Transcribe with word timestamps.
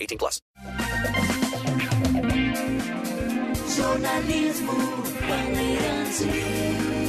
18 0.00 0.16
plus. 0.18 0.40
Jornalismo 3.76 4.72
Bandeirantes. 5.28 6.26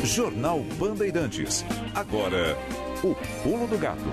Jornal 0.03 0.59
Bandeirantes. 0.77 1.65
Agora, 1.95 2.57
o 3.03 3.15
pulo 3.43 3.67
do 3.67 3.77
gato. 3.77 4.03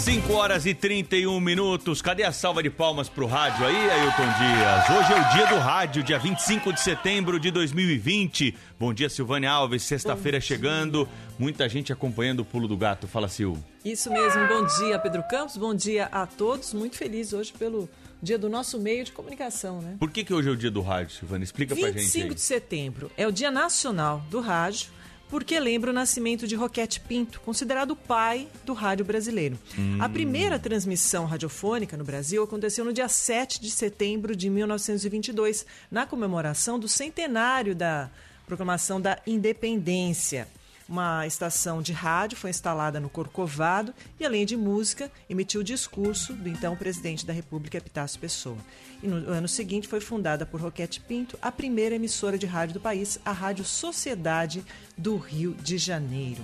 5 0.00 0.32
horas 0.32 0.64
e 0.64 0.72
31 0.72 1.38
minutos. 1.40 2.00
Cadê 2.00 2.22
a 2.22 2.32
salva 2.32 2.62
de 2.62 2.70
palmas 2.70 3.06
pro 3.06 3.26
rádio 3.26 3.66
aí, 3.66 3.90
Ailton 3.90 4.22
Dias? 4.22 4.98
Hoje 4.98 5.12
é 5.12 5.20
o 5.20 5.32
dia 5.34 5.46
do 5.46 5.60
rádio, 5.60 6.02
dia 6.02 6.18
25 6.18 6.72
de 6.72 6.80
setembro 6.80 7.38
de 7.38 7.50
2020. 7.50 8.56
Bom 8.78 8.94
dia, 8.94 9.10
Silvânia 9.10 9.50
Alves. 9.50 9.82
Sexta-feira 9.82 10.40
chegando. 10.40 11.06
Muita 11.38 11.68
gente 11.68 11.92
acompanhando 11.92 12.40
o 12.40 12.44
pulo 12.46 12.66
do 12.66 12.78
gato. 12.78 13.06
Fala, 13.06 13.28
Sil. 13.28 13.60
Isso 13.84 14.10
mesmo, 14.10 14.46
bom 14.48 14.66
dia 14.78 14.98
Pedro 14.98 15.22
Campos, 15.28 15.58
bom 15.58 15.74
dia 15.74 16.06
a 16.06 16.26
todos. 16.26 16.72
Muito 16.72 16.96
feliz 16.96 17.34
hoje 17.34 17.52
pelo 17.52 17.86
dia 18.22 18.38
do 18.38 18.48
nosso 18.48 18.78
meio 18.78 19.04
de 19.04 19.12
comunicação, 19.12 19.82
né? 19.82 19.96
Por 19.98 20.10
que, 20.10 20.24
que 20.24 20.32
hoje 20.32 20.48
é 20.48 20.52
o 20.52 20.56
dia 20.56 20.70
do 20.70 20.80
rádio, 20.80 21.14
Silvana? 21.14 21.44
Explica 21.44 21.76
pra 21.76 21.88
gente 21.88 21.96
25 21.96 22.28
aí. 22.28 22.34
de 22.34 22.40
setembro 22.40 23.10
é 23.18 23.26
o 23.26 23.32
Dia 23.32 23.50
Nacional 23.50 24.24
do 24.30 24.40
Rádio, 24.40 24.88
porque 25.30 25.58
lembra 25.60 25.90
o 25.90 25.94
nascimento 25.94 26.46
de 26.46 26.56
Roquete 26.56 27.00
Pinto, 27.00 27.40
considerado 27.40 27.92
o 27.92 27.96
pai 27.96 28.48
do 28.64 28.72
rádio 28.72 29.04
brasileiro. 29.04 29.56
A 30.00 30.08
primeira 30.08 30.58
transmissão 30.58 31.24
radiofônica 31.24 31.96
no 31.96 32.04
Brasil 32.04 32.42
aconteceu 32.42 32.84
no 32.84 32.92
dia 32.92 33.08
7 33.08 33.60
de 33.60 33.70
setembro 33.70 34.34
de 34.34 34.50
1922, 34.50 35.64
na 35.90 36.04
comemoração 36.04 36.78
do 36.78 36.88
centenário 36.88 37.74
da 37.74 38.10
proclamação 38.44 39.00
da 39.00 39.18
independência. 39.24 40.48
Uma 40.90 41.24
estação 41.24 41.80
de 41.80 41.92
rádio 41.92 42.36
foi 42.36 42.50
instalada 42.50 42.98
no 42.98 43.08
Corcovado 43.08 43.94
e, 44.18 44.26
além 44.26 44.44
de 44.44 44.56
música, 44.56 45.08
emitiu 45.28 45.60
o 45.60 45.64
discurso 45.64 46.32
do 46.32 46.48
então 46.48 46.74
presidente 46.74 47.24
da 47.24 47.32
República, 47.32 47.78
Epitácio 47.78 48.18
Pessoa. 48.18 48.56
E 49.00 49.06
no 49.06 49.30
ano 49.30 49.46
seguinte 49.46 49.86
foi 49.86 50.00
fundada 50.00 50.44
por 50.44 50.60
Roquete 50.60 51.00
Pinto 51.00 51.38
a 51.40 51.52
primeira 51.52 51.94
emissora 51.94 52.36
de 52.36 52.44
rádio 52.44 52.74
do 52.74 52.80
país, 52.80 53.20
a 53.24 53.30
Rádio 53.30 53.64
Sociedade 53.64 54.64
do 54.98 55.16
Rio 55.16 55.54
de 55.54 55.78
Janeiro. 55.78 56.42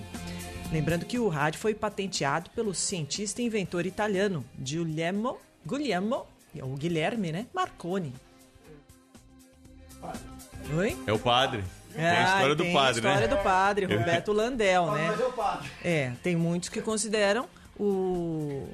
Lembrando 0.71 1.07
que 1.07 1.19
o 1.19 1.27
rádio 1.27 1.59
foi 1.59 1.75
patenteado 1.75 2.49
pelo 2.51 2.73
cientista 2.73 3.43
e 3.43 3.47
inventor 3.47 3.85
italiano 3.85 4.45
Guglielmo, 4.57 5.39
Guglielmo 5.67 6.25
o 6.63 6.77
Guilherme, 6.77 7.33
né? 7.33 7.47
Marconi. 7.53 8.15
Oi? 10.73 10.97
É 11.05 11.13
o 11.13 11.19
padre. 11.19 11.65
Tem 11.97 12.05
a 12.07 12.19
Ah, 12.21 12.35
história 12.35 12.55
do 12.55 12.63
tem 12.63 12.73
padre, 12.73 13.07
a 13.07 13.11
história 13.11 13.29
né? 13.29 13.37
do 13.37 13.43
padre, 13.43 13.87
Roberto 13.97 14.33
Landel, 14.33 14.93
né? 14.93 15.15
É, 15.83 16.13
tem 16.23 16.37
muitos 16.37 16.69
que 16.69 16.81
consideram 16.81 17.49
o, 17.79 18.69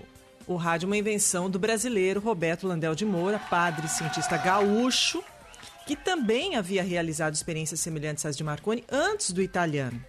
o 0.47 0.57
rádio 0.57 0.87
uma 0.87 0.97
invenção 0.97 1.49
do 1.49 1.59
brasileiro 1.59 2.21
Roberto 2.21 2.67
Landel 2.67 2.95
de 2.95 3.05
Moura, 3.05 3.39
padre 3.39 3.89
cientista 3.89 4.37
gaúcho, 4.37 5.23
que 5.87 5.97
também 5.97 6.57
havia 6.57 6.83
realizado 6.83 7.35
experiências 7.35 7.81
semelhantes 7.81 8.25
às 8.27 8.37
de 8.37 8.45
Marconi 8.45 8.85
antes 8.91 9.33
do 9.33 9.43
italiano. 9.43 10.01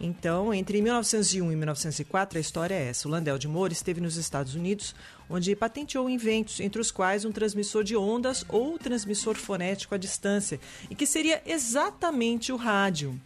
Então, 0.00 0.52
entre 0.52 0.82
1901 0.82 1.52
e 1.52 1.56
1904, 1.56 2.36
a 2.36 2.40
história 2.40 2.74
é 2.74 2.88
essa. 2.88 3.06
O 3.06 3.10
Landel 3.10 3.38
de 3.38 3.46
Moura 3.46 3.72
esteve 3.72 4.00
nos 4.00 4.16
Estados 4.16 4.56
Unidos, 4.56 4.96
onde 5.32 5.56
patenteou 5.56 6.10
inventos, 6.10 6.60
entre 6.60 6.80
os 6.80 6.90
quais 6.90 7.24
um 7.24 7.32
transmissor 7.32 7.82
de 7.82 7.96
ondas 7.96 8.44
ou 8.50 8.78
transmissor 8.78 9.34
fonético 9.34 9.94
à 9.94 9.98
distância, 9.98 10.60
e 10.90 10.94
que 10.94 11.06
seria 11.06 11.42
exatamente 11.46 12.52
o 12.52 12.56
rádio. 12.56 13.18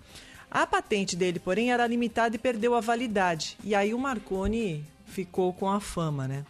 A 0.48 0.64
patente 0.64 1.16
dele, 1.16 1.40
porém, 1.40 1.72
era 1.72 1.84
limitada 1.84 2.36
e 2.36 2.38
perdeu 2.38 2.76
a 2.76 2.80
validade. 2.80 3.58
E 3.64 3.74
aí 3.74 3.92
o 3.92 3.98
Marconi 3.98 4.84
ficou 5.04 5.52
com 5.52 5.68
a 5.68 5.80
fama, 5.80 6.28
né? 6.28 6.46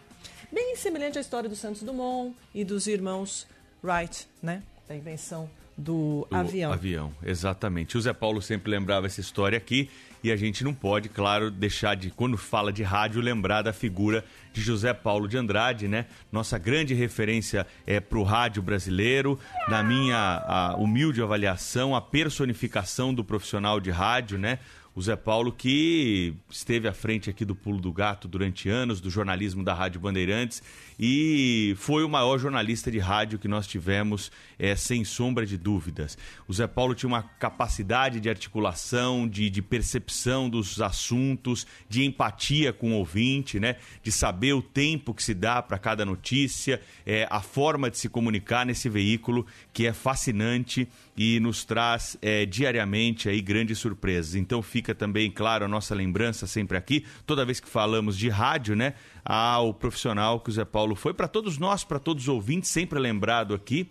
Bem 0.51 0.75
semelhante 0.75 1.17
à 1.17 1.21
história 1.21 1.49
do 1.49 1.55
Santos 1.55 1.81
Dumont 1.81 2.35
e 2.53 2.63
dos 2.63 2.85
irmãos 2.85 3.47
Wright, 3.83 4.27
né? 4.41 4.61
Da 4.87 4.95
invenção 4.95 5.49
do 5.75 6.27
O 6.29 6.35
avião. 6.35 6.71
Avião, 6.71 7.13
exatamente. 7.23 7.97
O 7.97 8.01
Zé 8.01 8.13
Paulo 8.13 8.41
sempre 8.41 8.71
lembrava 8.71 9.07
essa 9.07 9.19
história 9.19 9.57
aqui 9.57 9.89
e 10.27 10.31
a 10.31 10.35
gente 10.35 10.63
não 10.63 10.73
pode, 10.73 11.07
claro, 11.07 11.49
deixar 11.49 11.95
de, 11.95 12.09
quando 12.09 12.37
fala 12.37 12.71
de 12.71 12.83
rádio, 12.83 13.21
lembrar 13.21 13.61
da 13.61 13.71
figura 13.71 14.25
de 14.51 14.61
José 14.61 14.93
Paulo 14.93 15.27
de 15.27 15.37
Andrade, 15.37 15.87
né? 15.87 16.05
Nossa 16.31 16.57
grande 16.57 16.93
referência 16.93 17.65
é 17.85 17.99
para 17.99 18.17
o 18.17 18.23
rádio 18.23 18.61
brasileiro, 18.61 19.39
na 19.69 19.81
minha 19.81 20.75
humilde 20.77 21.21
avaliação, 21.21 21.95
a 21.95 22.01
personificação 22.01 23.13
do 23.13 23.23
profissional 23.23 23.79
de 23.79 23.89
rádio, 23.89 24.37
né? 24.37 24.59
O 24.97 25.01
Zé 25.03 25.15
Paulo 25.15 25.51
que 25.51 26.33
esteve 26.49 26.87
à 26.87 26.91
frente 26.91 27.29
aqui 27.29 27.45
do 27.45 27.53
Pulo 27.53 27.79
do 27.79 27.93
Gato 27.93 28.27
durante 28.27 28.67
anos, 28.67 28.99
do 28.99 29.11
jornalismo 29.11 29.63
da 29.63 29.71
Rádio 29.71 30.01
Bandeirantes 30.01 30.63
e 30.99 31.75
foi 31.77 32.03
o 32.03 32.09
maior 32.09 32.39
jornalista 32.39 32.89
de 32.89 32.97
rádio 32.97 33.37
que 33.37 33.47
nós 33.47 33.67
tivemos, 33.67 34.31
é, 34.57 34.75
sem 34.75 35.05
sombra 35.05 35.45
de 35.45 35.55
dúvidas. 35.55 36.17
O 36.47 36.53
Zé 36.53 36.65
Paulo 36.65 36.95
tinha 36.95 37.07
uma 37.07 37.21
capacidade 37.21 38.19
de 38.19 38.27
articulação, 38.27 39.27
de, 39.27 39.51
de 39.51 39.61
percepção 39.61 40.49
dos 40.49 40.81
assuntos, 40.81 41.67
de 41.87 42.03
empatia 42.03 42.73
com 42.73 42.93
o 42.93 42.95
ouvinte, 42.95 43.59
né? 43.59 43.75
de 44.01 44.11
saber 44.11 44.53
o 44.53 44.61
tempo 44.63 45.13
que 45.13 45.21
se 45.21 45.35
dá 45.35 45.61
para 45.61 45.77
cada 45.77 46.03
notícia, 46.03 46.81
é, 47.05 47.27
a 47.29 47.41
forma 47.41 47.91
de 47.91 47.99
se 47.99 48.09
comunicar 48.09 48.65
nesse 48.65 48.89
veículo 48.89 49.45
que 49.71 49.85
é 49.85 49.93
fascinante 49.93 50.87
e 51.15 51.39
nos 51.39 51.63
traz 51.63 52.17
é, 52.19 52.47
diariamente 52.47 53.29
aí 53.29 53.41
grandes 53.41 53.77
surpresas. 53.77 54.33
Então 54.33 54.63
fica 54.63 54.86
também, 54.93 55.31
claro, 55.31 55.65
a 55.65 55.67
nossa 55.67 55.93
lembrança 55.95 56.47
sempre 56.47 56.77
aqui, 56.77 57.05
toda 57.25 57.45
vez 57.45 57.59
que 57.59 57.67
falamos 57.67 58.17
de 58.17 58.29
rádio, 58.29 58.75
né? 58.75 58.93
Ao 59.23 59.73
profissional 59.73 60.39
que 60.39 60.49
o 60.49 60.53
Zé 60.53 60.65
Paulo 60.65 60.95
foi, 60.95 61.13
para 61.13 61.27
todos 61.27 61.57
nós, 61.57 61.83
para 61.83 61.99
todos 61.99 62.23
os 62.23 62.29
ouvintes, 62.29 62.69
sempre 62.69 62.99
lembrado 62.99 63.53
aqui. 63.53 63.89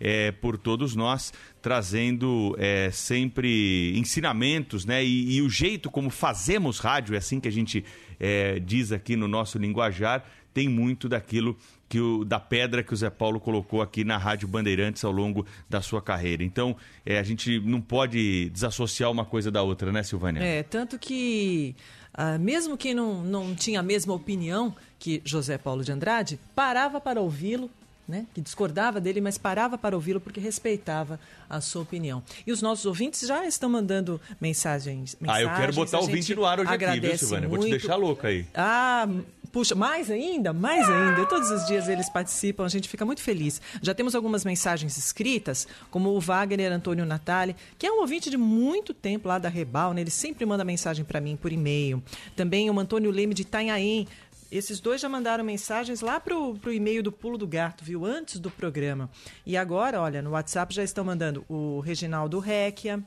é, 0.00 0.30
por 0.32 0.56
todos 0.56 0.94
nós, 0.94 1.32
trazendo 1.60 2.54
é, 2.58 2.90
sempre 2.90 3.96
ensinamentos, 3.98 4.84
né? 4.84 5.04
E, 5.04 5.36
e 5.36 5.42
o 5.42 5.50
jeito 5.50 5.90
como 5.90 6.10
fazemos 6.10 6.78
rádio, 6.78 7.14
é 7.14 7.18
assim 7.18 7.40
que 7.40 7.48
a 7.48 7.52
gente 7.52 7.84
é, 8.18 8.58
diz 8.60 8.92
aqui 8.92 9.16
no 9.16 9.26
nosso 9.26 9.58
linguajar, 9.58 10.24
tem 10.54 10.68
muito 10.68 11.08
daquilo 11.08 11.56
que 11.88 12.00
o, 12.00 12.24
da 12.24 12.38
pedra 12.38 12.82
que 12.82 12.92
o 12.92 12.96
Zé 12.96 13.10
Paulo 13.10 13.40
colocou 13.40 13.80
aqui 13.80 14.04
na 14.04 14.18
Rádio 14.18 14.46
Bandeirantes 14.46 15.02
ao 15.04 15.12
longo 15.12 15.46
da 15.68 15.80
sua 15.80 16.02
carreira. 16.02 16.44
Então, 16.44 16.76
é, 17.04 17.18
a 17.18 17.22
gente 17.22 17.58
não 17.60 17.80
pode 17.80 18.50
desassociar 18.50 19.10
uma 19.10 19.24
coisa 19.24 19.50
da 19.50 19.62
outra, 19.62 19.90
né, 19.90 20.02
Silvânia? 20.02 20.42
É, 20.42 20.62
tanto 20.62 20.98
que, 20.98 21.74
ah, 22.12 22.38
mesmo 22.38 22.76
quem 22.76 22.94
não, 22.94 23.22
não 23.22 23.54
tinha 23.54 23.80
a 23.80 23.82
mesma 23.82 24.12
opinião 24.12 24.74
que 24.98 25.22
José 25.24 25.56
Paulo 25.56 25.82
de 25.82 25.92
Andrade, 25.92 26.38
parava 26.54 27.00
para 27.00 27.20
ouvi-lo, 27.20 27.70
né? 28.06 28.26
que 28.34 28.40
discordava 28.40 29.00
dele, 29.00 29.20
mas 29.20 29.36
parava 29.36 29.76
para 29.76 29.94
ouvi-lo 29.94 30.18
porque 30.18 30.40
respeitava 30.40 31.20
a 31.48 31.60
sua 31.60 31.82
opinião. 31.82 32.22
E 32.46 32.52
os 32.52 32.62
nossos 32.62 32.86
ouvintes 32.86 33.26
já 33.26 33.46
estão 33.46 33.68
mandando 33.68 34.20
mensagens. 34.40 35.14
Ah, 35.26 35.40
eu 35.40 35.48
quero 35.48 35.58
mensagens, 35.58 35.76
botar 35.76 35.98
o 35.98 36.00
ouvinte 36.02 36.34
no 36.34 36.44
ar 36.44 36.58
hoje 36.58 36.72
aqui, 36.72 37.00
viu, 37.00 37.18
Silvânia? 37.18 37.48
Vou 37.48 37.58
te 37.58 37.68
muito. 37.68 37.78
deixar 37.78 37.96
louca 37.96 38.28
aí. 38.28 38.46
Ah, 38.54 39.06
Puxa, 39.52 39.74
mais 39.74 40.10
ainda? 40.10 40.52
Mais 40.52 40.88
ainda. 40.88 41.26
Todos 41.26 41.50
os 41.50 41.66
dias 41.66 41.88
eles 41.88 42.08
participam, 42.08 42.64
a 42.64 42.68
gente 42.68 42.88
fica 42.88 43.04
muito 43.04 43.22
feliz. 43.22 43.60
Já 43.80 43.94
temos 43.94 44.14
algumas 44.14 44.44
mensagens 44.44 44.96
escritas, 44.96 45.66
como 45.90 46.10
o 46.10 46.20
Wagner 46.20 46.72
Antônio 46.72 47.06
Natali, 47.06 47.56
que 47.78 47.86
é 47.86 47.90
um 47.90 48.00
ouvinte 48.00 48.30
de 48.30 48.36
muito 48.36 48.92
tempo 48.92 49.28
lá 49.28 49.38
da 49.38 49.48
Rebal, 49.48 49.94
né? 49.94 50.00
Ele 50.02 50.10
sempre 50.10 50.44
manda 50.44 50.64
mensagem 50.64 51.04
para 51.04 51.20
mim 51.20 51.36
por 51.36 51.52
e-mail. 51.52 52.02
Também 52.36 52.68
o 52.70 52.78
Antônio 52.78 53.10
Leme 53.10 53.34
de 53.34 53.42
Itanhaém. 53.42 54.06
Esses 54.50 54.80
dois 54.80 55.00
já 55.00 55.08
mandaram 55.08 55.44
mensagens 55.44 56.00
lá 56.00 56.18
pro, 56.18 56.54
pro 56.54 56.72
e-mail 56.72 57.02
do 57.02 57.12
Pulo 57.12 57.36
do 57.36 57.46
Gato, 57.46 57.84
viu? 57.84 58.04
Antes 58.04 58.38
do 58.38 58.50
programa. 58.50 59.10
E 59.44 59.56
agora, 59.56 60.00
olha, 60.00 60.22
no 60.22 60.30
WhatsApp 60.30 60.74
já 60.74 60.82
estão 60.82 61.04
mandando 61.04 61.44
o 61.48 61.80
Reginaldo 61.80 62.38
Requia, 62.38 63.02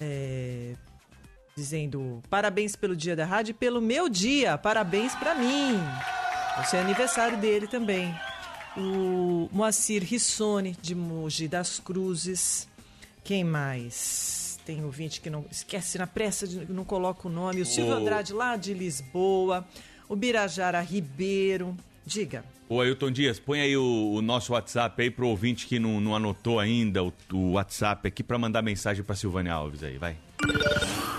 é, 0.00 0.74
dizendo 1.60 2.22
parabéns 2.30 2.74
pelo 2.74 2.96
dia 2.96 3.14
da 3.14 3.26
rádio 3.26 3.50
e 3.50 3.54
pelo 3.54 3.80
meu 3.80 4.08
dia, 4.08 4.56
parabéns 4.56 5.14
para 5.14 5.34
mim. 5.34 5.78
Esse 6.62 6.76
é 6.76 6.80
aniversário 6.80 7.36
dele 7.36 7.66
também. 7.66 8.14
O 8.76 9.48
Moacir 9.52 10.02
Rissone, 10.02 10.76
de 10.80 10.94
Mogi 10.94 11.46
das 11.48 11.78
Cruzes. 11.78 12.66
Quem 13.22 13.44
mais? 13.44 14.58
Tem 14.64 14.82
ouvinte 14.84 15.20
que 15.20 15.28
não 15.28 15.44
esquece 15.50 15.98
na 15.98 16.06
pressa, 16.06 16.46
de, 16.46 16.64
não 16.72 16.84
coloca 16.84 17.28
o 17.28 17.30
nome. 17.30 17.60
O 17.60 17.66
Silvio 17.66 17.92
O- 17.94 17.96
Andrade, 17.98 18.32
lá 18.32 18.56
de 18.56 18.72
Lisboa. 18.72 19.66
O 20.08 20.16
Birajara 20.16 20.80
Ribeiro. 20.80 21.76
Diga. 22.06 22.44
Ô 22.68 22.80
Ailton 22.80 23.10
Dias, 23.10 23.38
põe 23.40 23.60
aí 23.60 23.76
o, 23.76 24.12
o 24.14 24.22
nosso 24.22 24.52
WhatsApp 24.52 25.02
aí 25.02 25.10
pro 25.10 25.26
ouvinte 25.26 25.66
que 25.66 25.78
não, 25.78 26.00
não 26.00 26.14
anotou 26.14 26.58
ainda 26.60 27.02
o, 27.02 27.12
o 27.32 27.52
WhatsApp 27.52 28.06
aqui 28.08 28.22
pra 28.22 28.38
mandar 28.38 28.62
mensagem 28.62 29.02
pra 29.04 29.16
Silvânia 29.16 29.52
Alves 29.52 29.82
aí, 29.82 29.98
vai. 29.98 30.16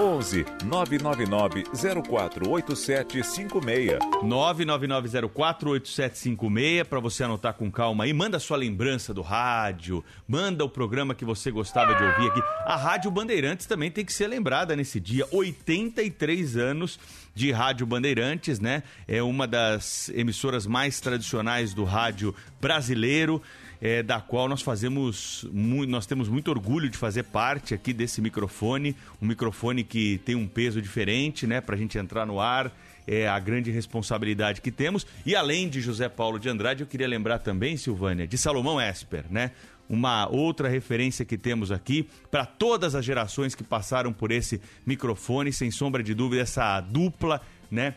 11 0.02 0.46
999 0.66 1.64
048756. 2.10 4.00
999048756 4.24 6.86
para 6.86 7.00
você 7.00 7.24
anotar 7.24 7.54
com 7.54 7.72
calma 7.72 8.06
aí. 8.06 8.14
Manda 8.14 8.40
sua 8.40 8.58
lembrança 8.58 9.14
do 9.14 9.22
rádio, 9.22 10.04
manda 10.28 10.66
o 10.66 10.70
programa 10.70 11.14
que 11.14 11.24
você 11.24 11.52
gostava 11.52 11.94
de 11.94 12.04
ouvir 12.04 12.32
aqui. 12.32 12.42
A 12.66 12.76
Rádio 12.76 13.12
Bandeirantes 13.12 13.68
também 13.68 13.92
tem 13.92 14.04
que 14.04 14.12
ser 14.12 14.26
lembrada 14.28 14.76
nesse 14.76 15.00
dia. 15.00 15.28
83 15.32 16.58
anos 16.58 16.98
de 17.34 17.52
Rádio 17.52 17.86
Bandeirantes, 17.86 18.60
né? 18.60 18.84
É 19.08 19.22
uma 19.22 19.48
das 19.48 20.10
emissoras 20.10 20.66
mais 20.66 21.00
tradicionais 21.00 21.74
do 21.74 21.84
rádio 21.84 22.36
brasileiro. 22.60 23.42
é, 23.82 24.04
da 24.04 24.22
qual 24.22 24.48
nós 24.48 24.62
fazemos, 24.62 25.46
nós 25.52 26.06
temos 26.06 26.30
muito 26.30 26.50
orgulho 26.50 26.88
de 26.88 26.98
fazer 26.98 27.24
parte 27.24 27.74
aqui 27.74 27.92
desse 27.92 28.22
microfone, 28.22 28.96
um 29.20 29.26
microfone 29.26 29.84
que 29.84 30.20
tem 30.20 30.36
um 30.36 30.48
peso 30.48 30.80
diferente, 30.80 31.48
né, 31.48 31.60
para 31.60 31.76
a 31.76 31.78
gente 31.78 31.98
entrar 31.98 32.26
no 32.28 32.40
ar, 32.40 32.72
é 33.08 33.28
a 33.28 33.40
grande 33.40 33.72
responsabilidade 33.72 34.62
que 34.62 34.72
temos. 34.72 35.08
E 35.26 35.36
além 35.36 35.68
de 35.68 35.82
José 35.82 36.08
Paulo 36.08 36.38
de 36.38 36.48
Andrade, 36.48 36.84
eu 36.84 36.88
queria 36.88 37.08
lembrar 37.08 37.40
também, 37.40 37.76
Silvânia, 37.76 38.28
de 38.28 38.38
Salomão 38.38 38.80
Esper, 38.80 39.26
né? 39.32 39.52
Uma 39.92 40.26
outra 40.30 40.70
referência 40.70 41.26
que 41.26 41.38
temos 41.38 41.70
aqui 41.70 42.08
para 42.32 42.46
todas 42.46 42.96
as 42.96 43.04
gerações 43.04 43.54
que 43.54 43.62
passaram 43.64 44.14
por 44.14 44.32
esse 44.32 44.62
microfone, 44.86 45.52
sem 45.52 45.70
sombra 45.70 46.02
de 46.02 46.14
dúvida, 46.14 46.44
essa 46.44 46.80
dupla, 46.80 47.42
né? 47.70 47.96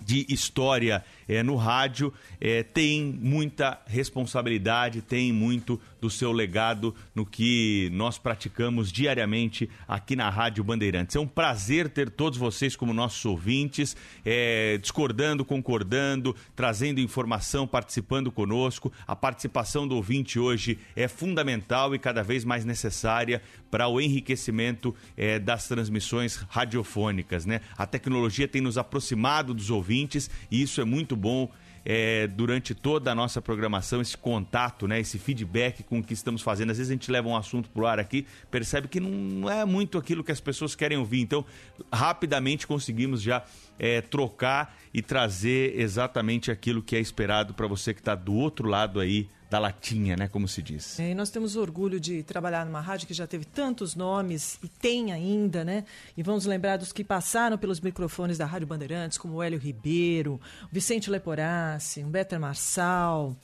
de 0.00 0.24
história 0.28 1.04
é, 1.28 1.42
no 1.42 1.56
rádio 1.56 2.12
é, 2.40 2.62
tem 2.62 3.02
muita 3.20 3.80
responsabilidade, 3.86 5.02
tem 5.02 5.32
muito 5.32 5.80
do 6.00 6.10
seu 6.10 6.30
legado 6.30 6.94
no 7.14 7.26
que 7.26 7.90
nós 7.92 8.18
praticamos 8.18 8.92
diariamente 8.92 9.68
aqui 9.88 10.14
na 10.14 10.30
Rádio 10.30 10.62
Bandeirantes. 10.62 11.16
É 11.16 11.20
um 11.20 11.26
prazer 11.26 11.88
ter 11.88 12.10
todos 12.10 12.38
vocês 12.38 12.76
como 12.76 12.92
nossos 12.92 13.24
ouvintes, 13.24 13.96
é, 14.24 14.78
discordando, 14.78 15.44
concordando, 15.44 16.36
trazendo 16.54 17.00
informação, 17.00 17.66
participando 17.66 18.30
conosco. 18.30 18.92
A 19.06 19.16
participação 19.16 19.88
do 19.88 19.96
ouvinte 19.96 20.38
hoje 20.38 20.78
é 20.94 21.08
fundamental 21.08 21.94
e 21.94 21.98
cada 21.98 22.22
vez 22.22 22.44
mais 22.44 22.64
necessária 22.64 23.42
para 23.70 23.88
o 23.88 24.00
enriquecimento 24.00 24.94
é, 25.16 25.38
das 25.38 25.66
transmissões 25.66 26.36
radiofônicas. 26.48 27.44
Né? 27.44 27.60
A 27.76 27.86
tecnologia 27.86 28.46
tem 28.46 28.60
nos 28.60 28.78
aproximado 28.78 29.52
dos 29.52 29.70
ouvintes 29.70 30.30
e 30.50 30.62
isso 30.62 30.80
é 30.80 30.84
muito 30.84 31.15
bom. 31.16 31.50
é, 31.88 32.26
durante 32.26 32.74
toda 32.74 33.12
a 33.12 33.14
nossa 33.14 33.40
programação, 33.40 34.00
esse 34.00 34.16
contato, 34.16 34.88
né, 34.88 34.98
esse 34.98 35.20
feedback 35.20 35.84
com 35.84 36.00
o 36.00 36.02
que 36.02 36.14
estamos 36.14 36.42
fazendo. 36.42 36.72
Às 36.72 36.78
vezes 36.78 36.90
a 36.90 36.94
gente 36.94 37.08
leva 37.12 37.28
um 37.28 37.36
assunto 37.36 37.70
pro 37.70 37.86
ar 37.86 38.00
aqui, 38.00 38.26
percebe 38.50 38.88
que 38.88 38.98
não 38.98 39.48
é 39.48 39.64
muito 39.64 39.96
aquilo 39.96 40.24
que 40.24 40.32
as 40.32 40.40
pessoas 40.40 40.74
querem 40.74 40.98
ouvir. 40.98 41.20
Então, 41.20 41.44
rapidamente 41.92 42.66
conseguimos 42.66 43.22
já 43.22 43.44
é, 43.78 44.00
trocar 44.00 44.76
e 44.92 45.00
trazer 45.00 45.78
exatamente 45.78 46.50
aquilo 46.50 46.82
que 46.82 46.96
é 46.96 46.98
esperado 46.98 47.54
para 47.54 47.68
você 47.68 47.94
que 47.94 48.00
está 48.00 48.16
do 48.16 48.34
outro 48.34 48.68
lado 48.68 48.98
aí 48.98 49.28
da 49.48 49.58
latinha, 49.58 50.16
né, 50.16 50.26
como 50.28 50.48
se 50.48 50.60
diz. 50.60 50.98
É, 50.98 51.10
e 51.10 51.14
nós 51.14 51.30
temos 51.30 51.54
orgulho 51.54 52.00
de 52.00 52.22
trabalhar 52.22 52.66
numa 52.66 52.80
rádio 52.80 53.06
que 53.06 53.14
já 53.14 53.26
teve 53.26 53.44
tantos 53.44 53.94
nomes 53.94 54.58
e 54.62 54.68
tem 54.68 55.12
ainda, 55.12 55.64
né? 55.64 55.84
E 56.16 56.22
vamos 56.22 56.46
lembrar 56.46 56.76
dos 56.78 56.92
que 56.92 57.04
passaram 57.04 57.56
pelos 57.56 57.80
microfones 57.80 58.36
da 58.36 58.44
Rádio 58.44 58.66
Bandeirantes, 58.66 59.18
como 59.18 59.34
o 59.34 59.42
Hélio 59.42 59.58
Ribeiro, 59.58 60.40
Vicente 60.70 61.08
Leporassi, 61.10 62.02
Humberto 62.02 62.38
Marçal 62.40 63.36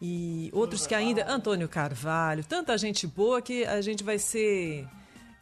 e 0.00 0.48
outros 0.52 0.86
que 0.86 0.94
ainda. 0.94 1.28
Antônio 1.28 1.68
Carvalho, 1.68 2.44
tanta 2.44 2.78
gente 2.78 3.06
boa 3.06 3.42
que 3.42 3.64
a 3.64 3.80
gente 3.80 4.04
vai 4.04 4.18
ser. 4.18 4.86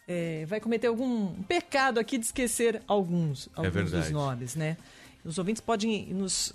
é, 0.08 0.46
vai 0.46 0.60
cometer 0.60 0.86
algum 0.86 1.34
pecado 1.42 2.00
aqui 2.00 2.16
de 2.16 2.24
esquecer 2.24 2.82
alguns, 2.86 3.50
alguns 3.54 3.72
dos 3.72 3.90
verdade. 3.90 4.12
nomes, 4.12 4.54
né? 4.54 4.78
Os 5.24 5.36
ouvintes 5.36 5.60
podem 5.60 6.06
nos 6.14 6.54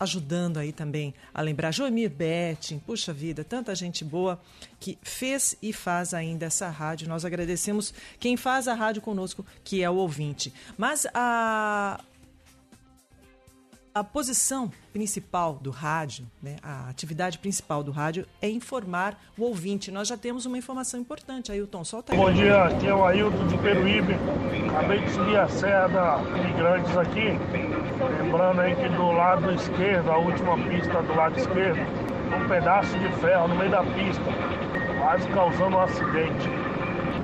ajudando 0.00 0.56
aí 0.56 0.72
também 0.72 1.14
a 1.32 1.42
lembrar. 1.42 1.70
Joemir 1.70 2.08
Betting, 2.08 2.78
puxa 2.78 3.12
vida, 3.12 3.44
tanta 3.44 3.74
gente 3.74 4.02
boa 4.02 4.40
que 4.80 4.98
fez 5.02 5.54
e 5.60 5.74
faz 5.74 6.14
ainda 6.14 6.46
essa 6.46 6.70
rádio. 6.70 7.06
Nós 7.06 7.26
agradecemos 7.26 7.92
quem 8.18 8.34
faz 8.34 8.66
a 8.66 8.72
rádio 8.72 9.02
conosco, 9.02 9.44
que 9.62 9.82
é 9.82 9.90
o 9.90 9.96
ouvinte. 9.96 10.52
Mas 10.78 11.06
a, 11.12 12.00
a 13.94 14.04
posição 14.04 14.70
principal 14.92 15.54
do 15.54 15.70
rádio, 15.70 16.26
né, 16.42 16.56
a 16.62 16.88
atividade 16.88 17.38
principal 17.38 17.82
do 17.82 17.90
rádio 17.90 18.26
é 18.40 18.48
informar 18.48 19.20
o 19.36 19.42
ouvinte. 19.44 19.90
Nós 19.90 20.08
já 20.08 20.16
temos 20.16 20.46
uma 20.46 20.56
informação 20.56 21.00
importante. 21.00 21.50
Ailton, 21.50 21.84
solta 21.84 22.12
aí. 22.12 22.18
Bom 22.18 22.32
dia, 22.32 22.64
aqui 22.64 22.86
é 22.86 22.94
o 22.94 23.04
Ailton 23.04 23.46
de 23.48 23.58
Peruíbe. 23.58 24.14
Acabei 24.70 25.00
de 25.00 25.10
subir 25.10 25.36
a 25.36 25.48
Serra 25.48 25.88
da 25.88 26.20
Imigrantes 26.38 26.96
aqui. 26.96 27.38
Lembrando 28.22 28.60
aí 28.60 28.76
que 28.76 28.88
do 28.90 29.10
lado 29.10 29.52
esquerdo, 29.52 30.10
a 30.10 30.18
última 30.18 30.56
pista 30.56 31.02
do 31.02 31.14
lado 31.14 31.38
esquerdo, 31.38 31.80
um 32.34 32.48
pedaço 32.48 32.96
de 32.98 33.08
ferro 33.20 33.48
no 33.48 33.56
meio 33.56 33.70
da 33.70 33.82
pista, 33.82 34.22
quase 35.00 35.28
causando 35.28 35.76
um 35.76 35.80
acidente. 35.80 36.48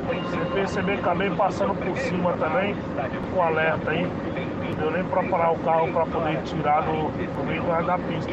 Você 0.07 0.55
perceber 0.55 0.95
que 0.95 1.01
acabei 1.01 1.31
passando 1.31 1.75
por 1.75 1.96
cima 1.99 2.32
também, 2.35 2.75
com 3.32 3.43
alerta 3.43 3.91
aí. 3.91 4.06
Não 4.67 4.75
deu 4.75 4.91
nem 4.91 5.05
para 5.05 5.23
parar 5.23 5.53
o 5.53 5.58
carro 5.61 5.93
para 5.93 6.06
poder 6.06 6.43
tirar 6.43 6.82
do, 6.82 7.08
do 7.11 7.44
meio 7.44 7.63
da 7.63 7.99
pista. 7.99 8.32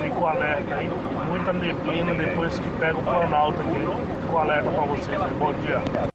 Fica 0.00 0.18
o 0.18 0.26
alerta 0.26 0.74
aí. 0.76 0.88
Muita 1.28 1.52
neblina 1.52 2.14
depois 2.14 2.58
que 2.58 2.70
pega 2.78 2.98
o 2.98 3.02
Planalto 3.02 3.60
aqui. 3.60 4.20
Fica 4.20 4.32
o 4.32 4.38
alerta 4.38 4.70
para 4.70 4.84
vocês. 4.86 5.20
Bom 5.38 5.52
dia. 5.60 6.14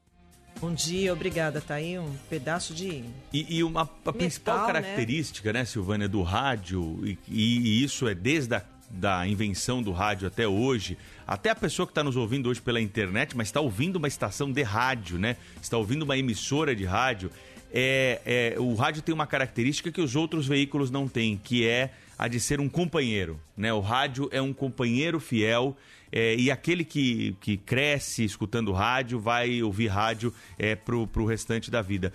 Bom 0.60 0.74
dia, 0.74 1.14
obrigada. 1.14 1.62
Tá 1.62 1.76
aí 1.76 1.98
um 1.98 2.14
pedaço 2.30 2.74
de 2.74 3.06
E, 3.32 3.58
e 3.58 3.64
uma 3.64 3.84
a 4.06 4.12
principal 4.12 4.56
Metal, 4.56 4.74
né? 4.74 4.82
característica, 4.82 5.54
né, 5.54 5.64
Silvânia, 5.64 6.10
do 6.10 6.22
rádio, 6.22 7.00
e, 7.06 7.18
e 7.30 7.84
isso 7.84 8.10
é 8.10 8.14
desde 8.14 8.56
a 8.56 8.62
da 8.90 9.28
invenção 9.28 9.82
do 9.84 9.92
rádio 9.92 10.28
até 10.28 10.48
hoje, 10.48 10.98
até 11.28 11.52
a 11.52 11.56
pessoa 11.56 11.86
que 11.86 11.92
está 11.92 12.04
nos 12.04 12.16
ouvindo 12.16 12.50
hoje 12.50 12.60
pela 12.60 12.82
internet, 12.82 13.38
mas 13.38 13.50
está 13.50 13.62
ouvindo 13.62 13.98
uma 13.98 14.08
estação 14.08 14.52
de 14.52 14.64
rádio, 14.64 15.20
né? 15.20 15.38
Está 15.62 15.78
ouvindo 15.78 16.02
uma 16.02 16.18
emissora 16.18 16.76
de 16.76 16.86
rádio. 16.86 17.30
É, 17.72 18.22
é, 18.56 18.60
o 18.60 18.74
rádio 18.74 19.02
tem 19.02 19.14
uma 19.14 19.28
característica 19.28 19.92
que 19.92 20.02
os 20.02 20.16
outros 20.16 20.48
veículos 20.48 20.90
não 20.90 21.08
têm, 21.08 21.38
que 21.38 21.68
é 21.68 21.92
a 22.18 22.28
de 22.28 22.40
ser 22.40 22.60
um 22.60 22.68
companheiro. 22.68 23.40
Né? 23.56 23.72
O 23.74 23.80
rádio 23.80 24.28
é 24.32 24.42
um 24.42 24.54
companheiro 24.54 25.20
fiel 25.20 25.78
é, 26.12 26.36
e 26.36 26.50
aquele 26.50 26.84
que, 26.84 27.36
que 27.40 27.58
cresce 27.58 28.24
escutando 28.24 28.72
rádio 28.72 29.20
vai 29.20 29.62
ouvir 29.62 29.88
rádio 29.88 30.34
é, 30.58 30.76
pro, 30.76 31.08
pro 31.08 31.26
restante 31.26 31.70
da 31.70 31.82
vida. 31.82 32.12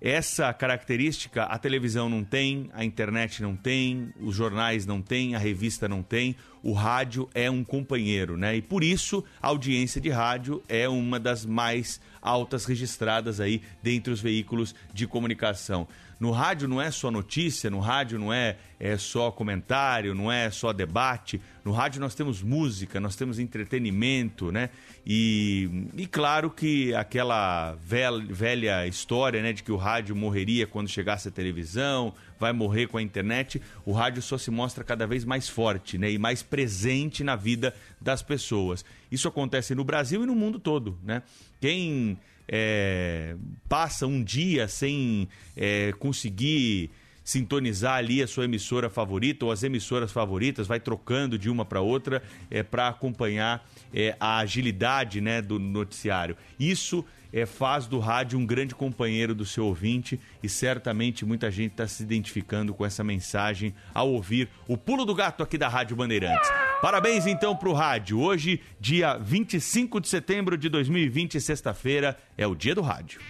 Essa 0.00 0.52
característica 0.52 1.44
a 1.44 1.58
televisão 1.58 2.08
não 2.08 2.22
tem, 2.22 2.68
a 2.74 2.84
internet 2.84 3.42
não 3.42 3.56
tem, 3.56 4.12
os 4.20 4.34
jornais 4.34 4.84
não 4.84 5.00
têm, 5.00 5.34
a 5.34 5.38
revista 5.38 5.88
não 5.88 6.02
tem. 6.02 6.36
o 6.62 6.72
rádio 6.72 7.28
é 7.34 7.50
um 7.50 7.62
companheiro, 7.62 8.38
né? 8.38 8.56
E 8.56 8.62
por 8.62 8.82
isso 8.82 9.22
a 9.40 9.48
audiência 9.48 10.00
de 10.00 10.08
rádio 10.08 10.62
é 10.66 10.88
uma 10.88 11.20
das 11.20 11.44
mais 11.44 12.00
altas 12.22 12.64
registradas 12.64 13.38
aí 13.38 13.60
dentre 13.82 14.10
os 14.12 14.20
veículos 14.20 14.74
de 14.92 15.06
comunicação. 15.06 15.86
No 16.18 16.30
rádio 16.30 16.68
não 16.68 16.80
é 16.80 16.90
só 16.90 17.10
notícia, 17.10 17.70
no 17.70 17.80
rádio 17.80 18.18
não 18.18 18.32
é, 18.32 18.56
é 18.78 18.96
só 18.96 19.30
comentário, 19.30 20.14
não 20.14 20.30
é 20.30 20.50
só 20.50 20.72
debate. 20.72 21.40
No 21.64 21.72
rádio 21.72 22.00
nós 22.00 22.14
temos 22.14 22.42
música, 22.42 23.00
nós 23.00 23.16
temos 23.16 23.38
entretenimento, 23.38 24.52
né? 24.52 24.70
E, 25.06 25.88
e 25.96 26.06
claro 26.06 26.50
que 26.50 26.94
aquela 26.94 27.74
velha, 27.74 28.86
história, 28.86 29.42
né, 29.42 29.52
de 29.52 29.62
que 29.62 29.72
o 29.72 29.76
rádio 29.76 30.14
morreria 30.16 30.66
quando 30.66 30.88
chegasse 30.88 31.28
a 31.28 31.30
televisão, 31.30 32.14
vai 32.38 32.52
morrer 32.52 32.86
com 32.86 32.98
a 32.98 33.02
internet, 33.02 33.60
o 33.84 33.92
rádio 33.92 34.22
só 34.22 34.36
se 34.38 34.50
mostra 34.50 34.82
cada 34.82 35.06
vez 35.06 35.24
mais 35.24 35.48
forte, 35.48 35.96
né, 35.98 36.10
e 36.10 36.18
mais 36.18 36.42
presente 36.42 37.22
na 37.22 37.36
vida 37.36 37.74
das 38.00 38.22
pessoas. 38.22 38.84
Isso 39.10 39.28
acontece 39.28 39.74
no 39.74 39.84
Brasil 39.84 40.22
e 40.22 40.26
no 40.26 40.34
mundo 40.34 40.58
todo, 40.58 40.98
né? 41.02 41.22
Quem 41.60 42.18
é, 42.48 43.36
passa 43.68 44.06
um 44.06 44.22
dia 44.22 44.68
sem 44.68 45.28
é, 45.56 45.92
conseguir 45.98 46.90
sintonizar 47.24 47.96
ali 47.96 48.22
a 48.22 48.26
sua 48.26 48.44
emissora 48.44 48.90
favorita 48.90 49.46
ou 49.46 49.50
as 49.50 49.62
emissoras 49.62 50.12
favoritas, 50.12 50.66
vai 50.66 50.78
trocando 50.78 51.38
de 51.38 51.48
uma 51.48 51.64
para 51.64 51.80
outra 51.80 52.22
é, 52.50 52.62
para 52.62 52.88
acompanhar 52.88 53.66
é, 53.92 54.14
a 54.20 54.38
agilidade 54.38 55.22
né, 55.22 55.40
do 55.40 55.58
noticiário. 55.58 56.36
Isso 56.60 57.02
é, 57.34 57.44
faz 57.44 57.88
do 57.88 57.98
rádio 57.98 58.38
um 58.38 58.46
grande 58.46 58.76
companheiro 58.76 59.34
do 59.34 59.44
seu 59.44 59.66
ouvinte 59.66 60.20
e 60.40 60.48
certamente 60.48 61.24
muita 61.24 61.50
gente 61.50 61.72
está 61.72 61.88
se 61.88 62.00
identificando 62.04 62.72
com 62.72 62.86
essa 62.86 63.02
mensagem 63.02 63.74
ao 63.92 64.08
ouvir 64.12 64.48
o 64.68 64.78
pulo 64.78 65.04
do 65.04 65.12
gato 65.16 65.42
aqui 65.42 65.58
da 65.58 65.66
Rádio 65.66 65.96
Bandeirantes. 65.96 66.48
Parabéns 66.80 67.26
então 67.26 67.56
para 67.56 67.68
o 67.68 67.72
rádio. 67.72 68.20
Hoje, 68.20 68.60
dia 68.78 69.18
25 69.18 70.00
de 70.00 70.08
setembro 70.08 70.56
de 70.56 70.68
2020, 70.68 71.40
sexta-feira, 71.40 72.16
é 72.38 72.46
o 72.46 72.54
dia 72.54 72.74
do 72.74 72.82
rádio. 72.82 73.20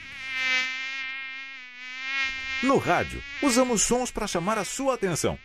No 2.62 2.76
rádio, 2.76 3.22
usamos 3.42 3.82
sons 3.82 4.10
para 4.10 4.26
chamar 4.26 4.58
a 4.58 4.64
sua 4.64 4.94
atenção. 4.94 5.38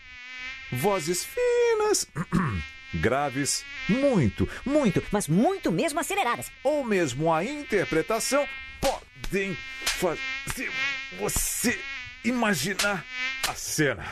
Vozes 0.69 1.25
finas, 1.25 2.07
graves, 2.93 3.63
muito, 3.87 4.47
muito, 4.65 5.03
mas 5.11 5.27
muito 5.27 5.71
mesmo 5.71 5.99
aceleradas. 5.99 6.51
Ou 6.63 6.83
mesmo 6.83 7.33
a 7.33 7.43
interpretação 7.43 8.47
podem 8.81 9.57
fazer 9.85 10.71
você 11.19 11.79
imaginar 12.23 13.05
a 13.47 13.53
cena, 13.53 14.05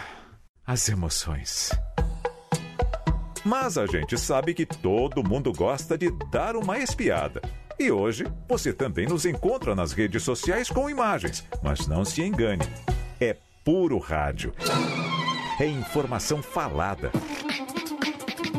as 0.65 0.89
emoções. 0.89 1.72
Mas 3.43 3.77
a 3.77 3.86
gente 3.86 4.17
sabe 4.17 4.53
que 4.53 4.65
todo 4.65 5.24
mundo 5.24 5.53
gosta 5.53 5.98
de 5.98 6.12
dar 6.29 6.55
uma 6.57 6.79
espiada. 6.79 7.41
E 7.79 7.91
hoje 7.91 8.25
você 8.50 8.74
também 8.74 9.05
nos 9.05 9.25
encontra 9.25 9.75
nas 9.75 9.93
redes 9.93 10.24
sociais 10.24 10.69
com 10.69 10.89
imagens, 10.89 11.46
mas 11.62 11.88
não 11.88 12.03
se 12.03 12.22
engane, 12.22 12.65
é 13.22 13.38
puro 13.63 14.00
rádio. 14.00 14.53
É 15.60 15.65
informação 15.65 16.41
falada. 16.41 17.12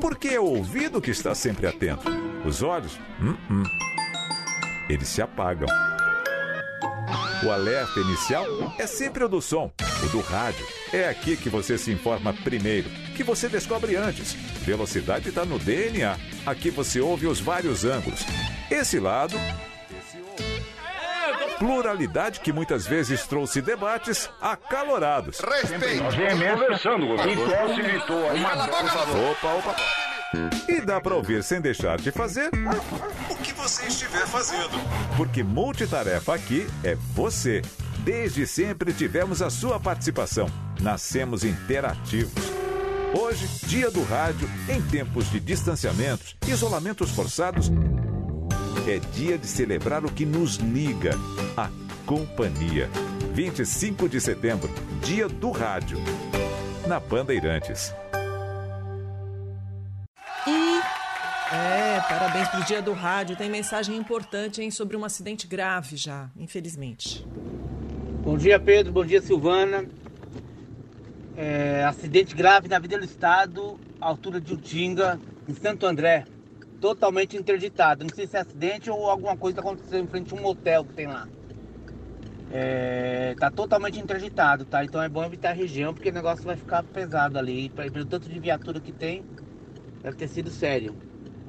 Porque 0.01 0.29
é 0.29 0.41
o 0.41 0.45
ouvido 0.45 1.01
que 1.01 1.11
está 1.11 1.35
sempre 1.35 1.67
atento. 1.67 2.05
Os 2.45 2.63
olhos, 2.63 2.99
hum, 3.21 3.37
hum. 3.51 3.63
eles 4.89 5.09
se 5.09 5.21
apagam. 5.21 5.69
O 7.45 7.51
alerta 7.51 8.01
inicial 8.01 8.45
é 8.79 8.87
sempre 8.87 9.25
o 9.25 9.29
do 9.29 9.41
som, 9.41 9.71
o 10.05 10.09
do 10.09 10.21
rádio. 10.21 10.67
É 10.93 11.09
aqui 11.09 11.37
que 11.37 11.49
você 11.49 11.79
se 11.79 11.93
informa 11.93 12.33
primeiro, 12.33 12.89
que 13.17 13.23
você 13.23 13.49
descobre 13.49 13.97
antes. 13.97 14.35
Velocidade 14.65 15.29
está 15.29 15.45
no 15.45 15.59
DNA. 15.59 16.17
Aqui 16.45 16.71
você 16.71 17.01
ouve 17.01 17.27
os 17.27 17.41
vários 17.41 17.85
ângulos. 17.85 18.21
Esse 18.71 18.99
lado. 18.99 19.37
Pluralidade 21.59 22.41
que 22.41 22.53
muitas 22.53 22.87
vezes 22.87 23.27
trouxe 23.27 23.61
debates 23.61 24.31
acalorados. 24.41 25.41
Respeito. 25.41 26.05
Nós 26.05 26.15
viemos 26.15 26.61
conversando, 26.61 27.07
governador. 27.07 27.57
Possibilitou 27.59 28.31
aí. 28.31 28.45
Opa, 28.45 29.49
opa. 29.55 29.77
E 30.69 30.81
dá 30.81 31.01
para 31.01 31.15
ouvir 31.15 31.43
sem 31.43 31.61
deixar 31.61 31.99
de 31.99 32.13
fazer 32.13 32.51
o 33.31 33.37
que 33.37 33.53
você 33.55 33.87
estiver 33.87 34.27
fazendo. 34.27 34.79
Porque 35.17 35.43
multitarefa 35.43 36.35
aqui 36.35 36.67
é 36.85 36.95
você. 37.15 37.63
Desde 38.01 38.47
sempre 38.47 38.93
tivemos 38.93 39.43
a 39.43 39.51
sua 39.51 39.81
participação. 39.81 40.47
Nascemos 40.81 41.45
interativos. 41.45 42.59
Hoje, 43.19 43.49
dia 43.67 43.91
do 43.91 44.03
rádio, 44.05 44.49
em 44.69 44.83
tempos 44.83 45.31
de 45.31 45.41
distanciamentos, 45.41 46.37
isolamentos 46.47 47.11
forçados, 47.11 47.71
é 48.91 48.99
dia 48.99 49.37
de 49.37 49.47
celebrar 49.47 50.05
o 50.05 50.11
que 50.11 50.25
nos 50.25 50.57
liga, 50.57 51.11
a 51.57 51.69
companhia. 52.07 52.89
25 53.35 54.09
de 54.09 54.19
setembro, 54.19 54.71
dia 55.03 55.29
do 55.29 55.51
rádio. 55.51 55.99
Na 56.87 56.99
Bandeirantes. 56.99 57.95
E 60.47 60.81
é, 61.55 62.01
parabéns 62.09 62.49
pro 62.49 62.65
dia 62.65 62.81
do 62.81 62.95
rádio. 62.95 63.37
Tem 63.37 63.51
mensagem 63.51 63.95
importante 63.95 64.63
hein, 64.63 64.71
sobre 64.71 64.97
um 64.97 65.05
acidente 65.05 65.47
grave 65.47 65.97
já, 65.97 66.31
infelizmente. 66.35 67.27
Bom 68.23 68.39
dia, 68.39 68.59
Pedro. 68.59 68.91
Bom 68.91 69.05
dia, 69.05 69.21
Silvana. 69.21 69.85
É, 71.37 71.85
acidente 71.85 72.35
grave 72.35 72.69
na 72.69 72.79
Vida 72.79 72.99
do 72.99 73.05
Estado, 73.05 73.79
altura 74.01 74.41
de 74.41 74.55
Utinga, 74.55 75.21
em 75.47 75.55
Santo 75.55 75.85
André. 75.85 76.25
Totalmente 76.81 77.37
interditado. 77.37 78.05
Não 78.05 78.15
sei 78.15 78.27
se 78.27 78.37
é 78.37 78.41
acidente 78.41 78.91
ou 78.91 79.09
alguma 79.09 79.37
coisa 79.37 79.61
aconteceu 79.61 79.99
em 80.01 80.07
frente 80.07 80.33
a 80.33 80.37
um 80.37 80.41
motel 80.41 80.85
que 80.85 80.95
tem 80.95 81.07
lá. 81.07 81.29
É, 82.51 83.35
tá 83.39 83.51
totalmente 83.51 83.99
interditado, 83.99 84.65
tá? 84.65 84.85
Então 84.85 85.03
é 85.03 85.09
bom 85.09 85.25
evitar 85.25 85.51
a 85.51 85.53
região 85.53 85.93
porque 85.93 86.09
o 86.09 86.13
negócio 86.13 86.45
vai 86.45 86.57
ficar 86.57 86.83
pesado 86.83 87.39
ali. 87.39 87.69
Pelo 87.69 88.05
tanto 88.05 88.29
de 88.29 88.39
viatura 88.39 88.81
que 88.81 88.93
tem, 88.93 89.25
deve 90.03 90.17
ter 90.17 90.29
sido 90.29 90.51
sério. 90.51 90.97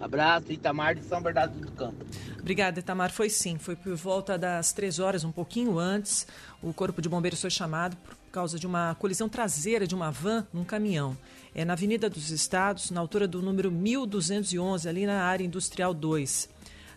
Abraço, 0.01 0.51
Itamar 0.51 0.95
de 0.95 1.03
São 1.03 1.21
Bernardo 1.21 1.59
do 1.59 1.71
Campo. 1.73 2.05
Obrigada, 2.39 2.79
Itamar. 2.79 3.11
Foi 3.11 3.29
sim, 3.29 3.57
foi 3.57 3.75
por 3.75 3.95
volta 3.95 4.37
das 4.37 4.71
três 4.71 4.97
horas, 4.97 5.23
um 5.23 5.31
pouquinho 5.31 5.77
antes. 5.77 6.25
O 6.61 6.73
Corpo 6.73 7.01
de 7.01 7.09
Bombeiros 7.09 7.41
foi 7.41 7.49
chamado 7.49 7.97
por 7.97 8.15
causa 8.31 8.57
de 8.57 8.65
uma 8.65 8.95
colisão 8.95 9.27
traseira 9.27 9.85
de 9.85 9.93
uma 9.93 10.09
van 10.09 10.47
num 10.53 10.63
caminhão. 10.63 11.17
É 11.53 11.65
na 11.65 11.73
Avenida 11.73 12.09
dos 12.09 12.29
Estados, 12.29 12.91
na 12.91 12.99
altura 13.01 13.27
do 13.27 13.41
número 13.41 13.71
1211, 13.71 14.87
ali 14.87 15.05
na 15.05 15.23
área 15.23 15.43
industrial 15.43 15.93
2. 15.93 16.49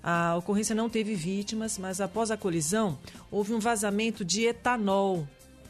A 0.02 0.36
ocorrência 0.36 0.74
não 0.74 0.88
teve 0.90 1.14
vítimas, 1.14 1.78
mas 1.78 2.00
após 2.00 2.30
a 2.30 2.36
colisão 2.36 2.98
houve 3.30 3.54
um 3.54 3.58
vazamento 3.60 4.24
de 4.24 4.44
etanol, 4.44 5.26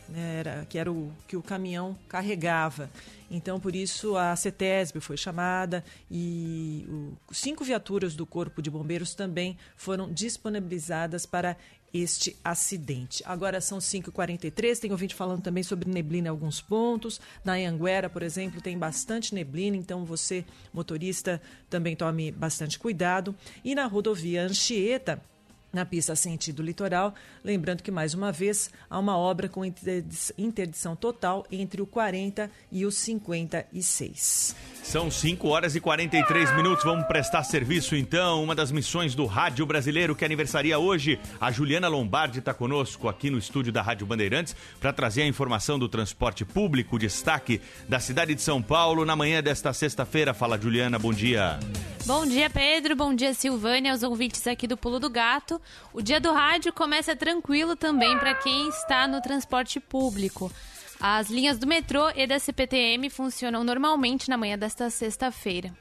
né, 0.09 0.37
era, 0.41 0.67
que 0.69 0.79
era 0.79 0.91
o 0.91 1.13
que 1.29 1.37
o 1.37 1.43
caminhão 1.43 1.97
carregava. 2.09 2.91
Então, 3.31 3.59
por 3.61 3.75
isso, 3.77 4.17
a 4.17 4.35
CETESB 4.37 5.01
foi 5.01 5.17
chamada 5.17 5.83
e 6.11 6.85
o- 6.89 7.13
cinco 7.35 7.65
viaturas 7.65 8.15
do 8.15 8.27
Corpo 8.27 8.61
de 8.61 8.71
Bombeiros 8.71 9.15
também 9.15 9.57
foram 9.77 10.11
disponibilizadas 10.13 11.25
para 11.25 11.57
este 11.93 12.37
acidente. 12.43 13.23
Agora 13.27 13.61
são 13.61 13.79
5h43, 13.79 14.79
tem 14.79 14.91
ouvinte 14.91 15.15
falando 15.15 15.43
também 15.43 15.63
sobre 15.63 15.91
neblina 15.91 16.29
em 16.29 16.31
alguns 16.31 16.61
pontos. 16.61 17.21
Na 17.45 17.55
Anguera, 17.55 18.09
por 18.09 18.23
exemplo, 18.23 18.61
tem 18.61 18.79
bastante 18.79 19.35
neblina, 19.35 19.77
então 19.77 20.05
você, 20.05 20.45
motorista, 20.73 21.41
também 21.69 21.95
tome 21.95 22.31
bastante 22.31 22.79
cuidado. 22.79 23.35
E 23.65 23.75
na 23.75 23.87
rodovia 23.87 24.45
Anchieta, 24.45 25.23
na 25.73 25.87
pista 25.87 26.15
sentido 26.15 26.63
litoral, 26.63 27.15
lembrando 27.43 27.83
que 27.83 27.91
mais 27.91 28.13
uma 28.15 28.31
vez 28.31 28.71
há 28.91 28.99
uma 28.99 29.17
obra 29.17 29.49
com 29.49 29.65
interdi- 29.65 30.33
interdição 30.37 30.95
total 30.95 31.47
entre 31.51 31.81
o 31.81 31.87
40 31.87 32.51
e 32.71 32.85
o 32.85 32.91
56. 32.91 34.55
São 34.83 35.11
5 35.11 35.49
horas 35.49 35.75
e 35.77 35.81
43 35.81 36.55
minutos. 36.57 36.85
Vamos 36.85 37.07
prestar 37.07 37.45
serviço 37.45 37.97
então. 37.97 38.43
Uma 38.43 38.55
das 38.55 38.71
missões 38.73 39.15
do 39.15 39.25
Rádio 39.27 39.65
Brasileiro 39.65 40.15
que 40.15 40.25
aniversaria 40.25 40.79
hoje. 40.79 41.19
A 41.41 41.51
Juliana 41.51 41.89
Lombardi 41.89 42.41
está 42.41 42.53
conosco 42.53 43.09
aqui 43.09 43.31
no 43.31 43.39
estúdio 43.39 43.73
da 43.73 43.81
Rádio 43.81 44.07
Bandeirantes 44.07 44.55
para 44.81 44.93
trazer 44.93 45.23
a 45.23 45.27
informação 45.27 45.79
do 45.79 45.89
transporte 45.89 46.45
público, 46.45 46.99
destaque 46.99 47.61
da 47.89 48.01
cidade 48.01 48.35
de 48.35 48.43
São 48.43 48.61
Paulo 48.61 49.05
na 49.05 49.15
manhã 49.17 49.43
desta 49.43 49.73
sexta-feira. 49.73 50.35
Fala, 50.35 50.59
Juliana, 50.61 50.99
bom 50.99 51.13
dia. 51.13 51.59
Bom 52.05 52.27
dia, 52.27 52.51
Pedro. 52.51 52.97
Bom 52.97 53.15
dia, 53.15 53.33
Silvânia, 53.33 53.93
aos 53.93 54.03
ouvintes 54.03 54.45
aqui 54.49 54.67
do 54.67 54.77
Pulo 54.77 54.99
do 54.99 55.09
Gato. 55.09 55.61
O 55.93 56.03
dia 56.03 56.21
do 56.21 56.33
rádio 56.33 56.73
começa 56.73 57.15
tranquilo 57.15 57.77
também 57.77 58.19
para 58.19 58.35
quem 58.35 58.69
está 58.69 59.07
no 59.07 59.21
transporte 59.21 59.79
público. 59.79 60.51
As 61.01 61.29
linhas 61.29 61.59
do 61.59 61.67
metrô 61.67 62.11
e 62.15 62.27
da 62.27 62.39
CPTM 62.39 63.11
funcionam 63.11 63.65
normalmente 63.65 64.31
na 64.31 64.37
manhã 64.37 64.57
desta 64.57 64.89
sexta-feira. 64.89 65.73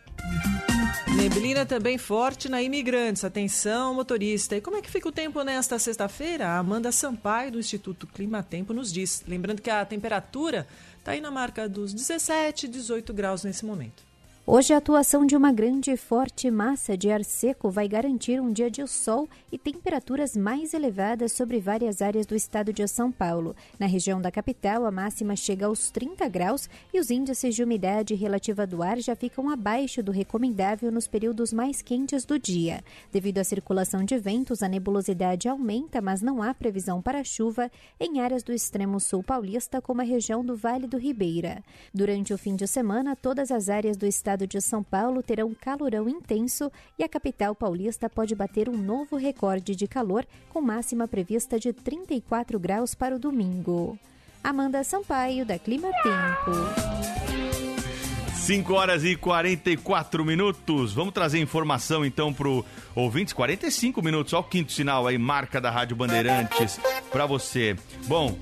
Neblina 1.16 1.66
também 1.66 1.98
forte 1.98 2.50
na 2.50 2.64
Imigrantes. 2.64 3.24
Atenção, 3.24 3.94
motorista. 3.94 4.56
E 4.56 4.62
como 4.62 4.78
é 4.78 4.82
que 4.82 4.90
fica 4.90 5.08
o 5.08 5.12
tempo 5.12 5.44
nesta 5.44 5.78
sexta-feira? 5.78 6.48
A 6.48 6.58
Amanda 6.58 6.92
Sampaio, 6.92 7.52
do 7.52 7.60
Instituto 7.60 8.08
Climatempo, 8.08 8.74
nos 8.74 8.92
diz. 8.92 9.24
Lembrando 9.28 9.62
que 9.62 9.70
a 9.70 9.86
temperatura 9.86 10.68
está 10.98 11.12
aí 11.12 11.22
na 11.22 11.30
marca 11.30 11.70
dos 11.70 11.94
17, 11.94 12.68
18 12.68 13.14
graus 13.14 13.44
nesse 13.44 13.64
momento. 13.64 14.11
Hoje, 14.44 14.74
a 14.74 14.78
atuação 14.78 15.24
de 15.24 15.36
uma 15.36 15.52
grande 15.52 15.92
e 15.92 15.96
forte 15.96 16.50
massa 16.50 16.98
de 16.98 17.12
ar 17.12 17.24
seco 17.24 17.70
vai 17.70 17.88
garantir 17.88 18.42
um 18.42 18.52
dia 18.52 18.72
de 18.72 18.86
sol 18.88 19.30
e 19.52 19.58
temperaturas 19.58 20.36
mais 20.36 20.74
elevadas 20.74 21.34
sobre 21.34 21.60
várias 21.60 22.02
áreas 22.02 22.26
do 22.26 22.36
estado 22.36 22.74
de 22.74 22.86
São 22.88 23.12
Paulo. 23.12 23.56
Na 23.78 23.86
região 23.86 24.20
da 24.20 24.32
capital, 24.32 24.84
a 24.84 24.92
máxima 24.92 25.36
chega 25.36 25.68
aos 25.68 25.92
30 25.92 26.28
graus 26.28 26.68
e 26.92 27.00
os 27.00 27.12
índices 27.12 27.54
de 27.54 27.64
umidade 27.64 28.16
relativa 28.16 28.66
do 28.66 28.82
ar 28.82 28.98
já 28.98 29.16
ficam 29.16 29.48
abaixo 29.48 30.02
do 30.02 30.12
recomendável 30.12 30.92
nos 30.92 31.08
períodos 31.08 31.54
mais 31.54 31.84
quentes 31.84 32.26
do 32.26 32.40
dia. 32.40 32.84
Devido 33.12 33.38
à 33.38 33.44
circulação 33.44 34.04
de 34.04 34.18
ventos, 34.18 34.64
a 34.64 34.68
nebulosidade 34.68 35.48
aumenta, 35.48 36.02
mas 36.02 36.20
não 36.24 36.42
há 36.42 36.52
previsão 36.52 37.00
para 37.00 37.24
chuva 37.24 37.72
em 38.00 38.20
áreas 38.20 38.42
do 38.42 38.52
extremo 38.52 39.00
sul 39.00 39.22
paulista, 39.22 39.80
como 39.80 40.02
a 40.02 40.04
região 40.04 40.44
do 40.44 40.56
Vale 40.56 40.88
do 40.88 40.98
Ribeira. 40.98 41.64
Durante 41.94 42.34
o 42.34 42.40
fim 42.40 42.56
de 42.56 42.66
semana, 42.66 43.16
todas 43.16 43.52
as 43.52 43.70
áreas 43.70 43.96
do 43.96 44.08
estado 44.08 44.31
estado 44.32 44.48
de 44.48 44.62
São 44.62 44.82
Paulo 44.82 45.22
terão 45.22 45.54
calorão 45.54 46.08
intenso 46.08 46.72
e 46.98 47.04
a 47.04 47.10
capital 47.10 47.54
paulista 47.54 48.10
pode 48.10 48.34
bater 48.34 48.70
um 48.70 48.78
novo 48.78 49.18
recorde 49.18 49.76
de 49.76 49.88
calor, 49.88 50.26
com 50.50 50.62
máxima 50.62 51.06
prevista 51.06 51.60
de 51.60 51.74
34 51.74 52.58
graus 52.58 52.96
para 52.96 53.16
o 53.16 53.20
domingo. 53.20 54.00
Amanda 54.42 54.84
Sampaio, 54.86 55.46
da 55.46 55.60
Clima 55.60 55.90
Tempo. 56.02 56.52
5 58.36 58.74
horas 58.74 59.04
e 59.04 59.18
44 59.18 60.24
minutos. 60.24 60.94
Vamos 60.94 61.14
trazer 61.14 61.40
informação 61.40 62.06
então 62.06 62.34
pro 62.34 62.66
ouvintes. 62.96 63.34
45 63.34 64.02
minutos, 64.02 64.32
ó, 64.34 64.40
o 64.40 64.44
quinto 64.44 64.72
sinal 64.72 65.08
aí, 65.08 65.18
marca 65.18 65.60
da 65.60 65.70
Rádio 65.70 65.98
Bandeirantes 65.98 66.80
para 67.12 67.26
você. 67.26 67.76
Bom, 68.08 68.38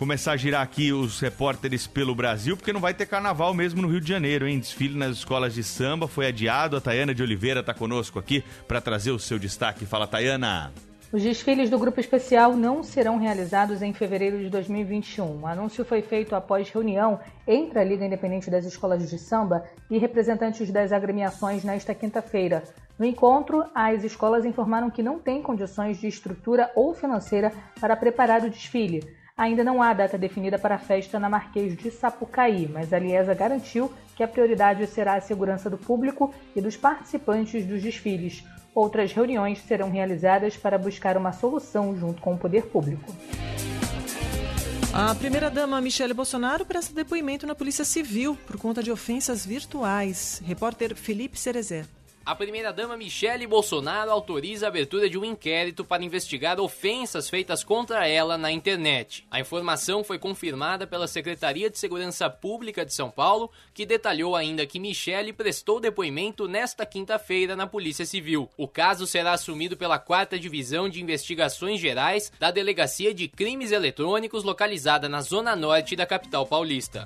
começar 0.00 0.32
a 0.32 0.36
girar 0.38 0.62
aqui 0.62 0.94
os 0.94 1.20
repórteres 1.20 1.86
pelo 1.86 2.14
Brasil, 2.14 2.56
porque 2.56 2.72
não 2.72 2.80
vai 2.80 2.94
ter 2.94 3.04
carnaval 3.04 3.52
mesmo 3.52 3.82
no 3.82 3.88
Rio 3.88 4.00
de 4.00 4.08
Janeiro, 4.08 4.48
hein? 4.48 4.58
Desfile 4.58 4.98
nas 4.98 5.18
escolas 5.18 5.52
de 5.52 5.62
samba 5.62 6.08
foi 6.08 6.26
adiado. 6.26 6.74
A 6.74 6.80
Tayana 6.80 7.14
de 7.14 7.22
Oliveira 7.22 7.60
está 7.60 7.74
conosco 7.74 8.18
aqui 8.18 8.42
para 8.66 8.80
trazer 8.80 9.10
o 9.10 9.18
seu 9.18 9.38
destaque. 9.38 9.84
Fala, 9.84 10.06
Tayana. 10.06 10.72
Os 11.12 11.22
desfiles 11.22 11.68
do 11.68 11.78
grupo 11.78 12.00
especial 12.00 12.56
não 12.56 12.82
serão 12.82 13.18
realizados 13.18 13.82
em 13.82 13.92
fevereiro 13.92 14.38
de 14.38 14.48
2021. 14.48 15.42
O 15.42 15.46
anúncio 15.46 15.84
foi 15.84 16.00
feito 16.00 16.34
após 16.34 16.70
reunião 16.70 17.20
entre 17.46 17.78
a 17.78 17.84
Liga 17.84 18.06
Independente 18.06 18.50
das 18.50 18.64
Escolas 18.64 19.06
de 19.06 19.18
Samba 19.18 19.64
e 19.90 19.98
representantes 19.98 20.70
das 20.70 20.92
agremiações 20.92 21.62
nesta 21.62 21.94
quinta-feira. 21.94 22.64
No 22.98 23.04
encontro, 23.04 23.66
as 23.74 24.02
escolas 24.02 24.46
informaram 24.46 24.88
que 24.88 25.02
não 25.02 25.18
têm 25.18 25.42
condições 25.42 26.00
de 26.00 26.06
estrutura 26.06 26.72
ou 26.74 26.94
financeira 26.94 27.52
para 27.78 27.94
preparar 27.96 28.42
o 28.44 28.48
desfile. 28.48 29.19
Ainda 29.40 29.64
não 29.64 29.82
há 29.82 29.94
data 29.94 30.18
definida 30.18 30.58
para 30.58 30.74
a 30.74 30.78
festa 30.78 31.18
na 31.18 31.26
Marquês 31.26 31.74
de 31.74 31.90
Sapucaí, 31.90 32.68
mas 32.70 32.92
a 32.92 32.98
Liesa 32.98 33.32
garantiu 33.32 33.90
que 34.14 34.22
a 34.22 34.28
prioridade 34.28 34.86
será 34.86 35.14
a 35.14 35.20
segurança 35.22 35.70
do 35.70 35.78
público 35.78 36.34
e 36.54 36.60
dos 36.60 36.76
participantes 36.76 37.64
dos 37.64 37.82
desfiles. 37.82 38.44
Outras 38.74 39.14
reuniões 39.14 39.58
serão 39.62 39.90
realizadas 39.90 40.58
para 40.58 40.76
buscar 40.76 41.16
uma 41.16 41.32
solução 41.32 41.96
junto 41.96 42.20
com 42.20 42.34
o 42.34 42.38
poder 42.38 42.66
público. 42.66 43.16
A 44.92 45.14
primeira-dama 45.14 45.80
Michele 45.80 46.12
Bolsonaro 46.12 46.66
presta 46.66 46.94
depoimento 46.94 47.46
na 47.46 47.54
Polícia 47.54 47.86
Civil 47.86 48.36
por 48.46 48.58
conta 48.58 48.82
de 48.82 48.92
ofensas 48.92 49.46
virtuais. 49.46 50.42
Repórter 50.44 50.94
Felipe 50.94 51.40
Cerezer. 51.40 51.86
A 52.30 52.34
primeira-dama 52.36 52.96
Michele 52.96 53.44
Bolsonaro 53.44 54.08
autoriza 54.08 54.64
a 54.64 54.68
abertura 54.68 55.10
de 55.10 55.18
um 55.18 55.24
inquérito 55.24 55.84
para 55.84 56.04
investigar 56.04 56.60
ofensas 56.60 57.28
feitas 57.28 57.64
contra 57.64 58.06
ela 58.06 58.38
na 58.38 58.52
internet. 58.52 59.26
A 59.28 59.40
informação 59.40 60.04
foi 60.04 60.16
confirmada 60.16 60.86
pela 60.86 61.08
Secretaria 61.08 61.68
de 61.68 61.76
Segurança 61.76 62.30
Pública 62.30 62.86
de 62.86 62.94
São 62.94 63.10
Paulo, 63.10 63.50
que 63.74 63.84
detalhou 63.84 64.36
ainda 64.36 64.64
que 64.64 64.78
Michele 64.78 65.32
prestou 65.32 65.80
depoimento 65.80 66.46
nesta 66.46 66.86
quinta-feira 66.86 67.56
na 67.56 67.66
Polícia 67.66 68.06
Civil. 68.06 68.48
O 68.56 68.68
caso 68.68 69.08
será 69.08 69.32
assumido 69.32 69.76
pela 69.76 69.98
4 69.98 70.38
Divisão 70.38 70.88
de 70.88 71.02
Investigações 71.02 71.80
Gerais 71.80 72.30
da 72.38 72.52
Delegacia 72.52 73.12
de 73.12 73.26
Crimes 73.26 73.72
Eletrônicos, 73.72 74.44
localizada 74.44 75.08
na 75.08 75.20
zona 75.20 75.56
norte 75.56 75.96
da 75.96 76.06
capital 76.06 76.46
paulista. 76.46 77.04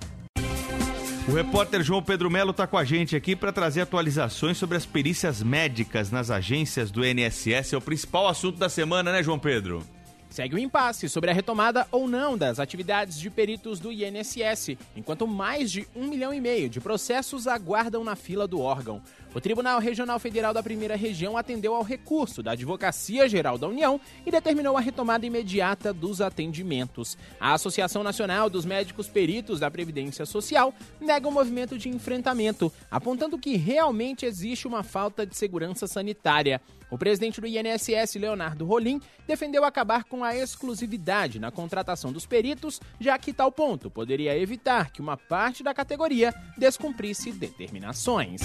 O 1.27 1.33
repórter 1.33 1.83
João 1.83 2.03
Pedro 2.03 2.31
Melo 2.31 2.51
está 2.51 2.67
com 2.67 2.77
a 2.77 2.85
gente 2.85 3.17
aqui 3.17 3.35
para 3.35 3.51
trazer 3.51 3.81
atualizações 3.81 4.59
sobre 4.59 4.77
as 4.77 4.85
perícias 4.85 5.43
médicas 5.43 6.11
nas 6.11 6.31
agências 6.31 6.91
do 6.91 7.03
NSS. 7.03 7.75
É 7.75 7.79
o 7.79 7.81
principal 7.81 8.29
assunto 8.29 8.59
da 8.59 8.69
semana, 8.69 9.11
né, 9.11 9.23
João 9.23 9.39
Pedro? 9.39 9.83
Segue 10.29 10.57
o 10.57 10.59
impasse 10.59 11.09
sobre 11.09 11.31
a 11.31 11.33
retomada 11.33 11.87
ou 11.91 12.07
não 12.07 12.37
das 12.37 12.59
atividades 12.59 13.19
de 13.19 13.31
peritos 13.31 13.81
do 13.81 13.91
INSS, 13.91 14.77
enquanto 14.95 15.27
mais 15.27 15.71
de 15.71 15.89
um 15.97 16.09
milhão 16.09 16.35
e 16.35 16.41
meio 16.41 16.69
de 16.69 16.81
processos 16.81 17.47
aguardam 17.47 18.05
na 18.05 18.17
fila 18.17 18.47
do 18.47 18.61
órgão. 18.61 19.01
O 19.35 19.41
Tribunal 19.41 19.81
Regional 19.81 20.21
Federal 20.21 20.55
da 20.55 20.63
Primeira 20.63 20.95
Região 20.95 21.37
atendeu 21.37 21.75
ao 21.75 21.83
recurso 21.83 22.41
da 22.41 22.53
Advocacia 22.53 23.29
Geral 23.29 23.59
da 23.59 23.67
União 23.67 24.01
e 24.25 24.31
determinou 24.31 24.77
a 24.77 24.81
retomada 24.81 25.27
imediata 25.27 25.93
dos 25.93 26.21
atendimentos. 26.21 27.19
A 27.41 27.53
Associação 27.53 28.05
Nacional 28.05 28.49
dos 28.49 28.65
Médicos 28.65 29.09
Peritos 29.09 29.59
da 29.59 29.69
Previdência 29.69 30.25
Social 30.25 30.73
nega 31.01 31.27
o 31.27 31.31
um 31.33 31.35
movimento 31.35 31.77
de 31.77 31.89
enfrentamento, 31.89 32.73
apontando 32.89 33.37
que 33.37 33.57
realmente 33.57 34.25
existe 34.25 34.69
uma 34.69 34.85
falta 34.85 35.27
de 35.27 35.37
segurança 35.37 35.89
sanitária. 35.89 36.61
O 36.91 36.99
presidente 36.99 37.41
do 37.41 37.47
INSS, 37.47 38.15
Leonardo 38.17 38.65
Rolim, 38.65 39.01
defendeu 39.27 39.65
acabar 39.65 40.05
com 40.05 40.23
a 40.23 40.37
exclusividade 40.37 41.39
na 41.39 41.51
contratação 41.51 42.13
dos 42.13 42.27
peritos, 42.27 42.81
já 43.01 43.19
que 43.19 43.33
tal 43.33 43.51
ponto 43.51 43.91
poderia 43.91 44.39
evitar 44.39 44.91
que 44.91 45.01
uma 45.01 45.17
parte 45.17 45.63
da 45.63 45.75
categoria 45.75 46.35
descumprisse 46.57 47.33
determinações. 47.33 48.41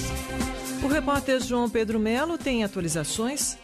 O 0.84 0.88
repórter 0.88 1.42
João 1.42 1.70
Pedro 1.70 2.00
Melo 2.00 2.38
tem 2.38 2.64
atualizações 2.64 3.58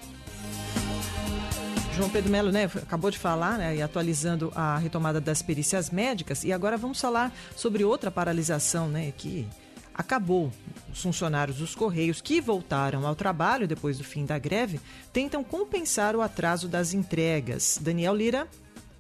João 1.95 2.09
Pedro 2.09 2.29
Melo 2.29 2.51
né, 2.51 2.65
acabou 2.65 3.09
de 3.09 3.17
falar, 3.17 3.57
né, 3.57 3.77
e 3.77 3.81
atualizando 3.81 4.51
a 4.53 4.77
retomada 4.77 5.21
das 5.21 5.41
perícias 5.41 5.89
médicas, 5.89 6.43
e 6.43 6.51
agora 6.51 6.75
vamos 6.75 6.99
falar 6.99 7.33
sobre 7.55 7.85
outra 7.85 8.11
paralisação 8.11 8.89
né, 8.89 9.13
que 9.15 9.47
acabou. 9.95 10.51
Os 10.91 11.01
funcionários 11.01 11.58
dos 11.58 11.73
Correios 11.73 12.21
que 12.21 12.39
voltaram 12.41 13.08
ao 13.08 13.15
trabalho 13.15 13.67
depois 13.67 13.97
do 13.97 14.03
fim 14.03 14.25
da 14.25 14.38
greve 14.38 14.79
tentam 15.12 15.43
compensar 15.43 16.15
o 16.15 16.21
atraso 16.21 16.67
das 16.67 16.93
entregas. 16.93 17.79
Daniel 17.81 18.13
Lira 18.13 18.47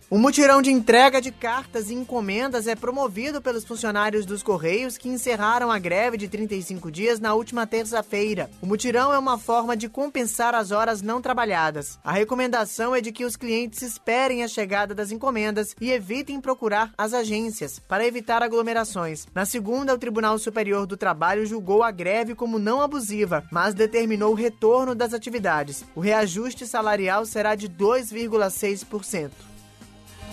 o 0.07 0.19
mutirão 0.19 0.61
de 0.61 0.71
entrega 0.71 1.19
de 1.19 1.31
cartas 1.31 1.89
e 1.89 1.95
encomendas 1.95 2.67
é 2.67 2.75
promovido 2.75 3.41
pelos 3.41 3.65
funcionários 3.65 4.23
dos 4.23 4.43
Correios 4.43 4.99
que 4.99 5.09
encerraram 5.09 5.71
a 5.71 5.79
greve 5.79 6.15
de 6.15 6.27
35 6.27 6.91
dias 6.91 7.19
na 7.19 7.33
última 7.33 7.65
terça-feira. 7.65 8.51
O 8.61 8.67
mutirão 8.67 9.11
é 9.11 9.17
uma 9.17 9.39
forma 9.39 9.75
de 9.75 9.89
compensar 9.89 10.53
as 10.53 10.69
horas 10.69 11.01
não 11.01 11.19
trabalhadas. 11.19 11.97
A 12.03 12.11
recomendação 12.11 12.95
é 12.95 13.01
de 13.01 13.11
que 13.11 13.25
os 13.25 13.35
clientes 13.35 13.81
esperem 13.81 14.43
a 14.43 14.47
chegada 14.47 14.93
das 14.93 15.11
encomendas 15.11 15.75
e 15.81 15.91
evitem 15.91 16.39
procurar 16.39 16.93
as 16.95 17.11
agências 17.11 17.79
para 17.79 18.05
evitar 18.05 18.43
aglomerações. 18.43 19.25
Na 19.33 19.43
segunda, 19.43 19.95
o 19.95 19.97
Tribunal 19.97 20.37
Superior 20.37 20.85
do 20.85 20.95
Trabalho 20.95 21.47
julgou 21.47 21.81
a 21.81 21.89
greve 21.89 22.35
como 22.35 22.59
não 22.59 22.79
abusiva, 22.79 23.43
mas 23.51 23.73
determinou 23.73 24.33
o 24.33 24.35
retorno 24.35 24.93
das 24.93 25.15
atividades. 25.15 25.83
O 25.95 25.99
reajuste 25.99 26.67
salarial 26.67 27.25
será 27.25 27.55
de 27.55 27.67
2,6%. 27.67 29.54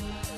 Bye. 0.01 0.32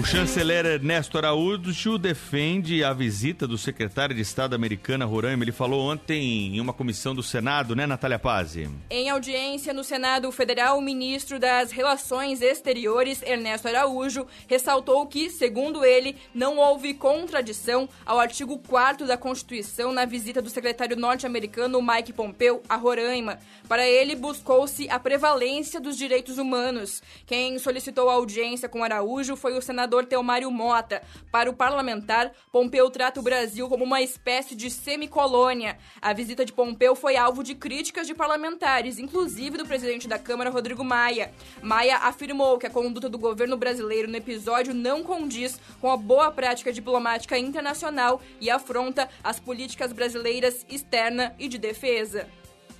O 0.00 0.04
chanceler 0.04 0.64
Ernesto 0.64 1.18
Araújo 1.18 1.98
defende 1.98 2.84
a 2.84 2.92
visita 2.92 3.48
do 3.48 3.58
secretário 3.58 4.14
de 4.14 4.22
Estado 4.22 4.54
americano 4.54 5.04
Roraima. 5.08 5.42
Ele 5.42 5.50
falou 5.50 5.90
ontem 5.90 6.54
em 6.54 6.60
uma 6.60 6.72
comissão 6.72 7.16
do 7.16 7.22
Senado, 7.22 7.74
né, 7.74 7.84
Natália 7.84 8.16
Pazzi? 8.16 8.70
Em 8.88 9.10
audiência 9.10 9.74
no 9.74 9.82
Senado 9.82 10.30
Federal, 10.30 10.78
o 10.78 10.80
ministro 10.80 11.40
das 11.40 11.72
Relações 11.72 12.40
Exteriores, 12.40 13.22
Ernesto 13.22 13.66
Araújo, 13.66 14.24
ressaltou 14.46 15.04
que, 15.04 15.30
segundo 15.30 15.84
ele, 15.84 16.14
não 16.32 16.58
houve 16.58 16.94
contradição 16.94 17.88
ao 18.06 18.20
artigo 18.20 18.56
4 18.56 19.04
da 19.04 19.16
Constituição 19.16 19.92
na 19.92 20.04
visita 20.04 20.40
do 20.40 20.48
secretário 20.48 20.96
norte-americano 20.96 21.82
Mike 21.82 22.12
Pompeo 22.12 22.62
a 22.68 22.76
Roraima. 22.76 23.40
Para 23.66 23.84
ele, 23.84 24.14
buscou-se 24.14 24.88
a 24.88 25.00
prevalência 25.00 25.80
dos 25.80 25.96
direitos 25.96 26.38
humanos. 26.38 27.02
Quem 27.26 27.58
solicitou 27.58 28.08
a 28.08 28.14
audiência 28.14 28.68
com 28.68 28.84
Araújo 28.84 29.34
foi 29.34 29.58
o 29.58 29.60
senador 29.60 29.87
senador 29.88 30.04
Teomário 30.04 30.50
Mota. 30.50 31.02
Para 31.32 31.50
o 31.50 31.54
parlamentar, 31.54 32.30
Pompeu 32.52 32.90
trata 32.90 33.18
o 33.18 33.22
Brasil 33.22 33.68
como 33.68 33.84
uma 33.84 34.02
espécie 34.02 34.54
de 34.54 34.70
semicolônia. 34.70 35.78
A 36.00 36.12
visita 36.12 36.44
de 36.44 36.52
Pompeu 36.52 36.94
foi 36.94 37.16
alvo 37.16 37.42
de 37.42 37.54
críticas 37.54 38.06
de 38.06 38.14
parlamentares, 38.14 38.98
inclusive 38.98 39.56
do 39.56 39.64
presidente 39.64 40.06
da 40.06 40.18
Câmara, 40.18 40.50
Rodrigo 40.50 40.84
Maia. 40.84 41.32
Maia 41.62 41.96
afirmou 41.98 42.58
que 42.58 42.66
a 42.66 42.70
conduta 42.70 43.08
do 43.08 43.18
governo 43.18 43.56
brasileiro 43.56 44.08
no 44.08 44.16
episódio 44.16 44.74
não 44.74 45.02
condiz 45.02 45.58
com 45.80 45.90
a 45.90 45.96
boa 45.96 46.30
prática 46.30 46.72
diplomática 46.72 47.38
internacional 47.38 48.20
e 48.40 48.50
afronta 48.50 49.08
as 49.24 49.40
políticas 49.40 49.92
brasileiras 49.92 50.66
externa 50.68 51.34
e 51.38 51.48
de 51.48 51.56
defesa. 51.56 52.28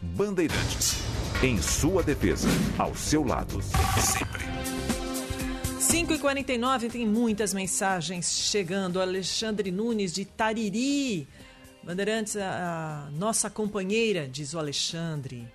Bandeirantes. 0.02 0.98
Em 1.42 1.62
sua 1.62 2.02
defesa, 2.02 2.48
ao 2.76 2.94
seu 2.94 3.24
lado, 3.24 3.62
sempre. 4.00 4.67
5 5.80 6.12
e 6.12 6.18
49 6.18 6.88
tem 6.88 7.06
muitas 7.06 7.54
mensagens 7.54 8.32
chegando. 8.32 9.00
Alexandre 9.00 9.70
Nunes 9.70 10.12
de 10.12 10.24
Tariri. 10.24 11.28
Bandeirantes, 11.84 12.36
a, 12.36 13.06
a 13.06 13.10
nossa 13.12 13.48
companheira, 13.48 14.28
diz 14.28 14.54
o 14.54 14.58
Alexandre. 14.58 15.46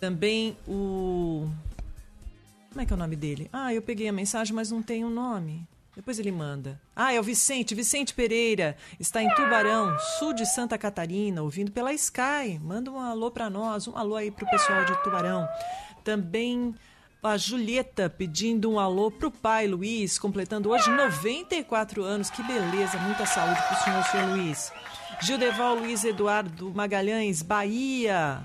Também 0.00 0.56
o. 0.66 1.46
Como 2.70 2.80
é 2.80 2.86
que 2.86 2.92
é 2.92 2.96
o 2.96 2.98
nome 2.98 3.16
dele? 3.16 3.50
Ah, 3.52 3.74
eu 3.74 3.82
peguei 3.82 4.08
a 4.08 4.12
mensagem, 4.12 4.54
mas 4.54 4.70
não 4.70 4.82
tem 4.82 5.04
o 5.04 5.08
um 5.08 5.10
nome. 5.10 5.68
Depois 5.94 6.18
ele 6.18 6.32
manda. 6.32 6.80
Ah, 6.96 7.12
é 7.12 7.20
o 7.20 7.22
Vicente. 7.22 7.74
Vicente 7.74 8.14
Pereira 8.14 8.76
está 8.98 9.22
em 9.22 9.28
Tubarão, 9.34 9.94
sul 10.18 10.32
de 10.32 10.46
Santa 10.46 10.78
Catarina, 10.78 11.42
ouvindo 11.42 11.70
pela 11.70 11.92
Sky. 11.92 12.58
Manda 12.62 12.90
um 12.90 12.98
alô 12.98 13.30
para 13.30 13.50
nós, 13.50 13.86
um 13.86 13.96
alô 13.96 14.16
aí 14.16 14.30
pro 14.30 14.48
pessoal 14.48 14.86
de 14.86 15.02
Tubarão. 15.02 15.46
Também 16.02 16.74
a 17.22 17.36
Julieta 17.36 18.08
pedindo 18.08 18.70
um 18.70 18.78
alô 18.78 19.10
pro 19.10 19.30
pai 19.30 19.66
Luiz, 19.66 20.18
completando 20.18 20.70
hoje 20.70 20.90
94 20.90 22.02
anos. 22.02 22.30
Que 22.30 22.42
beleza, 22.42 22.98
muita 22.98 23.26
saúde 23.26 23.60
pro 23.66 23.84
senhor, 23.84 24.04
senhor 24.04 24.28
Luiz. 24.30 24.72
Gildeval 25.20 25.74
Luiz 25.74 26.02
Eduardo 26.02 26.72
Magalhães, 26.74 27.42
Bahia. 27.42 28.42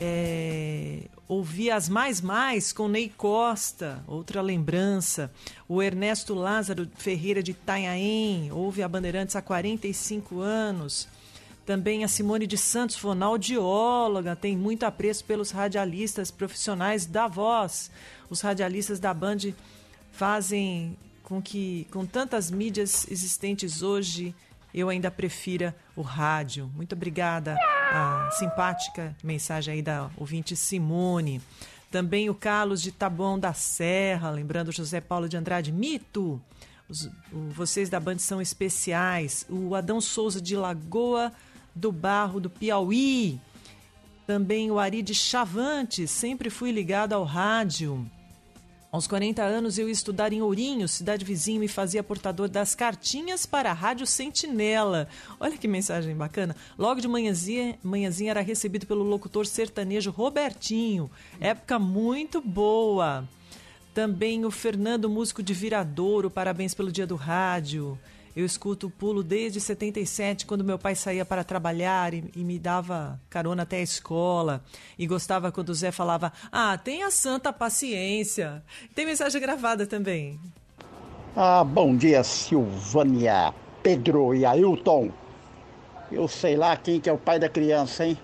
É, 0.00 1.02
ouvi 1.28 1.70
as 1.70 1.88
Mais 1.88 2.20
Mais 2.20 2.72
com 2.72 2.88
Ney 2.88 3.12
Costa, 3.16 4.02
outra 4.08 4.42
lembrança. 4.42 5.30
O 5.68 5.80
Ernesto 5.80 6.34
Lázaro 6.34 6.88
Ferreira 6.96 7.44
de 7.44 7.52
Itanhaém, 7.52 8.50
ouve 8.50 8.82
a 8.82 8.88
Bandeirantes 8.88 9.36
há 9.36 9.42
45 9.42 10.40
anos. 10.40 11.08
Também 11.66 12.04
a 12.04 12.08
Simone 12.08 12.46
de 12.46 12.58
Santos, 12.58 12.96
fonoaudióloga, 12.96 14.36
tem 14.36 14.56
muito 14.56 14.84
apreço 14.84 15.24
pelos 15.24 15.50
radialistas 15.50 16.30
profissionais 16.30 17.06
da 17.06 17.26
voz. 17.26 17.90
Os 18.28 18.42
radialistas 18.42 19.00
da 19.00 19.14
Band 19.14 19.38
fazem 20.12 20.96
com 21.22 21.40
que, 21.40 21.86
com 21.90 22.04
tantas 22.04 22.50
mídias 22.50 23.06
existentes 23.10 23.82
hoje, 23.82 24.34
eu 24.74 24.90
ainda 24.90 25.10
prefira 25.10 25.74
o 25.96 26.02
rádio. 26.02 26.70
Muito 26.74 26.94
obrigada, 26.94 27.56
a 27.90 28.28
simpática 28.32 29.16
mensagem 29.22 29.74
aí 29.74 29.82
da 29.82 30.10
ouvinte 30.18 30.54
Simone. 30.54 31.40
Também 31.90 32.28
o 32.28 32.34
Carlos 32.34 32.82
de 32.82 32.92
Taboão 32.92 33.38
da 33.38 33.54
Serra, 33.54 34.28
lembrando 34.28 34.70
José 34.70 35.00
Paulo 35.00 35.28
de 35.28 35.36
Andrade, 35.36 35.72
mito. 35.72 36.42
Os, 36.88 37.06
o, 37.32 37.48
vocês 37.54 37.88
da 37.88 37.98
Band 37.98 38.18
são 38.18 38.42
especiais. 38.42 39.46
O 39.48 39.74
Adão 39.74 39.98
Souza 40.00 40.42
de 40.42 40.56
Lagoa 40.56 41.32
do 41.74 41.90
Barro 41.90 42.40
do 42.40 42.50
Piauí. 42.50 43.40
Também 44.26 44.70
o 44.70 44.78
Ari 44.78 45.02
de 45.02 45.14
Chavante, 45.14 46.06
sempre 46.06 46.48
fui 46.48 46.70
ligado 46.70 47.12
ao 47.12 47.24
rádio. 47.24 48.08
Aos 48.94 49.08
40 49.08 49.42
anos 49.42 49.76
eu 49.76 49.88
ia 49.88 49.92
estudar 49.92 50.32
em 50.32 50.40
Ourinho, 50.40 50.86
cidade 50.86 51.24
vizinha, 51.24 51.64
e 51.64 51.66
fazia 51.66 52.00
portador 52.00 52.48
das 52.48 52.76
cartinhas 52.76 53.44
para 53.44 53.70
a 53.70 53.74
Rádio 53.74 54.06
Sentinela. 54.06 55.08
Olha 55.40 55.58
que 55.58 55.66
mensagem 55.66 56.14
bacana. 56.14 56.54
Logo 56.78 57.00
de 57.00 57.08
manhãzinha, 57.08 57.76
manhãzinha 57.82 58.30
era 58.30 58.40
recebido 58.40 58.86
pelo 58.86 59.02
locutor 59.02 59.46
sertanejo 59.46 60.12
Robertinho. 60.12 61.10
Época 61.40 61.76
muito 61.76 62.40
boa. 62.40 63.28
Também 63.92 64.44
o 64.44 64.50
Fernando, 64.52 65.10
músico 65.10 65.42
de 65.42 65.52
Viradouro, 65.52 66.30
parabéns 66.30 66.72
pelo 66.72 66.92
dia 66.92 67.06
do 67.06 67.16
rádio. 67.16 67.98
Eu 68.36 68.44
escuto 68.44 68.88
o 68.88 68.90
pulo 68.90 69.22
desde 69.22 69.60
77, 69.60 70.44
quando 70.44 70.64
meu 70.64 70.76
pai 70.76 70.96
saía 70.96 71.24
para 71.24 71.44
trabalhar 71.44 72.12
e, 72.12 72.24
e, 72.34 72.42
me 72.42 72.58
dava 72.58 73.20
carona 73.30 73.62
até 73.62 73.76
a 73.76 73.82
escola. 73.82 74.64
E 74.98 75.06
gostava 75.06 75.52
quando 75.52 75.68
o 75.68 75.74
Zé 75.74 75.92
falava: 75.92 76.32
Ah, 76.50 76.76
tenha 76.76 77.10
santa 77.12 77.52
paciência. 77.52 78.60
Tem 78.92 79.06
mensagem 79.06 79.40
gravada 79.40 79.86
também. 79.86 80.40
Ah, 81.36 81.62
bom 81.62 81.96
dia, 81.96 82.24
Silvânia, 82.24 83.54
Pedro 83.84 84.34
e 84.34 84.44
Ailton. 84.44 85.10
Eu 86.10 86.26
sei 86.26 86.56
lá 86.56 86.76
quem 86.76 87.00
que 87.00 87.08
é 87.08 87.12
o 87.12 87.18
pai 87.18 87.38
da 87.38 87.48
criança, 87.48 88.04
hein? 88.04 88.18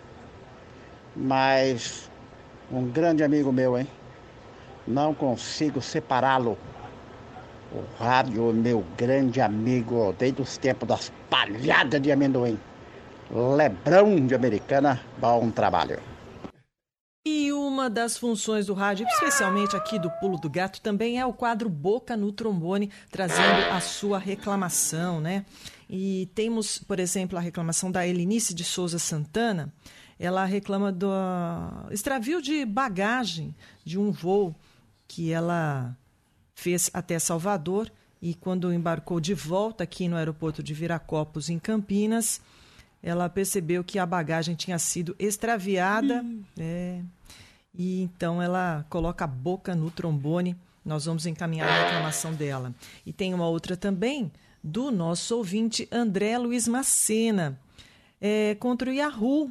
Mas 1.14 2.10
um 2.70 2.84
grande 2.88 3.22
amigo 3.22 3.52
meu, 3.52 3.78
hein? 3.78 3.86
Não 4.86 5.14
consigo 5.14 5.80
separá-lo 5.80 6.58
o 7.72 7.84
rádio, 8.02 8.52
meu 8.52 8.84
grande 8.96 9.40
amigo, 9.40 10.14
desde 10.18 10.42
os 10.42 10.56
tempos 10.56 10.88
das 10.88 11.12
palhadas 11.28 12.00
de 12.00 12.10
amendoim. 12.10 12.58
Lebrão 13.30 14.26
de 14.26 14.34
Americana, 14.34 15.00
bom 15.18 15.50
trabalho. 15.50 16.00
E 17.24 17.52
uma 17.52 17.88
das 17.90 18.16
funções 18.16 18.66
do 18.66 18.74
rádio, 18.74 19.06
especialmente 19.06 19.76
aqui 19.76 19.98
do 19.98 20.10
Pulo 20.10 20.38
do 20.38 20.48
Gato, 20.48 20.80
também 20.80 21.20
é 21.20 21.26
o 21.26 21.32
quadro 21.32 21.68
Boca 21.68 22.16
no 22.16 22.32
Trombone, 22.32 22.90
trazendo 23.10 23.70
a 23.70 23.80
sua 23.80 24.18
reclamação, 24.18 25.20
né? 25.20 25.44
E 25.88 26.30
temos, 26.34 26.78
por 26.78 26.98
exemplo, 26.98 27.36
a 27.36 27.40
reclamação 27.40 27.90
da 27.90 28.06
Elinice 28.06 28.54
de 28.54 28.64
Souza 28.64 28.98
Santana. 28.98 29.72
Ela 30.18 30.44
reclama 30.44 30.90
do 30.90 31.10
extravio 31.90 32.40
de 32.42 32.64
bagagem 32.64 33.54
de 33.84 33.98
um 33.98 34.10
voo 34.10 34.54
que 35.06 35.30
ela 35.30 35.96
fez 36.60 36.90
até 36.92 37.18
Salvador 37.18 37.90
e 38.20 38.34
quando 38.34 38.72
embarcou 38.72 39.18
de 39.18 39.32
volta 39.32 39.84
aqui 39.84 40.06
no 40.08 40.16
aeroporto 40.16 40.62
de 40.62 40.74
Viracopos, 40.74 41.48
em 41.48 41.58
Campinas, 41.58 42.40
ela 43.02 43.30
percebeu 43.30 43.82
que 43.82 43.98
a 43.98 44.04
bagagem 44.04 44.54
tinha 44.54 44.78
sido 44.78 45.16
extraviada. 45.18 46.22
Hum. 46.22 46.42
É, 46.58 47.00
e 47.74 48.02
então 48.02 48.42
ela 48.42 48.84
coloca 48.90 49.24
a 49.24 49.28
boca 49.28 49.74
no 49.74 49.90
trombone. 49.90 50.54
Nós 50.84 51.06
vamos 51.06 51.24
encaminhar 51.24 51.66
a 51.68 51.84
reclamação 51.84 52.34
dela. 52.34 52.74
E 53.06 53.12
tem 53.12 53.32
uma 53.32 53.48
outra 53.48 53.74
também 53.74 54.30
do 54.62 54.90
nosso 54.90 55.34
ouvinte 55.36 55.88
André 55.90 56.36
Luiz 56.36 56.68
Macena, 56.68 57.58
é, 58.20 58.54
contra 58.56 58.90
o 58.90 58.92
Yahoo. 58.92 59.50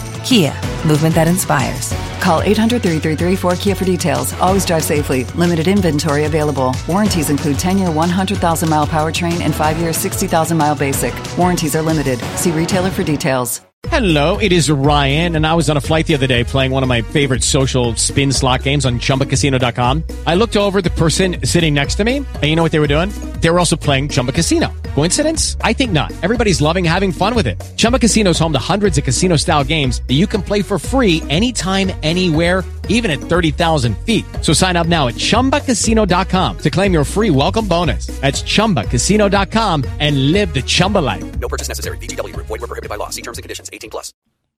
Kia, 0.23 0.53
movement 0.85 1.15
that 1.15 1.27
inspires. 1.27 1.93
Call 2.19 2.41
800 2.41 2.81
333 2.81 3.35
4KIA 3.35 3.77
for 3.77 3.85
details. 3.85 4.33
Always 4.33 4.65
drive 4.65 4.83
safely. 4.83 5.23
Limited 5.35 5.67
inventory 5.67 6.25
available. 6.25 6.75
Warranties 6.87 7.29
include 7.29 7.57
10 7.59 7.77
year 7.77 7.91
100,000 7.91 8.69
mile 8.69 8.87
powertrain 8.87 9.41
and 9.41 9.53
5 9.53 9.79
year 9.79 9.93
60,000 9.93 10.57
mile 10.57 10.75
basic. 10.75 11.13
Warranties 11.37 11.75
are 11.75 11.81
limited. 11.81 12.19
See 12.37 12.51
retailer 12.51 12.89
for 12.89 13.03
details. 13.03 13.61
Hello, 13.87 14.37
it 14.37 14.51
is 14.51 14.69
Ryan, 14.69 15.35
and 15.35 15.45
I 15.45 15.55
was 15.55 15.67
on 15.69 15.75
a 15.75 15.81
flight 15.81 16.05
the 16.05 16.13
other 16.13 16.27
day 16.27 16.43
playing 16.43 16.71
one 16.71 16.83
of 16.83 16.87
my 16.87 17.01
favorite 17.01 17.43
social 17.43 17.95
spin 17.95 18.31
slot 18.31 18.61
games 18.61 18.85
on 18.85 18.99
chumbacasino.com. 18.99 20.03
I 20.27 20.35
looked 20.35 20.55
over 20.55 20.83
the 20.83 20.91
person 20.91 21.43
sitting 21.45 21.73
next 21.73 21.95
to 21.95 22.03
me, 22.03 22.17
and 22.17 22.43
you 22.43 22.55
know 22.55 22.63
what 22.63 22.71
they 22.71 22.79
were 22.79 22.87
doing? 22.87 23.09
They 23.41 23.49
were 23.49 23.57
also 23.57 23.75
playing 23.75 24.09
Chumba 24.09 24.33
Casino. 24.33 24.71
Coincidence? 24.95 25.57
I 25.61 25.73
think 25.73 25.91
not. 25.91 26.11
Everybody's 26.21 26.61
loving 26.61 26.85
having 26.85 27.11
fun 27.11 27.35
with 27.35 27.47
it. 27.47 27.61
Chumba 27.75 27.99
Casino 27.99 28.31
is 28.31 28.39
home 28.39 28.53
to 28.53 28.59
hundreds 28.59 28.97
of 28.97 29.03
casino 29.03 29.35
style 29.35 29.63
games 29.63 30.01
that 30.07 30.13
you 30.13 30.27
can 30.27 30.41
play 30.41 30.61
for 30.61 30.79
free 30.79 31.21
anytime, 31.29 31.91
anywhere, 32.03 32.63
even 32.87 33.11
at 33.11 33.19
30,000 33.19 33.97
feet. 34.05 34.23
So 34.41 34.53
sign 34.53 34.77
up 34.77 34.87
now 34.87 35.07
at 35.07 35.15
chumbacasino.com 35.15 36.57
to 36.59 36.69
claim 36.69 36.93
your 36.93 37.03
free 37.03 37.31
welcome 37.31 37.67
bonus. 37.67 38.07
That's 38.21 38.43
chumbacasino.com 38.43 39.83
and 39.99 40.31
live 40.31 40.53
the 40.53 40.61
Chumba 40.61 40.99
life. 40.99 41.39
No 41.39 41.47
purchase 41.49 41.67
necessary. 41.67 41.97
VGW, 41.97 42.35
void, 42.35 42.49
were 42.49 42.59
prohibited 42.59 42.89
by 42.89 42.97
law. 42.97 43.09
See 43.09 43.21
terms 43.21 43.37
and 43.37 43.43
conditions 43.43 43.69
18 43.73 43.89
plus. 43.89 44.13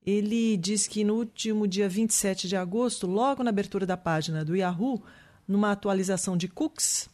Ele 0.06 0.58
diz 0.58 0.86
que 0.88 1.04
no 1.04 1.15
último 1.15 1.65
dia 1.65 1.88
27 1.88 2.48
de 2.48 2.58
agosto, 2.58 3.08
logo 3.08 3.41
na 3.41 3.52
abertura 3.52 3.86
da 3.86 3.96
página 3.96 4.43
do 4.43 4.54
Yahoo, 4.54 5.02
numa 5.48 5.72
atualização 5.72 6.36
de 6.36 6.50
cookies, 6.50 7.08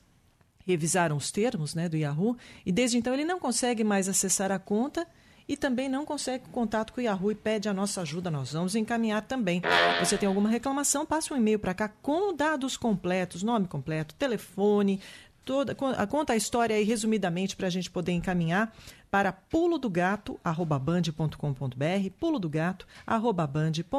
revisaram 0.69 1.17
os 1.17 1.31
termos 1.31 1.73
né, 1.73 1.89
do 1.89 1.97
Yahoo, 1.97 2.37
e 2.65 2.71
desde 2.71 2.97
então 2.97 3.13
ele 3.13 3.25
não 3.25 3.39
consegue 3.39 3.83
mais 3.83 4.07
acessar 4.07 4.51
a 4.51 4.59
conta 4.59 5.07
e 5.47 5.57
também 5.57 5.89
não 5.89 6.05
consegue 6.05 6.43
contato 6.51 6.93
com 6.93 7.01
o 7.01 7.03
Yahoo 7.03 7.31
e 7.31 7.35
pede 7.35 7.67
a 7.67 7.73
nossa 7.73 8.01
ajuda. 8.01 8.29
Nós 8.29 8.53
vamos 8.53 8.75
encaminhar 8.75 9.23
também. 9.23 9.63
Você 9.99 10.15
tem 10.15 10.27
alguma 10.27 10.47
reclamação? 10.47 11.07
Passe 11.07 11.33
um 11.33 11.37
e-mail 11.37 11.57
para 11.57 11.73
cá 11.73 11.89
com 12.03 12.35
dados 12.35 12.77
completos, 12.77 13.41
nome 13.41 13.67
completo, 13.67 14.13
telefone, 14.13 15.01
toda 15.49 15.73
conta 15.73 16.33
a 16.33 16.35
história 16.35 16.75
aí 16.75 16.83
resumidamente 16.83 17.55
para 17.55 17.65
a 17.65 17.69
gente 17.71 17.89
poder 17.89 18.11
encaminhar 18.11 18.71
para 19.09 19.31
pulo 19.31 19.79
do 19.79 19.89
gato 19.89 20.39
band.com.br, 20.79 22.09
pulo 22.19 22.37
do 22.37 22.47
gato 22.47 22.85
band.com.br. 23.07 23.97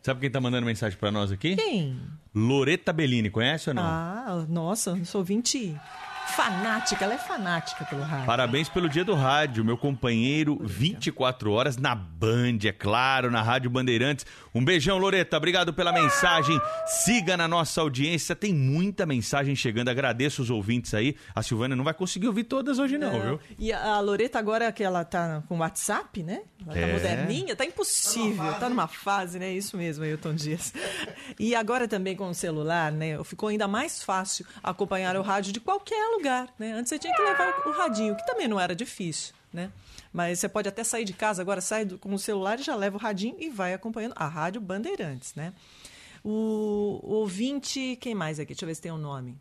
Sabe 0.00 0.20
quem 0.20 0.28
está 0.28 0.40
mandando 0.40 0.66
mensagem 0.66 0.96
para 0.96 1.10
nós 1.10 1.32
aqui? 1.32 1.56
Quem? 1.56 2.00
Loreta 2.32 2.92
Bellini, 2.92 3.28
conhece 3.28 3.70
ou 3.70 3.74
não? 3.74 3.82
Ah, 3.82 4.46
nossa, 4.48 5.04
sou 5.04 5.24
20 5.24 5.76
fanática, 6.34 7.04
ela 7.04 7.14
é 7.14 7.18
fanática 7.18 7.84
pelo 7.84 8.02
rádio. 8.02 8.26
Parabéns 8.26 8.68
pelo 8.68 8.88
dia 8.88 9.04
do 9.04 9.14
rádio, 9.14 9.64
meu 9.64 9.76
companheiro, 9.78 10.58
24 10.62 11.52
horas 11.52 11.76
na 11.76 11.94
Band, 11.94 12.58
é 12.64 12.72
claro, 12.72 13.30
na 13.30 13.40
Rádio 13.42 13.70
Bandeirantes. 13.70 14.26
Um 14.54 14.64
beijão, 14.64 14.98
Loreta, 14.98 15.36
obrigado 15.36 15.72
pela 15.72 15.92
mensagem. 15.92 16.60
Siga 16.86 17.36
na 17.36 17.46
nossa 17.46 17.80
audiência, 17.80 18.34
tem 18.34 18.52
muita 18.54 19.06
mensagem 19.06 19.54
chegando. 19.54 19.88
Agradeço 19.88 20.42
os 20.42 20.50
ouvintes 20.50 20.92
aí. 20.94 21.16
A 21.34 21.42
Silvana 21.42 21.76
não 21.76 21.84
vai 21.84 21.94
conseguir 21.94 22.26
ouvir 22.26 22.44
todas 22.44 22.78
hoje, 22.78 22.98
não, 22.98 23.20
viu? 23.20 23.40
E 23.58 23.72
a 23.72 24.00
Loreta, 24.00 24.38
agora 24.38 24.70
que 24.72 24.82
ela 24.82 25.04
tá 25.04 25.42
com 25.48 25.58
WhatsApp, 25.58 26.22
né? 26.22 26.42
Ela 26.66 26.74
tá 26.74 26.80
É. 26.80 26.92
moderninha, 26.92 27.54
tá 27.56 27.64
impossível. 27.64 28.54
Tá 28.54 28.68
numa 28.68 28.88
fase, 28.88 29.38
né? 29.38 29.52
Isso 29.52 29.76
mesmo, 29.76 30.04
Ailton 30.04 30.34
Dias. 30.34 30.72
E 31.38 31.54
agora 31.54 31.86
também 31.86 32.16
com 32.16 32.28
o 32.28 32.34
celular, 32.34 32.90
né? 32.90 33.22
Ficou 33.24 33.48
ainda 33.48 33.68
mais 33.68 34.02
fácil 34.02 34.44
acompanhar 34.62 35.16
o 35.16 35.22
rádio 35.22 35.52
de 35.52 35.60
qualquer 35.60 36.08
lugar, 36.16 36.23
né? 36.58 36.72
Antes 36.72 36.88
você 36.88 36.98
tinha 36.98 37.14
que 37.14 37.22
levar 37.22 37.66
o 37.66 37.72
radinho, 37.72 38.16
que 38.16 38.26
também 38.26 38.48
não 38.48 38.58
era 38.58 38.74
difícil, 38.74 39.34
né? 39.52 39.70
Mas 40.12 40.38
você 40.38 40.48
pode 40.48 40.68
até 40.68 40.84
sair 40.84 41.04
de 41.04 41.12
casa, 41.12 41.42
agora 41.42 41.60
sai 41.60 41.86
com 41.86 42.14
o 42.14 42.18
celular 42.18 42.58
e 42.58 42.62
já 42.62 42.74
leva 42.74 42.96
o 42.96 43.00
radinho 43.00 43.36
e 43.38 43.50
vai 43.50 43.74
acompanhando 43.74 44.14
a 44.16 44.26
Rádio 44.26 44.60
Bandeirantes, 44.60 45.34
né? 45.34 45.52
O, 46.22 47.00
o 47.02 47.14
ouvinte, 47.16 47.96
quem 48.00 48.14
mais 48.14 48.40
aqui? 48.40 48.54
Deixa 48.54 48.64
eu 48.64 48.68
ver 48.68 48.74
se 48.74 48.80
tem 48.82 48.92
um 48.92 48.98
nome. 48.98 49.38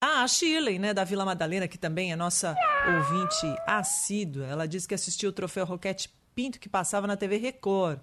Ah, 0.00 0.22
a 0.22 0.28
Shirley, 0.28 0.78
né, 0.78 0.92
da 0.92 1.04
Vila 1.04 1.24
Madalena, 1.24 1.66
que 1.66 1.78
também 1.78 2.12
é 2.12 2.16
nossa 2.16 2.54
ouvinte 2.86 3.46
assídua. 3.66 4.46
Ela 4.46 4.68
disse 4.68 4.86
que 4.86 4.94
assistiu 4.94 5.30
o 5.30 5.32
troféu 5.32 5.64
Roquete 5.64 6.10
Pinto 6.34 6.60
que 6.60 6.68
passava 6.68 7.06
na 7.06 7.16
TV 7.16 7.38
Record. 7.38 8.00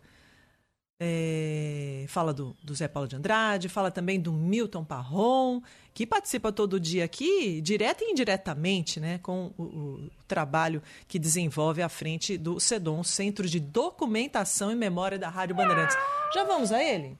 É, 1.00 2.06
fala 2.08 2.34
do, 2.34 2.56
do 2.64 2.74
Zé 2.74 2.88
Paulo 2.88 3.10
de 3.10 3.16
Andrade, 3.16 3.68
fala 3.68 3.92
também 3.92 4.20
do 4.20 4.32
Milton 4.32 4.86
Parron, 4.86 5.62
que 5.94 6.06
participa 6.06 6.52
todo 6.52 6.80
dia 6.80 7.04
aqui, 7.04 7.60
direta 7.62 8.04
e 8.04 8.12
indiretamente, 8.12 9.00
né, 9.00 9.20
com 9.22 9.52
o, 9.58 9.64
o 9.64 10.10
trabalho 10.28 10.82
que 11.08 11.20
desenvolve 11.20 11.82
à 11.82 11.90
frente 11.90 12.38
do 12.38 12.60
CEDOM, 12.60 13.04
Centro 13.04 13.50
de 13.50 13.60
Documentação 13.60 14.72
e 14.72 14.76
Memória 14.76 15.18
da 15.18 15.30
Rádio 15.30 15.56
Bandeirantes. 15.56 15.98
Já 16.34 16.44
vamos 16.44 16.72
a 16.72 16.82
ele? 16.82 17.18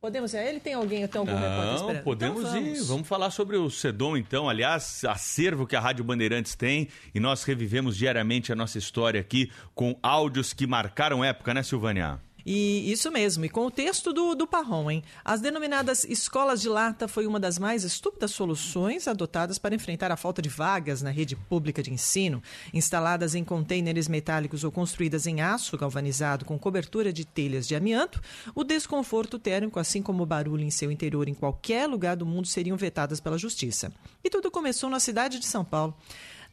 Podemos 0.00 0.32
ir 0.32 0.36
a 0.36 0.44
ele? 0.44 0.60
Tem 0.60 0.74
alguém, 0.74 1.06
tem 1.08 1.18
algum 1.18 1.34
repórter 1.34 1.74
esperando? 1.74 2.04
podemos 2.04 2.44
Então 2.44 2.58
ir. 2.58 2.82
Vamos 2.84 3.08
falar 3.08 3.30
sobre 3.30 3.56
o 3.56 3.68
Sedom, 3.68 4.16
então. 4.16 4.48
Aliás, 4.48 5.04
acervo 5.04 5.66
que 5.66 5.74
a 5.74 5.80
Rádio 5.80 6.04
Bandeirantes 6.04 6.54
tem. 6.54 6.86
E 7.12 7.18
nós 7.18 7.42
revivemos 7.42 7.96
diariamente 7.96 8.52
a 8.52 8.54
nossa 8.54 8.78
história 8.78 9.20
aqui 9.20 9.50
com 9.74 9.98
áudios 10.00 10.52
que 10.52 10.68
marcaram 10.68 11.24
época, 11.24 11.52
né, 11.52 11.64
Silvânia? 11.64 12.20
E 12.50 12.90
isso 12.90 13.10
mesmo, 13.10 13.44
e 13.44 13.48
com 13.50 13.66
o 13.66 13.70
texto 13.70 14.10
do, 14.10 14.34
do 14.34 14.46
Parron, 14.46 14.90
hein? 14.90 15.04
As 15.22 15.38
denominadas 15.38 16.04
escolas 16.04 16.62
de 16.62 16.68
lata 16.70 17.06
foi 17.06 17.26
uma 17.26 17.38
das 17.38 17.58
mais 17.58 17.84
estúpidas 17.84 18.30
soluções 18.30 19.06
adotadas 19.06 19.58
para 19.58 19.74
enfrentar 19.74 20.10
a 20.10 20.16
falta 20.16 20.40
de 20.40 20.48
vagas 20.48 21.02
na 21.02 21.10
rede 21.10 21.36
pública 21.36 21.82
de 21.82 21.92
ensino. 21.92 22.42
Instaladas 22.72 23.34
em 23.34 23.44
contêineres 23.44 24.08
metálicos 24.08 24.64
ou 24.64 24.72
construídas 24.72 25.26
em 25.26 25.42
aço 25.42 25.76
galvanizado 25.76 26.46
com 26.46 26.58
cobertura 26.58 27.12
de 27.12 27.26
telhas 27.26 27.68
de 27.68 27.76
amianto, 27.76 28.18
o 28.54 28.64
desconforto 28.64 29.38
térmico, 29.38 29.78
assim 29.78 30.00
como 30.00 30.22
o 30.22 30.26
barulho 30.26 30.64
em 30.64 30.70
seu 30.70 30.90
interior 30.90 31.28
em 31.28 31.34
qualquer 31.34 31.86
lugar 31.86 32.16
do 32.16 32.24
mundo, 32.24 32.48
seriam 32.48 32.78
vetadas 32.78 33.20
pela 33.20 33.36
justiça. 33.36 33.92
E 34.24 34.30
tudo 34.30 34.50
começou 34.50 34.88
na 34.88 35.00
cidade 35.00 35.38
de 35.38 35.44
São 35.44 35.66
Paulo 35.66 35.94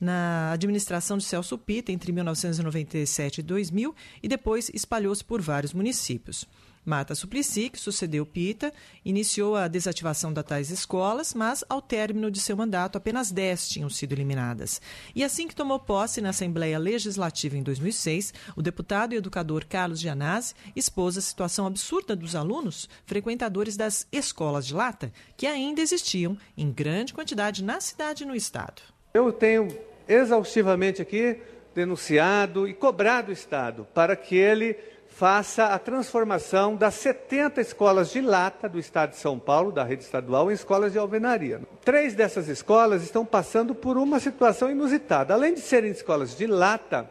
na 0.05 0.51
administração 0.51 1.17
de 1.17 1.23
Celso 1.25 1.57
Pita 1.57 1.91
entre 1.91 2.11
1997 2.11 3.39
e 3.39 3.43
2000 3.43 3.95
e 4.21 4.27
depois 4.27 4.69
espalhou-se 4.73 5.23
por 5.23 5.41
vários 5.41 5.73
municípios. 5.73 6.47
Marta 6.85 7.15
Suplicy, 7.15 7.69
que 7.71 7.79
sucedeu 7.79 8.25
Pita, 8.27 8.71
iniciou 9.03 9.55
a 9.55 9.67
desativação 9.67 10.31
das 10.31 10.45
tais 10.45 10.69
escolas, 10.69 11.33
mas 11.33 11.63
ao 11.67 11.81
término 11.81 12.29
de 12.29 12.39
seu 12.39 12.55
mandato 12.55 12.95
apenas 12.95 13.31
10 13.31 13.67
tinham 13.67 13.89
sido 13.89 14.13
eliminadas. 14.13 14.79
E 15.15 15.23
assim 15.23 15.47
que 15.47 15.55
tomou 15.55 15.79
posse 15.79 16.21
na 16.21 16.29
Assembleia 16.29 16.77
Legislativa 16.77 17.57
em 17.57 17.63
2006, 17.63 18.33
o 18.55 18.61
deputado 18.61 19.13
e 19.13 19.17
educador 19.17 19.65
Carlos 19.65 19.99
Gianazzi 19.99 20.53
expôs 20.75 21.17
a 21.17 21.21
situação 21.21 21.65
absurda 21.65 22.15
dos 22.15 22.35
alunos 22.35 22.87
frequentadores 23.07 23.75
das 23.75 24.07
escolas 24.11 24.67
de 24.67 24.75
lata, 24.75 25.11
que 25.35 25.47
ainda 25.47 25.81
existiam 25.81 26.37
em 26.55 26.71
grande 26.71 27.15
quantidade 27.15 27.63
na 27.63 27.81
cidade 27.81 28.23
e 28.23 28.27
no 28.27 28.35
estado. 28.35 28.83
Eu 29.11 29.31
tenho 29.31 29.69
exaustivamente 30.07 31.01
aqui 31.01 31.39
denunciado 31.73 32.67
e 32.67 32.73
cobrado 32.73 33.29
o 33.29 33.33
Estado 33.33 33.87
para 33.93 34.15
que 34.15 34.35
ele 34.35 34.75
faça 35.07 35.65
a 35.67 35.79
transformação 35.79 36.75
das 36.75 36.95
70 36.95 37.61
escolas 37.61 38.11
de 38.11 38.19
lata 38.21 38.67
do 38.67 38.77
Estado 38.79 39.11
de 39.11 39.17
São 39.17 39.39
Paulo, 39.39 39.71
da 39.71 39.83
rede 39.83 40.03
estadual, 40.03 40.51
em 40.51 40.53
escolas 40.53 40.91
de 40.91 40.97
alvenaria. 40.99 41.61
Três 41.85 42.13
dessas 42.13 42.47
escolas 42.49 43.01
estão 43.03 43.25
passando 43.25 43.73
por 43.73 43.97
uma 43.97 44.19
situação 44.19 44.69
inusitada. 44.69 45.33
Além 45.33 45.53
de 45.53 45.61
serem 45.61 45.91
escolas 45.91 46.35
de 46.35 46.45
lata, 46.47 47.09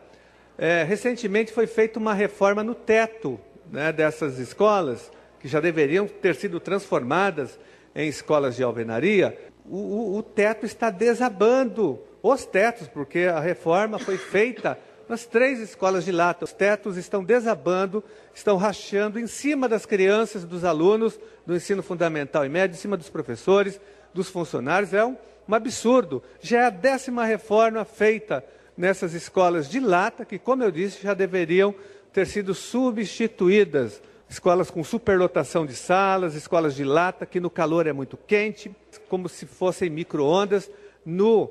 eh, 0.59 0.85
recentemente 0.87 1.53
foi 1.53 1.67
feita 1.67 1.99
uma 1.99 2.13
reforma 2.13 2.63
no 2.63 2.75
teto 2.75 3.41
né, 3.71 3.91
dessas 3.93 4.39
escolas, 4.39 5.11
que 5.41 5.49
já 5.49 5.61
deveriam 5.61 6.07
ter 6.07 6.35
sido 6.35 6.61
transformadas 6.61 7.59
em 7.95 8.07
escolas 8.09 8.57
de 8.57 8.63
alvenaria. 8.63 9.37
O, 9.65 9.77
o- 9.79 10.17
o 10.19 10.23
teto 10.23 10.67
está 10.67 10.91
desabando, 10.91 11.99
os 12.27 12.47
tetos, 12.47 12.89
porque 12.89 13.19
a 13.19 13.39
reforma 13.39 13.99
foi 13.99 14.17
feita 14.17 14.79
nas 15.07 15.27
três 15.27 15.61
escolas 15.61 16.07
de 16.07 16.11
lata. 16.11 16.47
Os 16.47 16.55
tetos 16.55 16.97
estão 16.97 17.23
desabando, 17.23 18.03
estão 18.35 18.57
rachando 18.57 19.21
em 19.21 19.27
cima 19.27 19.69
das 19.69 19.85
crianças, 19.85 20.43
dos 20.43 20.65
alunos 20.65 21.21
do 21.45 21.55
ensino 21.55 21.83
fundamental 21.83 22.47
e 22.47 22.49
médio, 22.49 22.75
em 22.75 22.79
cima 22.79 22.97
dos 22.97 23.11
professores, 23.11 23.79
dos 24.15 24.31
funcionários. 24.31 24.95
É 24.95 25.05
um, 25.05 25.19
um 25.47 25.55
absurdo. 25.55 26.23
Já 26.41 26.63
é 26.63 26.65
a 26.65 26.71
décima 26.71 27.27
reforma 27.27 27.85
feita 27.85 28.43
nessas 28.75 29.13
escolas 29.13 29.69
de 29.69 29.79
lata, 29.79 30.25
que, 30.25 30.39
como 30.39 30.65
eu 30.65 30.71
disse, 30.71 31.03
já 31.03 31.13
deveriam 31.13 31.75
ter 32.11 32.27
sido 32.27 32.55
substituídas. 32.55 34.01
Escolas 34.31 34.71
com 34.71 34.83
superlotação 34.83 35.67
de 35.67 35.77
salas, 35.77 36.35
escolas 36.35 36.75
de 36.75 36.85
lata, 36.85 37.27
que 37.27 37.39
no 37.39 37.51
calor 37.51 37.87
é 37.87 37.93
muito 37.93 38.17
quente, 38.17 38.75
como 39.11 39.29
se 39.29 39.45
fossem 39.45 39.91
micro-ondas. 39.91 40.71
No 41.05 41.51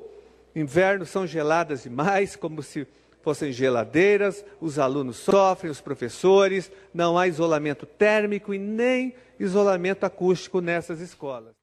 inverno 0.54 1.04
são 1.04 1.26
geladas 1.26 1.82
demais, 1.82 2.36
como 2.36 2.62
se 2.62 2.86
fossem 3.22 3.52
geladeiras. 3.52 4.44
Os 4.60 4.78
alunos 4.78 5.16
sofrem, 5.16 5.70
os 5.70 5.80
professores. 5.80 6.70
Não 6.92 7.18
há 7.18 7.26
isolamento 7.26 7.86
térmico 7.86 8.52
e 8.54 8.58
nem 8.58 9.14
isolamento 9.38 10.04
acústico 10.04 10.60
nessas 10.60 11.00
escolas. 11.00 11.54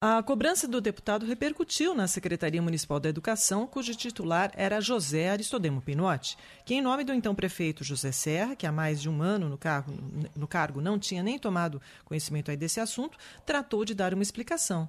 A 0.00 0.22
cobrança 0.22 0.68
do 0.68 0.80
deputado 0.80 1.26
repercutiu 1.26 1.92
na 1.92 2.06
Secretaria 2.06 2.62
Municipal 2.62 3.00
da 3.00 3.08
Educação, 3.08 3.66
cujo 3.66 3.96
titular 3.96 4.52
era 4.54 4.80
José 4.80 5.28
Aristodemo 5.28 5.82
Pinotti, 5.82 6.38
que, 6.64 6.74
em 6.74 6.80
nome 6.80 7.02
do 7.02 7.12
então 7.12 7.34
prefeito 7.34 7.82
José 7.82 8.12
Serra, 8.12 8.54
que 8.54 8.64
há 8.64 8.70
mais 8.70 9.02
de 9.02 9.08
um 9.08 9.20
ano 9.20 9.48
no 9.48 9.58
cargo, 9.58 9.92
no 10.36 10.46
cargo 10.46 10.80
não 10.80 11.00
tinha 11.00 11.20
nem 11.20 11.36
tomado 11.36 11.82
conhecimento 12.04 12.48
aí 12.48 12.56
desse 12.56 12.78
assunto, 12.78 13.18
tratou 13.44 13.84
de 13.84 13.92
dar 13.92 14.14
uma 14.14 14.22
explicação. 14.22 14.88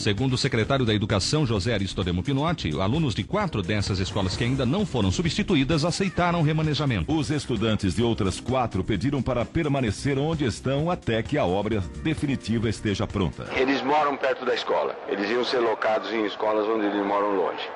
Segundo 0.00 0.32
o 0.32 0.38
secretário 0.38 0.86
da 0.86 0.94
Educação, 0.94 1.44
José 1.44 1.74
Aristodemo 1.74 2.22
Pinotti, 2.22 2.70
alunos 2.80 3.14
de 3.14 3.22
quatro 3.22 3.60
dessas 3.60 3.98
escolas 3.98 4.34
que 4.34 4.44
ainda 4.44 4.64
não 4.64 4.86
foram 4.86 5.10
substituídas 5.10 5.84
aceitaram 5.84 6.40
remanejamento. 6.40 7.12
Os 7.12 7.28
estudantes 7.28 7.96
de 7.96 8.02
outras 8.02 8.40
quatro 8.40 8.82
pediram 8.82 9.20
para 9.20 9.44
permanecer 9.44 10.18
onde 10.18 10.46
estão 10.46 10.90
até 10.90 11.22
que 11.22 11.36
a 11.36 11.44
obra 11.44 11.80
definitiva 12.02 12.66
esteja 12.70 13.06
pronta. 13.06 13.46
Eles 13.54 13.82
moram 13.82 14.16
perto 14.16 14.46
da 14.46 14.54
escola. 14.54 14.96
Eles 15.06 15.28
iam 15.28 15.44
ser 15.44 15.58
locados 15.58 16.10
em 16.10 16.24
escolas 16.24 16.66
onde 16.66 16.86
eles 16.86 17.04
moram 17.04 17.36
longe. 17.36 17.68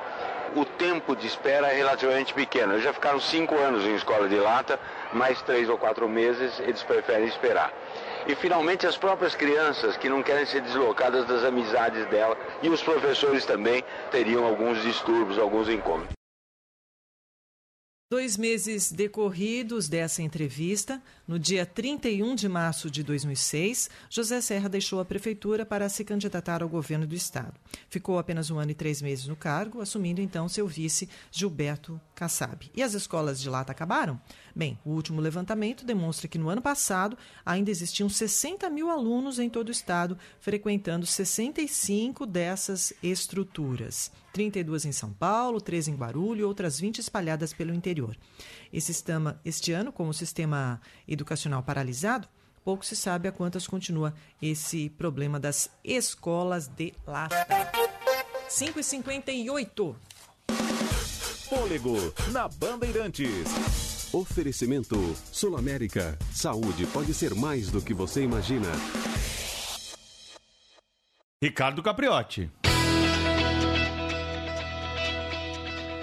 O 0.56 0.64
tempo 0.64 1.14
de 1.14 1.26
espera 1.26 1.66
é 1.72 1.76
relativamente 1.76 2.32
pequeno. 2.32 2.72
Eles 2.72 2.84
já 2.84 2.94
ficaram 2.94 3.20
cinco 3.20 3.54
anos 3.56 3.84
em 3.84 3.96
escola 3.96 4.28
de 4.30 4.36
lata, 4.36 4.80
mais 5.12 5.42
três 5.42 5.68
ou 5.68 5.76
quatro 5.76 6.08
meses 6.08 6.58
eles 6.60 6.82
preferem 6.84 7.26
esperar. 7.26 7.70
E 8.26 8.34
finalmente 8.34 8.86
as 8.86 8.96
próprias 8.96 9.34
crianças 9.34 9.96
que 9.96 10.08
não 10.08 10.22
querem 10.22 10.46
ser 10.46 10.62
deslocadas 10.62 11.26
das 11.26 11.44
amizades 11.44 12.06
dela 12.08 12.36
e 12.62 12.68
os 12.68 12.82
professores 12.82 13.44
também 13.44 13.84
teriam 14.10 14.44
alguns 14.44 14.82
distúrbios, 14.82 15.38
alguns 15.38 15.68
incômodos. 15.68 16.14
Dois 18.10 18.36
meses 18.36 18.92
decorridos 18.92 19.88
dessa 19.88 20.22
entrevista, 20.22 21.02
no 21.26 21.38
dia 21.38 21.66
31 21.66 22.34
de 22.34 22.48
março 22.48 22.90
de 22.90 23.02
2006, 23.02 23.90
José 24.08 24.40
Serra 24.40 24.68
deixou 24.68 25.00
a 25.00 25.04
prefeitura 25.04 25.66
para 25.66 25.88
se 25.88 26.04
candidatar 26.04 26.62
ao 26.62 26.68
governo 26.68 27.06
do 27.06 27.14
estado. 27.14 27.54
Ficou 27.88 28.18
apenas 28.18 28.50
um 28.50 28.58
ano 28.58 28.70
e 28.70 28.74
três 28.74 29.02
meses 29.02 29.26
no 29.26 29.34
cargo, 29.34 29.80
assumindo 29.80 30.20
então 30.20 30.48
seu 30.48 30.66
vice, 30.68 31.08
Gilberto 31.32 32.00
Kassab. 32.14 32.70
E 32.72 32.82
as 32.84 32.94
escolas 32.94 33.40
de 33.40 33.50
lata 33.50 33.72
acabaram? 33.72 34.20
Bem, 34.56 34.78
o 34.84 34.90
último 34.90 35.20
levantamento 35.20 35.84
demonstra 35.84 36.28
que 36.28 36.38
no 36.38 36.48
ano 36.48 36.62
passado 36.62 37.18
ainda 37.44 37.72
existiam 37.72 38.08
60 38.08 38.70
mil 38.70 38.88
alunos 38.88 39.40
em 39.40 39.50
todo 39.50 39.68
o 39.68 39.72
estado, 39.72 40.16
frequentando 40.38 41.04
65 41.04 42.24
dessas 42.24 42.92
estruturas. 43.02 44.12
32 44.32 44.84
em 44.84 44.92
São 44.92 45.12
Paulo, 45.12 45.60
13 45.60 45.90
em 45.90 45.96
Guarulhos 45.96 46.40
e 46.40 46.44
outras 46.44 46.78
20 46.78 46.98
espalhadas 46.98 47.52
pelo 47.52 47.74
interior. 47.74 48.16
Esse 48.72 48.92
sistema, 48.94 49.40
este 49.44 49.72
ano, 49.72 49.90
com 49.90 50.08
o 50.08 50.14
sistema 50.14 50.80
educacional 51.08 51.62
paralisado, 51.62 52.28
pouco 52.64 52.86
se 52.86 52.94
sabe 52.94 53.26
a 53.26 53.32
quantas 53.32 53.66
continua 53.66 54.14
esse 54.40 54.88
problema 54.90 55.40
das 55.40 55.68
escolas 55.82 56.68
de 56.68 56.94
lata. 57.04 57.34
5 58.48 58.78
e 58.78 58.84
58 58.84 59.96
Fôlego, 61.48 61.96
na 62.32 62.48
Bandeirantes. 62.48 63.93
Oferecimento 64.14 64.94
Sul 65.32 65.56
América. 65.56 66.16
Saúde 66.30 66.86
pode 66.86 67.12
ser 67.12 67.34
mais 67.34 67.68
do 67.68 67.82
que 67.82 67.92
você 67.92 68.22
imagina. 68.22 68.68
Ricardo 71.42 71.82
Capriotti. 71.82 72.48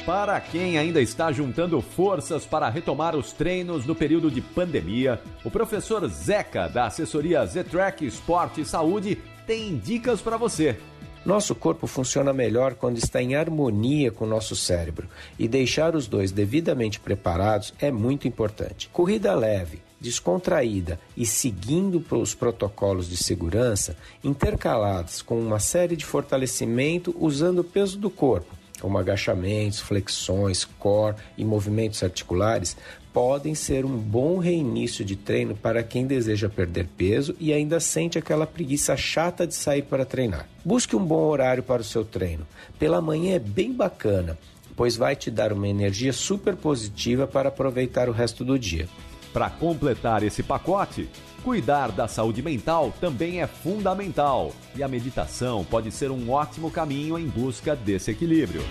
Para 0.05 0.41
quem 0.41 0.77
ainda 0.77 1.01
está 1.01 1.31
juntando 1.31 1.81
forças 1.81 2.45
para 2.45 2.67
retomar 2.67 3.15
os 3.15 3.31
treinos 3.31 3.85
no 3.85 3.95
período 3.95 4.29
de 4.29 4.41
pandemia, 4.41 5.21
o 5.45 5.49
professor 5.49 6.05
Zeca, 6.09 6.67
da 6.67 6.87
assessoria 6.87 7.45
Z-Track 7.45 8.05
Esporte 8.05 8.59
e 8.59 8.65
Saúde, 8.65 9.19
tem 9.47 9.77
dicas 9.77 10.19
para 10.19 10.35
você. 10.35 10.77
Nosso 11.23 11.53
corpo 11.53 11.85
funciona 11.85 12.33
melhor 12.33 12.73
quando 12.73 12.97
está 12.97 13.21
em 13.21 13.35
harmonia 13.35 14.11
com 14.11 14.25
o 14.25 14.27
nosso 14.27 14.55
cérebro 14.55 15.07
e 15.37 15.47
deixar 15.47 15.95
os 15.95 16.07
dois 16.07 16.31
devidamente 16.31 16.99
preparados 16.99 17.73
é 17.79 17.91
muito 17.91 18.27
importante. 18.27 18.89
Corrida 18.91 19.35
leve, 19.35 19.83
descontraída 19.99 20.99
e 21.15 21.23
seguindo 21.23 22.03
os 22.09 22.33
protocolos 22.33 23.07
de 23.07 23.17
segurança, 23.17 23.95
intercalados 24.23 25.21
com 25.21 25.39
uma 25.39 25.59
série 25.59 25.95
de 25.95 26.05
fortalecimento 26.05 27.15
usando 27.19 27.59
o 27.59 27.63
peso 27.63 27.99
do 27.99 28.09
corpo, 28.09 28.55
como 28.81 28.97
agachamentos, 28.97 29.79
flexões, 29.79 30.65
core 30.65 31.17
e 31.37 31.45
movimentos 31.45 32.01
articulares, 32.01 32.75
podem 33.13 33.53
ser 33.53 33.85
um 33.85 33.97
bom 33.97 34.37
reinício 34.37 35.03
de 35.03 35.15
treino 35.15 35.55
para 35.55 35.83
quem 35.83 36.05
deseja 36.05 36.49
perder 36.49 36.87
peso 36.97 37.35
e 37.39 37.51
ainda 37.51 37.79
sente 37.79 38.17
aquela 38.17 38.47
preguiça 38.47 38.95
chata 38.95 39.45
de 39.45 39.53
sair 39.53 39.83
para 39.83 40.05
treinar. 40.05 40.47
Busque 40.63 40.95
um 40.95 41.03
bom 41.03 41.23
horário 41.27 41.63
para 41.63 41.81
o 41.81 41.85
seu 41.85 42.05
treino. 42.05 42.47
Pela 42.79 43.01
manhã 43.01 43.35
é 43.35 43.39
bem 43.39 43.73
bacana, 43.73 44.37
pois 44.75 44.95
vai 44.95 45.15
te 45.15 45.29
dar 45.29 45.51
uma 45.51 45.67
energia 45.67 46.13
super 46.13 46.55
positiva 46.55 47.27
para 47.27 47.49
aproveitar 47.49 48.09
o 48.09 48.13
resto 48.13 48.45
do 48.45 48.57
dia. 48.57 48.87
Para 49.33 49.49
completar 49.49 50.23
esse 50.23 50.43
pacote, 50.43 51.09
cuidar 51.43 51.91
da 51.91 52.07
saúde 52.07 52.41
mental 52.41 52.93
também 52.99 53.41
é 53.41 53.47
fundamental 53.47 54.53
e 54.75 54.83
a 54.83 54.87
meditação 54.87 55.63
pode 55.63 55.91
ser 55.91 56.11
um 56.11 56.29
ótimo 56.29 56.69
caminho 56.69 57.17
em 57.17 57.27
busca 57.27 57.75
desse 57.75 58.11
equilíbrio. 58.11 58.61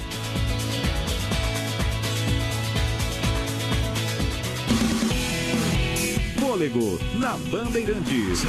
Fôlego, 6.50 6.98
na 7.16 7.36
Bandeirantes. 7.48 8.42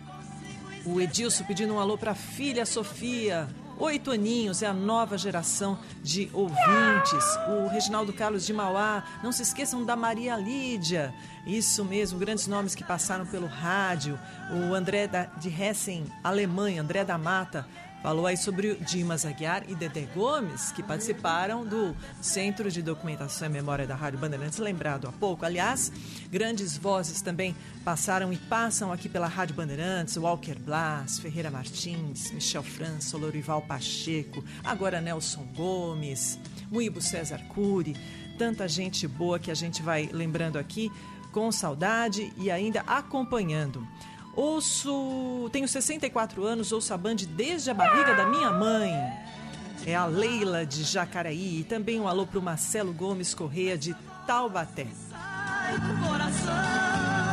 o 0.85 1.01
Edilson 1.01 1.43
pedindo 1.43 1.73
um 1.73 1.79
alô 1.79 1.97
para 1.97 2.11
a 2.11 2.15
filha 2.15 2.65
Sofia. 2.65 3.47
Oito 3.79 4.11
aninhos, 4.11 4.61
é 4.61 4.67
a 4.67 4.73
nova 4.73 5.17
geração 5.17 5.79
de 6.03 6.29
ouvintes. 6.33 7.23
O 7.47 7.69
Reginaldo 7.69 8.11
Carlos 8.11 8.45
de 8.45 8.51
Mauá, 8.51 9.05
não 9.23 9.31
se 9.31 9.41
esqueçam 9.41 9.85
da 9.85 9.95
Maria 9.95 10.35
Lídia. 10.35 11.13
Isso 11.47 11.85
mesmo, 11.85 12.19
grandes 12.19 12.45
nomes 12.45 12.75
que 12.75 12.83
passaram 12.83 13.25
pelo 13.25 13.47
rádio. 13.47 14.19
O 14.51 14.75
André 14.75 15.07
de 15.37 15.47
Hessen, 15.47 16.05
Alemanha, 16.21 16.81
André 16.81 17.05
da 17.05 17.17
Mata, 17.17 17.65
falou 18.01 18.25
aí 18.25 18.37
sobre 18.37 18.75
Dimas 18.75 19.25
Aguiar 19.25 19.63
e 19.67 19.75
Dedé 19.75 20.07
Gomes, 20.15 20.71
que 20.71 20.81
participaram 20.81 21.65
do 21.65 21.95
Centro 22.21 22.71
de 22.71 22.81
Documentação 22.81 23.47
e 23.47 23.51
Memória 23.51 23.85
da 23.85 23.95
Rádio 23.95 24.19
Bandeirantes, 24.19 24.57
lembrado 24.57 25.07
há 25.07 25.11
pouco. 25.11 25.45
Aliás, 25.45 25.91
grandes 26.31 26.77
vozes 26.77 27.21
também 27.21 27.55
passaram 27.83 28.31
e 28.31 28.37
passam 28.37 28.91
aqui 28.91 29.09
pela 29.09 29.27
Rádio 29.27 29.55
Bandeirantes, 29.55 30.17
Walker 30.17 30.55
Blas, 30.55 31.19
Ferreira 31.19 31.51
Martins, 31.51 32.31
Michel 32.31 32.63
França, 32.63 33.17
Lorival 33.17 33.61
Pacheco, 33.61 34.43
agora 34.63 35.01
Nelson 35.01 35.45
Gomes, 35.55 36.39
Muibo 36.71 37.01
César 37.01 37.39
Cury, 37.49 37.95
tanta 38.37 38.67
gente 38.67 39.07
boa 39.07 39.39
que 39.39 39.51
a 39.51 39.55
gente 39.55 39.81
vai 39.81 40.09
lembrando 40.11 40.57
aqui 40.57 40.91
com 41.31 41.51
saudade 41.51 42.33
e 42.37 42.49
ainda 42.49 42.81
acompanhando. 42.81 43.85
Ouço, 44.35 45.49
tenho 45.51 45.67
64 45.67 46.43
anos, 46.45 46.71
ouço 46.71 46.93
a 46.93 46.97
Band 46.97 47.15
desde 47.29 47.71
a 47.71 47.73
barriga 47.73 48.13
da 48.13 48.25
minha 48.25 48.51
mãe. 48.51 48.93
É 49.85 49.95
a 49.95 50.05
Leila 50.05 50.65
de 50.65 50.83
Jacaraí 50.83 51.59
e 51.59 51.63
também 51.63 51.99
um 51.99 52.07
alô 52.07 52.25
para 52.27 52.39
o 52.39 52.41
Marcelo 52.41 52.93
Gomes 52.93 53.33
Correia 53.33 53.77
de 53.77 53.95
Taubaté. 54.27 54.87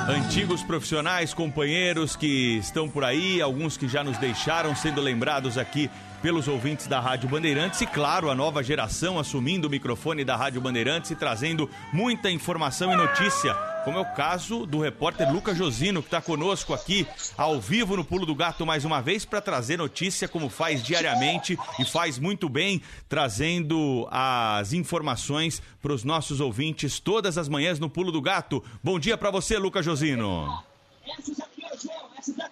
Antigos 0.09 0.63
profissionais, 0.63 1.35
companheiros 1.35 2.15
que 2.15 2.59
estão 2.59 2.89
por 2.89 3.03
aí, 3.03 3.43
alguns 3.43 3.77
que 3.77 3.89
já 3.89 4.05
nos 4.05 4.17
deixaram 4.19 4.75
sendo 4.77 5.01
lembrados 5.01 5.59
aqui 5.59 5.91
pelos 6.27 6.49
ouvintes 6.49 6.89
da 6.89 6.99
Rádio 6.99 7.29
Bandeirantes 7.29 7.81
e, 7.83 7.87
claro, 7.87 8.29
a 8.29 8.35
nova 8.35 8.61
geração 8.61 9.17
assumindo 9.17 9.69
o 9.69 9.71
microfone 9.71 10.25
da 10.25 10.35
Rádio 10.35 10.61
Bandeirantes 10.61 11.13
e 11.13 11.15
trazendo 11.15 11.71
muita 11.93 12.29
informação 12.29 12.93
e 12.93 12.97
notícia, 12.97 13.55
como 13.85 13.99
é 13.99 14.01
o 14.01 14.13
caso 14.13 14.67
do 14.67 14.81
repórter 14.81 15.33
Lucas 15.33 15.57
Josino, 15.57 16.03
que 16.03 16.09
está 16.09 16.21
conosco 16.21 16.75
aqui 16.75 17.07
ao 17.39 17.61
vivo 17.61 17.97
no 17.97 18.05
Pulo 18.05 18.27
do 18.27 18.35
Gato 18.35 18.67
mais 18.67 18.85
uma 18.85 19.01
vez 19.01 19.25
para 19.25 19.41
trazer 19.41 19.77
notícia 19.77 20.27
como 20.27 20.49
faz 20.49 20.83
diariamente 20.83 21.57
e 21.79 21.85
faz 21.85 22.19
muito 22.19 22.49
bem, 22.49 22.83
trazendo 23.09 24.09
as 24.11 24.73
informações 24.73 25.63
para 25.81 25.93
os 25.93 26.03
nossos 26.03 26.41
ouvintes 26.41 26.99
todas 26.99 27.39
as 27.39 27.49
manhãs 27.49 27.79
no 27.79 27.89
Pulo 27.89 28.11
do 28.11 28.21
Gato. 28.21 28.65
Bom 28.83 28.99
dia 28.99 29.17
para 29.17 29.31
você, 29.31 29.59
Lucas 29.59 29.85
Josino. 29.85 30.61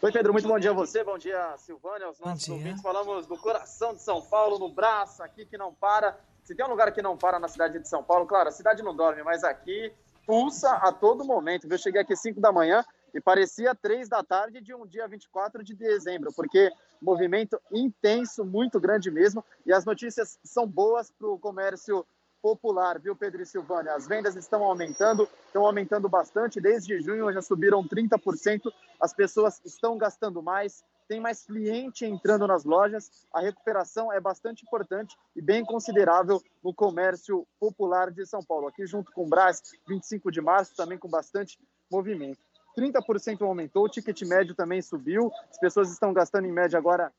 Oi, 0.03 0.13
Pedro, 0.13 0.33
muito 0.33 0.47
bom 0.47 0.59
dia 0.59 0.71
a 0.71 0.75
você, 0.75 1.03
bom 1.03 1.19
dia, 1.19 1.57
Silvânia, 1.59 2.07
aos 2.07 2.21
nossos 2.21 2.49
ouvintes. 2.49 2.81
Falamos 2.81 3.27
do 3.27 3.37
coração 3.37 3.93
de 3.93 4.03
São 4.03 4.23
Paulo, 4.23 4.57
no 4.57 4.69
braço 4.69 5.21
aqui 5.21 5.45
que 5.45 5.59
não 5.59 5.75
para. 5.75 6.17
Se 6.45 6.55
tem 6.55 6.65
um 6.65 6.69
lugar 6.69 6.93
que 6.93 7.03
não 7.03 7.17
para 7.17 7.41
na 7.41 7.49
cidade 7.49 7.81
de 7.81 7.89
São 7.89 8.05
Paulo, 8.05 8.25
claro, 8.25 8.49
a 8.49 8.53
cidade 8.53 8.85
não 8.85 8.95
dorme, 8.95 9.23
mas 9.25 9.43
aqui 9.43 9.93
pulsa 10.27 10.71
a 10.71 10.93
todo 10.93 11.25
momento. 11.25 11.67
Eu 11.69 11.79
cheguei 11.79 12.01
aqui 12.01 12.15
5 12.15 12.41
da 12.41 12.53
manhã, 12.53 12.85
E 13.15 13.21
parecia 13.21 13.75
três 13.77 14.09
da 14.09 14.25
tarde 14.25 14.61
de 14.61 14.75
um 14.75 14.85
dia 14.85 15.07
24 15.07 15.63
de 15.63 15.73
dezembro, 15.73 16.33
porque 16.35 16.73
movimento 17.01 17.61
intenso, 17.71 18.45
muito 18.45 18.81
grande 18.81 19.09
mesmo, 19.09 19.45
e 19.65 19.73
as 19.73 19.85
notícias 19.85 20.37
são 20.43 20.67
boas 20.67 21.13
para 21.13 21.29
o 21.29 21.39
comércio 21.39 22.05
popular, 22.45 22.99
viu, 22.99 23.17
Pedro 23.17 23.41
e 23.41 23.47
Silvânia? 23.47 23.95
As 23.95 24.07
vendas 24.07 24.37
estão 24.37 24.63
aumentando, 24.63 25.27
estão 25.47 25.65
aumentando 25.65 26.11
bastante. 26.11 26.61
Desde 26.61 27.01
junho 27.01 27.33
já 27.33 27.41
subiram 27.41 27.83
30%. 27.83 28.71
As 29.01 29.15
pessoas 29.15 29.63
estão 29.65 29.97
gastando 29.97 30.43
mais, 30.43 30.85
tem 31.09 31.19
mais 31.19 31.43
cliente 31.47 32.05
entrando 32.05 32.47
nas 32.47 32.63
lojas. 32.67 33.11
A 33.33 33.41
recuperação 33.41 34.13
é 34.13 34.21
bastante 34.21 34.63
importante 34.63 35.17
e 35.35 35.41
bem 35.41 35.65
considerável 35.65 36.39
no 36.63 36.75
comércio 36.75 37.47
popular 37.59 38.11
de 38.11 38.27
São 38.27 38.45
Paulo. 38.45 38.69
Aqui 38.69 38.87
junto 38.87 39.11
com 39.13 39.25
o 39.25 39.29
Brás, 39.29 39.63
25 39.89 40.31
de 40.31 40.43
março, 40.43 40.77
também 40.77 40.99
com 40.99 41.09
bastante 41.09 41.59
movimento. 41.91 42.41
30% 42.77 43.41
aumentou, 43.41 43.85
o 43.85 43.89
ticket 43.89 44.21
médio 44.21 44.55
também 44.55 44.83
subiu. 44.83 45.33
As 45.51 45.59
pessoas 45.59 45.91
estão 45.91 46.13
gastando 46.13 46.47
em 46.47 46.53
média 46.53 46.79
agora 46.79 47.11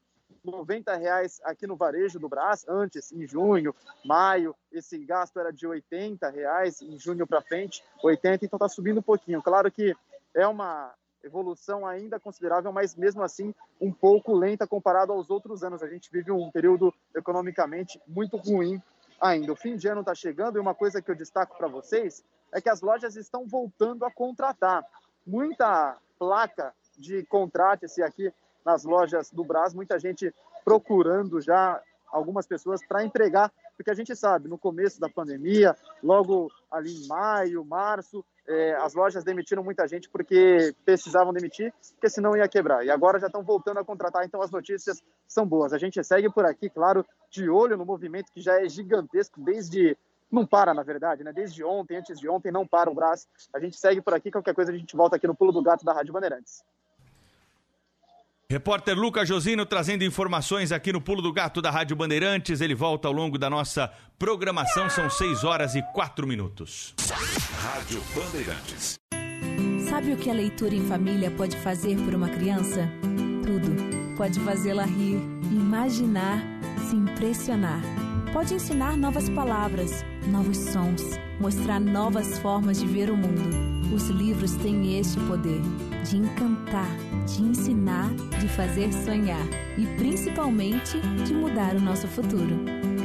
90 0.45 0.95
reais 0.95 1.41
aqui 1.43 1.65
no 1.67 1.75
varejo 1.75 2.19
do 2.19 2.29
Brás, 2.29 2.65
antes, 2.67 3.11
em 3.11 3.27
junho, 3.27 3.75
maio, 4.03 4.55
esse 4.71 4.97
gasto 4.99 5.39
era 5.39 5.51
de 5.51 5.65
80 5.65 6.29
reais, 6.29 6.81
em 6.81 6.97
junho 6.97 7.25
para 7.25 7.41
frente, 7.41 7.83
80, 8.03 8.45
então 8.45 8.57
está 8.57 8.69
subindo 8.69 8.99
um 8.99 9.03
pouquinho. 9.03 9.41
Claro 9.41 9.71
que 9.71 9.95
é 10.33 10.47
uma 10.47 10.93
evolução 11.23 11.85
ainda 11.85 12.19
considerável, 12.19 12.71
mas 12.71 12.95
mesmo 12.95 13.23
assim 13.23 13.53
um 13.81 13.91
pouco 13.91 14.33
lenta 14.33 14.67
comparado 14.67 15.11
aos 15.11 15.29
outros 15.29 15.63
anos. 15.63 15.81
A 15.81 15.87
gente 15.87 16.09
vive 16.11 16.31
um 16.31 16.51
período 16.51 16.93
economicamente 17.15 17.99
muito 18.07 18.37
ruim 18.37 18.81
ainda. 19.19 19.51
O 19.51 19.55
fim 19.55 19.75
de 19.75 19.87
ano 19.87 20.01
está 20.01 20.13
chegando 20.13 20.57
e 20.57 20.61
uma 20.61 20.75
coisa 20.75 21.01
que 21.01 21.09
eu 21.09 21.15
destaco 21.15 21.57
para 21.57 21.67
vocês 21.67 22.23
é 22.53 22.61
que 22.61 22.69
as 22.69 22.81
lojas 22.81 23.15
estão 23.15 23.47
voltando 23.47 24.05
a 24.05 24.11
contratar. 24.11 24.85
Muita 25.25 25.97
placa 26.19 26.73
de 26.97 27.25
contrate-se 27.25 28.01
aqui 28.03 28.31
nas 28.65 28.83
lojas 28.83 29.29
do 29.31 29.43
Brás, 29.43 29.73
muita 29.73 29.99
gente 29.99 30.33
procurando 30.63 31.39
já 31.39 31.81
algumas 32.11 32.47
pessoas 32.47 32.85
para 32.85 33.03
empregar, 33.03 33.51
porque 33.75 33.91
a 33.91 33.93
gente 33.93 34.15
sabe, 34.15 34.47
no 34.47 34.57
começo 34.57 34.99
da 34.99 35.09
pandemia, 35.09 35.75
logo 36.01 36.49
ali 36.71 36.95
em 36.95 37.07
maio, 37.07 37.65
março, 37.65 38.23
é, 38.47 38.75
as 38.75 38.93
lojas 38.93 39.23
demitiram 39.23 39.63
muita 39.63 39.87
gente 39.87 40.09
porque 40.09 40.73
precisavam 40.85 41.33
demitir, 41.33 41.73
porque 41.93 42.09
senão 42.09 42.37
ia 42.37 42.47
quebrar. 42.47 42.85
E 42.85 42.91
agora 42.91 43.19
já 43.19 43.27
estão 43.27 43.43
voltando 43.43 43.79
a 43.79 43.85
contratar, 43.85 44.23
então 44.25 44.41
as 44.41 44.51
notícias 44.51 45.03
são 45.27 45.45
boas. 45.45 45.73
A 45.73 45.77
gente 45.77 46.01
segue 46.03 46.29
por 46.29 46.45
aqui, 46.45 46.69
claro, 46.69 47.05
de 47.29 47.49
olho 47.49 47.75
no 47.75 47.85
movimento 47.85 48.31
que 48.31 48.41
já 48.41 48.61
é 48.61 48.69
gigantesco 48.69 49.41
desde 49.41 49.97
não 50.31 50.45
para, 50.45 50.73
na 50.73 50.83
verdade, 50.83 51.23
né? 51.23 51.31
Desde 51.31 51.63
ontem, 51.63 51.97
antes 51.97 52.19
de 52.19 52.27
ontem, 52.27 52.51
não 52.51 52.67
para 52.67 52.89
o 52.89 52.95
braço. 52.95 53.27
A 53.53 53.59
gente 53.59 53.77
segue 53.77 54.01
por 54.01 54.13
aqui, 54.13 54.31
qualquer 54.31 54.53
coisa 54.53 54.71
a 54.71 54.75
gente 54.75 54.95
volta 54.95 55.15
aqui 55.15 55.27
no 55.27 55.35
Pulo 55.35 55.51
do 55.51 55.61
Gato 55.61 55.85
da 55.85 55.93
Rádio 55.93 56.13
Bandeirantes. 56.13 56.63
Repórter 58.47 58.95
Lucas 58.95 59.27
Josino 59.27 59.65
trazendo 59.65 60.03
informações 60.03 60.71
aqui 60.71 60.93
no 60.93 61.01
Pulo 61.01 61.19
do 61.19 61.33
Gato 61.33 61.63
da 61.63 61.71
Rádio 61.71 61.95
Bandeirantes. 61.95 62.61
Ele 62.61 62.75
volta 62.75 63.07
ao 63.07 63.13
longo 63.13 63.39
da 63.39 63.49
nossa 63.49 63.91
programação. 64.19 64.87
São 64.87 65.09
6 65.09 65.43
horas 65.43 65.73
e 65.73 65.81
4 65.93 66.27
minutos. 66.27 66.93
Rádio 67.59 67.99
Bandeirantes. 68.13 68.99
Sabe 69.89 70.13
o 70.13 70.17
que 70.17 70.29
a 70.29 70.33
leitura 70.33 70.75
em 70.75 70.85
família 70.87 71.31
pode 71.31 71.57
fazer 71.57 71.97
por 71.97 72.13
uma 72.13 72.29
criança? 72.29 72.87
Tudo. 73.43 74.15
Pode 74.15 74.39
fazê-la 74.41 74.85
rir, 74.85 75.19
imaginar, 75.51 76.39
se 76.87 76.95
impressionar. 76.95 77.81
Pode 78.31 78.53
ensinar 78.53 78.95
novas 78.95 79.27
palavras, 79.29 80.05
novos 80.27 80.57
sons, 80.57 81.01
mostrar 81.39 81.79
novas 81.79 82.37
formas 82.39 82.79
de 82.79 82.85
ver 82.85 83.09
o 83.09 83.17
mundo. 83.17 83.93
Os 83.93 84.07
livros 84.09 84.55
têm 84.57 84.99
este 84.99 85.19
poder 85.21 85.61
de 86.03 86.17
encantar, 86.17 86.89
de 87.25 87.43
ensinar, 87.43 88.09
de 88.39 88.47
fazer 88.47 88.91
sonhar 88.93 89.45
e 89.77 89.85
principalmente 89.97 90.99
de 91.25 91.33
mudar 91.33 91.75
o 91.75 91.81
nosso 91.81 92.07
futuro. 92.07 92.55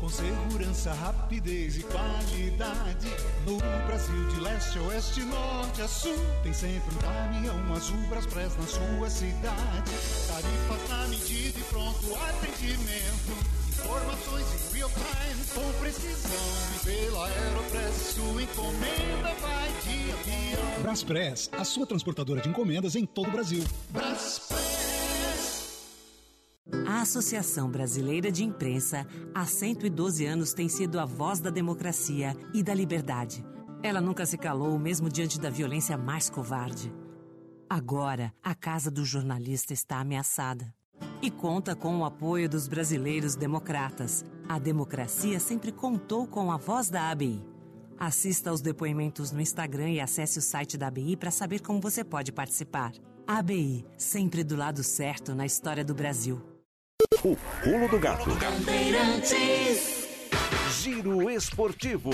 Com 0.00 0.08
segurança, 0.08 0.92
rapidez 0.92 1.78
e 1.78 1.82
qualidade. 1.84 3.08
No 3.46 3.56
Brasil, 3.86 4.28
de 4.28 4.40
leste 4.40 4.78
a 4.78 4.82
oeste, 4.82 5.20
norte 5.22 5.82
a 5.82 5.88
sul. 5.88 6.16
Tem 6.42 6.52
sempre 6.52 6.94
um 6.94 6.98
caminhão 6.98 7.72
azul 7.72 7.96
Braspress 8.08 8.56
na 8.56 8.66
sua 8.66 9.08
cidade. 9.08 9.90
Tarifas 10.28 10.88
na 10.90 11.08
medida 11.08 11.58
e 11.58 11.62
pronto 11.70 12.14
atendimento. 12.16 13.63
Informações 13.84 14.46
em 14.72 14.76
real 14.76 14.90
time 14.90 15.44
com 15.54 15.78
precisão. 15.78 16.30
E 16.74 16.84
pela 16.84 17.26
Aeropress, 17.26 17.94
sua 18.14 18.42
encomenda 18.42 19.34
vai 19.40 19.68
de 19.82 20.10
avião. 20.10 20.82
Braspress, 20.82 21.50
a 21.52 21.64
sua 21.64 21.86
transportadora 21.86 22.40
de 22.40 22.48
encomendas 22.48 22.96
em 22.96 23.04
todo 23.04 23.28
o 23.28 23.32
Brasil. 23.32 23.62
A 26.86 27.02
Associação 27.02 27.70
Brasileira 27.70 28.32
de 28.32 28.42
Imprensa, 28.42 29.06
há 29.34 29.44
112 29.44 30.24
anos, 30.24 30.54
tem 30.54 30.66
sido 30.66 30.98
a 30.98 31.04
voz 31.04 31.38
da 31.38 31.50
democracia 31.50 32.34
e 32.54 32.62
da 32.62 32.72
liberdade. 32.72 33.44
Ela 33.82 34.00
nunca 34.00 34.24
se 34.24 34.38
calou, 34.38 34.78
mesmo 34.78 35.10
diante 35.10 35.38
da 35.38 35.50
violência 35.50 35.98
mais 35.98 36.30
covarde. 36.30 36.90
Agora, 37.68 38.32
a 38.42 38.54
casa 38.54 38.90
do 38.90 39.04
jornalista 39.04 39.74
está 39.74 39.98
ameaçada. 39.98 40.72
E 41.24 41.30
conta 41.30 41.74
com 41.74 42.00
o 42.00 42.04
apoio 42.04 42.46
dos 42.50 42.68
brasileiros 42.68 43.34
democratas. 43.34 44.26
A 44.46 44.58
democracia 44.58 45.40
sempre 45.40 45.72
contou 45.72 46.26
com 46.26 46.52
a 46.52 46.58
voz 46.58 46.90
da 46.90 47.10
ABI. 47.10 47.42
Assista 47.98 48.50
aos 48.50 48.60
depoimentos 48.60 49.32
no 49.32 49.40
Instagram 49.40 49.88
e 49.88 50.00
acesse 50.00 50.38
o 50.38 50.42
site 50.42 50.76
da 50.76 50.88
ABI 50.88 51.16
para 51.16 51.30
saber 51.30 51.62
como 51.62 51.80
você 51.80 52.04
pode 52.04 52.30
participar. 52.30 52.92
ABI, 53.26 53.86
sempre 53.96 54.44
do 54.44 54.54
lado 54.54 54.84
certo 54.84 55.34
na 55.34 55.46
história 55.46 55.82
do 55.82 55.94
Brasil. 55.94 56.42
O 57.24 57.34
Pulo 57.62 57.88
do 57.88 57.98
Gato. 57.98 58.28
Bandeirantes. 58.34 60.06
Giro 60.82 61.30
Esportivo. 61.30 62.10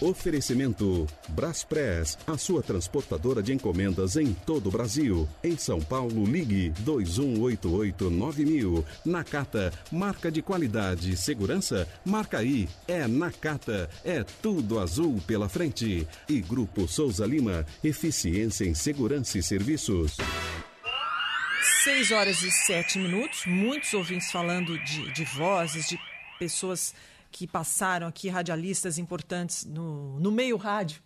Oferecimento 0.00 1.06
Braspress, 1.28 2.16
a 2.26 2.38
sua 2.38 2.62
transportadora 2.62 3.42
de 3.42 3.52
encomendas 3.52 4.16
em 4.16 4.32
todo 4.32 4.68
o 4.68 4.70
Brasil. 4.72 5.28
Em 5.44 5.58
São 5.58 5.78
Paulo, 5.78 6.24
ligue 6.24 6.72
2188-9000. 6.84 8.82
Nakata, 9.04 9.70
marca 9.92 10.30
de 10.30 10.40
qualidade 10.40 11.12
e 11.12 11.16
segurança, 11.16 11.86
marca 12.02 12.38
aí. 12.38 12.66
É 12.88 13.06
Nakata, 13.06 13.90
é 14.02 14.24
tudo 14.40 14.80
azul 14.80 15.20
pela 15.26 15.50
frente. 15.50 16.08
E 16.26 16.40
Grupo 16.40 16.88
Souza 16.88 17.26
Lima, 17.26 17.66
eficiência 17.84 18.64
em 18.64 18.72
segurança 18.72 19.36
e 19.36 19.42
serviços. 19.42 20.16
6 21.84 22.10
horas 22.10 22.42
e 22.42 22.50
7 22.50 22.98
minutos, 22.98 23.44
muitos 23.44 23.92
ouvintes 23.92 24.30
falando 24.30 24.78
de, 24.82 25.12
de 25.12 25.24
vozes, 25.24 25.86
de 25.88 25.98
pessoas 26.38 26.94
que 27.30 27.46
passaram 27.46 28.06
aqui, 28.06 28.28
radialistas 28.28 28.98
importantes 28.98 29.64
no, 29.64 30.18
no 30.20 30.30
meio 30.30 30.56
rádio. 30.56 31.02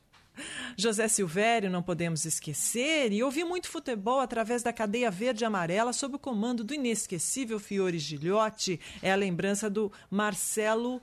José 0.77 1.07
Silvério, 1.07 1.71
não 1.71 1.83
podemos 1.83 2.25
esquecer, 2.25 3.13
e 3.13 3.23
ouvi 3.23 3.45
muito 3.45 3.69
futebol 3.69 4.21
através 4.21 4.63
da 4.63 4.73
cadeia 4.73 5.11
verde 5.11 5.45
e 5.45 5.47
amarela 5.47 5.93
sob 5.93 6.17
o 6.17 6.19
comando 6.19 6.65
do 6.65 6.75
inesquecível 6.75 7.61
Fiore 7.61 7.99
Gilhote. 7.99 8.81
É 9.01 9.13
a 9.13 9.17
lembrança 9.17 9.71
do 9.71 9.93
Marcelo 10.11 11.01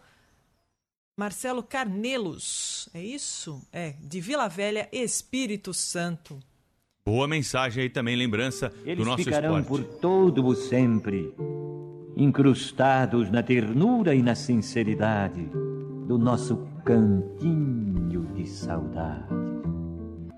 Marcelo 1.17 1.61
Carnelos. 1.61 2.89
É 2.93 3.03
isso? 3.03 3.61
É, 3.71 3.93
de 4.01 4.19
Vila 4.19 4.47
Velha, 4.47 4.89
Espírito 4.91 5.73
Santo. 5.73 6.39
Boa 7.05 7.27
mensagem 7.27 7.83
aí 7.83 7.89
também, 7.89 8.15
lembrança 8.15 8.73
Eles 8.83 8.97
do 8.97 9.05
nosso 9.05 9.23
ficarão 9.23 9.59
esporte. 9.59 9.85
por 9.87 9.99
todo 9.99 10.45
o 10.45 10.55
sempre, 10.55 11.33
incrustados 12.21 13.31
na 13.31 13.41
ternura 13.41 14.13
e 14.13 14.21
na 14.21 14.35
sinceridade 14.35 15.49
do 16.07 16.17
nosso 16.17 16.67
cantinho 16.85 18.27
de 18.35 18.47
saudade. 18.47 19.50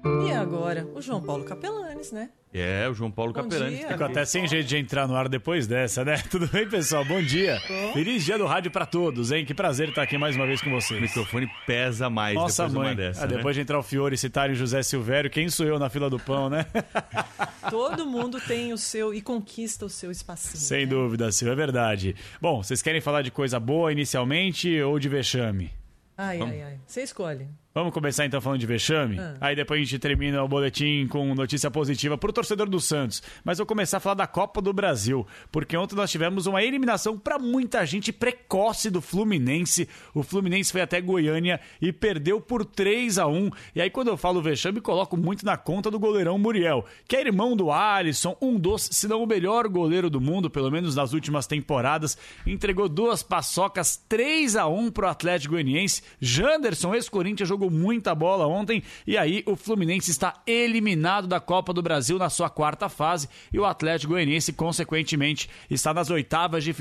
E 0.06 0.32
agora, 0.34 0.86
o 0.94 1.02
João 1.02 1.22
Paulo 1.22 1.46
Capelanes, 1.46 2.12
né? 2.12 2.30
É, 2.54 2.88
o 2.90 2.94
João 2.94 3.10
Paulo 3.10 3.32
Bom 3.34 3.42
Capelani. 3.42 3.78
Ficou 3.78 4.06
até 4.06 4.26
sem 4.26 4.46
jeito 4.48 4.68
de 4.68 4.78
entrar 4.78 5.08
no 5.08 5.16
ar 5.16 5.30
depois 5.30 5.66
dessa, 5.66 6.04
né? 6.04 6.18
Tudo 6.30 6.46
bem, 6.48 6.68
pessoal? 6.68 7.06
Bom 7.06 7.22
dia. 7.22 7.58
Feliz 7.94 8.26
dia 8.26 8.38
do 8.38 8.46
rádio 8.46 8.70
pra 8.70 8.86
todos, 8.86 9.32
hein? 9.32 9.46
Que 9.46 9.54
prazer 9.54 9.90
estar 9.90 10.04
aqui 10.04 10.18
mais 10.18 10.36
uma 10.36 10.46
vez 10.46 10.62
com 10.62 10.70
vocês. 10.70 11.00
O 11.00 11.02
microfone 11.02 11.50
pesa 11.66 12.10
mais 12.10 12.36
Nossa 12.36 12.64
depois 12.68 12.72
de 12.74 12.78
mãe. 12.80 12.88
uma 12.90 12.96
dessa, 12.96 13.24
Ah, 13.24 13.28
né? 13.28 13.38
depois 13.38 13.56
de 13.56 13.62
entrar 13.62 13.80
o 13.80 13.84
Fiore 13.84 14.16
e 14.16 14.18
citarem 14.18 14.54
o 14.54 14.56
José 14.58 14.84
Silvério, 14.84 15.30
quem 15.30 15.48
sou 15.50 15.66
eu 15.66 15.80
na 15.80 15.90
fila 15.90 16.10
do 16.10 16.20
pão, 16.20 16.50
né? 16.50 16.66
Todo 17.72 18.06
mundo 18.06 18.42
tem 18.42 18.74
o 18.74 18.78
seu 18.78 19.14
e 19.14 19.22
conquista 19.22 19.86
o 19.86 19.90
seu 19.90 20.12
espacinho. 20.12 20.58
Sem 20.58 20.86
dúvida, 20.86 21.32
Silvio, 21.32 21.54
é 21.54 21.56
verdade. 21.56 22.16
Bom, 22.42 22.62
vocês 22.62 22.82
querem 22.82 23.00
falar 23.00 23.22
de 23.22 23.32
coisa 23.32 23.58
boa 23.58 23.92
inicialmente 23.92 24.82
ou 24.82 25.00
de 25.00 25.08
vexame? 25.08 25.72
Ai, 26.18 26.38
Vamos. 26.40 26.54
ai, 26.54 26.62
ai. 26.62 26.80
Você 26.86 27.02
escolhe. 27.02 27.48
Vamos 27.76 27.92
começar 27.92 28.24
então 28.24 28.40
falando 28.40 28.60
de 28.60 28.68
vexame? 28.68 29.18
Ah. 29.20 29.34
Aí 29.42 29.56
depois 29.56 29.82
a 29.82 29.84
gente 29.84 29.98
termina 29.98 30.44
o 30.44 30.48
boletim 30.48 31.08
com 31.08 31.34
notícia 31.34 31.72
positiva 31.72 32.16
pro 32.16 32.32
torcedor 32.32 32.70
do 32.70 32.80
Santos. 32.80 33.24
Mas 33.44 33.58
vou 33.58 33.66
começar 33.66 33.98
a 33.98 34.00
falar 34.00 34.14
da 34.14 34.28
Copa 34.28 34.62
do 34.62 34.72
Brasil, 34.72 35.26
porque 35.52 35.76
ontem 35.76 35.96
nós 35.96 36.12
tivemos 36.12 36.46
uma 36.46 36.62
eliminação 36.62 37.18
para 37.18 37.40
muita 37.40 37.84
gente 37.84 38.14
precoce 38.14 38.92
do 38.92 39.02
Fluminense. 39.02 39.90
O 40.14 40.22
Fluminense 40.22 40.72
foi 40.72 40.82
até 40.82 41.02
Goiânia 41.02 41.60
e 41.82 41.92
perdeu 41.92 42.40
por 42.40 42.64
3 42.64 43.18
a 43.18 43.26
1 43.26 43.50
E 43.74 43.82
aí 43.82 43.90
quando 43.90 44.10
eu 44.10 44.18
falo 44.18 44.40
vexame, 44.40 44.80
coloco 44.80 45.18
muito 45.18 45.44
na 45.44 45.58
conta 45.58 45.90
do 45.90 45.98
goleirão 45.98 46.38
Muriel, 46.38 46.86
que 47.08 47.16
é 47.16 47.22
irmão 47.22 47.58
do 47.58 47.72
Alisson, 47.72 48.38
um 48.40 48.60
dos, 48.60 48.88
se 48.92 49.08
não 49.08 49.24
o 49.24 49.28
melhor 49.28 49.68
goleiro 49.68 50.12
do 50.12 50.22
mundo, 50.22 50.48
pelo 50.48 50.70
menos 50.70 50.96
nas 50.96 51.12
últimas 51.12 51.48
temporadas. 51.48 52.20
Entregou 52.46 52.88
duas 52.88 53.24
paçocas, 53.24 53.98
3 54.08 54.58
a 54.58 54.68
1 54.68 54.92
pro 54.92 55.08
Atlético 55.08 55.56
Goianiense. 55.56 56.04
Janderson, 56.22 56.94
ex-Corinthians, 56.94 57.50
jogou 57.50 57.63
muita 57.70 58.14
bola 58.16 58.48
ontem. 58.48 58.84
E 59.06 59.18
aí 59.18 59.44
o 59.46 59.56
Fluminense 59.56 60.12
está 60.12 60.42
eliminado 60.46 61.28
da 61.28 61.40
Copa 61.40 61.74
do 61.74 61.82
Brasil 61.82 62.18
na 62.18 62.30
sua 62.30 62.50
quarta 62.50 62.90
fase. 62.90 63.28
E 63.52 63.60
o 63.60 63.66
Atlético 63.66 64.14
Goianiense, 64.14 64.54
consequentemente, 64.54 65.50
está 65.70 65.94
nas 65.94 66.10
oitavas 66.10 66.64
de, 66.64 66.74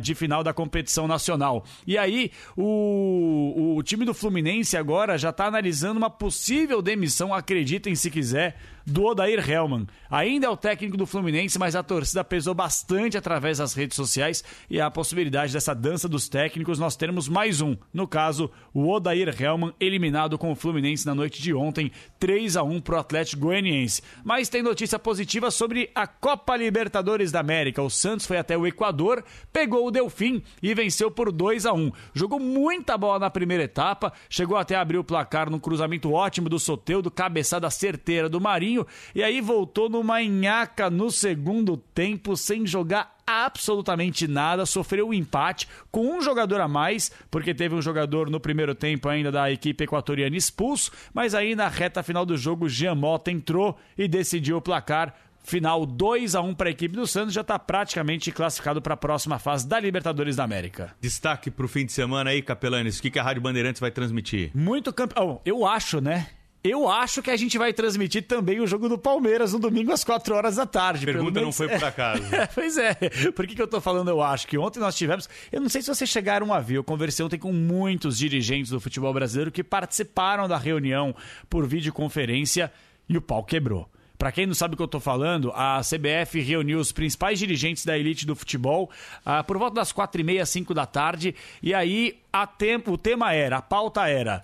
de 0.00 0.14
final 0.14 0.42
da 0.42 0.52
competição 0.52 1.06
nacional. 1.06 1.64
E 1.86 1.96
aí 1.96 2.30
o, 2.56 3.76
o 3.76 3.82
time 3.82 4.04
do 4.04 4.14
Fluminense 4.14 4.76
agora 4.76 5.18
já 5.18 5.30
está 5.30 5.46
analisando 5.46 5.98
uma 5.98 6.10
possível 6.10 6.82
demissão, 6.82 7.34
acreditem 7.34 7.94
se 7.94 8.10
quiser, 8.10 8.56
do 8.86 9.04
Odair 9.04 9.48
Hellman. 9.48 9.86
Ainda 10.10 10.46
é 10.46 10.50
o 10.50 10.56
técnico 10.56 10.96
do 10.96 11.06
Fluminense, 11.06 11.58
mas 11.58 11.76
a 11.76 11.82
torcida 11.82 12.24
pesou 12.24 12.54
bastante 12.54 13.16
através 13.16 13.58
das 13.58 13.74
redes 13.74 13.96
sociais 13.96 14.44
e 14.68 14.80
a 14.80 14.90
possibilidade 14.90 15.52
dessa 15.52 15.74
dança 15.74 16.08
dos 16.08 16.28
técnicos, 16.28 16.78
nós 16.78 16.96
teremos 16.96 17.28
mais 17.28 17.60
um. 17.60 17.76
No 17.92 18.06
caso, 18.06 18.50
o 18.72 18.88
Odair 18.88 19.34
Hellman 19.40 19.74
eliminado 19.80 20.38
com 20.38 20.50
o 20.50 20.56
Fluminense 20.56 21.06
na 21.06 21.14
noite 21.14 21.42
de 21.42 21.54
ontem, 21.54 21.90
3 22.18 22.56
a 22.56 22.62
1 22.62 22.80
pro 22.80 22.98
Atlético 22.98 23.42
Goianiense. 23.42 24.02
Mas 24.24 24.48
tem 24.48 24.62
notícia 24.62 24.98
positiva 24.98 25.50
sobre 25.50 25.90
a 25.94 26.06
Copa 26.06 26.56
Libertadores 26.56 27.32
da 27.32 27.40
América. 27.40 27.82
O 27.82 27.90
Santos 27.90 28.26
foi 28.26 28.38
até 28.38 28.56
o 28.56 28.66
Equador, 28.66 29.24
pegou 29.52 29.86
o 29.86 29.90
Delfim 29.90 30.42
e 30.62 30.74
venceu 30.74 31.10
por 31.10 31.32
2 31.32 31.66
a 31.66 31.72
1. 31.72 31.92
Jogou 32.14 32.38
muita 32.38 32.96
bola 32.96 33.18
na 33.18 33.30
primeira 33.30 33.64
etapa, 33.64 34.12
chegou 34.28 34.56
até 34.56 34.74
a 34.74 34.80
abrir 34.80 34.98
o 34.98 35.04
placar 35.04 35.50
num 35.50 35.58
cruzamento 35.58 36.12
ótimo 36.12 36.48
do 36.48 36.58
Soteudo, 36.58 37.10
cabeçada 37.10 37.68
certeira 37.70 38.28
do 38.28 38.40
Marinho, 38.40 38.69
e 39.14 39.22
aí 39.22 39.40
voltou 39.40 39.88
numa 39.88 40.20
nhaca 40.22 40.90
no 40.90 41.10
segundo 41.10 41.76
tempo 41.76 42.36
sem 42.36 42.66
jogar 42.66 43.16
absolutamente 43.26 44.26
nada, 44.26 44.66
sofreu 44.66 45.08
um 45.08 45.14
empate 45.14 45.68
com 45.90 46.16
um 46.16 46.20
jogador 46.20 46.60
a 46.60 46.66
mais, 46.66 47.12
porque 47.30 47.54
teve 47.54 47.74
um 47.74 47.82
jogador 47.82 48.28
no 48.28 48.40
primeiro 48.40 48.74
tempo 48.74 49.08
ainda 49.08 49.30
da 49.30 49.50
equipe 49.50 49.84
equatoriana 49.84 50.36
expulso, 50.36 50.90
mas 51.14 51.34
aí 51.34 51.54
na 51.54 51.68
reta 51.68 52.02
final 52.02 52.26
do 52.26 52.36
jogo, 52.36 52.68
Jean 52.68 52.94
Mota 52.94 53.30
entrou 53.30 53.78
e 53.96 54.08
decidiu 54.08 54.56
o 54.56 54.62
placar. 54.62 55.14
Final 55.42 55.86
2 55.86 56.34
a 56.34 56.42
1 56.42 56.54
para 56.54 56.68
a 56.68 56.70
equipe 56.70 56.94
do 56.94 57.06
Santos, 57.06 57.32
já 57.32 57.40
está 57.40 57.58
praticamente 57.58 58.30
classificado 58.30 58.82
para 58.82 58.92
a 58.92 58.96
próxima 58.96 59.38
fase 59.38 59.66
da 59.66 59.80
Libertadores 59.80 60.36
da 60.36 60.44
América. 60.44 60.94
Destaque 61.00 61.50
pro 61.50 61.66
fim 61.66 61.86
de 61.86 61.92
semana 61.92 62.28
aí, 62.28 62.42
Capelanes. 62.42 62.98
O 62.98 63.02
que, 63.02 63.10
que 63.10 63.18
a 63.18 63.22
Rádio 63.22 63.40
Bandeirantes 63.40 63.80
vai 63.80 63.90
transmitir? 63.90 64.50
Muito 64.54 64.92
campeão. 64.92 65.40
eu 65.44 65.64
acho, 65.64 65.98
né? 65.98 66.26
Eu 66.62 66.88
acho 66.90 67.22
que 67.22 67.30
a 67.30 67.36
gente 67.38 67.56
vai 67.56 67.72
transmitir 67.72 68.26
também 68.26 68.60
o 68.60 68.66
jogo 68.66 68.86
do 68.86 68.98
Palmeiras 68.98 69.54
no 69.54 69.58
domingo 69.58 69.92
às 69.92 70.04
4 70.04 70.34
horas 70.34 70.56
da 70.56 70.66
tarde. 70.66 71.06
Pergunta 71.06 71.30
não 71.30 71.40
menos- 71.40 71.56
foi 71.56 71.68
por 71.68 71.82
acaso. 71.84 72.22
É, 72.34 72.46
pois 72.46 72.76
é. 72.76 72.94
Por 73.34 73.46
que, 73.46 73.54
que 73.54 73.62
eu 73.62 73.66
tô 73.66 73.80
falando 73.80 74.08
eu 74.10 74.20
acho? 74.20 74.46
Que 74.46 74.58
ontem 74.58 74.78
nós 74.78 74.94
tivemos. 74.94 75.26
Eu 75.50 75.60
não 75.60 75.70
sei 75.70 75.80
se 75.80 75.88
vocês 75.88 76.10
chegaram 76.10 76.52
a 76.52 76.60
ver. 76.60 76.74
Eu 76.76 76.84
conversei 76.84 77.24
ontem 77.24 77.38
com 77.38 77.50
muitos 77.52 78.18
dirigentes 78.18 78.70
do 78.70 78.78
futebol 78.78 79.12
brasileiro 79.14 79.50
que 79.50 79.64
participaram 79.64 80.46
da 80.46 80.58
reunião 80.58 81.16
por 81.48 81.66
videoconferência 81.66 82.70
e 83.08 83.16
o 83.16 83.22
pau 83.22 83.42
quebrou. 83.42 83.88
Pra 84.18 84.30
quem 84.30 84.44
não 84.44 84.52
sabe 84.52 84.74
o 84.74 84.76
que 84.76 84.82
eu 84.82 84.86
tô 84.88 85.00
falando, 85.00 85.50
a 85.54 85.80
CBF 85.80 86.40
reuniu 86.42 86.78
os 86.78 86.92
principais 86.92 87.38
dirigentes 87.38 87.86
da 87.86 87.96
elite 87.96 88.26
do 88.26 88.36
futebol 88.36 88.90
ah, 89.24 89.42
por 89.42 89.56
volta 89.56 89.76
das 89.76 89.92
quatro 89.92 90.20
e 90.20 90.24
meia, 90.24 90.44
cinco 90.44 90.74
da 90.74 90.84
tarde. 90.84 91.34
E 91.62 91.72
aí 91.72 92.18
a 92.30 92.46
tempo, 92.46 92.92
o 92.92 92.98
tema 92.98 93.32
era, 93.32 93.56
a 93.56 93.62
pauta 93.62 94.06
era 94.06 94.42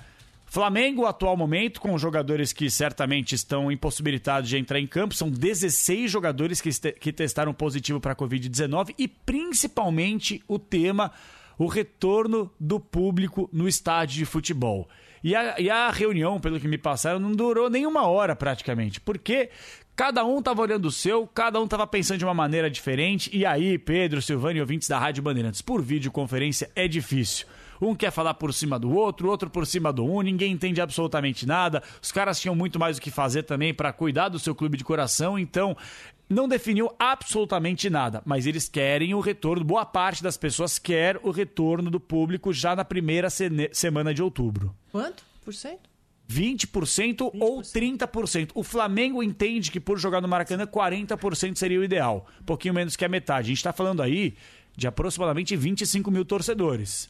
Flamengo, 0.56 1.04
atual 1.04 1.36
momento, 1.36 1.82
com 1.82 1.98
jogadores 1.98 2.50
que 2.50 2.70
certamente 2.70 3.34
estão 3.34 3.70
impossibilitados 3.70 4.48
de 4.48 4.56
entrar 4.56 4.80
em 4.80 4.86
campo. 4.86 5.14
São 5.14 5.28
16 5.28 6.10
jogadores 6.10 6.62
que, 6.62 6.70
que 6.92 7.12
testaram 7.12 7.52
positivo 7.52 8.00
para 8.00 8.12
a 8.12 8.16
Covid-19 8.16 8.94
e 8.96 9.06
principalmente 9.06 10.42
o 10.48 10.58
tema, 10.58 11.12
o 11.58 11.66
retorno 11.66 12.50
do 12.58 12.80
público 12.80 13.50
no 13.52 13.68
estádio 13.68 14.16
de 14.16 14.24
futebol. 14.24 14.88
E 15.22 15.36
a, 15.36 15.60
e 15.60 15.68
a 15.68 15.90
reunião, 15.90 16.40
pelo 16.40 16.58
que 16.58 16.66
me 16.66 16.78
passaram, 16.78 17.20
não 17.20 17.32
durou 17.32 17.68
nem 17.68 17.84
uma 17.84 18.06
hora 18.06 18.34
praticamente, 18.34 18.98
porque 18.98 19.50
cada 19.94 20.24
um 20.24 20.38
estava 20.38 20.62
olhando 20.62 20.86
o 20.86 20.90
seu, 20.90 21.26
cada 21.26 21.60
um 21.60 21.64
estava 21.64 21.86
pensando 21.86 22.16
de 22.16 22.24
uma 22.24 22.32
maneira 22.32 22.70
diferente. 22.70 23.28
E 23.30 23.44
aí, 23.44 23.76
Pedro, 23.76 24.22
Silvano 24.22 24.56
e 24.56 24.60
ouvintes 24.62 24.88
da 24.88 24.98
Rádio 24.98 25.22
Bandeirantes, 25.22 25.60
por 25.60 25.82
videoconferência 25.82 26.70
é 26.74 26.88
difícil. 26.88 27.46
Um 27.80 27.94
quer 27.94 28.10
falar 28.10 28.34
por 28.34 28.52
cima 28.52 28.78
do 28.78 28.90
outro, 28.92 29.28
outro 29.28 29.50
por 29.50 29.66
cima 29.66 29.92
do 29.92 30.04
um, 30.04 30.22
ninguém 30.22 30.52
entende 30.52 30.80
absolutamente 30.80 31.46
nada. 31.46 31.82
Os 32.02 32.12
caras 32.12 32.40
tinham 32.40 32.54
muito 32.54 32.78
mais 32.78 32.98
o 32.98 33.00
que 33.00 33.10
fazer 33.10 33.42
também 33.42 33.72
para 33.74 33.92
cuidar 33.92 34.28
do 34.28 34.38
seu 34.38 34.54
clube 34.54 34.76
de 34.76 34.84
coração, 34.84 35.38
então 35.38 35.76
não 36.28 36.48
definiu 36.48 36.90
absolutamente 36.98 37.88
nada, 37.88 38.20
mas 38.24 38.46
eles 38.46 38.68
querem 38.68 39.14
o 39.14 39.20
retorno, 39.20 39.64
boa 39.64 39.86
parte 39.86 40.22
das 40.22 40.36
pessoas 40.36 40.78
quer 40.78 41.20
o 41.22 41.30
retorno 41.30 41.90
do 41.90 42.00
público 42.00 42.52
já 42.52 42.74
na 42.74 42.84
primeira 42.84 43.28
semana 43.30 44.12
de 44.12 44.22
outubro. 44.22 44.74
Quanto 44.90 45.24
por 45.44 45.54
cento? 45.54 45.88
20%, 46.28 47.30
ou 47.38 47.62
30%. 47.62 48.50
O 48.54 48.64
Flamengo 48.64 49.22
entende 49.22 49.70
que 49.70 49.78
por 49.78 49.98
jogar 49.98 50.20
no 50.20 50.26
Maracanã, 50.26 50.66
40% 50.66 51.56
seria 51.56 51.78
o 51.78 51.84
ideal. 51.84 52.26
Um 52.40 52.44
pouquinho 52.44 52.74
menos 52.74 52.96
que 52.96 53.04
a 53.04 53.08
metade. 53.08 53.46
A 53.46 53.48
gente 53.48 53.58
está 53.58 53.72
falando 53.72 54.02
aí 54.02 54.34
de 54.76 54.86
aproximadamente 54.86 55.54
25 55.56 56.10
mil 56.10 56.24
torcedores. 56.24 57.08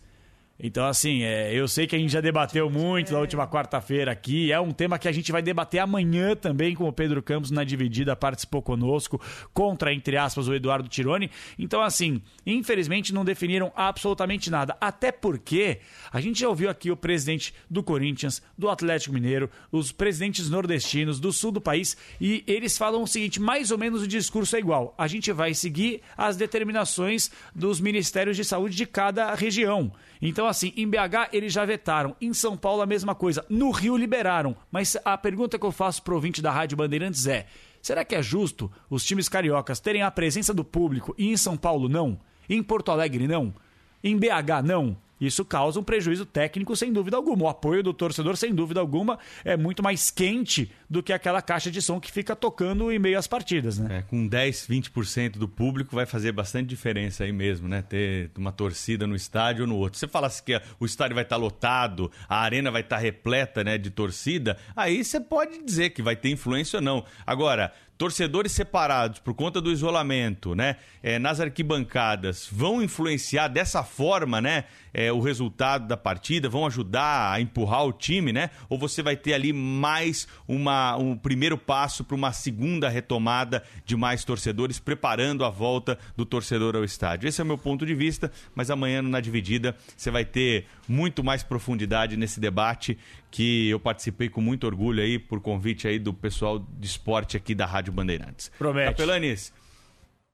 Então, 0.59 0.87
assim, 0.87 1.23
é, 1.23 1.53
eu 1.53 1.69
sei 1.69 1.87
que 1.87 1.95
a 1.95 1.99
gente 1.99 2.11
já 2.11 2.21
debateu 2.21 2.71
muito 2.71 3.13
na 3.13 3.19
última 3.19 3.47
quarta-feira 3.47 4.11
aqui. 4.11 4.51
É 4.51 4.59
um 4.59 4.73
tema 4.73 4.99
que 4.99 5.07
a 5.07 5.13
gente 5.13 5.31
vai 5.31 5.43
debater 5.43 5.81
amanhã 5.81 6.35
também 6.35 6.75
com 6.75 6.89
o 6.89 6.93
Pedro 6.93 7.23
Campos 7.23 7.51
na 7.51 7.63
dividida, 7.63 8.17
participou 8.17 8.63
conosco, 8.63 9.21
contra, 9.53 9.93
entre 9.93 10.17
aspas, 10.17 10.49
o 10.49 10.55
Eduardo 10.55 10.89
Tironi. 10.89 11.31
Então, 11.59 11.83
assim, 11.83 12.23
infelizmente 12.47 13.13
não 13.13 13.25
definiram 13.25 13.71
absolutamente 13.77 14.51
nada. 14.51 14.77
Até 14.81 15.13
porque 15.13 15.81
a 16.11 16.21
gente 16.23 16.41
já 16.41 16.49
ouviu 16.49 16.71
aqui 16.71 16.91
o 16.91 16.97
presidente 16.97 17.53
do 17.69 17.83
Corinthians, 17.83 18.43
do 18.57 18.71
Atlético 18.71 19.15
Mineiro, 19.15 19.51
os 19.71 19.93
presidentes 19.93 20.49
nordestinos 20.49 21.21
do 21.21 21.33
sul 21.33 21.53
do 21.53 21.61
país, 21.61 21.97
e 22.19 22.43
eles 22.47 22.79
falam 22.79 23.03
o 23.03 23.07
seguinte: 23.07 23.41
mais 23.41 23.71
ou 23.71 23.77
menos 23.77 24.03
o 24.03 24.09
discurso 24.09 24.57
é 24.57 24.59
igual. 24.59 24.95
A 24.97 25.07
gente 25.07 25.31
vai 25.33 25.53
seguir 25.53 26.01
as 26.17 26.37
determinações 26.37 27.31
dos 27.55 27.79
ministérios 27.79 28.37
de 28.37 28.45
saúde 28.45 28.75
de 28.75 28.87
cada 28.87 29.35
região. 29.35 29.93
Então, 30.21 30.46
assim, 30.47 30.73
em 30.77 30.89
BH 30.89 31.31
eles 31.33 31.53
já 31.53 31.65
vetaram, 31.65 32.17
em 32.21 32.33
São 32.33 32.57
Paulo 32.57 32.83
a 32.83 32.87
mesma 32.87 33.15
coisa, 33.15 33.45
no 33.49 33.71
Rio 33.71 33.97
liberaram. 33.97 34.57
Mas 34.71 34.97
a 35.05 35.17
pergunta 35.17 35.59
que 35.59 35.67
eu 35.67 35.73
faço 35.73 36.03
pro 36.03 36.15
ouvinte 36.15 36.43
da 36.43 36.51
Rádio 36.51 36.77
Bandeirantes 36.77 37.27
é: 37.27 37.47
será 37.81 38.05
que 38.05 38.15
é 38.15 38.23
justo 38.23 38.71
os 38.91 39.05
times 39.05 39.29
cariocas 39.29 39.81
terem 39.81 40.03
a 40.03 40.11
presença 40.11 40.53
do 40.53 40.65
público 40.65 41.15
e 41.17 41.31
em 41.31 41.37
São 41.37 41.57
Paulo 41.57 41.89
não? 41.89 42.19
Em 42.49 42.63
Porto 42.63 42.91
Alegre 42.91 43.27
não? 43.27 43.55
Em 44.03 44.17
BH 44.17 44.63
não? 44.65 44.97
Isso 45.21 45.45
causa 45.45 45.81
um 45.81 45.83
prejuízo 45.83 46.27
técnico, 46.27 46.77
sem 46.77 46.93
dúvida 46.93 47.17
alguma. 47.17 47.45
O 47.45 47.49
apoio 47.49 47.83
do 47.83 47.93
torcedor, 47.93 48.37
sem 48.37 48.55
dúvida 48.55 48.81
alguma, 48.81 49.19
é 49.45 49.57
muito 49.57 49.83
mais 49.83 50.11
quente 50.11 50.71
do 50.89 51.03
que 51.03 51.13
aquela 51.13 51.41
caixa 51.41 51.71
de 51.71 51.81
som 51.81 52.01
que 52.01 52.13
fica 52.13 52.37
tocando 52.37 52.93
em 52.93 52.99
meio 52.99 53.19
às 53.19 53.27
partidas, 53.27 53.79
né? 53.79 53.99
É, 53.99 54.03
com 54.03 54.27
10, 54.27 54.67
20% 54.69 55.39
do 55.39 55.49
público 55.49 55.95
vai 55.95 56.07
fazer 56.07 56.33
bastante 56.33 56.69
diferença 56.69 57.25
aí 57.25 57.33
mesmo, 57.33 57.69
né? 57.69 57.83
Ter 57.83 58.31
uma 58.37 58.53
torcida 58.53 59.07
no 59.07 59.17
estádio 59.17 59.63
ou 59.63 59.69
no 59.69 59.77
outro. 59.77 59.99
Você 59.99 60.07
falasse 60.07 60.43
que 60.43 60.61
o 60.79 60.87
estádio 60.87 61.15
vai 61.15 61.25
estar 61.25 61.37
lotado, 61.37 62.11
a 62.29 62.41
arena 62.41 62.71
vai 62.71 62.83
estar 62.83 62.99
repleta 62.99 63.65
né, 63.65 63.79
de 63.79 63.91
torcida, 63.91 64.57
aí 64.75 65.03
você 65.03 65.21
pode 65.21 65.63
dizer 65.65 65.91
que 65.91 66.03
vai 66.03 66.17
ter 66.17 66.31
influência 66.31 66.79
ou 66.79 66.83
não. 66.83 67.05
Agora, 67.27 67.73
torcedores 67.99 68.53
separados 68.53 69.21
por 69.21 69.35
conta 69.35 69.61
do 69.61 69.71
isolamento, 69.71 70.55
né, 70.55 70.77
é, 71.03 71.19
nas 71.19 71.41
arquibancadas, 71.41 72.49
vão 72.51 72.83
influenciar 72.83 73.49
dessa 73.49 73.83
forma, 73.83 74.41
né, 74.41 74.65
é, 74.93 75.13
o 75.13 75.21
resultado 75.21 75.87
da 75.87 75.97
partida, 75.97 76.49
vão 76.49 76.65
ajudar 76.67 77.33
a 77.33 77.39
empurrar 77.39 77.85
o 77.85 77.93
time, 77.93 78.33
né? 78.33 78.49
Ou 78.67 78.79
você 78.79 79.03
vai 79.03 79.15
ter 79.15 79.35
ali 79.35 79.53
mais 79.53 80.27
uma, 80.49 80.97
um 80.97 81.15
primeiro 81.15 81.59
passo 81.59 82.03
para 82.03 82.15
uma 82.15 82.33
segunda 82.33 82.89
retomada 82.89 83.63
de 83.85 83.95
mais 83.95 84.25
torcedores, 84.25 84.79
preparando 84.79 85.45
a 85.45 85.51
volta 85.51 85.99
do 86.17 86.25
torcedor 86.25 86.75
ao 86.75 86.83
estádio. 86.83 87.29
Esse 87.29 87.43
é 87.43 87.45
o 87.45 87.47
meu 87.47 87.59
ponto 87.59 87.85
de 87.85 87.95
vista, 87.95 88.33
mas 88.55 88.71
amanhã 88.71 89.03
na 89.03 89.21
dividida 89.21 89.77
você 89.95 90.11
vai 90.11 90.25
ter 90.25 90.67
muito 90.89 91.23
mais 91.23 91.43
profundidade 91.43 92.17
nesse 92.17 92.41
debate 92.41 92.99
que 93.31 93.69
eu 93.69 93.81
participei 93.81 94.29
com 94.29 94.41
muito 94.41 94.67
orgulho 94.67 95.03
aí 95.03 95.19
por 95.19 95.41
convite 95.41 95.87
aí 95.87 95.99
do 95.99 96.13
pessoal 96.13 96.59
de 96.59 96.87
esporte 96.87 97.37
aqui 97.37 97.55
da 97.55 97.67
Rádio 97.67 97.93
Bandeirantes. 97.93 98.51
Promete. 98.59 98.91
Capelanes, 98.91 99.53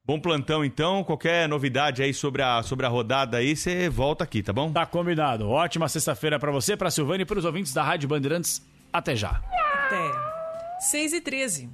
bom 0.04 0.20
plantão 0.20 0.64
então. 0.64 1.02
Qualquer 1.04 1.48
novidade 1.48 2.02
aí 2.02 2.12
sobre 2.12 2.42
a, 2.42 2.62
sobre 2.62 2.86
a 2.86 2.88
rodada 2.88 3.38
aí, 3.38 3.56
você 3.56 3.88
volta 3.88 4.24
aqui, 4.24 4.42
tá 4.42 4.52
bom? 4.52 4.70
Tá 4.72 4.86
combinado. 4.86 5.48
Ótima 5.48 5.88
sexta-feira 5.88 6.38
para 6.38 6.50
você, 6.50 6.76
para 6.76 6.90
Silvânia 6.90 7.22
e 7.22 7.26
para 7.26 7.38
os 7.38 7.44
ouvintes 7.44 7.72
da 7.72 7.82
Rádio 7.82 8.08
Bandeirantes. 8.08 8.62
Até 8.92 9.16
já. 9.16 9.40
Até. 9.86 10.32
6 10.90 11.12
e 11.12 11.20
13. 11.20 11.70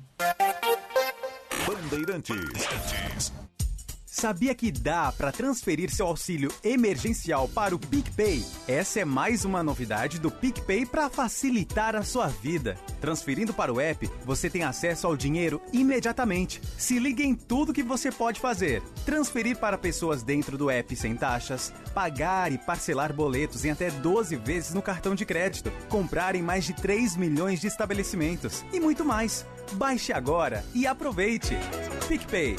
Bandeirantes. 1.66 3.32
Sabia 4.18 4.52
que 4.52 4.72
dá 4.72 5.12
para 5.12 5.30
transferir 5.30 5.94
seu 5.94 6.04
auxílio 6.04 6.52
emergencial 6.64 7.46
para 7.46 7.72
o 7.72 7.78
PicPay? 7.78 8.44
Essa 8.66 8.98
é 8.98 9.04
mais 9.04 9.44
uma 9.44 9.62
novidade 9.62 10.18
do 10.18 10.28
PicPay 10.28 10.84
para 10.86 11.08
facilitar 11.08 11.94
a 11.94 12.02
sua 12.02 12.26
vida. 12.26 12.76
Transferindo 13.00 13.54
para 13.54 13.72
o 13.72 13.80
app, 13.80 14.10
você 14.24 14.50
tem 14.50 14.64
acesso 14.64 15.06
ao 15.06 15.16
dinheiro 15.16 15.62
imediatamente. 15.72 16.60
Se 16.76 16.98
liga 16.98 17.22
em 17.22 17.32
tudo 17.32 17.72
que 17.72 17.84
você 17.84 18.10
pode 18.10 18.40
fazer: 18.40 18.82
transferir 19.06 19.56
para 19.56 19.78
pessoas 19.78 20.24
dentro 20.24 20.58
do 20.58 20.68
app 20.68 20.96
sem 20.96 21.14
taxas, 21.14 21.72
pagar 21.94 22.50
e 22.50 22.58
parcelar 22.58 23.12
boletos 23.12 23.64
em 23.64 23.70
até 23.70 23.88
12 23.88 24.34
vezes 24.34 24.74
no 24.74 24.82
cartão 24.82 25.14
de 25.14 25.24
crédito, 25.24 25.70
comprar 25.88 26.34
em 26.34 26.42
mais 26.42 26.64
de 26.64 26.72
3 26.72 27.14
milhões 27.14 27.60
de 27.60 27.68
estabelecimentos 27.68 28.64
e 28.72 28.80
muito 28.80 29.04
mais. 29.04 29.46
Baixe 29.74 30.12
agora 30.12 30.64
e 30.74 30.88
aproveite. 30.88 31.56
PicPay. 32.08 32.56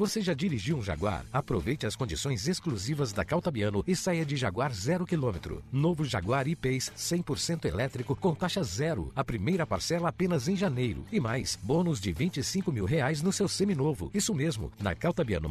Você 0.00 0.22
já 0.22 0.32
dirigiu 0.32 0.78
um 0.78 0.82
Jaguar? 0.82 1.26
Aproveite 1.30 1.84
as 1.84 1.94
condições 1.94 2.48
exclusivas 2.48 3.12
da 3.12 3.22
Caltabiano 3.22 3.84
e 3.86 3.94
saia 3.94 4.24
de 4.24 4.34
Jaguar 4.34 4.72
zero 4.72 5.04
quilômetro. 5.04 5.62
Novo 5.70 6.06
Jaguar 6.06 6.48
E-Pace 6.48 6.90
100% 6.96 7.66
elétrico 7.66 8.16
com 8.16 8.34
taxa 8.34 8.62
zero. 8.62 9.12
A 9.14 9.22
primeira 9.22 9.66
parcela 9.66 10.08
apenas 10.08 10.48
em 10.48 10.56
janeiro. 10.56 11.04
E 11.12 11.20
mais, 11.20 11.54
bônus 11.62 12.00
de 12.00 12.14
25 12.14 12.72
mil 12.72 12.86
reais 12.86 13.20
no 13.20 13.30
seu 13.30 13.46
seminovo. 13.46 14.10
Isso 14.14 14.34
mesmo, 14.34 14.72
na 14.80 14.94
Caltabiano. 14.94 15.50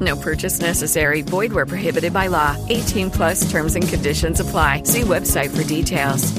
No 0.00 0.16
purchase 0.16 0.60
necessary. 0.60 1.22
Void 1.22 1.52
where 1.52 1.66
prohibited 1.66 2.12
by 2.12 2.28
law. 2.28 2.56
18 2.70 3.10
plus 3.10 3.50
terms 3.50 3.76
and 3.76 3.86
conditions 3.86 4.40
apply. 4.40 4.84
See 4.84 5.02
website 5.02 5.54
for 5.54 5.62
details. 5.68 6.32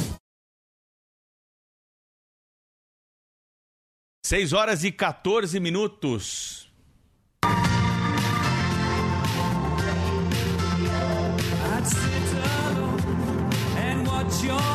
6 4.25 4.53
horas 4.53 4.83
e 4.83 4.91
14 4.91 5.59
minutos. 5.59 6.67
I'd 11.63 11.85
sit 11.85 12.33
alone 12.33 13.49
and 13.77 14.07
watch 14.07 14.43
your 14.43 14.74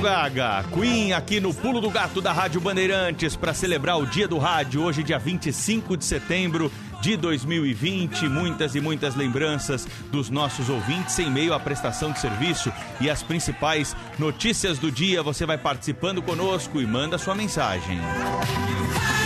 Gaga, 0.00 0.64
Queen 0.72 1.12
aqui 1.12 1.40
no 1.40 1.52
Pulo 1.52 1.80
do 1.80 1.90
Gato 1.90 2.20
da 2.20 2.32
Rádio 2.32 2.60
Bandeirantes 2.60 3.34
para 3.34 3.52
celebrar 3.52 3.98
o 3.98 4.06
Dia 4.06 4.28
do 4.28 4.38
Rádio, 4.38 4.82
hoje 4.82 5.02
dia 5.02 5.18
25 5.18 5.96
de 5.96 6.04
setembro 6.04 6.70
de 7.00 7.16
2020. 7.16 8.28
Muitas 8.28 8.74
e 8.74 8.80
muitas 8.80 9.14
lembranças 9.16 9.86
dos 10.10 10.30
nossos 10.30 10.68
ouvintes 10.68 11.18
em 11.18 11.30
meio 11.30 11.52
à 11.52 11.60
prestação 11.60 12.12
de 12.12 12.20
serviço 12.20 12.72
e 13.00 13.10
as 13.10 13.22
principais 13.22 13.96
notícias 14.18 14.78
do 14.78 14.90
dia. 14.90 15.22
Você 15.22 15.44
vai 15.44 15.58
participando 15.58 16.22
conosco 16.22 16.80
e 16.80 16.86
manda 16.86 17.18
sua 17.18 17.34
mensagem. 17.34 17.98
All 18.00 19.17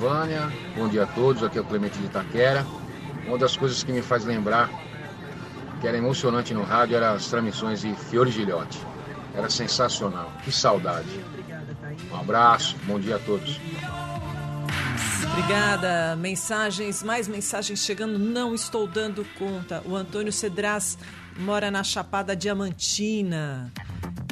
Silvânia. 0.00 0.50
Bom 0.74 0.88
dia 0.88 1.02
a 1.02 1.06
todos. 1.06 1.42
Aqui 1.42 1.58
é 1.58 1.60
o 1.60 1.64
Clemente 1.64 1.98
de 1.98 2.06
Itaquera. 2.06 2.66
Uma 3.26 3.36
das 3.36 3.54
coisas 3.54 3.84
que 3.84 3.92
me 3.92 4.00
faz 4.00 4.24
lembrar 4.24 4.70
que 5.78 5.86
era 5.86 5.98
emocionante 5.98 6.54
no 6.54 6.62
rádio 6.62 6.96
eram 6.96 7.12
as 7.12 7.26
transmissões 7.26 7.82
de 7.82 7.94
Fiore 7.94 8.30
Gilhote. 8.30 8.78
Era 9.34 9.50
sensacional. 9.50 10.32
Que 10.42 10.50
saudade. 10.50 11.22
Um 12.10 12.16
abraço. 12.16 12.76
Bom 12.84 12.98
dia 12.98 13.16
a 13.16 13.18
todos. 13.18 13.60
Obrigada. 15.32 16.16
Mensagens, 16.16 17.02
mais 17.02 17.28
mensagens 17.28 17.80
chegando. 17.80 18.18
Não 18.18 18.54
estou 18.54 18.86
dando 18.86 19.22
conta. 19.38 19.82
O 19.84 19.94
Antônio 19.94 20.32
Cedras 20.32 20.96
mora 21.36 21.70
na 21.70 21.84
Chapada 21.84 22.34
Diamantina. 22.34 23.70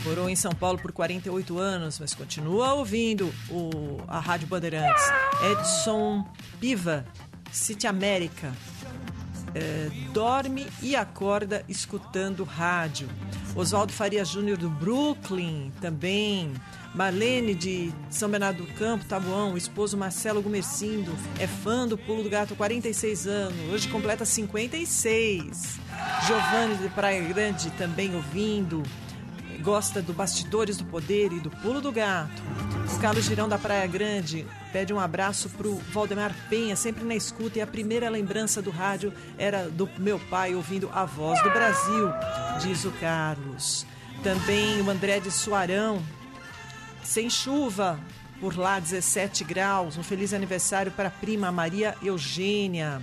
Morou 0.08 0.26
em 0.26 0.34
São 0.34 0.52
Paulo 0.52 0.78
por 0.78 0.90
48 0.90 1.58
anos, 1.58 1.98
mas 1.98 2.14
continua 2.14 2.72
ouvindo 2.72 3.30
o, 3.50 4.00
a 4.08 4.18
Rádio 4.18 4.48
Bandeirantes. 4.48 5.04
Edson 5.52 6.26
Piva, 6.58 7.04
City 7.52 7.86
América. 7.86 8.54
É, 9.54 9.90
dorme 10.14 10.66
e 10.80 10.96
acorda 10.96 11.62
escutando 11.68 12.42
rádio. 12.42 13.06
Oswaldo 13.54 13.92
Faria 13.92 14.24
Júnior 14.24 14.56
do 14.56 14.70
Brooklyn 14.70 15.70
também. 15.78 16.54
Marlene 16.94 17.54
de 17.54 17.92
São 18.08 18.30
Bernardo 18.30 18.64
do 18.64 18.72
Campo, 18.72 19.04
Tabuão, 19.04 19.52
o 19.52 19.58
esposo 19.58 19.94
Marcelo 19.94 20.40
Gumercindo, 20.40 21.14
é 21.38 21.46
fã 21.46 21.86
do 21.86 21.98
Pulo 21.98 22.22
do 22.22 22.30
Gato, 22.30 22.56
46 22.56 23.26
anos, 23.26 23.58
hoje 23.70 23.86
completa 23.88 24.24
56. 24.24 25.78
Giovanni 26.26 26.76
de 26.76 26.88
Praia 26.88 27.20
Grande 27.28 27.70
também 27.72 28.16
ouvindo. 28.16 28.82
Gosta 29.68 30.00
do 30.00 30.14
Bastidores 30.14 30.78
do 30.78 30.84
Poder 30.86 31.30
e 31.30 31.40
do 31.40 31.50
Pulo 31.50 31.78
do 31.78 31.92
Gato. 31.92 32.42
Os 32.86 32.96
Carlos 32.96 33.26
Girão 33.26 33.46
da 33.46 33.58
Praia 33.58 33.86
Grande 33.86 34.46
pede 34.72 34.94
um 34.94 34.98
abraço 34.98 35.50
pro 35.50 35.74
Valdemar 35.92 36.34
Penha, 36.48 36.74
sempre 36.74 37.04
na 37.04 37.14
escuta. 37.14 37.58
E 37.58 37.60
a 37.60 37.66
primeira 37.66 38.08
lembrança 38.08 38.62
do 38.62 38.70
rádio 38.70 39.12
era 39.36 39.68
do 39.68 39.86
meu 39.98 40.18
pai 40.18 40.54
ouvindo 40.54 40.88
a 40.90 41.04
voz 41.04 41.42
do 41.42 41.50
Brasil, 41.50 42.08
diz 42.62 42.86
o 42.86 42.90
Carlos. 42.92 43.84
Também 44.22 44.80
o 44.80 44.88
André 44.88 45.20
de 45.20 45.30
Suarão, 45.30 46.02
sem 47.04 47.28
chuva, 47.28 48.00
por 48.40 48.56
lá 48.56 48.80
17 48.80 49.44
graus. 49.44 49.98
Um 49.98 50.02
feliz 50.02 50.32
aniversário 50.32 50.92
para 50.92 51.08
a 51.08 51.12
prima 51.12 51.52
Maria 51.52 51.94
Eugênia. 52.02 53.02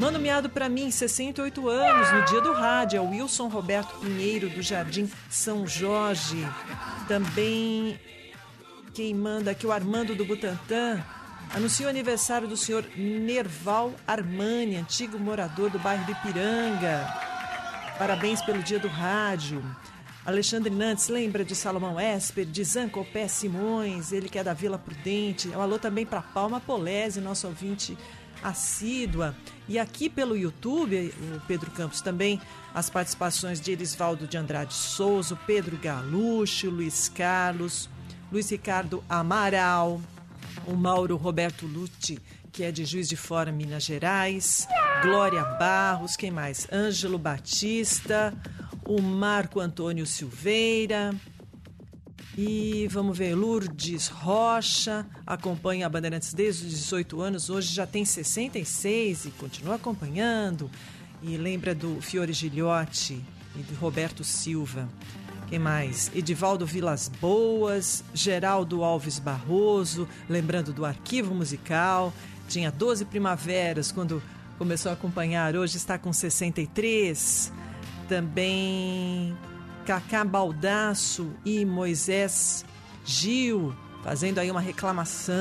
Um 0.00 0.18
miado 0.20 0.48
para 0.48 0.68
mim, 0.68 0.90
68 0.90 1.68
anos, 1.68 2.12
no 2.12 2.24
dia 2.24 2.40
do 2.40 2.52
rádio, 2.52 2.98
é 2.98 3.00
o 3.00 3.10
Wilson 3.10 3.48
Roberto 3.48 3.98
Pinheiro, 3.98 4.48
do 4.48 4.62
Jardim 4.62 5.10
São 5.28 5.66
Jorge. 5.66 6.46
Também 7.06 7.98
quem 8.94 9.14
manda 9.14 9.50
aqui, 9.50 9.66
o 9.66 9.72
Armando 9.72 10.14
do 10.14 10.24
Butantã, 10.24 11.04
anuncia 11.54 11.86
o 11.86 11.88
aniversário 11.88 12.48
do 12.48 12.56
senhor 12.56 12.84
Nerval 12.96 13.92
Armani, 14.06 14.76
antigo 14.76 15.18
morador 15.18 15.70
do 15.70 15.78
bairro 15.78 16.04
de 16.04 16.12
Ipiranga. 16.12 17.06
Parabéns 17.98 18.40
pelo 18.42 18.62
dia 18.62 18.78
do 18.78 18.88
rádio. 18.88 19.64
Alexandre 20.24 20.70
Nantes 20.70 21.08
lembra 21.08 21.44
de 21.44 21.54
Salomão 21.54 21.98
Esper, 21.98 22.44
de 22.44 22.62
Zancopé 22.64 23.28
Simões, 23.28 24.12
ele 24.12 24.28
que 24.28 24.38
é 24.38 24.44
da 24.44 24.52
Vila 24.52 24.78
Prudente. 24.78 25.48
Um 25.48 25.60
alô 25.60 25.78
também 25.78 26.06
para 26.06 26.20
Palma 26.20 26.60
Polese, 26.60 27.20
nosso 27.20 27.46
ouvinte 27.46 27.96
assídua. 28.42 29.34
E 29.68 29.78
aqui 29.78 30.08
pelo 30.08 30.34
YouTube, 30.34 31.12
o 31.36 31.40
Pedro 31.46 31.70
Campos 31.70 32.00
também, 32.00 32.40
as 32.74 32.88
participações 32.88 33.60
de 33.60 33.70
Elisvaldo 33.70 34.26
de 34.26 34.38
Andrade 34.38 34.72
Souza, 34.72 35.38
Pedro 35.46 35.76
Galucho, 35.76 36.70
Luiz 36.70 37.08
Carlos, 37.10 37.90
Luiz 38.32 38.50
Ricardo 38.50 39.04
Amaral, 39.08 40.00
o 40.66 40.74
Mauro 40.74 41.16
Roberto 41.16 41.66
Lutti, 41.66 42.18
que 42.50 42.64
é 42.64 42.72
de 42.72 42.86
Juiz 42.86 43.08
de 43.08 43.16
Fora, 43.16 43.52
Minas 43.52 43.84
Gerais, 43.84 44.66
Glória 45.02 45.44
Barros, 45.44 46.16
quem 46.16 46.30
mais? 46.30 46.66
Ângelo 46.72 47.18
Batista, 47.18 48.32
o 48.86 49.02
Marco 49.02 49.60
Antônio 49.60 50.06
Silveira, 50.06 51.14
e 52.40 52.86
vamos 52.86 53.18
ver, 53.18 53.34
Lourdes 53.34 54.06
Rocha 54.06 55.04
acompanha 55.26 55.86
a 55.86 55.88
Bandeirantes 55.88 56.32
desde 56.32 56.66
os 56.66 56.72
18 56.72 57.20
anos, 57.20 57.50
hoje 57.50 57.74
já 57.74 57.84
tem 57.84 58.04
66 58.04 59.24
e 59.24 59.30
continua 59.32 59.74
acompanhando. 59.74 60.70
E 61.20 61.36
lembra 61.36 61.74
do 61.74 62.00
Fiore 62.00 62.32
Gilhote 62.32 63.20
e 63.56 63.62
do 63.64 63.74
Roberto 63.74 64.22
Silva. 64.22 64.88
Quem 65.48 65.58
mais? 65.58 66.12
Edivaldo 66.14 66.64
Vilas 66.64 67.10
Boas, 67.20 68.04
Geraldo 68.14 68.84
Alves 68.84 69.18
Barroso, 69.18 70.06
lembrando 70.28 70.72
do 70.72 70.84
arquivo 70.84 71.34
musical. 71.34 72.14
Tinha 72.48 72.70
12 72.70 73.06
primaveras 73.06 73.90
quando 73.90 74.22
começou 74.56 74.90
a 74.90 74.92
acompanhar, 74.92 75.56
hoje 75.56 75.76
está 75.76 75.98
com 75.98 76.12
63. 76.12 77.52
Também 78.08 79.36
Cacá 79.88 80.22
Baldaço 80.22 81.32
e 81.46 81.64
Moisés 81.64 82.62
Gil 83.06 83.74
fazendo 84.04 84.38
aí 84.38 84.50
uma 84.50 84.60
reclamação 84.60 85.34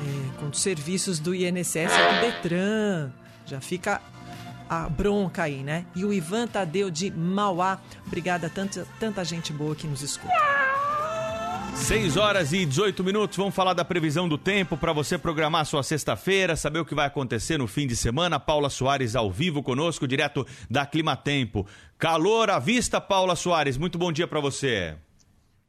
é, 0.00 0.38
com 0.38 0.46
os 0.46 0.58
serviços 0.58 1.18
do 1.18 1.34
INSS 1.34 1.92
e 1.92 2.14
do 2.14 2.20
Detran. 2.22 3.10
Já 3.44 3.60
fica 3.60 4.00
a 4.66 4.88
bronca 4.88 5.42
aí, 5.42 5.62
né? 5.62 5.84
E 5.94 6.06
o 6.06 6.12
Ivan 6.12 6.46
Tadeu 6.46 6.90
de 6.90 7.10
Mauá. 7.10 7.78
Obrigada 8.06 8.48
tanta, 8.48 8.86
tanta 8.98 9.22
gente 9.26 9.52
boa 9.52 9.76
que 9.76 9.86
nos 9.86 10.00
escuta. 10.00 10.32
6 11.86 12.16
horas 12.18 12.52
e 12.52 12.66
18 12.66 13.02
minutos. 13.02 13.36
Vamos 13.38 13.54
falar 13.54 13.72
da 13.72 13.84
previsão 13.84 14.28
do 14.28 14.36
tempo 14.36 14.76
para 14.76 14.92
você 14.92 15.16
programar 15.16 15.64
sua 15.64 15.82
sexta-feira, 15.82 16.54
saber 16.54 16.80
o 16.80 16.84
que 16.84 16.94
vai 16.94 17.06
acontecer 17.06 17.56
no 17.56 17.66
fim 17.66 17.86
de 17.86 17.96
semana. 17.96 18.38
Paula 18.38 18.68
Soares 18.68 19.16
ao 19.16 19.30
vivo 19.30 19.62
conosco, 19.62 20.06
direto 20.06 20.46
da 20.68 20.84
Clima 20.84 21.16
Tempo. 21.16 21.66
Calor 21.96 22.50
à 22.50 22.58
vista, 22.58 23.00
Paula 23.00 23.34
Soares. 23.34 23.78
Muito 23.78 23.96
bom 23.96 24.12
dia 24.12 24.26
para 24.26 24.40
você. 24.40 24.96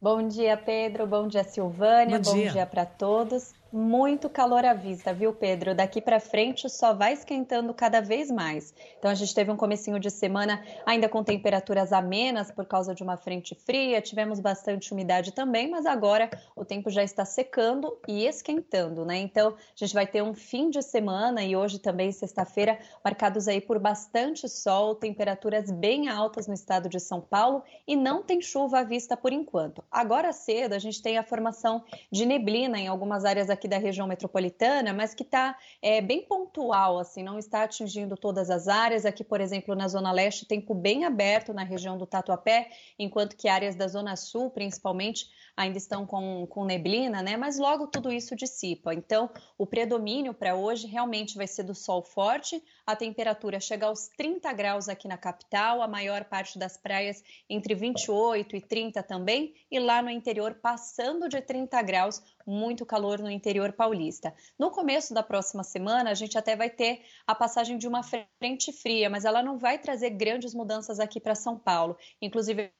Bom 0.01 0.27
dia, 0.27 0.57
Pedro. 0.57 1.07
Bom 1.07 1.27
dia, 1.27 1.43
Silvânia. 1.43 2.19
Bom 2.19 2.31
Bom 2.31 2.37
dia. 2.37 2.51
dia, 2.51 2.65
para 2.65 2.85
todos. 2.85 3.53
Muito 3.71 4.27
calor 4.31 4.65
à 4.65 4.73
vista, 4.73 5.13
viu, 5.13 5.31
Pedro? 5.31 5.75
Daqui 5.75 6.01
para 6.01 6.19
frente 6.19 6.67
só 6.67 6.91
vai 6.91 7.13
esquentando 7.13 7.71
cada 7.71 8.01
vez 8.01 8.31
mais. 8.31 8.73
Então 8.97 9.11
a 9.11 9.13
gente 9.13 9.31
teve 9.31 9.51
um 9.51 9.55
comecinho 9.55 9.99
de 9.99 10.09
semana 10.09 10.63
ainda 10.87 11.07
com 11.07 11.23
temperaturas 11.23 11.93
amenas 11.93 12.49
por 12.49 12.65
causa 12.65 12.95
de 12.95 13.03
uma 13.03 13.15
frente 13.15 13.53
fria, 13.53 14.01
tivemos 14.01 14.39
bastante 14.39 14.91
umidade 14.91 15.33
também, 15.33 15.69
mas 15.69 15.85
agora 15.85 16.31
o 16.55 16.65
tempo 16.65 16.89
já 16.89 17.03
está 17.03 17.23
secando 17.23 17.95
e 18.07 18.25
esquentando, 18.25 19.05
né? 19.05 19.19
Então 19.19 19.49
a 19.49 19.75
gente 19.75 19.93
vai 19.93 20.07
ter 20.07 20.23
um 20.23 20.33
fim 20.33 20.71
de 20.71 20.81
semana 20.81 21.43
e 21.43 21.55
hoje 21.55 21.77
também 21.77 22.11
sexta-feira 22.11 22.79
marcados 23.05 23.47
aí 23.47 23.61
por 23.61 23.77
bastante 23.77 24.49
sol, 24.49 24.95
temperaturas 24.95 25.69
bem 25.69 26.09
altas 26.09 26.47
no 26.47 26.55
estado 26.55 26.89
de 26.89 26.99
São 26.99 27.21
Paulo 27.21 27.61
e 27.85 27.95
não 27.95 28.23
tem 28.23 28.41
chuva 28.41 28.79
à 28.79 28.83
vista 28.83 29.15
por 29.15 29.31
enquanto. 29.31 29.83
Agora 29.91 30.33
cedo 30.33 30.73
a 30.73 30.79
gente 30.79 31.03
tem 31.03 31.19
a 31.19 31.23
formação 31.23 31.83
de 32.11 32.25
neblina 32.25 32.79
em 32.79 32.87
algumas 32.87 33.25
áreas 33.25 33.47
aqui 33.47 33.58
da 33.67 33.77
região 33.77 34.07
metropolitana, 34.07 34.93
mas 34.93 35.13
que 35.13 35.23
está 35.23 35.57
é, 35.81 36.01
bem 36.01 36.21
pontual, 36.21 36.99
assim, 36.99 37.23
não 37.23 37.37
está 37.37 37.63
atingindo 37.63 38.15
todas 38.17 38.49
as 38.49 38.67
áreas. 38.67 39.05
Aqui, 39.05 39.23
por 39.23 39.41
exemplo, 39.41 39.75
na 39.75 39.87
Zona 39.87 40.11
Leste, 40.11 40.45
tempo 40.45 40.73
bem 40.73 41.05
aberto 41.05 41.53
na 41.53 41.63
região 41.63 41.97
do 41.97 42.05
Tatuapé, 42.05 42.69
enquanto 42.97 43.35
que 43.35 43.47
áreas 43.47 43.75
da 43.75 43.87
Zona 43.87 44.15
Sul, 44.15 44.49
principalmente, 44.49 45.29
ainda 45.55 45.77
estão 45.77 46.05
com, 46.05 46.47
com 46.47 46.63
neblina, 46.63 47.21
né? 47.21 47.35
Mas 47.35 47.59
logo 47.59 47.87
tudo 47.87 48.11
isso 48.11 48.35
dissipa. 48.35 48.93
Então, 48.93 49.29
o 49.57 49.65
predomínio 49.65 50.33
para 50.33 50.55
hoje 50.55 50.87
realmente 50.87 51.35
vai 51.35 51.47
ser 51.47 51.63
do 51.63 51.75
sol 51.75 52.01
forte, 52.01 52.63
a 52.85 52.95
temperatura 52.95 53.59
chega 53.59 53.85
aos 53.85 54.07
30 54.07 54.51
graus 54.53 54.87
aqui 54.87 55.07
na 55.07 55.17
capital, 55.17 55.81
a 55.81 55.87
maior 55.87 56.23
parte 56.23 56.57
das 56.57 56.77
praias 56.77 57.23
entre 57.49 57.75
28 57.75 58.55
e 58.55 58.61
30 58.61 59.03
também, 59.03 59.53
e 59.69 59.79
lá 59.79 60.01
no 60.01 60.09
interior 60.09 60.55
passando 60.55 61.27
de 61.27 61.41
30 61.41 61.81
graus, 61.81 62.21
muito 62.49 62.85
calor 62.85 63.19
no 63.19 63.29
interior 63.29 63.71
paulista. 63.71 64.33
No 64.57 64.71
começo 64.71 65.13
da 65.13 65.21
próxima 65.21 65.63
semana, 65.63 66.09
a 66.09 66.13
gente 66.15 66.37
até 66.37 66.55
vai 66.55 66.69
ter 66.69 67.05
a 67.27 67.35
passagem 67.35 67.77
de 67.77 67.87
uma 67.87 68.01
frente 68.01 68.73
fria, 68.73 69.09
mas 69.09 69.23
ela 69.23 69.43
não 69.43 69.57
vai 69.57 69.77
trazer 69.77 70.09
grandes 70.09 70.53
mudanças 70.53 70.99
aqui 70.99 71.19
para 71.19 71.35
São 71.35 71.57
Paulo. 71.57 71.95
Inclusive, 72.21 72.71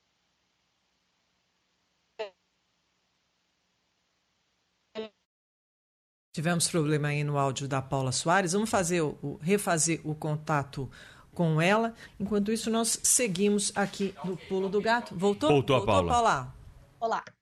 Tivemos 6.31 6.69
problema 6.69 7.09
aí 7.09 7.23
no 7.23 7.37
áudio 7.37 7.67
da 7.67 7.81
Paula 7.81 8.11
Soares. 8.11 8.53
Vamos 8.53 8.69
fazer 8.69 9.01
o, 9.01 9.39
refazer 9.41 9.99
o 10.05 10.15
contato 10.15 10.89
com 11.33 11.59
ela. 11.59 11.93
Enquanto 12.19 12.51
isso, 12.51 12.69
nós 12.69 12.99
seguimos 13.03 13.71
aqui 13.75 14.15
no 14.23 14.37
Pulo 14.37 14.69
do 14.69 14.79
Gato. 14.79 15.15
Voltou? 15.15 15.49
Voltou 15.49 15.75
a 15.75 15.85
Paula. 15.85 16.11
Paula. 16.11 16.55
Olá. 16.99 17.38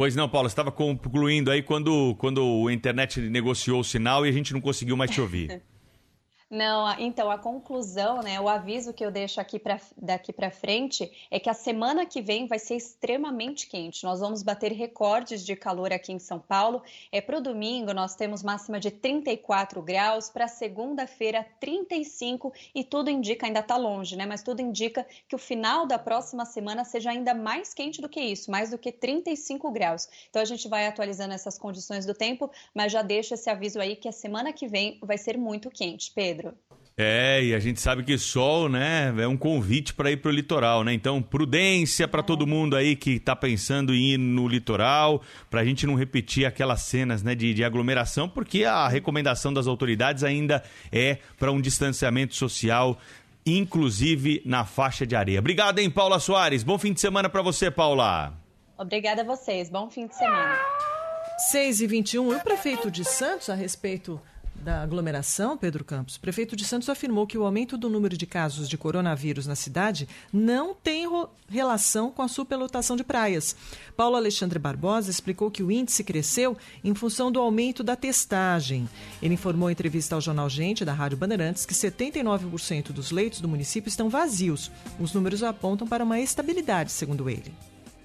Pois 0.00 0.14
não, 0.14 0.28
Paula, 0.28 0.46
estava 0.46 0.70
concluindo 0.70 1.50
aí 1.50 1.60
quando, 1.60 2.14
quando 2.20 2.68
a 2.68 2.72
internet 2.72 3.20
negociou 3.20 3.80
o 3.80 3.84
sinal 3.84 4.24
e 4.24 4.28
a 4.28 4.32
gente 4.32 4.52
não 4.52 4.60
conseguiu 4.60 4.96
mais 4.96 5.10
te 5.10 5.20
ouvir. 5.20 5.60
Não, 6.50 6.98
então 6.98 7.30
a 7.30 7.36
conclusão, 7.36 8.22
né, 8.22 8.40
o 8.40 8.48
aviso 8.48 8.94
que 8.94 9.04
eu 9.04 9.10
deixo 9.10 9.38
aqui 9.38 9.58
pra, 9.58 9.78
daqui 9.98 10.32
para 10.32 10.50
frente 10.50 11.12
é 11.30 11.38
que 11.38 11.50
a 11.50 11.52
semana 11.52 12.06
que 12.06 12.22
vem 12.22 12.46
vai 12.46 12.58
ser 12.58 12.74
extremamente 12.74 13.66
quente. 13.66 14.02
Nós 14.02 14.20
vamos 14.20 14.42
bater 14.42 14.72
recordes 14.72 15.44
de 15.44 15.54
calor 15.54 15.92
aqui 15.92 16.10
em 16.10 16.18
São 16.18 16.38
Paulo. 16.38 16.82
É 17.12 17.20
para 17.20 17.36
o 17.36 17.40
domingo 17.42 17.92
nós 17.92 18.14
temos 18.14 18.42
máxima 18.42 18.80
de 18.80 18.90
34 18.90 19.82
graus, 19.82 20.30
para 20.30 20.48
segunda-feira 20.48 21.44
35 21.60 22.50
e 22.74 22.82
tudo 22.82 23.10
indica 23.10 23.44
ainda 23.44 23.60
está 23.60 23.76
longe, 23.76 24.16
né? 24.16 24.24
Mas 24.24 24.42
tudo 24.42 24.62
indica 24.62 25.06
que 25.28 25.34
o 25.36 25.38
final 25.38 25.86
da 25.86 25.98
próxima 25.98 26.46
semana 26.46 26.82
seja 26.82 27.10
ainda 27.10 27.34
mais 27.34 27.74
quente 27.74 28.00
do 28.00 28.08
que 28.08 28.22
isso, 28.22 28.50
mais 28.50 28.70
do 28.70 28.78
que 28.78 28.90
35 28.90 29.70
graus. 29.70 30.08
Então 30.30 30.40
a 30.40 30.46
gente 30.46 30.66
vai 30.66 30.86
atualizando 30.86 31.34
essas 31.34 31.58
condições 31.58 32.06
do 32.06 32.14
tempo, 32.14 32.50
mas 32.72 32.90
já 32.90 33.02
deixo 33.02 33.34
esse 33.34 33.50
aviso 33.50 33.78
aí 33.78 33.96
que 33.96 34.08
a 34.08 34.12
semana 34.12 34.50
que 34.50 34.66
vem 34.66 34.98
vai 35.02 35.18
ser 35.18 35.36
muito 35.36 35.68
quente, 35.68 36.10
Pedro. 36.14 36.37
É, 37.00 37.44
e 37.44 37.54
a 37.54 37.60
gente 37.60 37.80
sabe 37.80 38.02
que 38.02 38.18
sol, 38.18 38.68
né, 38.68 39.14
é 39.16 39.28
um 39.28 39.36
convite 39.36 39.94
para 39.94 40.10
ir 40.10 40.16
pro 40.16 40.32
litoral, 40.32 40.82
né? 40.82 40.92
Então, 40.92 41.22
prudência 41.22 42.08
para 42.08 42.24
todo 42.24 42.44
mundo 42.44 42.74
aí 42.74 42.96
que 42.96 43.20
tá 43.20 43.36
pensando 43.36 43.94
em 43.94 44.14
ir 44.14 44.18
no 44.18 44.48
litoral, 44.48 45.22
pra 45.48 45.64
gente 45.64 45.86
não 45.86 45.94
repetir 45.94 46.44
aquelas 46.44 46.82
cenas, 46.82 47.22
né, 47.22 47.36
de, 47.36 47.54
de 47.54 47.62
aglomeração, 47.62 48.28
porque 48.28 48.64
a 48.64 48.88
recomendação 48.88 49.52
das 49.52 49.68
autoridades 49.68 50.24
ainda 50.24 50.60
é 50.90 51.18
para 51.38 51.52
um 51.52 51.60
distanciamento 51.60 52.34
social, 52.34 52.98
inclusive 53.46 54.42
na 54.44 54.64
faixa 54.64 55.06
de 55.06 55.14
areia. 55.14 55.38
Obrigado, 55.38 55.78
hein, 55.78 55.88
Paula 55.88 56.18
Soares. 56.18 56.64
Bom 56.64 56.78
fim 56.78 56.92
de 56.92 57.00
semana 57.00 57.28
para 57.28 57.42
você, 57.42 57.70
Paula. 57.70 58.34
Obrigada 58.76 59.22
a 59.22 59.24
vocês. 59.24 59.70
Bom 59.70 59.88
fim 59.88 60.08
de 60.08 60.16
semana. 60.16 60.58
6 61.50 61.80
e 61.80 61.86
21 61.86 62.32
e 62.32 62.34
o 62.34 62.40
prefeito 62.40 62.90
de 62.90 63.04
Santos, 63.04 63.48
a 63.48 63.54
respeito 63.54 64.20
da 64.62 64.82
aglomeração, 64.82 65.56
Pedro 65.56 65.84
Campos, 65.84 66.16
o 66.16 66.20
prefeito 66.20 66.54
de 66.54 66.64
Santos 66.64 66.88
afirmou 66.88 67.26
que 67.26 67.38
o 67.38 67.44
aumento 67.44 67.78
do 67.78 67.88
número 67.88 68.16
de 68.16 68.26
casos 68.26 68.68
de 68.68 68.76
coronavírus 68.76 69.46
na 69.46 69.54
cidade 69.54 70.08
não 70.32 70.74
tem 70.74 71.06
relação 71.48 72.10
com 72.10 72.22
a 72.22 72.28
superlotação 72.28 72.96
de 72.96 73.04
praias. 73.04 73.54
Paulo 73.96 74.16
Alexandre 74.16 74.58
Barbosa 74.58 75.10
explicou 75.10 75.50
que 75.50 75.62
o 75.62 75.70
índice 75.70 76.04
cresceu 76.04 76.56
em 76.84 76.94
função 76.94 77.30
do 77.30 77.40
aumento 77.40 77.82
da 77.82 77.96
testagem. 77.96 78.88
Ele 79.22 79.34
informou 79.34 79.68
em 79.68 79.72
entrevista 79.72 80.14
ao 80.14 80.20
jornal 80.20 80.48
Gente, 80.48 80.84
da 80.84 80.92
Rádio 80.92 81.18
Bandeirantes, 81.18 81.64
que 81.64 81.74
79% 81.74 82.92
dos 82.92 83.10
leitos 83.10 83.40
do 83.40 83.48
município 83.48 83.88
estão 83.88 84.08
vazios. 84.08 84.70
Os 85.00 85.14
números 85.14 85.42
apontam 85.42 85.86
para 85.86 86.04
uma 86.04 86.20
estabilidade, 86.20 86.90
segundo 86.90 87.30
ele. 87.30 87.52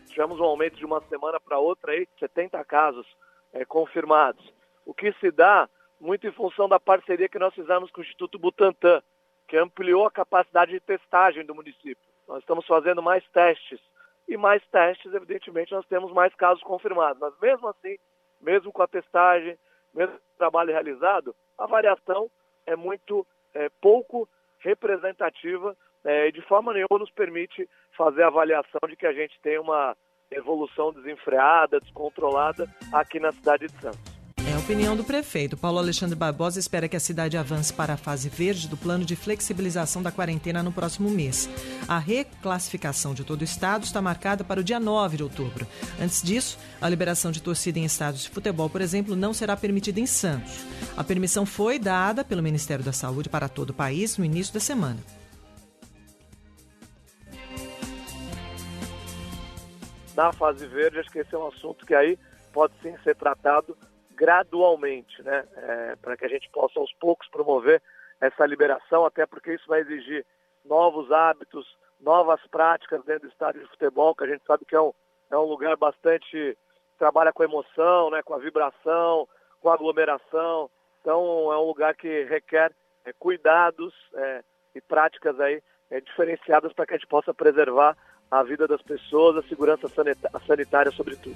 Tivemos 0.10 0.40
um 0.40 0.44
aumento 0.44 0.78
de 0.78 0.86
uma 0.86 1.02
semana 1.10 1.40
para 1.40 1.58
outra 1.58 1.92
aí, 1.92 2.08
70 2.20 2.64
casos 2.66 3.06
é, 3.52 3.66
confirmados. 3.66 4.54
O 4.86 4.94
que 4.94 5.12
se 5.14 5.32
dá 5.32 5.68
muito 6.04 6.28
em 6.28 6.32
função 6.32 6.68
da 6.68 6.80
parceria 6.80 7.30
que 7.30 7.40
nós 7.40 7.54
fizemos 7.56 7.90
com 7.90 8.02
o 8.02 8.04
Instituto 8.04 8.38
Butantan, 8.38 9.02
que 9.48 9.56
ampliou 9.56 10.06
a 10.06 10.12
capacidade 10.12 10.72
de 10.72 10.80
testagem 10.82 11.46
do 11.46 11.56
município. 11.56 11.98
Nós 12.28 12.40
estamos 12.40 12.66
fazendo 12.68 13.02
mais 13.02 13.26
testes. 13.30 13.80
E 14.28 14.38
mais 14.38 14.62
testes, 14.68 15.14
evidentemente, 15.14 15.74
nós 15.74 15.86
temos 15.86 16.12
mais 16.12 16.34
casos 16.36 16.62
confirmados. 16.64 17.20
Mas 17.20 17.34
mesmo 17.42 17.68
assim, 17.70 17.98
mesmo 18.42 18.72
com 18.72 18.82
a 18.82 18.88
testagem, 18.88 19.58
mesmo 19.94 20.14
com 20.14 20.34
o 20.34 20.38
trabalho 20.38 20.72
realizado, 20.72 21.34
a 21.58 21.66
variação 21.66 22.30
é 22.66 22.76
muito 22.76 23.26
é, 23.54 23.70
pouco 23.82 24.28
representativa 24.60 25.76
é, 26.04 26.28
e 26.28 26.32
de 26.32 26.42
forma 26.42 26.74
nenhuma 26.74 27.00
nos 27.00 27.12
permite 27.12 27.70
fazer 27.96 28.24
a 28.24 28.28
avaliação 28.28 28.82
de 28.88 28.96
que 28.96 29.06
a 29.06 29.14
gente 29.14 29.40
tem 29.42 29.58
uma 29.58 29.96
evolução 30.32 30.92
desenfreada, 30.92 31.80
descontrolada 31.80 32.68
aqui 32.92 33.20
na 33.20 33.32
cidade 33.32 33.68
de 33.68 33.82
Santos. 33.82 34.13
Opinião 34.64 34.96
do 34.96 35.04
prefeito. 35.04 35.58
Paulo 35.58 35.78
Alexandre 35.78 36.16
Barbosa 36.16 36.58
espera 36.58 36.88
que 36.88 36.96
a 36.96 37.00
cidade 37.00 37.36
avance 37.36 37.74
para 37.74 37.96
a 37.96 37.98
fase 37.98 38.30
verde 38.30 38.70
do 38.70 38.78
plano 38.78 39.04
de 39.04 39.14
flexibilização 39.14 40.02
da 40.02 40.10
quarentena 40.10 40.64
no 40.64 40.72
próximo 40.72 41.10
mês. 41.10 41.50
A 41.86 42.00
reclassificação 42.00 43.14
de 43.14 43.26
todo 43.26 43.42
o 43.42 43.44
estado 43.44 43.84
está 43.84 44.02
marcada 44.02 44.42
para 44.42 44.62
o 44.62 44.64
dia 44.64 44.80
9 44.80 45.18
de 45.18 45.24
outubro. 45.24 45.68
Antes 46.02 46.24
disso, 46.24 46.58
a 46.80 46.88
liberação 46.88 47.30
de 47.30 47.42
torcida 47.42 47.78
em 47.78 47.84
estádios 47.84 48.24
de 48.24 48.30
futebol, 48.30 48.70
por 48.70 48.80
exemplo, 48.80 49.18
não 49.18 49.34
será 49.34 49.58
permitida 49.58 50.00
em 50.00 50.06
Santos. 50.06 50.66
A 50.96 51.04
permissão 51.04 51.46
foi 51.46 51.78
dada 51.78 52.24
pelo 52.24 52.42
Ministério 52.42 52.86
da 52.86 52.94
Saúde 52.94 53.28
para 53.28 53.50
todo 53.50 53.72
o 53.72 53.74
país 53.74 54.18
no 54.18 54.24
início 54.24 54.54
da 54.54 54.62
semana. 54.62 55.00
Na 60.16 60.32
fase 60.32 60.66
verde, 60.68 61.00
acho 61.00 61.12
que 61.12 61.20
esse 61.20 61.36
é 61.36 61.38
um 61.38 61.50
assunto 61.50 61.86
que 61.86 61.94
aí 61.94 62.18
pode 62.54 62.74
sim 62.82 62.96
ser 63.04 63.18
tratado 63.18 63.76
gradualmente, 64.24 65.22
né? 65.22 65.46
É, 65.58 65.96
para 65.98 66.16
que 66.16 66.24
a 66.24 66.30
gente 66.30 66.50
possa 66.50 66.80
aos 66.80 66.94
poucos 66.94 67.28
promover 67.28 67.82
essa 68.22 68.46
liberação, 68.46 69.06
até 69.06 69.26
porque 69.26 69.54
isso 69.54 69.68
vai 69.68 69.82
exigir 69.82 70.26
novos 70.64 71.12
hábitos, 71.12 71.68
novas 72.00 72.40
práticas 72.48 73.04
dentro 73.04 73.28
do 73.28 73.32
estádio 73.34 73.62
de 73.62 73.68
futebol, 73.68 74.16
que 74.16 74.24
a 74.24 74.28
gente 74.28 74.42
sabe 74.46 74.64
que 74.64 74.76
é 74.76 74.80
um, 74.80 74.94
é 75.30 75.38
um 75.38 75.44
lugar 75.44 75.76
bastante 75.76 76.58
trabalha 76.98 77.34
com 77.34 77.44
emoção, 77.44 78.12
né? 78.12 78.24
Com 78.24 78.34
a 78.34 78.38
vibração, 78.38 79.28
com 79.60 79.70
a 79.70 79.74
aglomeração. 79.74 80.70
Então 81.02 81.52
é 81.52 81.58
um 81.58 81.68
lugar 81.68 81.94
que 81.94 82.24
requer 82.24 82.72
é, 83.04 83.12
cuidados 83.20 83.94
é, 84.16 84.42
e 84.74 84.80
práticas 84.80 85.38
aí 85.38 85.62
é, 85.92 86.00
diferenciadas 86.00 86.72
para 86.72 86.86
que 86.86 86.94
a 86.94 86.98
gente 86.98 87.10
possa 87.10 87.34
preservar 87.34 87.98
a 88.32 88.42
vida 88.42 88.66
das 88.70 88.82
pessoas, 88.82 89.36
a 89.36 89.48
segurança 89.50 89.90
sanitária, 90.48 90.92
sobretudo. 90.94 91.36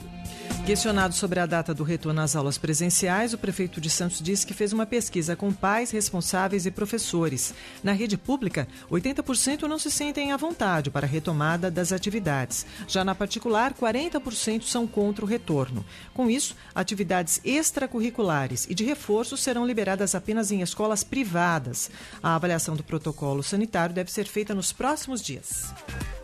Questionado 0.68 1.16
sobre 1.16 1.40
a 1.40 1.46
data 1.46 1.74
do 1.74 1.82
retorno 1.82 2.20
às 2.20 2.36
aulas 2.36 2.58
presenciais, 2.58 3.32
o 3.32 3.38
prefeito 3.38 3.80
de 3.80 3.90
Santos 3.90 4.22
disse 4.22 4.46
que 4.46 4.54
fez 4.54 4.74
uma 4.74 4.86
pesquisa 4.86 5.34
com 5.34 5.50
pais, 5.50 5.92
responsáveis 5.92 6.66
e 6.66 6.72
professores. 6.72 7.54
Na 7.82 7.94
rede 7.94 8.18
pública, 8.18 8.68
80% 8.92 9.62
não 9.62 9.80
se 9.80 9.90
sentem 9.90 10.34
à 10.34 10.36
vontade 10.36 10.92
para 10.92 11.08
a 11.08 11.10
retomada 11.10 11.72
das 11.72 11.94
atividades. 11.94 12.66
Já 12.86 13.06
na 13.06 13.16
particular, 13.16 13.74
40% 13.74 14.64
são 14.64 14.86
contra 14.86 15.24
o 15.24 15.28
retorno. 15.28 15.86
Com 16.14 16.30
isso, 16.30 16.54
atividades 16.76 17.40
extracurriculares 17.46 18.68
e 18.70 18.76
de 18.76 18.84
reforço 18.84 19.38
serão 19.38 19.66
liberadas 19.66 20.16
apenas 20.16 20.52
em 20.52 20.62
escolas 20.62 21.02
privadas. 21.02 21.90
A 22.22 22.36
avaliação 22.36 22.76
do 22.76 22.84
protocolo 22.84 23.42
sanitário 23.42 23.96
deve 23.96 24.12
ser 24.12 24.26
feita 24.26 24.54
nos 24.54 24.74
próximos 24.74 25.22
dias. 25.22 25.74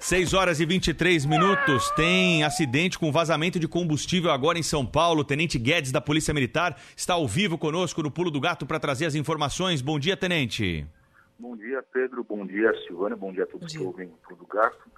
6 0.04 0.34
horas 0.34 0.60
e 0.60 0.66
23 0.66 1.26
minutos. 1.26 1.89
Tem 1.91 2.43
acidente 2.43 2.99
com 2.99 3.10
vazamento 3.10 3.58
de 3.58 3.70
combustível 3.70 4.32
agora 4.32 4.60
em 4.60 4.62
São 4.62 4.86
Paulo. 4.86 5.22
O 5.22 5.24
Tenente 5.24 5.58
Guedes 5.58 5.93
da 5.93 6.01
Polícia 6.01 6.34
Militar 6.34 6.76
está 6.93 7.14
ao 7.14 7.26
vivo 7.26 7.58
conosco 7.58 8.04
no 8.04 8.12
Pulo 8.12 8.30
do 8.30 8.41
Gato 8.41 8.66
para 8.66 8.82
trazer 8.82 9.06
as 9.06 9.16
informações. 9.16 9.82
Bom 9.82 9.97
dia, 9.97 10.18
Tenente. 10.18 10.86
Bom 11.39 11.56
dia, 11.56 11.82
Pedro. 11.82 12.22
Bom 12.22 12.45
dia, 12.45 12.74
Silvana. 12.86 13.16
Bom 13.16 13.32
dia 13.32 13.45
a 13.45 13.47
todos 13.47 13.72
que 13.72 13.82
ouvem 13.82 14.10
o 14.10 14.18
Pulo 14.28 14.39
do 14.39 14.45
Gato. 14.45 14.91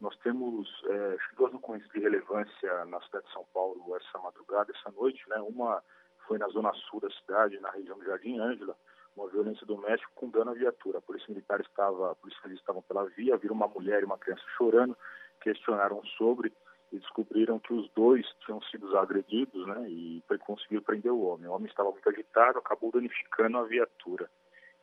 Nós 0.00 0.16
temos 0.18 0.68
é, 0.88 1.16
duas 1.36 1.52
ocorrências 1.54 1.90
de 1.90 1.98
relevância 1.98 2.84
na 2.84 3.00
cidade 3.00 3.26
de 3.26 3.32
São 3.32 3.44
Paulo 3.52 3.96
essa 3.96 4.18
madrugada, 4.22 4.72
essa 4.78 4.92
noite. 4.92 5.20
Né? 5.28 5.38
Uma 5.38 5.82
foi 6.28 6.38
na 6.38 6.46
zona 6.50 6.72
sul 6.88 7.00
da 7.00 7.10
cidade, 7.10 7.58
na 7.58 7.72
região 7.72 7.98
do 7.98 8.04
Jardim 8.04 8.38
Ângela 8.38 8.76
uma 9.16 9.28
violência 9.28 9.66
doméstica 9.66 10.10
com 10.14 10.30
dano 10.30 10.50
à 10.50 10.54
viatura. 10.54 10.98
A 10.98 11.02
polícia 11.02 11.28
militar 11.28 11.60
estava, 11.60 12.14
policiais 12.16 12.54
estavam 12.54 12.82
pela 12.82 13.04
via, 13.10 13.36
viram 13.36 13.54
uma 13.54 13.68
mulher 13.68 14.02
e 14.02 14.04
uma 14.04 14.18
criança 14.18 14.42
chorando, 14.56 14.96
questionaram 15.40 16.02
sobre 16.16 16.52
e 16.92 16.98
descobriram 16.98 17.58
que 17.58 17.72
os 17.72 17.90
dois 17.92 18.26
tinham 18.44 18.60
sido 18.62 18.96
agredidos, 18.98 19.66
né? 19.66 19.88
E 19.88 20.22
conseguiram 20.40 20.82
prender 20.82 21.10
o 21.10 21.22
homem. 21.22 21.48
O 21.48 21.52
homem 21.52 21.68
estava 21.68 21.90
muito 21.90 22.08
agitado, 22.08 22.58
acabou 22.58 22.90
danificando 22.92 23.58
a 23.58 23.64
viatura. 23.64 24.28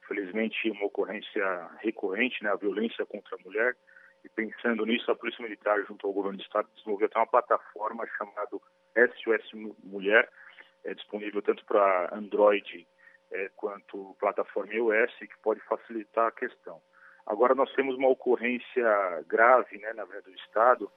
Infelizmente, 0.03 0.71
uma 0.71 0.85
ocorrência 0.85 1.69
recorrente, 1.77 2.43
né? 2.43 2.49
A 2.49 2.55
violência 2.55 3.05
contra 3.05 3.35
a 3.35 3.43
mulher. 3.45 3.75
E 4.23 4.29
pensando 4.29 4.85
nisso, 4.85 5.09
a 5.11 5.15
Polícia 5.15 5.43
Militar, 5.43 5.83
junto 5.85 6.05
ao 6.05 6.13
Governo 6.13 6.37
do 6.37 6.43
Estado, 6.43 6.67
desenvolveu 6.75 7.07
até 7.07 7.19
uma 7.19 7.27
plataforma 7.27 8.05
chamada 8.17 8.57
SOS 8.97 9.75
Mulher, 9.83 10.29
é 10.83 10.93
disponível 10.93 11.41
tanto 11.41 11.63
para 11.65 12.09
Android 12.13 12.87
é, 13.31 13.49
quanto 13.55 14.15
plataforma 14.19 14.73
iOS, 14.73 15.13
que 15.19 15.37
pode 15.41 15.59
facilitar 15.61 16.27
a 16.27 16.31
questão. 16.31 16.81
Agora 17.25 17.53
nós 17.53 17.71
temos 17.73 17.95
uma 17.95 18.09
ocorrência 18.09 19.23
grave, 19.27 19.77
né, 19.77 19.93
na 19.93 20.03
verdade, 20.03 20.31
do 20.31 20.39
Estado, 20.41 20.91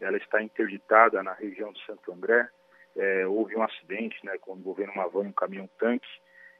ela 0.00 0.16
está 0.16 0.42
interditada 0.42 1.22
na 1.22 1.32
região 1.32 1.72
de 1.72 1.84
Santo 1.84 2.12
André, 2.12 2.48
é, 2.96 3.26
houve 3.26 3.56
um 3.56 3.62
acidente, 3.62 4.18
né, 4.24 4.36
envolvendo 4.48 4.92
uma 4.92 5.08
van 5.08 5.24
e 5.24 5.28
um 5.28 5.32
caminhão-tanque, 5.32 6.08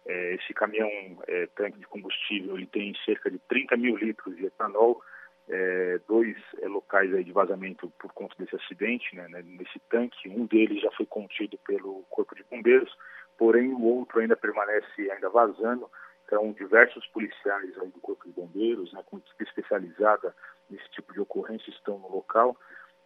é, 0.07 0.35
esse 0.35 0.55
caminhão 0.55 0.89
é, 1.27 1.47
de 1.47 1.87
combustível 1.87 2.57
ele 2.57 2.67
tem 2.67 2.95
cerca 3.05 3.31
de 3.31 3.39
30 3.41 3.77
mil 3.77 3.97
litros 3.97 4.35
de 4.37 4.47
etanol, 4.47 5.03
é, 5.49 5.99
dois 6.07 6.37
é, 6.61 6.69
locais 6.69 7.13
aí 7.15 7.25
de 7.25 7.33
vazamento 7.33 7.91
por 7.99 8.13
conta 8.13 8.35
desse 8.39 8.57
acidente, 8.57 9.15
né, 9.15 9.29
né, 9.29 9.43
nesse 9.45 9.79
tanque, 9.91 10.29
um 10.29 10.47
deles 10.47 10.81
já 10.81 10.91
foi 10.93 11.07
contido 11.07 11.59
pelo 11.67 12.03
Corpo 12.11 12.35
de 12.35 12.45
Bombeiros, 12.45 12.95
porém 13.39 13.73
o 13.73 13.83
outro 13.85 14.21
ainda 14.21 14.37
permanece 14.37 15.11
ainda 15.11 15.31
vazando. 15.31 15.89
Então, 16.27 16.53
diversos 16.53 17.07
policiais 17.07 17.79
aí 17.79 17.89
do 17.89 18.01
Corpo 18.01 18.27
de 18.27 18.35
Bombeiros, 18.35 18.93
né, 18.93 19.03
com 19.07 19.17
equipe 19.17 19.45
especializada 19.45 20.35
nesse 20.69 20.91
tipo 20.91 21.13
de 21.15 21.21
ocorrência, 21.21 21.71
estão 21.71 21.99
no 21.99 22.09
local. 22.11 22.55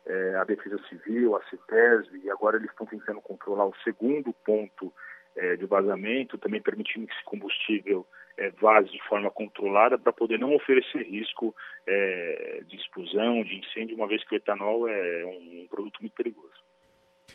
É, 0.05 0.35
a 0.35 0.43
Defesa 0.43 0.81
Civil, 0.89 1.37
a 1.37 1.43
CETESB, 1.45 2.23
e 2.25 2.31
agora 2.31 2.57
eles 2.57 2.71
estão 2.71 2.85
tentando 2.87 3.21
controlar 3.21 3.67
o 3.67 3.77
segundo 3.85 4.33
ponto 4.45 4.93
é, 5.37 5.55
de 5.55 5.65
vazamento, 5.67 6.39
também 6.39 6.61
permitindo 6.61 7.07
que 7.07 7.13
esse 7.13 7.25
combustível 7.25 8.05
é, 8.37 8.51
vaze 8.51 8.91
de 8.91 9.03
forma 9.05 9.31
controlada 9.31 9.99
para 9.99 10.13
poder 10.13 10.39
não 10.39 10.55
oferecer 10.55 11.03
risco 11.03 11.55
é, 11.87 12.63
de 12.67 12.77
explosão, 12.77 13.45
de 13.45 13.57
incêndio, 13.57 13.97
uma 13.97 14.09
vez 14.09 14.25
que 14.25 14.35
o 14.35 14.37
etanol 14.37 14.89
é 14.89 15.25
um 15.25 15.67
produto 15.71 16.01
muito 16.01 16.15
perigoso. 16.15 16.62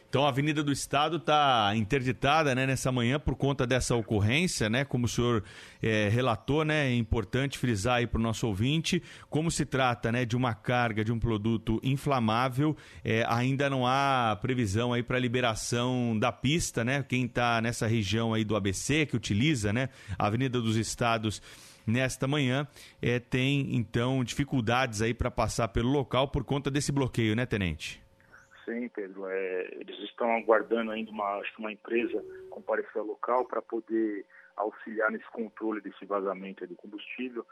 Então 0.10 0.26
a 0.26 0.30
Avenida 0.30 0.64
do 0.64 0.72
Estado 0.72 1.18
está 1.18 1.74
interditada 1.76 2.56
né, 2.56 2.66
nessa 2.66 2.92
manhã 2.94 3.20
por 3.20 3.36
conta 3.36 3.68
dessa 3.68 3.94
ocorrência, 3.94 4.70
né? 4.70 4.86
Como 4.86 5.06
o 5.06 5.08
senhor 5.08 5.44
é, 5.82 6.08
relatou, 6.08 6.64
né? 6.64 6.88
É 6.88 6.96
importante 6.96 7.58
frisar 7.58 7.98
aí 7.98 8.08
para 8.08 8.18
o 8.18 8.24
nosso 8.24 8.48
ouvinte, 8.48 9.04
como 9.30 9.52
se 9.52 9.66
trata 9.66 10.10
né, 10.10 10.24
de 10.24 10.38
uma 10.38 10.54
carga 10.54 11.04
de 11.04 11.12
um 11.12 11.20
produto 11.20 11.78
inflamável, 11.84 12.76
é, 13.04 13.26
ainda 13.28 13.70
não 13.70 13.86
há 13.86 14.38
previsão 14.42 14.94
aí 14.94 15.04
para 15.04 15.20
liberação 15.20 16.18
da 16.18 16.32
pista, 16.32 16.86
né? 16.86 17.04
Quem 17.04 17.26
está 17.26 17.60
nessa 17.60 17.86
região 17.86 18.34
aí 18.34 18.46
do 18.46 18.56
ABC, 18.56 19.06
que 19.06 19.16
utiliza 19.16 19.74
né, 19.74 19.90
a 20.18 20.28
Avenida 20.28 20.62
dos 20.62 20.78
Estados 20.78 21.42
nesta 21.86 22.28
manhã, 22.28 22.66
é, 23.02 23.20
tem 23.20 23.76
então 23.76 24.24
dificuldades 24.24 25.02
aí 25.02 25.14
para 25.14 25.30
passar 25.30 25.68
pelo 25.68 25.90
local 25.90 26.30
por 26.30 26.46
conta 26.46 26.72
desse 26.72 26.94
bloqueio, 26.94 27.36
né, 27.36 27.46
Tenente? 27.46 28.07
Sim, 28.68 28.90
Pedro. 28.90 29.28
É, 29.28 29.70
eles 29.80 29.98
estão 30.00 30.30
aguardando 30.36 30.92
ainda 30.92 31.10
uma, 31.10 31.38
acho 31.38 31.54
que 31.54 31.60
uma 31.60 31.72
empresa 31.72 32.22
comparecer 32.50 32.98
ao 32.98 33.08
local 33.08 33.46
para 33.46 33.62
poder 33.62 34.26
auxiliar 34.58 35.10
nesse 35.10 35.30
controle 35.32 35.80
desse 35.80 36.06
vazamento 36.06 36.68
de 36.68 36.76
combustível. 36.76 37.46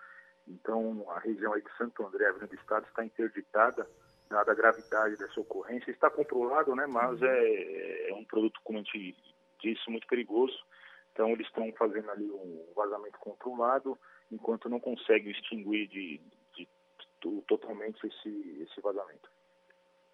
Então, 0.45 1.09
a 1.11 1.20
região 1.20 1.53
aí 1.53 1.61
de 1.61 1.72
Santo 1.78 2.05
André, 2.05 2.26
Avenida 2.28 2.47
do 2.47 2.55
Estado, 2.55 2.86
está 2.86 3.05
interditada, 3.05 3.88
dada 4.30 4.51
a 4.51 4.55
gravidade 4.55 5.16
dessa 5.16 5.39
ocorrência. 5.39 5.89
Está 5.89 6.09
controlado, 6.09 6.76
né, 6.76 6.86
mas 6.86 7.22
é, 7.22 8.09
é 8.09 8.13
um 8.13 8.26
produto, 8.26 8.59
como 8.61 8.80
a 8.80 8.82
gente 8.82 9.16
disse, 9.61 9.89
muito 9.89 10.07
perigoso. 10.07 10.57
Então 11.13 11.30
eles 11.30 11.47
estão 11.47 11.72
fazendo 11.78 12.11
ali 12.11 12.30
um 12.30 12.74
vazamento 12.76 13.18
controlado, 13.20 13.97
enquanto 14.30 14.68
não 14.68 14.82
conseguem 14.82 15.32
extinguir 15.32 15.88
de, 15.88 16.22
de, 16.53 16.68
de 17.22 17.41
totalmente 17.47 18.05
esse, 18.05 18.63
esse 18.63 18.82
vazamento. 18.82 19.34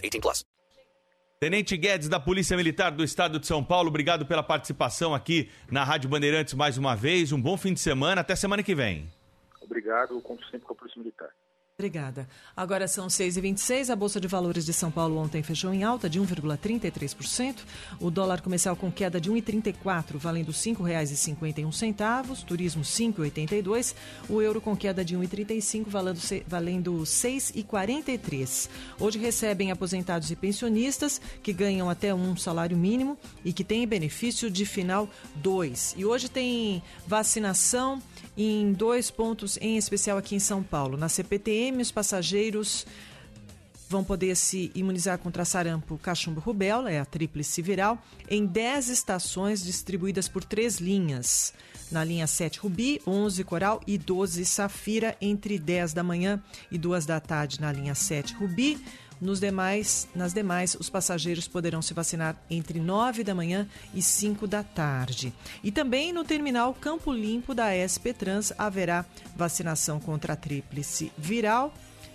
18 0.00 0.20
plus. 0.20 0.44
Tenente 1.40 1.74
Guedes, 1.74 2.08
da 2.08 2.20
Polícia 2.20 2.54
Militar 2.54 2.90
do 2.90 3.02
Estado 3.02 3.38
de 3.38 3.46
São 3.46 3.64
Paulo, 3.64 3.88
obrigado 3.88 4.26
pela 4.26 4.42
participação 4.42 5.14
aqui 5.14 5.50
na 5.70 5.82
Rádio 5.82 6.10
Bandeirantes 6.10 6.52
mais 6.52 6.76
uma 6.76 6.94
vez. 6.94 7.32
Um 7.32 7.40
bom 7.40 7.56
fim 7.56 7.72
de 7.72 7.80
semana. 7.80 8.20
Até 8.20 8.36
semana 8.36 8.62
que 8.62 8.74
vem. 8.74 9.10
Obrigado, 9.62 10.14
eu 10.14 10.20
conto 10.20 10.44
sempre 10.50 10.66
com 10.66 10.74
a 10.74 10.76
Polícia 10.76 10.98
Militar. 10.98 11.30
Obrigada. 11.80 12.28
Agora 12.54 12.86
são 12.86 13.06
6h26. 13.06 13.88
A 13.88 13.96
Bolsa 13.96 14.20
de 14.20 14.28
Valores 14.28 14.66
de 14.66 14.72
São 14.74 14.90
Paulo 14.90 15.16
ontem 15.16 15.42
fechou 15.42 15.72
em 15.72 15.82
alta 15.82 16.10
de 16.10 16.20
1,33%. 16.20 17.60
O 17.98 18.10
dólar 18.10 18.42
comercial 18.42 18.76
com 18.76 18.92
queda 18.92 19.18
de 19.18 19.30
1,34, 19.30 20.18
valendo 20.18 20.48
R$ 20.48 20.52
5,51. 20.52 22.44
Turismo 22.44 22.82
5,82. 22.82 23.94
O 24.28 24.42
euro 24.42 24.60
com 24.60 24.76
queda 24.76 25.02
de 25.02 25.16
1,35, 25.16 25.86
valendo, 25.88 26.20
valendo 26.46 26.98
R$ 26.98 27.04
6,43. 27.04 28.68
Hoje 28.98 29.18
recebem 29.18 29.70
aposentados 29.70 30.30
e 30.30 30.36
pensionistas 30.36 31.18
que 31.42 31.50
ganham 31.50 31.88
até 31.88 32.14
um 32.14 32.36
salário 32.36 32.76
mínimo 32.76 33.16
e 33.42 33.54
que 33.54 33.64
têm 33.64 33.88
benefício 33.88 34.50
de 34.50 34.66
final 34.66 35.08
2. 35.36 35.94
E 35.96 36.04
hoje 36.04 36.28
tem 36.28 36.82
vacinação 37.06 38.02
em 38.42 38.72
dois 38.72 39.10
pontos, 39.10 39.58
em 39.60 39.76
especial 39.76 40.16
aqui 40.16 40.34
em 40.34 40.38
São 40.38 40.62
Paulo. 40.62 40.96
Na 40.96 41.08
CPTM, 41.08 41.82
os 41.82 41.90
passageiros 41.90 42.86
vão 43.88 44.04
poder 44.04 44.36
se 44.36 44.70
imunizar 44.74 45.18
contra 45.18 45.44
sarampo, 45.44 45.98
cachumbo, 45.98 46.40
rubéola, 46.40 46.90
é 46.90 47.00
a 47.00 47.04
tríplice 47.04 47.60
viral, 47.60 47.98
em 48.30 48.46
10 48.46 48.88
estações 48.88 49.64
distribuídas 49.64 50.28
por 50.28 50.44
três 50.44 50.78
linhas. 50.78 51.52
Na 51.90 52.04
linha 52.04 52.26
7 52.28 52.60
Rubi, 52.60 53.02
11 53.04 53.42
Coral 53.42 53.80
e 53.84 53.98
12 53.98 54.44
Safira, 54.44 55.16
entre 55.20 55.58
10 55.58 55.92
da 55.92 56.04
manhã 56.04 56.40
e 56.70 56.78
2 56.78 57.04
da 57.04 57.18
tarde 57.18 57.60
na 57.60 57.72
linha 57.72 57.96
7 57.96 58.34
Rubi. 58.34 58.78
Nos 59.20 59.38
demais, 59.38 60.08
nas 60.14 60.32
demais, 60.32 60.74
os 60.74 60.88
passageiros 60.88 61.46
poderão 61.46 61.82
se 61.82 61.92
vacinar 61.92 62.36
entre 62.48 62.80
9 62.80 63.22
da 63.22 63.34
manhã 63.34 63.68
e 63.92 64.00
5 64.00 64.46
da 64.46 64.62
tarde. 64.62 65.32
E 65.62 65.70
também 65.70 66.12
no 66.12 66.24
terminal 66.24 66.72
Campo 66.72 67.12
Limpo 67.12 67.54
da 67.54 67.68
SP 67.76 68.16
Trans 68.16 68.52
haverá 68.56 69.04
vacinação 69.36 70.00
contra 70.00 70.32
a 70.32 70.36
tríplice 70.36 71.12
viral 71.18 71.74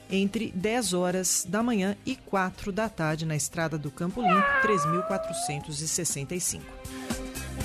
entre 0.10 0.52
10 0.52 0.94
horas 0.94 1.46
da 1.48 1.62
manhã 1.62 1.96
e 2.06 2.16
4 2.16 2.72
da 2.72 2.90
tarde 2.90 3.26
na 3.26 3.36
estrada 3.36 3.78
do 3.78 3.92
Campo 3.92 4.22
Limpo 4.22 4.62
3465. 4.62 6.64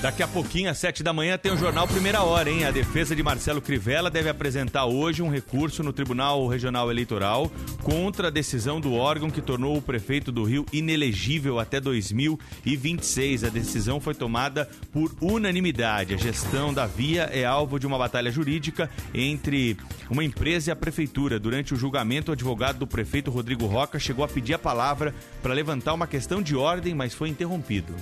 Daqui 0.00 0.22
a 0.22 0.28
pouquinho, 0.28 0.70
às 0.70 0.78
7 0.78 1.02
da 1.02 1.12
manhã, 1.12 1.36
tem 1.36 1.52
o 1.52 1.58
Jornal 1.58 1.86
Primeira 1.86 2.22
Hora, 2.22 2.48
hein? 2.48 2.64
A 2.64 2.70
defesa 2.70 3.14
de 3.14 3.22
Marcelo 3.22 3.60
Crivella 3.60 4.08
deve 4.08 4.30
apresentar 4.30 4.86
hoje 4.86 5.20
um 5.20 5.28
recurso 5.28 5.82
no 5.82 5.92
Tribunal 5.92 6.46
Regional 6.46 6.90
Eleitoral 6.90 7.52
contra 7.82 8.28
a 8.28 8.30
decisão 8.30 8.80
do 8.80 8.94
órgão 8.94 9.30
que 9.30 9.42
tornou 9.42 9.76
o 9.76 9.82
prefeito 9.82 10.32
do 10.32 10.42
Rio 10.42 10.64
inelegível 10.72 11.58
até 11.58 11.78
2026. 11.78 13.44
A 13.44 13.50
decisão 13.50 14.00
foi 14.00 14.14
tomada 14.14 14.70
por 14.90 15.14
unanimidade. 15.20 16.14
A 16.14 16.16
gestão 16.16 16.72
da 16.72 16.86
via 16.86 17.24
é 17.24 17.44
alvo 17.44 17.78
de 17.78 17.86
uma 17.86 17.98
batalha 17.98 18.30
jurídica 18.30 18.88
entre 19.12 19.76
uma 20.08 20.24
empresa 20.24 20.70
e 20.70 20.72
a 20.72 20.76
prefeitura. 20.76 21.38
Durante 21.38 21.74
o 21.74 21.76
julgamento, 21.76 22.30
o 22.30 22.32
advogado 22.32 22.78
do 22.78 22.86
prefeito 22.86 23.30
Rodrigo 23.30 23.66
Roca 23.66 23.98
chegou 23.98 24.24
a 24.24 24.28
pedir 24.28 24.54
a 24.54 24.58
palavra 24.58 25.14
para 25.42 25.52
levantar 25.52 25.92
uma 25.92 26.06
questão 26.06 26.40
de 26.40 26.56
ordem, 26.56 26.94
mas 26.94 27.12
foi 27.12 27.28
interrompido 27.28 27.94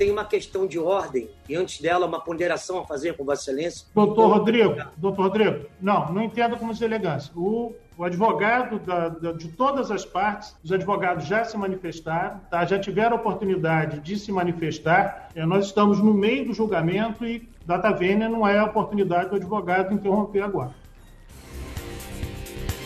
tem 0.00 0.10
uma 0.10 0.24
questão 0.24 0.66
de 0.66 0.78
ordem 0.78 1.28
e 1.46 1.54
antes 1.54 1.78
dela 1.78 2.06
uma 2.06 2.18
ponderação 2.18 2.78
a 2.78 2.86
fazer 2.86 3.14
com 3.18 3.22
Vossa 3.22 3.50
Excelência. 3.50 3.86
Doutor 3.94 4.28
Rodrigo, 4.28 4.76
doutor 4.96 5.24
Rodrigo, 5.24 5.66
não, 5.78 6.10
não 6.10 6.22
entenda 6.22 6.56
como 6.56 6.72
deselegância. 6.72 7.30
O, 7.36 7.74
o 7.98 8.02
advogado 8.02 8.78
da, 8.78 9.10
da, 9.10 9.32
de 9.32 9.48
todas 9.48 9.90
as 9.90 10.06
partes, 10.06 10.56
os 10.64 10.72
advogados 10.72 11.26
já 11.26 11.44
se 11.44 11.54
manifestaram, 11.54 12.40
tá? 12.50 12.64
já 12.64 12.78
tiveram 12.78 13.18
a 13.18 13.20
oportunidade 13.20 14.00
de 14.00 14.18
se 14.18 14.32
manifestar. 14.32 15.28
É, 15.34 15.44
nós 15.44 15.66
estamos 15.66 15.98
no 15.98 16.14
meio 16.14 16.46
do 16.46 16.54
julgamento 16.54 17.26
e 17.26 17.46
data 17.66 17.90
vênia 17.90 18.26
não 18.26 18.48
é 18.48 18.58
a 18.58 18.64
oportunidade 18.64 19.28
do 19.28 19.36
advogado 19.36 19.92
interromper 19.92 20.40
agora. 20.40 20.70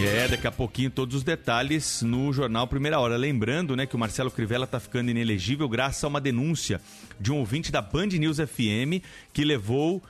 É, 0.01 0.27
daqui 0.27 0.47
a 0.47 0.51
pouquinho 0.51 0.91
todos 0.91 1.15
os 1.15 1.23
detalhes 1.23 2.03
no 2.03 2.33
jornal 2.33 2.67
Primeira 2.67 2.99
Hora. 2.99 3.17
Lembrando, 3.17 3.77
né, 3.77 3.87
que 3.87 3.95
o 3.95 3.99
Marcelo 3.99 4.31
Crivella 4.31 4.65
está 4.65 4.81
ficando 4.81 5.11
inelegível 5.11 5.69
graças 5.69 6.03
a 6.03 6.09
uma 6.09 6.21
denúncia 6.21 6.81
de 7.21 7.31
um 7.31 7.39
ouvinte 7.39 7.71
da 7.71 7.81
Band 7.81 8.09
News 8.09 8.39
FM 8.39 9.03
que 9.33 9.45
levou 9.45 10.03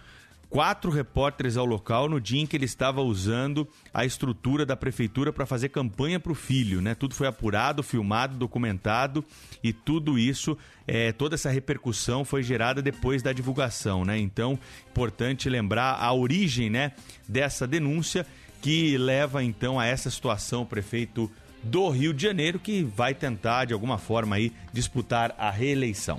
quatro 0.49 0.91
repórteres 0.91 1.57
ao 1.57 1.67
local 1.67 2.09
no 2.09 2.21
dia 2.21 2.41
em 2.41 2.47
que 2.47 2.57
ele 2.57 2.65
estava 2.65 3.03
usando 3.03 3.69
a 3.93 4.05
estrutura 4.05 4.65
da 4.65 4.77
prefeitura 4.77 5.33
para 5.33 5.45
fazer 5.45 5.69
campanha 5.69 6.21
para 6.21 6.33
o 6.33 6.35
filho, 6.35 6.81
né? 6.81 6.95
Tudo 6.95 7.15
foi 7.15 7.27
apurado, 7.27 7.83
filmado, 7.83 8.37
documentado 8.37 9.25
e 9.65 9.73
tudo 9.73 10.17
isso, 10.19 10.57
é, 10.87 11.11
toda 11.11 11.35
essa 11.35 11.51
repercussão 11.51 12.25
foi 12.25 12.43
gerada 12.43 12.81
depois 12.81 13.21
da 13.21 13.33
divulgação, 13.33 14.05
né? 14.05 14.17
Então, 14.17 14.59
importante 14.89 15.51
lembrar 15.51 15.95
a 16.01 16.13
origem, 16.13 16.71
né, 16.71 16.93
dessa 17.29 17.67
denúncia 17.67 18.25
que 18.65 18.97
leva 18.97 19.45
então 19.45 19.79
a 19.79 19.85
essa 19.85 20.09
situação 20.09 20.63
o 20.63 20.67
prefeito 20.67 21.31
do 21.63 21.87
Rio 21.91 22.15
de 22.15 22.23
Janeiro, 22.23 22.59
que 22.59 22.83
vai 22.83 23.13
tentar 23.13 23.67
de 23.67 23.75
alguma 23.75 23.99
forma 23.99 24.37
aí 24.37 24.51
disputar 24.73 25.35
a 25.37 25.51
reeleição. 25.51 26.19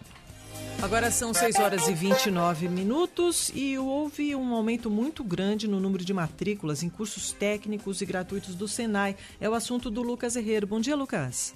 Agora 0.79 1.09
são 1.09 1.33
6 1.33 1.55
horas 1.55 1.87
e 1.87 1.93
29 1.95 2.69
minutos 2.69 3.51
e 3.55 3.79
houve 3.79 4.35
um 4.35 4.53
aumento 4.53 4.91
muito 4.91 5.23
grande 5.23 5.67
no 5.67 5.79
número 5.79 6.05
de 6.05 6.13
matrículas 6.13 6.83
em 6.83 6.89
cursos 6.89 7.31
técnicos 7.31 8.01
e 8.01 8.05
gratuitos 8.05 8.53
do 8.53 8.67
Senai. 8.67 9.15
É 9.41 9.49
o 9.49 9.55
assunto 9.55 9.89
do 9.89 10.03
Lucas 10.03 10.35
Herrero. 10.35 10.67
Bom 10.67 10.79
dia, 10.79 10.95
Lucas. 10.95 11.55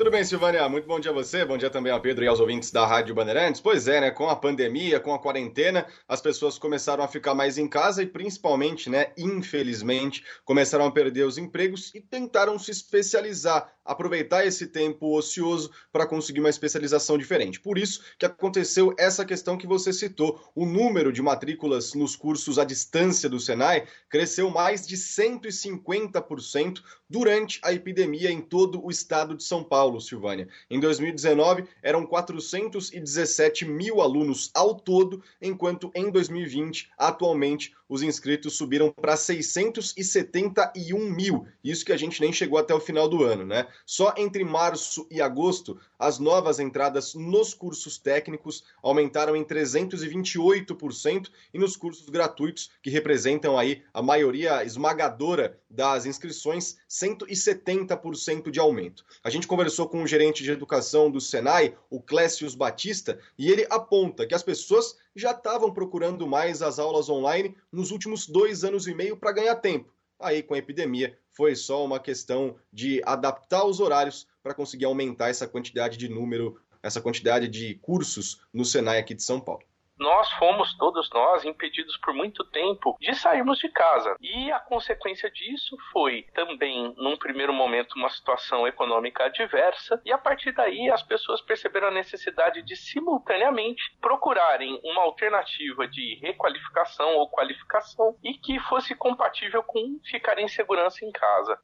Tudo 0.00 0.10
bem, 0.10 0.24
Silvânia? 0.24 0.66
Muito 0.66 0.88
bom 0.88 0.98
dia 0.98 1.10
a 1.10 1.14
você, 1.14 1.44
bom 1.44 1.58
dia 1.58 1.68
também 1.68 1.92
ao 1.92 2.00
Pedro 2.00 2.24
e 2.24 2.26
aos 2.26 2.40
ouvintes 2.40 2.70
da 2.70 2.86
Rádio 2.86 3.14
Bandeirantes. 3.14 3.60
Pois 3.60 3.86
é, 3.86 4.00
né? 4.00 4.10
Com 4.10 4.30
a 4.30 4.34
pandemia, 4.34 4.98
com 4.98 5.12
a 5.12 5.18
quarentena, 5.18 5.86
as 6.08 6.22
pessoas 6.22 6.58
começaram 6.58 7.04
a 7.04 7.06
ficar 7.06 7.34
mais 7.34 7.58
em 7.58 7.68
casa 7.68 8.02
e, 8.02 8.06
principalmente, 8.06 8.88
né, 8.88 9.12
infelizmente, 9.18 10.24
começaram 10.42 10.86
a 10.86 10.90
perder 10.90 11.24
os 11.24 11.36
empregos 11.36 11.94
e 11.94 12.00
tentaram 12.00 12.58
se 12.58 12.70
especializar, 12.70 13.70
aproveitar 13.90 14.46
esse 14.46 14.68
tempo 14.68 15.16
ocioso 15.16 15.70
para 15.92 16.06
conseguir 16.06 16.38
uma 16.38 16.48
especialização 16.48 17.18
diferente. 17.18 17.58
Por 17.58 17.76
isso 17.76 18.02
que 18.16 18.24
aconteceu 18.24 18.94
essa 18.96 19.24
questão 19.24 19.58
que 19.58 19.66
você 19.66 19.92
citou. 19.92 20.40
O 20.54 20.64
número 20.64 21.12
de 21.12 21.20
matrículas 21.20 21.92
nos 21.94 22.14
cursos 22.14 22.56
à 22.56 22.64
distância 22.64 23.28
do 23.28 23.40
Senai 23.40 23.86
cresceu 24.08 24.48
mais 24.48 24.86
de 24.86 24.96
150% 24.96 26.82
durante 27.08 27.58
a 27.64 27.72
epidemia 27.72 28.30
em 28.30 28.40
todo 28.40 28.84
o 28.84 28.90
estado 28.90 29.36
de 29.36 29.42
São 29.42 29.64
Paulo. 29.64 30.00
Silvânia. 30.00 30.48
Em 30.70 30.78
2019, 30.78 31.64
eram 31.82 32.06
417 32.06 33.64
mil 33.64 34.00
alunos 34.00 34.50
ao 34.54 34.74
todo, 34.74 35.22
enquanto 35.42 35.90
em 35.94 36.10
2020, 36.10 36.90
atualmente, 36.96 37.74
os 37.90 38.02
inscritos 38.02 38.56
subiram 38.56 38.92
para 38.92 39.16
671 39.16 41.10
mil. 41.10 41.44
Isso 41.62 41.84
que 41.84 41.92
a 41.92 41.96
gente 41.96 42.20
nem 42.20 42.32
chegou 42.32 42.56
até 42.56 42.72
o 42.72 42.78
final 42.78 43.08
do 43.08 43.24
ano, 43.24 43.44
né? 43.44 43.66
Só 43.84 44.14
entre 44.16 44.44
março 44.44 45.08
e 45.10 45.20
agosto, 45.20 45.76
as 45.98 46.20
novas 46.20 46.60
entradas 46.60 47.14
nos 47.14 47.52
cursos 47.52 47.98
técnicos 47.98 48.62
aumentaram 48.80 49.34
em 49.34 49.44
328% 49.44 51.28
e 51.52 51.58
nos 51.58 51.76
cursos 51.76 52.08
gratuitos, 52.08 52.70
que 52.80 52.90
representam 52.90 53.58
aí 53.58 53.82
a 53.92 54.00
maioria 54.00 54.64
esmagadora 54.64 55.58
das 55.68 56.06
inscrições, 56.06 56.76
170% 56.88 58.50
de 58.50 58.60
aumento. 58.60 59.04
A 59.24 59.30
gente 59.30 59.48
conversou 59.48 59.88
com 59.88 60.02
o 60.02 60.06
gerente 60.06 60.44
de 60.44 60.52
educação 60.52 61.10
do 61.10 61.20
Senai, 61.20 61.76
o 61.90 62.00
Clécius 62.00 62.54
Batista, 62.54 63.18
e 63.36 63.50
ele 63.50 63.66
aponta 63.68 64.26
que 64.26 64.34
as 64.34 64.42
pessoas 64.44 64.96
já 65.14 65.32
estavam 65.32 65.72
procurando 65.72 66.26
mais 66.26 66.62
as 66.62 66.78
aulas 66.78 67.08
online 67.08 67.56
nos 67.72 67.90
últimos 67.90 68.26
dois 68.26 68.64
anos 68.64 68.86
e 68.86 68.94
meio 68.94 69.16
para 69.16 69.32
ganhar 69.32 69.56
tempo. 69.56 69.92
Aí, 70.18 70.42
com 70.42 70.54
a 70.54 70.58
epidemia, 70.58 71.18
foi 71.32 71.56
só 71.56 71.84
uma 71.84 71.98
questão 71.98 72.56
de 72.72 73.00
adaptar 73.04 73.64
os 73.64 73.80
horários 73.80 74.26
para 74.42 74.54
conseguir 74.54 74.84
aumentar 74.84 75.30
essa 75.30 75.48
quantidade 75.48 75.96
de 75.96 76.08
número, 76.08 76.60
essa 76.82 77.00
quantidade 77.00 77.48
de 77.48 77.76
cursos 77.76 78.42
no 78.52 78.64
Senai 78.64 78.98
aqui 78.98 79.14
de 79.14 79.22
São 79.22 79.40
Paulo. 79.40 79.62
Nós 80.00 80.32
fomos, 80.32 80.74
todos 80.78 81.10
nós, 81.10 81.44
impedidos 81.44 81.96
por 81.98 82.14
muito 82.14 82.42
tempo 82.44 82.96
de 82.98 83.14
sairmos 83.14 83.58
de 83.58 83.68
casa. 83.68 84.16
E 84.18 84.50
a 84.50 84.58
consequência 84.58 85.30
disso 85.30 85.76
foi 85.92 86.22
também, 86.34 86.94
num 86.96 87.18
primeiro 87.18 87.52
momento, 87.52 87.96
uma 87.96 88.08
situação 88.08 88.66
econômica 88.66 89.24
adversa, 89.24 90.00
e 90.04 90.10
a 90.10 90.16
partir 90.16 90.52
daí 90.52 90.90
as 90.90 91.02
pessoas 91.02 91.42
perceberam 91.42 91.88
a 91.88 91.92
necessidade 91.92 92.62
de 92.62 92.74
simultaneamente 92.74 93.82
procurarem 94.00 94.80
uma 94.82 95.02
alternativa 95.02 95.86
de 95.86 96.18
requalificação 96.22 97.16
ou 97.16 97.28
qualificação 97.28 98.16
e 98.24 98.32
que 98.34 98.58
fosse 98.60 98.94
compatível 98.94 99.62
com 99.62 100.00
ficar 100.10 100.38
em 100.38 100.48
segurança 100.48 101.04
em 101.04 101.12
casa. 101.12 101.58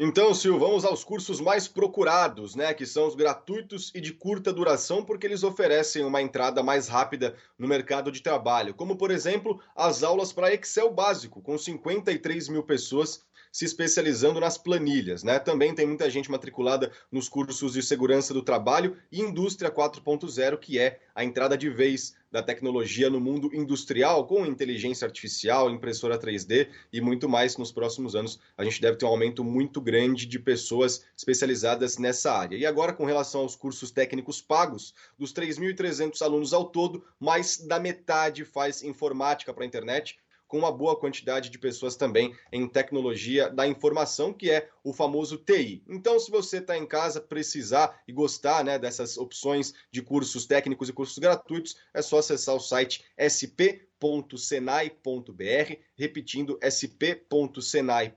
Então, 0.00 0.32
Sil, 0.32 0.54
vamos 0.60 0.84
aos 0.84 1.02
cursos 1.02 1.40
mais 1.40 1.66
procurados, 1.66 2.54
né? 2.54 2.72
Que 2.72 2.86
são 2.86 3.08
os 3.08 3.16
gratuitos 3.16 3.90
e 3.92 4.00
de 4.00 4.12
curta 4.12 4.52
duração, 4.52 5.04
porque 5.04 5.26
eles 5.26 5.42
oferecem 5.42 6.04
uma 6.04 6.22
entrada 6.22 6.62
mais 6.62 6.86
rápida 6.86 7.34
no 7.58 7.66
mercado 7.66 8.12
de 8.12 8.22
trabalho. 8.22 8.74
Como, 8.74 8.94
por 8.96 9.10
exemplo, 9.10 9.60
as 9.74 10.04
aulas 10.04 10.32
para 10.32 10.54
Excel 10.54 10.88
básico, 10.94 11.42
com 11.42 11.58
53 11.58 12.48
mil 12.48 12.62
pessoas 12.62 13.24
se 13.52 13.64
especializando 13.64 14.40
nas 14.40 14.58
planilhas, 14.58 15.22
né? 15.22 15.38
Também 15.38 15.74
tem 15.74 15.86
muita 15.86 16.08
gente 16.10 16.30
matriculada 16.30 16.90
nos 17.10 17.28
cursos 17.28 17.72
de 17.72 17.82
segurança 17.82 18.32
do 18.32 18.42
trabalho 18.42 18.96
e 19.10 19.20
indústria 19.20 19.70
4.0, 19.70 20.58
que 20.58 20.78
é 20.78 21.00
a 21.14 21.24
entrada 21.24 21.56
de 21.56 21.68
vez 21.68 22.14
da 22.30 22.42
tecnologia 22.42 23.08
no 23.08 23.20
mundo 23.20 23.50
industrial, 23.54 24.26
com 24.26 24.44
inteligência 24.44 25.06
artificial, 25.06 25.70
impressora 25.70 26.18
3D 26.18 26.68
e 26.92 27.00
muito 27.00 27.28
mais 27.28 27.56
nos 27.56 27.72
próximos 27.72 28.14
anos. 28.14 28.38
A 28.56 28.64
gente 28.64 28.80
deve 28.80 28.98
ter 28.98 29.06
um 29.06 29.08
aumento 29.08 29.42
muito 29.42 29.80
grande 29.80 30.26
de 30.26 30.38
pessoas 30.38 31.04
especializadas 31.16 31.96
nessa 31.96 32.32
área. 32.32 32.56
E 32.56 32.66
agora, 32.66 32.92
com 32.92 33.04
relação 33.04 33.40
aos 33.42 33.56
cursos 33.56 33.90
técnicos 33.90 34.42
pagos, 34.42 34.94
dos 35.18 35.32
3.300 35.32 36.20
alunos 36.22 36.52
ao 36.52 36.66
todo, 36.66 37.02
mais 37.18 37.58
da 37.58 37.80
metade 37.80 38.44
faz 38.44 38.82
informática 38.82 39.52
para 39.54 39.64
a 39.64 39.66
internet 39.66 40.18
com 40.48 40.58
uma 40.58 40.72
boa 40.72 40.96
quantidade 40.96 41.50
de 41.50 41.58
pessoas 41.58 41.94
também 41.94 42.34
em 42.50 42.66
tecnologia 42.66 43.50
da 43.50 43.68
informação, 43.68 44.32
que 44.32 44.50
é 44.50 44.68
o 44.82 44.92
famoso 44.92 45.36
TI. 45.36 45.84
Então, 45.86 46.18
se 46.18 46.30
você 46.30 46.58
está 46.58 46.76
em 46.76 46.86
casa, 46.86 47.20
precisar 47.20 48.02
e 48.08 48.12
gostar 48.12 48.64
né, 48.64 48.78
dessas 48.78 49.18
opções 49.18 49.74
de 49.92 50.02
cursos 50.02 50.46
técnicos 50.46 50.88
e 50.88 50.92
cursos 50.92 51.18
gratuitos, 51.18 51.76
é 51.92 52.00
só 52.00 52.18
acessar 52.18 52.54
o 52.54 52.60
site 52.60 53.04
sp 53.18 53.87
sp.senai.br, 53.98 55.76
repetindo 55.96 56.58
sp.senai.br, 56.62 58.14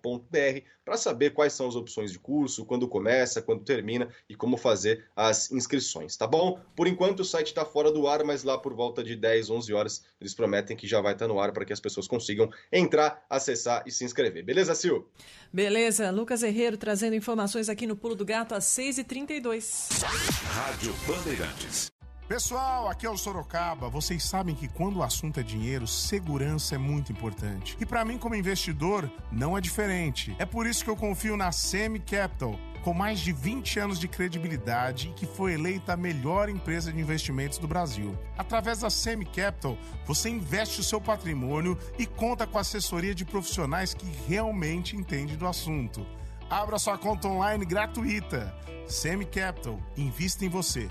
para 0.85 0.97
saber 0.97 1.31
quais 1.31 1.53
são 1.53 1.67
as 1.67 1.75
opções 1.75 2.11
de 2.11 2.19
curso, 2.19 2.65
quando 2.65 2.87
começa, 2.87 3.41
quando 3.41 3.63
termina 3.63 4.09
e 4.29 4.35
como 4.35 4.57
fazer 4.57 5.05
as 5.15 5.51
inscrições, 5.51 6.15
tá 6.15 6.27
bom? 6.27 6.59
Por 6.75 6.87
enquanto 6.87 7.21
o 7.21 7.25
site 7.25 7.47
está 7.47 7.65
fora 7.65 7.91
do 7.91 8.07
ar, 8.07 8.23
mas 8.23 8.43
lá 8.43 8.57
por 8.57 8.73
volta 8.73 9.03
de 9.03 9.15
10, 9.15 9.49
11 9.49 9.73
horas 9.73 10.03
eles 10.19 10.33
prometem 10.33 10.77
que 10.77 10.87
já 10.87 11.01
vai 11.01 11.13
estar 11.13 11.27
no 11.27 11.39
ar 11.39 11.51
para 11.51 11.65
que 11.65 11.73
as 11.73 11.79
pessoas 11.79 12.07
consigam 12.07 12.51
entrar, 12.71 13.25
acessar 13.29 13.83
e 13.85 13.91
se 13.91 14.03
inscrever. 14.03 14.43
Beleza, 14.43 14.75
Sil? 14.75 15.07
Beleza, 15.51 16.11
Lucas 16.11 16.43
Herreiro 16.43 16.77
trazendo 16.77 17.15
informações 17.15 17.69
aqui 17.69 17.87
no 17.87 17.95
Pulo 17.95 18.15
do 18.15 18.25
Gato 18.25 18.53
às 18.53 18.65
6h32. 18.65 20.03
Rádio 20.03 20.93
Bandeirantes. 21.07 21.91
Pessoal, 22.31 22.87
aqui 22.87 23.05
é 23.05 23.09
o 23.09 23.17
Sorocaba. 23.17 23.89
Vocês 23.89 24.23
sabem 24.23 24.55
que 24.55 24.69
quando 24.69 24.99
o 24.99 25.03
assunto 25.03 25.41
é 25.41 25.43
dinheiro, 25.43 25.85
segurança 25.85 26.75
é 26.75 26.77
muito 26.77 27.11
importante. 27.11 27.75
E 27.77 27.85
para 27.85 28.05
mim, 28.05 28.17
como 28.17 28.35
investidor, 28.35 29.11
não 29.29 29.57
é 29.57 29.59
diferente. 29.59 30.33
É 30.39 30.45
por 30.45 30.65
isso 30.65 30.81
que 30.81 30.89
eu 30.89 30.95
confio 30.95 31.35
na 31.35 31.51
Semi 31.51 31.99
Capital. 31.99 32.57
Com 32.85 32.93
mais 32.93 33.19
de 33.19 33.33
20 33.33 33.81
anos 33.81 33.99
de 33.99 34.07
credibilidade 34.07 35.09
e 35.09 35.13
que 35.13 35.25
foi 35.25 35.55
eleita 35.55 35.91
a 35.91 35.97
melhor 35.97 36.47
empresa 36.47 36.89
de 36.89 37.01
investimentos 37.01 37.57
do 37.57 37.67
Brasil. 37.67 38.17
Através 38.37 38.79
da 38.79 38.89
Semi 38.89 39.25
Capital, 39.25 39.77
você 40.05 40.29
investe 40.29 40.79
o 40.79 40.85
seu 40.85 41.01
patrimônio 41.01 41.77
e 41.99 42.05
conta 42.05 42.47
com 42.47 42.57
assessoria 42.57 43.13
de 43.13 43.25
profissionais 43.25 43.93
que 43.93 44.05
realmente 44.25 44.95
entendem 44.95 45.35
do 45.35 45.45
assunto. 45.45 46.07
Abra 46.49 46.79
sua 46.79 46.97
conta 46.97 47.27
online 47.27 47.65
gratuita. 47.65 48.55
Semi 48.87 49.25
Capital, 49.25 49.77
invista 49.97 50.45
em 50.45 50.49
você. 50.49 50.89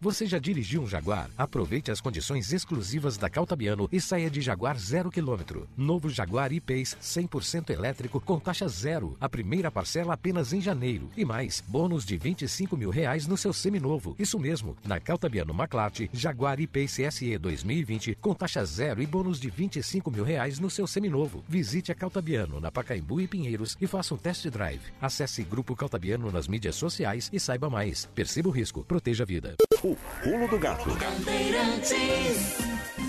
Você 0.00 0.26
já 0.26 0.38
dirigiu 0.38 0.82
um 0.82 0.86
Jaguar? 0.86 1.28
Aproveite 1.36 1.90
as 1.90 2.00
condições 2.00 2.52
exclusivas 2.52 3.16
da 3.16 3.28
Caltabiano 3.28 3.88
e 3.90 4.00
saia 4.00 4.30
de 4.30 4.40
Jaguar 4.40 4.78
zero 4.78 5.10
quilômetro. 5.10 5.68
Novo 5.76 6.08
Jaguar 6.08 6.52
I-Pace 6.52 6.96
100% 7.02 7.70
elétrico 7.70 8.20
com 8.20 8.38
taxa 8.38 8.68
zero. 8.68 9.16
A 9.20 9.28
primeira 9.28 9.72
parcela 9.72 10.14
apenas 10.14 10.52
em 10.52 10.60
janeiro. 10.60 11.10
E 11.16 11.24
mais, 11.24 11.64
bônus 11.66 12.04
de 12.04 12.16
25 12.16 12.76
mil 12.76 12.90
reais 12.90 13.26
no 13.26 13.36
seu 13.36 13.52
seminovo. 13.52 14.14
Isso 14.20 14.38
mesmo, 14.38 14.76
na 14.84 15.00
Caltabiano 15.00 15.52
Maclate, 15.52 16.08
Jaguar 16.12 16.60
I-Pace 16.60 17.10
SE 17.10 17.36
2020 17.36 18.14
com 18.20 18.32
taxa 18.34 18.64
zero 18.64 19.02
e 19.02 19.06
bônus 19.06 19.40
de 19.40 19.50
25 19.50 20.12
mil 20.12 20.22
reais 20.22 20.60
no 20.60 20.70
seu 20.70 20.86
seminovo. 20.86 21.42
Visite 21.48 21.90
a 21.90 21.94
Caltabiano 21.96 22.60
na 22.60 22.70
Pacaembu 22.70 23.20
e 23.20 23.26
Pinheiros 23.26 23.76
e 23.80 23.86
faça 23.88 24.14
um 24.14 24.16
test 24.16 24.46
drive. 24.48 24.92
Acesse 25.02 25.42
Grupo 25.42 25.74
Caltabiano 25.74 26.30
nas 26.30 26.46
mídias 26.46 26.76
sociais 26.76 27.28
e 27.32 27.40
saiba 27.40 27.68
mais. 27.68 28.08
Perceba 28.14 28.48
o 28.48 28.52
risco, 28.52 28.84
proteja 28.84 29.24
a 29.24 29.26
vida. 29.26 29.56
O 29.88 29.96
pulo 30.22 30.46
do 30.48 30.58
gato. 30.58 30.84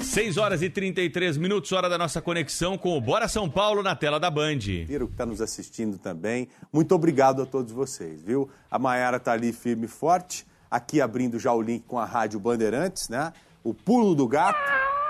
6 0.02 0.38
horas 0.38 0.62
e 0.62 0.70
33 0.70 1.36
minutos, 1.36 1.74
hora 1.74 1.90
da 1.90 1.98
nossa 1.98 2.22
conexão 2.22 2.78
com 2.78 2.98
o 2.98 3.02
Bora 3.02 3.28
São 3.28 3.50
Paulo 3.50 3.84
na 3.84 3.98
tela 3.98 4.18
da 4.18 4.32
Band. 4.32 4.60
que 4.60 4.94
está 4.94 5.26
nos 5.26 5.42
assistindo 5.42 5.98
também. 5.98 6.48
Muito 6.72 6.96
obrigado 6.96 7.42
a 7.42 7.46
todos 7.46 7.74
vocês, 7.74 8.22
viu? 8.22 8.50
A 8.72 8.80
Maiara 8.80 9.18
está 9.18 9.34
ali 9.34 9.52
firme 9.52 9.88
e 9.88 9.90
forte, 9.90 10.48
aqui 10.72 11.02
abrindo 11.02 11.38
já 11.38 11.52
o 11.52 11.62
link 11.62 11.84
com 11.86 12.00
a 12.00 12.06
Rádio 12.06 12.40
Bandeirantes, 12.40 13.10
né? 13.10 13.34
O 13.62 13.74
Pulo 13.74 14.16
do 14.16 14.26
Gato. 14.26 14.58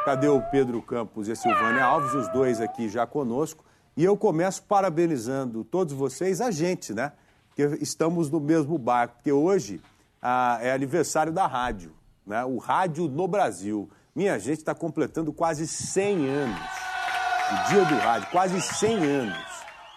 Cadê 0.06 0.28
o 0.28 0.42
Pedro 0.42 0.82
Campos 0.82 1.28
e 1.28 1.34
a 1.34 1.36
Silvânia 1.36 1.84
Alves, 1.84 2.16
os 2.16 2.28
dois 2.30 2.60
aqui 2.60 2.90
já 2.90 3.06
conosco. 3.06 3.64
E 3.96 4.04
eu 4.04 4.18
começo 4.18 4.64
parabenizando 4.64 5.64
todos 5.64 5.94
vocês, 5.94 6.42
a 6.42 6.50
gente, 6.50 6.96
né? 6.96 7.12
Que 7.56 7.78
estamos 7.80 8.28
no 8.32 8.40
mesmo 8.40 8.76
barco, 8.76 9.18
porque 9.18 9.32
hoje 9.32 9.80
ah, 10.22 10.58
é 10.62 10.72
aniversário 10.72 11.32
da 11.32 11.48
rádio, 11.48 11.94
né? 12.26 12.44
O 12.46 12.58
rádio 12.58 13.08
no 13.08 13.28
Brasil. 13.28 13.90
Minha 14.16 14.38
gente 14.40 14.60
está 14.60 14.76
completando 14.76 15.32
quase 15.32 15.68
100 15.68 16.28
anos. 16.28 16.60
O 17.52 17.70
dia 17.70 17.86
do 17.86 17.96
rádio, 17.96 18.30
quase 18.32 18.62
100 18.62 18.98
anos. 19.06 19.38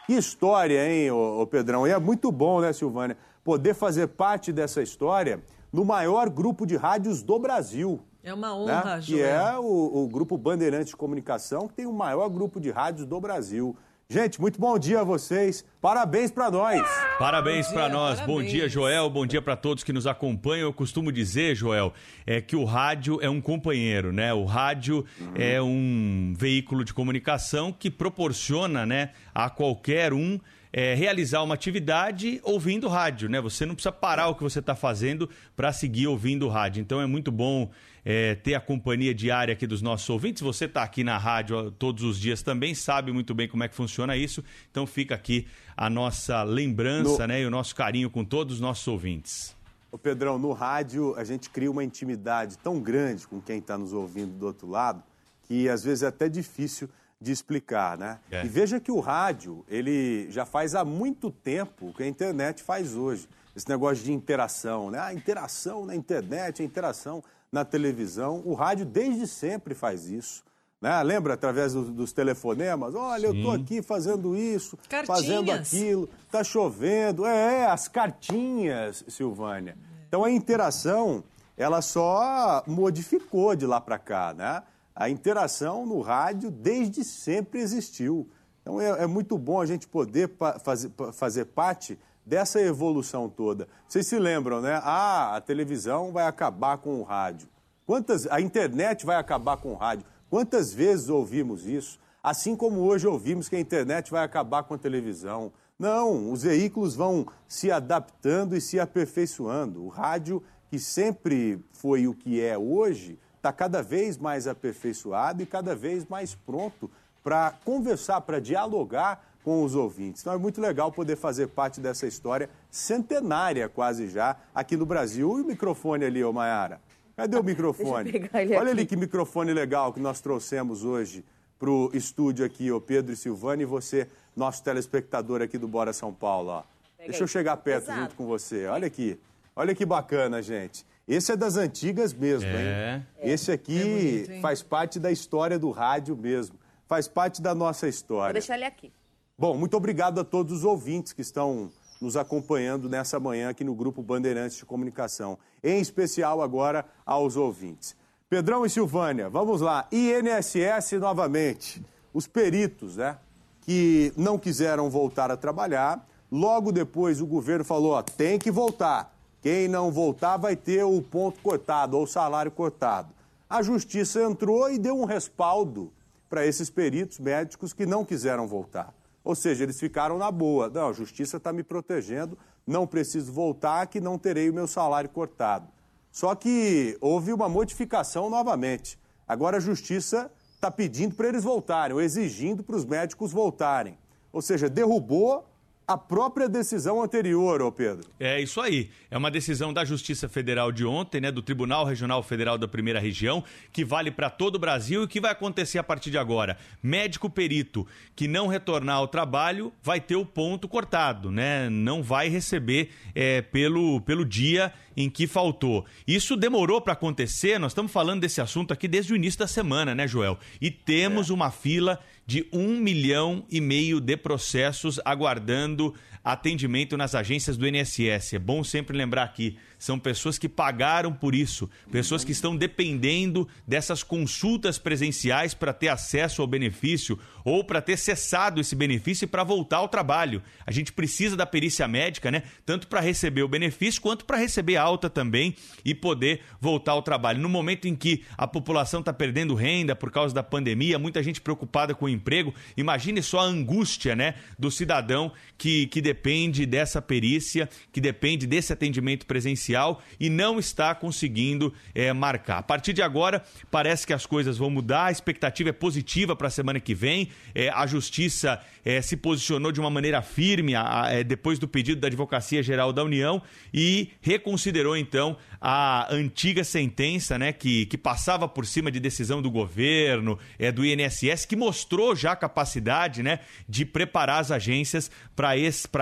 Que 0.06 0.14
história, 0.14 0.88
hein, 0.88 1.10
ô, 1.10 1.40
ô 1.42 1.46
Pedrão? 1.46 1.86
E 1.86 1.90
é 1.90 1.98
muito 1.98 2.30
bom, 2.30 2.60
né, 2.60 2.72
Silvânia, 2.72 3.16
poder 3.44 3.74
fazer 3.74 4.08
parte 4.08 4.52
dessa 4.52 4.82
história 4.82 5.42
no 5.72 5.84
maior 5.84 6.28
grupo 6.28 6.66
de 6.66 6.76
rádios 6.76 7.22
do 7.22 7.38
Brasil. 7.38 8.00
É 8.22 8.32
uma 8.32 8.54
honra, 8.54 8.96
né? 8.96 9.00
Joel. 9.00 9.18
Que 9.18 9.22
é 9.22 9.58
o, 9.58 10.04
o 10.04 10.08
Grupo 10.08 10.38
Bandeirantes 10.38 10.88
de 10.88 10.96
Comunicação, 10.96 11.66
que 11.66 11.74
tem 11.74 11.86
o 11.86 11.92
maior 11.92 12.28
grupo 12.28 12.60
de 12.60 12.70
rádios 12.70 13.06
do 13.06 13.20
Brasil. 13.20 13.76
Gente, 14.12 14.38
muito 14.38 14.60
bom 14.60 14.78
dia 14.78 15.00
a 15.00 15.04
vocês. 15.04 15.64
Parabéns 15.80 16.30
para 16.30 16.50
nós. 16.50 16.82
Parabéns 17.18 17.66
Bom 17.68 17.72
para 17.72 17.88
nós. 17.88 18.20
Bom 18.20 18.26
parabéns. 18.26 18.50
dia, 18.52 18.68
Joel. 18.68 19.08
Bom 19.08 19.24
dia 19.24 19.40
para 19.40 19.56
todos 19.56 19.82
que 19.82 19.90
nos 19.90 20.06
acompanham. 20.06 20.66
Eu 20.66 20.72
costumo 20.74 21.10
dizer, 21.10 21.54
Joel, 21.54 21.94
é 22.26 22.38
que 22.38 22.54
o 22.54 22.64
rádio 22.64 23.20
é 23.22 23.30
um 23.30 23.40
companheiro, 23.40 24.12
né? 24.12 24.34
O 24.34 24.44
rádio 24.44 25.02
é 25.34 25.62
um 25.62 26.34
veículo 26.36 26.84
de 26.84 26.92
comunicação 26.92 27.72
que 27.72 27.90
proporciona, 27.90 28.84
né, 28.84 29.12
a 29.34 29.48
qualquer 29.48 30.12
um 30.12 30.38
é, 30.70 30.94
realizar 30.94 31.42
uma 31.42 31.54
atividade 31.54 32.38
ouvindo 32.42 32.88
rádio, 32.88 33.30
né? 33.30 33.40
Você 33.40 33.66
não 33.66 33.74
precisa 33.74 33.92
parar 33.92 34.28
o 34.28 34.34
que 34.34 34.42
você 34.42 34.58
está 34.58 34.74
fazendo 34.74 35.28
para 35.54 35.72
seguir 35.72 36.06
ouvindo 36.06 36.48
rádio. 36.48 36.80
Então 36.80 37.00
é 37.00 37.06
muito 37.06 37.32
bom 37.32 37.70
é, 38.04 38.34
ter 38.34 38.54
a 38.54 38.60
companhia 38.60 39.14
diária 39.14 39.52
aqui 39.52 39.66
dos 39.66 39.80
nossos 39.82 40.08
ouvintes. 40.10 40.42
Você 40.42 40.64
está 40.64 40.82
aqui 40.82 41.04
na 41.04 41.18
rádio 41.18 41.70
todos 41.72 42.02
os 42.02 42.18
dias 42.18 42.42
também, 42.42 42.74
sabe 42.74 43.12
muito 43.12 43.34
bem 43.34 43.48
como 43.48 43.62
é 43.62 43.68
que 43.68 43.74
funciona 43.74 44.16
isso. 44.16 44.42
Então 44.70 44.86
fica 44.86 45.14
aqui 45.14 45.46
a 45.76 45.88
nossa 45.88 46.42
lembrança, 46.42 47.22
No- 47.22 47.26
né? 47.28 47.42
E 47.42 47.46
o 47.46 47.50
nosso 47.50 47.74
carinho 47.74 48.10
com 48.10 48.24
todos 48.24 48.56
os 48.56 48.60
nossos 48.60 48.86
ouvintes. 48.88 49.56
Ô 49.90 49.98
Pedrão, 49.98 50.38
no 50.38 50.52
rádio 50.52 51.14
a 51.16 51.24
gente 51.24 51.50
cria 51.50 51.70
uma 51.70 51.84
intimidade 51.84 52.56
tão 52.58 52.80
grande 52.80 53.26
com 53.26 53.40
quem 53.40 53.58
está 53.58 53.76
nos 53.76 53.92
ouvindo 53.92 54.32
do 54.32 54.46
outro 54.46 54.68
lado 54.68 55.02
que 55.46 55.68
às 55.68 55.82
vezes 55.84 56.02
é 56.02 56.06
até 56.06 56.28
difícil 56.28 56.88
de 57.20 57.30
explicar, 57.30 57.98
né? 57.98 58.18
É. 58.30 58.44
E 58.44 58.48
veja 58.48 58.80
que 58.80 58.90
o 58.90 58.98
rádio, 59.00 59.64
ele 59.68 60.26
já 60.30 60.44
faz 60.46 60.74
há 60.74 60.84
muito 60.84 61.30
tempo 61.30 61.88
o 61.88 61.92
que 61.94 62.02
a 62.02 62.06
internet 62.08 62.62
faz 62.62 62.96
hoje. 62.96 63.28
Esse 63.54 63.68
negócio 63.68 64.02
de 64.02 64.12
interação, 64.12 64.90
né? 64.90 64.98
A 64.98 65.12
interação 65.14 65.84
na 65.84 65.94
internet, 65.94 66.62
a 66.62 66.64
interação 66.64 67.22
na 67.52 67.64
televisão. 67.64 68.40
O 68.44 68.54
rádio 68.54 68.86
desde 68.86 69.26
sempre 69.26 69.74
faz 69.74 70.08
isso. 70.08 70.42
Né? 70.80 71.00
Lembra, 71.02 71.34
através 71.34 71.74
do- 71.74 71.92
dos 71.92 72.12
telefonemas? 72.12 72.94
Olha, 72.94 73.26
eu 73.26 73.34
estou 73.34 73.54
Sim. 73.54 73.62
aqui 73.62 73.82
fazendo 73.82 74.34
isso, 74.34 74.76
Cartinhas. 74.88 75.06
fazendo 75.20 75.52
aquilo, 75.52 76.08
tá 76.30 76.42
chovendo. 76.42 77.24
É, 77.24 77.66
as 77.66 77.86
cartinhas, 77.86 79.04
Silvânia. 79.06 79.76
Então 80.08 80.24
a 80.24 80.30
interação, 80.30 81.22
ela 81.56 81.80
só 81.82 82.64
modificou 82.66 83.54
de 83.54 83.66
lá 83.66 83.80
para 83.80 83.98
cá, 83.98 84.34
né? 84.34 84.62
A 84.94 85.08
interação 85.08 85.86
no 85.86 86.00
rádio 86.00 86.50
desde 86.50 87.04
sempre 87.04 87.60
existiu. 87.60 88.28
Então 88.60 88.80
é, 88.80 89.04
é 89.04 89.06
muito 89.06 89.38
bom 89.38 89.60
a 89.60 89.66
gente 89.66 89.86
poder 89.86 90.28
pa- 90.28 90.58
fazer, 90.58 90.88
pa- 90.90 91.12
fazer 91.12 91.44
parte 91.46 91.98
dessa 92.24 92.60
evolução 92.60 93.28
toda. 93.28 93.68
Vocês 93.88 94.06
se 94.06 94.18
lembram, 94.18 94.60
né? 94.60 94.80
Ah, 94.82 95.36
a 95.36 95.40
televisão 95.40 96.12
vai 96.12 96.26
acabar 96.26 96.78
com 96.78 97.00
o 97.00 97.02
rádio. 97.02 97.48
Quantas 97.86 98.26
a 98.26 98.40
internet 98.40 99.04
vai 99.04 99.16
acabar 99.16 99.56
com 99.56 99.72
o 99.72 99.76
rádio? 99.76 100.06
Quantas 100.30 100.72
vezes 100.72 101.08
ouvimos 101.08 101.66
isso? 101.66 101.98
Assim 102.22 102.54
como 102.54 102.80
hoje 102.80 103.06
ouvimos 103.06 103.48
que 103.48 103.56
a 103.56 103.60
internet 103.60 104.10
vai 104.10 104.24
acabar 104.24 104.62
com 104.62 104.74
a 104.74 104.78
televisão. 104.78 105.52
Não, 105.78 106.30
os 106.30 106.44
veículos 106.44 106.94
vão 106.94 107.26
se 107.48 107.70
adaptando 107.70 108.56
e 108.56 108.60
se 108.60 108.78
aperfeiçoando. 108.78 109.84
O 109.84 109.88
rádio, 109.88 110.42
que 110.70 110.78
sempre 110.78 111.62
foi 111.72 112.06
o 112.06 112.14
que 112.14 112.40
é 112.40 112.56
hoje, 112.56 113.18
está 113.36 113.52
cada 113.52 113.82
vez 113.82 114.16
mais 114.16 114.46
aperfeiçoado 114.46 115.42
e 115.42 115.46
cada 115.46 115.74
vez 115.74 116.06
mais 116.06 116.34
pronto 116.34 116.88
para 117.24 117.52
conversar, 117.64 118.20
para 118.20 118.40
dialogar 118.40 119.31
com 119.42 119.62
os 119.64 119.74
ouvintes. 119.74 120.22
Então 120.22 120.32
é 120.32 120.38
muito 120.38 120.60
legal 120.60 120.90
poder 120.92 121.16
fazer 121.16 121.48
parte 121.48 121.80
dessa 121.80 122.06
história 122.06 122.48
centenária 122.70 123.68
quase 123.68 124.08
já 124.08 124.36
aqui 124.54 124.76
no 124.76 124.86
Brasil. 124.86 125.38
E 125.38 125.42
o 125.42 125.44
microfone 125.44 126.04
ali, 126.04 126.22
ô 126.24 126.32
Mayara? 126.32 126.80
Cadê 127.16 127.36
o 127.36 127.42
microfone? 127.42 128.04
Deixa 128.12 128.18
eu 128.26 128.30
pegar 128.30 128.42
ele 128.42 128.56
Olha 128.56 128.70
ali 128.70 128.86
que 128.86 128.96
microfone 128.96 129.52
legal 129.52 129.92
que 129.92 130.00
nós 130.00 130.20
trouxemos 130.20 130.84
hoje 130.84 131.24
para 131.58 131.70
o 131.70 131.90
estúdio 131.94 132.44
aqui, 132.44 132.72
o 132.72 132.80
Pedro 132.80 133.12
e 133.12 133.16
Silvana, 133.16 133.62
e 133.62 133.64
você, 133.64 134.08
nosso 134.34 134.62
telespectador 134.64 135.40
aqui 135.42 135.56
do 135.58 135.68
Bora 135.68 135.92
São 135.92 136.12
Paulo. 136.12 136.50
Ó. 136.50 136.62
Deixa 136.98 137.22
eu 137.22 137.28
chegar 137.28 137.56
perto 137.58 137.84
Pesado. 137.86 138.00
junto 138.02 138.14
com 138.16 138.26
você. 138.26 138.66
Olha 138.66 138.86
aqui. 138.86 139.18
Olha 139.54 139.74
que 139.74 139.84
bacana, 139.86 140.42
gente. 140.42 140.84
Esse 141.06 141.32
é 141.32 141.36
das 141.36 141.56
antigas 141.56 142.12
mesmo, 142.14 142.48
É. 142.48 142.96
hein? 142.96 143.06
Esse 143.32 143.52
aqui 143.52 143.78
É 143.80 143.84
bonito, 143.84 144.32
hein? 144.32 144.40
faz 144.40 144.62
parte 144.62 144.98
da 144.98 145.10
história 145.10 145.58
do 145.58 145.70
rádio 145.70 146.16
mesmo. 146.16 146.56
Faz 146.86 147.06
parte 147.08 147.40
da 147.42 147.54
nossa 147.54 147.86
Vou 147.86 147.90
história. 147.90 148.32
deixar 148.32 148.54
ele 148.56 148.64
aqui. 148.64 148.92
Bom, 149.38 149.56
muito 149.56 149.76
obrigado 149.76 150.20
a 150.20 150.24
todos 150.24 150.58
os 150.58 150.64
ouvintes 150.64 151.12
que 151.12 151.22
estão 151.22 151.70
nos 152.00 152.16
acompanhando 152.16 152.88
nessa 152.88 153.18
manhã 153.18 153.48
aqui 153.48 153.64
no 153.64 153.74
Grupo 153.74 154.02
Bandeirantes 154.02 154.56
de 154.56 154.66
Comunicação. 154.66 155.38
Em 155.62 155.80
especial 155.80 156.42
agora 156.42 156.84
aos 157.04 157.36
ouvintes. 157.36 157.96
Pedrão 158.28 158.64
e 158.66 158.70
Silvânia, 158.70 159.30
vamos 159.30 159.60
lá. 159.60 159.88
INSS 159.90 160.92
novamente. 161.00 161.84
Os 162.12 162.26
peritos, 162.26 162.96
né? 162.96 163.16
Que 163.62 164.12
não 164.16 164.38
quiseram 164.38 164.90
voltar 164.90 165.30
a 165.30 165.36
trabalhar. 165.36 166.06
Logo 166.30 166.70
depois 166.70 167.20
o 167.20 167.26
governo 167.26 167.64
falou: 167.64 167.92
ó, 167.92 168.02
tem 168.02 168.38
que 168.38 168.50
voltar. 168.50 169.14
Quem 169.40 169.66
não 169.66 169.90
voltar 169.90 170.36
vai 170.36 170.54
ter 170.54 170.84
o 170.84 171.00
ponto 171.02 171.40
cortado 171.40 171.96
ou 171.96 172.04
o 172.04 172.06
salário 172.06 172.50
cortado. 172.50 173.12
A 173.48 173.62
justiça 173.62 174.22
entrou 174.22 174.70
e 174.70 174.78
deu 174.78 174.96
um 174.96 175.04
respaldo 175.04 175.92
para 176.28 176.46
esses 176.46 176.70
peritos 176.70 177.18
médicos 177.18 177.72
que 177.72 177.86
não 177.86 178.04
quiseram 178.04 178.46
voltar. 178.46 178.94
Ou 179.24 179.34
seja, 179.34 179.62
eles 179.62 179.78
ficaram 179.78 180.18
na 180.18 180.30
boa. 180.30 180.68
Não, 180.68 180.88
a 180.88 180.92
justiça 180.92 181.36
está 181.36 181.52
me 181.52 181.62
protegendo, 181.62 182.36
não 182.66 182.86
preciso 182.86 183.32
voltar, 183.32 183.86
que 183.86 184.00
não 184.00 184.18
terei 184.18 184.50
o 184.50 184.54
meu 184.54 184.66
salário 184.66 185.10
cortado. 185.10 185.68
Só 186.10 186.34
que 186.34 186.96
houve 187.00 187.32
uma 187.32 187.48
modificação 187.48 188.28
novamente. 188.28 188.98
Agora 189.26 189.56
a 189.56 189.60
justiça 189.60 190.30
está 190.54 190.70
pedindo 190.70 191.14
para 191.14 191.28
eles 191.28 191.42
voltarem, 191.42 191.94
ou 191.94 192.02
exigindo 192.02 192.62
para 192.62 192.76
os 192.76 192.84
médicos 192.84 193.32
voltarem. 193.32 193.98
Ou 194.32 194.42
seja, 194.42 194.68
derrubou 194.68 195.44
a 195.86 195.96
própria 195.98 196.48
decisão 196.48 197.02
anterior, 197.02 197.60
ô 197.60 197.70
Pedro. 197.70 198.08
É 198.18 198.40
isso 198.40 198.60
aí. 198.60 198.90
É 199.10 199.18
uma 199.18 199.30
decisão 199.30 199.72
da 199.72 199.84
Justiça 199.84 200.28
Federal 200.28 200.70
de 200.70 200.84
ontem, 200.84 201.20
né, 201.20 201.30
do 201.30 201.42
Tribunal 201.42 201.84
Regional 201.84 202.22
Federal 202.22 202.56
da 202.56 202.68
Primeira 202.68 203.00
Região, 203.00 203.42
que 203.72 203.84
vale 203.84 204.10
para 204.10 204.30
todo 204.30 204.56
o 204.56 204.58
Brasil 204.58 205.04
e 205.04 205.08
que 205.08 205.20
vai 205.20 205.32
acontecer 205.32 205.78
a 205.78 205.82
partir 205.82 206.10
de 206.10 206.18
agora. 206.18 206.56
Médico 206.82 207.28
perito 207.28 207.86
que 208.14 208.28
não 208.28 208.46
retornar 208.46 208.96
ao 208.96 209.08
trabalho 209.08 209.72
vai 209.82 210.00
ter 210.00 210.16
o 210.16 210.24
ponto 210.24 210.68
cortado, 210.68 211.30
né? 211.30 211.68
Não 211.68 212.02
vai 212.02 212.28
receber 212.28 212.90
é, 213.14 213.42
pelo, 213.42 214.00
pelo 214.02 214.24
dia 214.24 214.72
em 214.96 215.08
que 215.08 215.26
faltou. 215.26 215.84
Isso 216.06 216.36
demorou 216.36 216.80
para 216.80 216.92
acontecer. 216.92 217.58
Nós 217.58 217.72
estamos 217.72 217.92
falando 217.92 218.20
desse 218.20 218.40
assunto 218.40 218.72
aqui 218.72 218.86
desde 218.86 219.12
o 219.12 219.16
início 219.16 219.40
da 219.40 219.46
semana, 219.46 219.94
né, 219.94 220.06
Joel? 220.06 220.38
E 220.60 220.70
temos 220.70 221.30
uma 221.30 221.50
fila 221.50 221.98
de 222.26 222.46
um 222.52 222.76
milhão 222.78 223.44
e 223.50 223.60
meio 223.60 224.00
de 224.00 224.16
processos 224.16 225.00
aguardando 225.04 225.94
atendimento 226.24 226.96
nas 226.96 227.14
agências 227.14 227.56
do 227.56 227.66
INSS. 227.66 228.34
É 228.34 228.38
bom 228.38 228.62
sempre 228.62 228.96
lembrar 228.96 229.24
aqui, 229.24 229.56
são 229.78 229.98
pessoas 229.98 230.38
que 230.38 230.48
pagaram 230.48 231.12
por 231.12 231.34
isso, 231.34 231.68
pessoas 231.90 232.22
que 232.22 232.30
estão 232.30 232.56
dependendo 232.56 233.48
dessas 233.66 234.04
consultas 234.04 234.78
presenciais 234.78 235.54
para 235.54 235.72
ter 235.72 235.88
acesso 235.88 236.40
ao 236.40 236.46
benefício 236.46 237.18
ou 237.44 237.64
para 237.64 237.82
ter 237.82 237.96
cessado 237.96 238.60
esse 238.60 238.76
benefício 238.76 239.24
e 239.24 239.28
para 239.28 239.42
voltar 239.42 239.78
ao 239.78 239.88
trabalho. 239.88 240.40
A 240.64 240.70
gente 240.70 240.92
precisa 240.92 241.36
da 241.36 241.44
perícia 241.44 241.88
médica, 241.88 242.30
né? 242.30 242.44
Tanto 242.64 242.86
para 242.86 243.00
receber 243.00 243.42
o 243.42 243.48
benefício 243.48 244.00
quanto 244.00 244.24
para 244.24 244.36
receber 244.36 244.76
alta 244.76 245.10
também 245.10 245.56
e 245.84 245.94
poder 245.94 246.42
voltar 246.60 246.92
ao 246.92 247.02
trabalho. 247.02 247.40
No 247.40 247.48
momento 247.48 247.88
em 247.88 247.96
que 247.96 248.22
a 248.38 248.46
população 248.46 249.00
está 249.00 249.12
perdendo 249.12 249.54
renda 249.54 249.96
por 249.96 250.12
causa 250.12 250.32
da 250.32 250.44
pandemia, 250.44 250.98
muita 250.98 251.22
gente 251.22 251.40
preocupada 251.40 251.92
com 251.92 252.04
o 252.04 252.08
emprego, 252.08 252.54
imagine 252.76 253.20
só 253.20 253.40
a 253.40 253.44
angústia, 253.44 254.14
né, 254.14 254.34
do 254.56 254.70
cidadão 254.70 255.32
que, 255.58 255.86
que 255.88 256.00
depende 256.12 256.66
dessa 256.66 257.00
perícia, 257.00 257.68
que 257.90 258.00
depende 258.00 258.46
desse 258.46 258.70
atendimento 258.72 259.24
presencial 259.26 260.02
e 260.20 260.28
não 260.28 260.58
está 260.58 260.94
conseguindo 260.94 261.72
eh, 261.94 262.12
marcar. 262.12 262.58
A 262.58 262.62
partir 262.62 262.92
de 262.92 263.00
agora, 263.00 263.42
parece 263.70 264.06
que 264.06 264.12
as 264.12 264.26
coisas 264.26 264.58
vão 264.58 264.68
mudar, 264.68 265.06
a 265.06 265.10
expectativa 265.10 265.70
é 265.70 265.72
positiva 265.72 266.36
para 266.36 266.48
a 266.48 266.50
semana 266.50 266.78
que 266.80 266.94
vem. 266.94 267.28
Eh, 267.54 267.70
a 267.70 267.86
Justiça 267.86 268.60
eh, 268.84 269.00
se 269.00 269.16
posicionou 269.16 269.72
de 269.72 269.80
uma 269.80 269.88
maneira 269.90 270.20
firme 270.20 270.74
a- 270.74 270.82
a- 271.06 271.22
depois 271.22 271.58
do 271.58 271.66
pedido 271.66 272.00
da 272.00 272.08
Advocacia 272.08 272.62
Geral 272.62 272.92
da 272.92 273.02
União 273.02 273.40
e 273.72 274.10
reconsiderou 274.20 274.96
então 274.96 275.36
a 275.60 276.12
antiga 276.12 276.62
sentença, 276.64 277.38
né, 277.38 277.52
que, 277.52 277.86
que 277.86 277.96
passava 277.96 278.46
por 278.48 278.66
cima 278.66 278.90
de 278.90 279.00
decisão 279.00 279.40
do 279.40 279.50
governo, 279.50 280.38
é, 280.58 280.70
do 280.72 280.84
INSS, 280.84 281.46
que 281.46 281.56
mostrou 281.56 282.14
já 282.16 282.32
a 282.32 282.36
capacidade, 282.36 283.22
né, 283.22 283.38
de 283.68 283.84
preparar 283.86 284.40
as 284.40 284.50
agências 284.50 285.10
para 285.36 285.56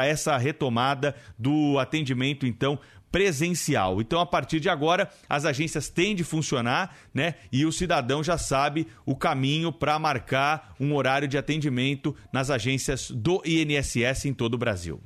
essa 0.04 0.36
retomada 0.36 1.14
do 1.38 1.78
atendimento, 1.78 2.46
então, 2.46 2.78
presencial. 3.10 4.00
Então, 4.00 4.20
a 4.20 4.26
partir 4.26 4.60
de 4.60 4.68
agora, 4.68 5.10
as 5.28 5.44
agências 5.44 5.88
têm 5.88 6.14
de 6.14 6.24
funcionar, 6.24 6.96
né? 7.12 7.34
E 7.52 7.66
o 7.66 7.72
cidadão 7.72 8.22
já 8.22 8.38
sabe 8.38 8.86
o 9.04 9.16
caminho 9.16 9.72
para 9.72 9.98
marcar 9.98 10.74
um 10.78 10.94
horário 10.94 11.26
de 11.26 11.36
atendimento 11.36 12.14
nas 12.32 12.50
agências 12.50 13.10
do 13.10 13.42
INSS 13.44 14.26
em 14.26 14.32
todo 14.32 14.54
o 14.54 14.58
Brasil. 14.58 15.00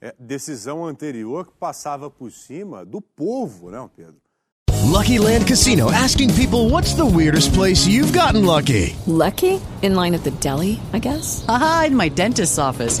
É, 0.00 0.14
decisão 0.18 0.86
anterior 0.86 1.46
que 1.46 1.52
passava 1.58 2.10
por 2.10 2.30
cima 2.30 2.86
do 2.86 3.02
povo, 3.02 3.70
não, 3.70 3.88
Pedro? 3.88 4.16
Lucky 4.90 5.18
Land 5.18 5.46
Casino 5.46 5.90
asking 5.90 6.34
people 6.34 6.70
what's 6.70 6.94
the 6.94 7.04
weirdest 7.04 7.52
place 7.52 7.86
you've 7.86 8.12
gotten 8.12 8.44
lucky? 8.44 8.96
Lucky? 9.06 9.60
In 9.82 9.94
line 9.94 10.14
at 10.14 10.24
the 10.24 10.32
deli, 10.40 10.80
I 10.92 10.98
guess? 10.98 11.44
Aha, 11.48 11.84
in 11.88 11.96
my 11.96 12.08
dentist's 12.08 12.58
office. 12.58 13.00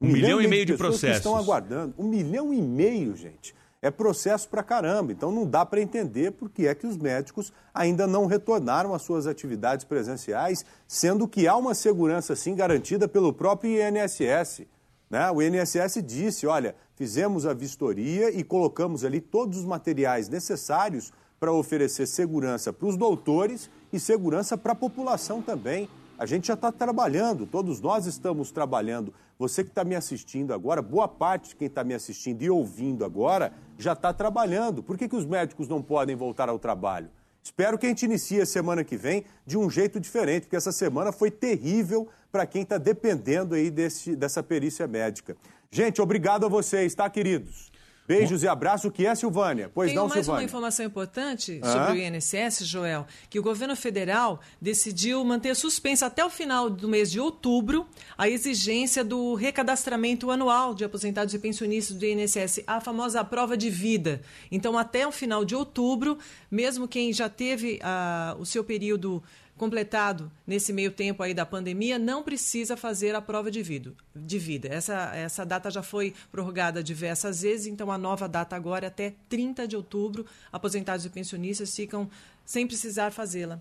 Um 0.00 0.08
milhão 0.08 0.40
e 0.40 0.46
meio 0.46 0.64
de 0.64 0.72
que 0.72 0.78
processos. 0.78 1.18
estão 1.18 1.36
aguardando. 1.36 1.94
Um 1.98 2.08
milhão 2.08 2.52
e 2.52 2.60
meio, 2.60 3.16
gente. 3.16 3.54
É 3.80 3.90
processo 3.90 4.48
pra 4.48 4.62
caramba. 4.62 5.12
Então 5.12 5.30
não 5.30 5.46
dá 5.46 5.64
para 5.64 5.80
entender 5.80 6.32
por 6.32 6.50
que 6.50 6.66
é 6.66 6.74
que 6.74 6.86
os 6.86 6.96
médicos 6.96 7.52
ainda 7.72 8.06
não 8.06 8.26
retornaram 8.26 8.94
às 8.94 9.02
suas 9.02 9.26
atividades 9.26 9.84
presenciais, 9.84 10.64
sendo 10.86 11.28
que 11.28 11.46
há 11.46 11.56
uma 11.56 11.74
segurança 11.74 12.34
sim 12.34 12.54
garantida 12.54 13.06
pelo 13.08 13.32
próprio 13.32 13.70
INSS. 13.70 14.66
Né? 15.10 15.30
O 15.30 15.42
INSS 15.42 16.02
disse: 16.04 16.46
olha, 16.46 16.74
fizemos 16.96 17.46
a 17.46 17.54
vistoria 17.54 18.30
e 18.30 18.42
colocamos 18.42 19.04
ali 19.04 19.20
todos 19.20 19.58
os 19.58 19.64
materiais 19.64 20.28
necessários 20.28 21.12
para 21.38 21.52
oferecer 21.52 22.06
segurança 22.06 22.72
para 22.72 22.88
os 22.88 22.96
doutores 22.96 23.70
e 23.92 24.00
segurança 24.00 24.58
para 24.58 24.72
a 24.72 24.76
população 24.76 25.40
também. 25.40 25.88
A 26.18 26.26
gente 26.26 26.48
já 26.48 26.54
está 26.54 26.72
trabalhando, 26.72 27.46
todos 27.46 27.80
nós 27.80 28.04
estamos 28.04 28.50
trabalhando. 28.50 29.14
Você 29.38 29.62
que 29.62 29.70
está 29.70 29.84
me 29.84 29.94
assistindo 29.94 30.52
agora, 30.52 30.82
boa 30.82 31.06
parte 31.06 31.50
de 31.50 31.56
quem 31.56 31.68
está 31.68 31.84
me 31.84 31.94
assistindo 31.94 32.42
e 32.42 32.50
ouvindo 32.50 33.04
agora 33.04 33.52
já 33.78 33.92
está 33.92 34.12
trabalhando. 34.12 34.82
Por 34.82 34.98
que, 34.98 35.08
que 35.08 35.14
os 35.14 35.24
médicos 35.24 35.68
não 35.68 35.80
podem 35.80 36.16
voltar 36.16 36.48
ao 36.48 36.58
trabalho? 36.58 37.08
Espero 37.40 37.78
que 37.78 37.86
a 37.86 37.88
gente 37.88 38.04
inicie 38.04 38.40
a 38.40 38.46
semana 38.46 38.82
que 38.82 38.96
vem 38.96 39.24
de 39.46 39.56
um 39.56 39.70
jeito 39.70 40.00
diferente, 40.00 40.42
porque 40.42 40.56
essa 40.56 40.72
semana 40.72 41.12
foi 41.12 41.30
terrível 41.30 42.08
para 42.32 42.44
quem 42.46 42.62
está 42.62 42.78
dependendo 42.78 43.54
aí 43.54 43.70
desse, 43.70 44.16
dessa 44.16 44.42
perícia 44.42 44.88
médica. 44.88 45.36
Gente, 45.70 46.02
obrigado 46.02 46.44
a 46.44 46.48
vocês, 46.48 46.96
tá, 46.96 47.08
queridos? 47.08 47.70
Beijos 48.08 48.42
e 48.42 48.48
abraços. 48.48 48.86
O 48.86 48.90
que 48.90 49.04
é, 49.04 49.14
Silvânia? 49.14 49.70
Pois 49.72 49.90
Tenho 49.90 50.00
não, 50.00 50.08
mais 50.08 50.24
Silvânia. 50.24 50.40
uma 50.40 50.46
informação 50.46 50.86
importante 50.86 51.60
sobre 51.62 51.92
o 51.92 51.96
INSS, 51.96 52.64
Joel, 52.66 53.06
que 53.28 53.38
o 53.38 53.42
governo 53.42 53.76
federal 53.76 54.40
decidiu 54.58 55.22
manter 55.22 55.54
suspensa 55.54 56.06
até 56.06 56.24
o 56.24 56.30
final 56.30 56.70
do 56.70 56.88
mês 56.88 57.10
de 57.10 57.20
outubro 57.20 57.86
a 58.16 58.26
exigência 58.26 59.04
do 59.04 59.34
recadastramento 59.34 60.30
anual 60.30 60.74
de 60.74 60.86
aposentados 60.86 61.34
e 61.34 61.38
pensionistas 61.38 61.98
do 61.98 62.06
INSS, 62.06 62.62
a 62.66 62.80
famosa 62.80 63.22
prova 63.22 63.58
de 63.58 63.68
vida. 63.68 64.22
Então, 64.50 64.78
até 64.78 65.06
o 65.06 65.12
final 65.12 65.44
de 65.44 65.54
outubro, 65.54 66.18
mesmo 66.50 66.88
quem 66.88 67.12
já 67.12 67.28
teve 67.28 67.78
ah, 67.82 68.34
o 68.38 68.46
seu 68.46 68.64
período 68.64 69.22
completado 69.58 70.32
nesse 70.46 70.72
meio 70.72 70.90
tempo 70.90 71.22
aí 71.22 71.34
da 71.34 71.44
pandemia, 71.44 71.98
não 71.98 72.22
precisa 72.22 72.76
fazer 72.76 73.14
a 73.14 73.20
prova 73.20 73.50
de 73.50 73.62
vida. 73.62 73.92
De 74.16 74.38
vida. 74.38 74.68
Essa, 74.68 75.14
essa 75.14 75.44
data 75.44 75.70
já 75.70 75.82
foi 75.82 76.14
prorrogada 76.30 76.82
diversas 76.82 77.42
vezes, 77.42 77.66
então 77.66 77.90
a 77.90 77.98
nova 77.98 78.26
data 78.26 78.56
agora 78.56 78.86
é 78.86 78.88
até 78.88 79.14
30 79.28 79.68
de 79.68 79.76
outubro. 79.76 80.24
Aposentados 80.50 81.04
e 81.04 81.10
pensionistas 81.10 81.74
ficam 81.74 82.08
sem 82.46 82.66
precisar 82.66 83.10
fazê-la. 83.10 83.60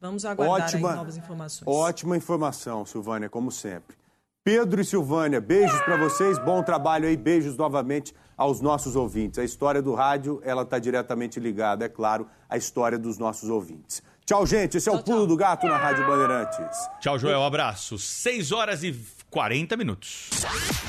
Vamos 0.00 0.24
aguardar 0.24 0.68
Ótima, 0.68 0.94
novas 0.94 1.16
informações. 1.16 1.68
ótima 1.68 2.16
informação, 2.16 2.84
Silvânia, 2.84 3.28
como 3.28 3.50
sempre. 3.50 3.96
Pedro 4.42 4.80
e 4.80 4.84
Silvânia, 4.84 5.40
beijos 5.40 5.78
para 5.82 5.98
vocês, 5.98 6.38
bom 6.38 6.62
trabalho 6.62 7.06
aí, 7.06 7.16
beijos 7.16 7.56
novamente 7.58 8.14
aos 8.36 8.62
nossos 8.62 8.96
ouvintes. 8.96 9.38
A 9.38 9.44
história 9.44 9.82
do 9.82 9.94
rádio, 9.94 10.40
ela 10.42 10.62
está 10.62 10.78
diretamente 10.78 11.38
ligada, 11.38 11.84
é 11.84 11.88
claro, 11.90 12.26
à 12.48 12.56
história 12.56 12.98
dos 12.98 13.18
nossos 13.18 13.50
ouvintes. 13.50 14.02
Tchau, 14.30 14.46
gente. 14.46 14.76
Esse 14.76 14.88
é 14.88 14.92
o 14.92 15.02
Pulo 15.02 15.26
do 15.26 15.36
Gato 15.36 15.66
na 15.66 15.76
Rádio 15.76 16.06
Bandeirantes. 16.06 16.78
Tchau, 17.00 17.18
Joel. 17.18 17.42
Abraço. 17.42 17.98
6 17.98 18.52
horas 18.52 18.84
e 18.84 18.94
40 19.28 19.76
minutos. 19.76 20.30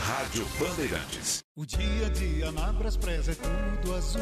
Rádio 0.05 0.45
Bandeirantes. 0.59 1.43
O 1.55 1.65
dia 1.65 2.05
a 2.05 2.09
dia 2.09 2.51
na 2.51 2.71
Braspress 2.71 3.29
é 3.29 3.33
tudo 3.33 3.95
azul. 3.95 4.21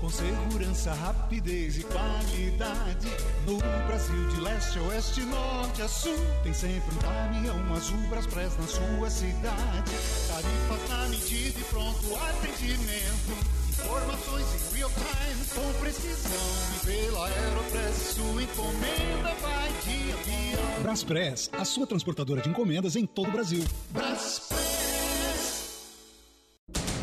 Com 0.00 0.08
segurança, 0.08 0.94
rapidez 0.94 1.76
e 1.76 1.82
qualidade. 1.82 3.08
No 3.46 3.58
Brasil, 3.88 4.28
de 4.28 4.40
leste 4.40 4.78
a 4.78 4.82
oeste, 4.82 5.22
norte 5.22 5.82
a 5.82 5.88
sul. 5.88 6.16
Tem 6.44 6.54
sempre 6.54 6.94
um 6.94 6.98
caminhão 6.98 7.74
azul 7.74 7.98
Braspress 8.08 8.56
na 8.58 8.68
sua 8.68 9.10
cidade. 9.10 9.90
Tarifas 10.28 10.88
na 10.88 11.08
medida 11.08 11.58
e 11.58 11.64
pronto 11.64 12.14
atendimento. 12.14 13.65
Informações 13.86 14.46
em 14.52 14.76
real 14.76 14.90
time, 14.90 15.44
com 15.54 15.72
precisão. 15.78 16.32
E 16.74 16.86
pela 16.86 17.28
Aeropress, 17.28 18.14
sua 18.16 18.42
encomenda 18.42 19.32
vai 19.40 19.68
de 19.84 20.12
avião. 20.12 20.82
Braspress, 20.82 21.50
a 21.52 21.64
sua 21.64 21.86
transportadora 21.86 22.42
de 22.42 22.48
encomendas 22.48 22.96
em 22.96 23.06
todo 23.06 23.28
o 23.28 23.30
Brasil. 23.30 23.64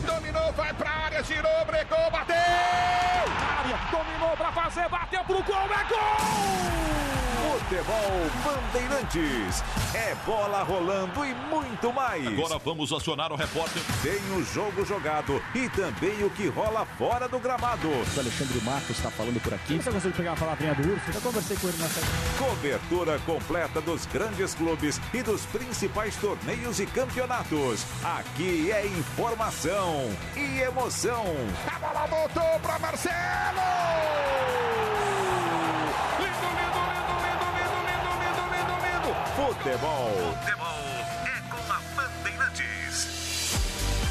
Dominou, 0.06 0.52
vai 0.52 0.74
pra 0.74 0.90
área, 0.90 1.24
girou, 1.24 1.66
brecou, 1.66 2.12
bateu! 2.12 2.36
Área, 2.36 3.80
dominou 3.90 4.36
pra 4.36 4.52
fazer, 4.52 4.90
bateu 4.90 5.24
pro 5.24 5.42
gol, 5.42 5.56
é 5.56 5.88
gol! 5.88 7.33
Futebol 7.54 8.32
Bandeirantes. 8.44 9.64
É 9.94 10.16
bola 10.26 10.64
rolando 10.64 11.24
e 11.24 11.36
muito 11.36 11.94
mais. 11.94 12.26
Agora 12.26 12.58
vamos 12.58 12.92
acionar 12.92 13.32
o 13.32 13.36
repórter. 13.36 13.80
Tem 14.02 14.20
o 14.36 14.44
jogo 14.44 14.84
jogado 14.84 15.40
e 15.54 15.70
também 15.70 16.24
o 16.24 16.32
que 16.32 16.48
rola 16.48 16.84
fora 16.98 17.28
do 17.28 17.38
gramado. 17.38 17.88
O 17.88 18.20
Alexandre 18.20 18.60
Marcos 18.64 18.98
está 18.98 19.12
falando 19.12 19.40
por 19.40 19.54
aqui. 19.54 19.78
Você 19.78 19.92
de 19.92 20.18
pegar 20.18 20.32
a 20.32 20.36
palavrinha 20.36 20.74
do 20.74 20.94
Urso? 20.94 21.12
Eu 21.14 21.22
conversei 21.22 21.56
com 21.58 21.68
ele 21.68 21.78
na 21.78 21.90
Cobertura 22.44 23.20
completa 23.20 23.80
dos 23.82 24.08
grandes 24.08 24.56
clubes 24.56 25.00
e 25.14 25.22
dos 25.22 25.46
principais 25.46 26.16
torneios 26.16 26.80
e 26.80 26.88
campeonatos. 26.88 27.86
Aqui 28.04 28.72
é 28.72 28.88
informação 28.88 30.10
e 30.36 30.60
emoção. 30.62 31.24
A 31.68 31.78
bola 31.78 32.08
voltou 32.08 32.60
pra 32.62 32.80
Marcelo! 32.80 33.14
Futebol. 39.44 40.16
Futebol 40.40 41.04
é 41.26 41.36
com 41.50 41.60
a 41.70 41.82
Bandeirantes. 41.98 43.52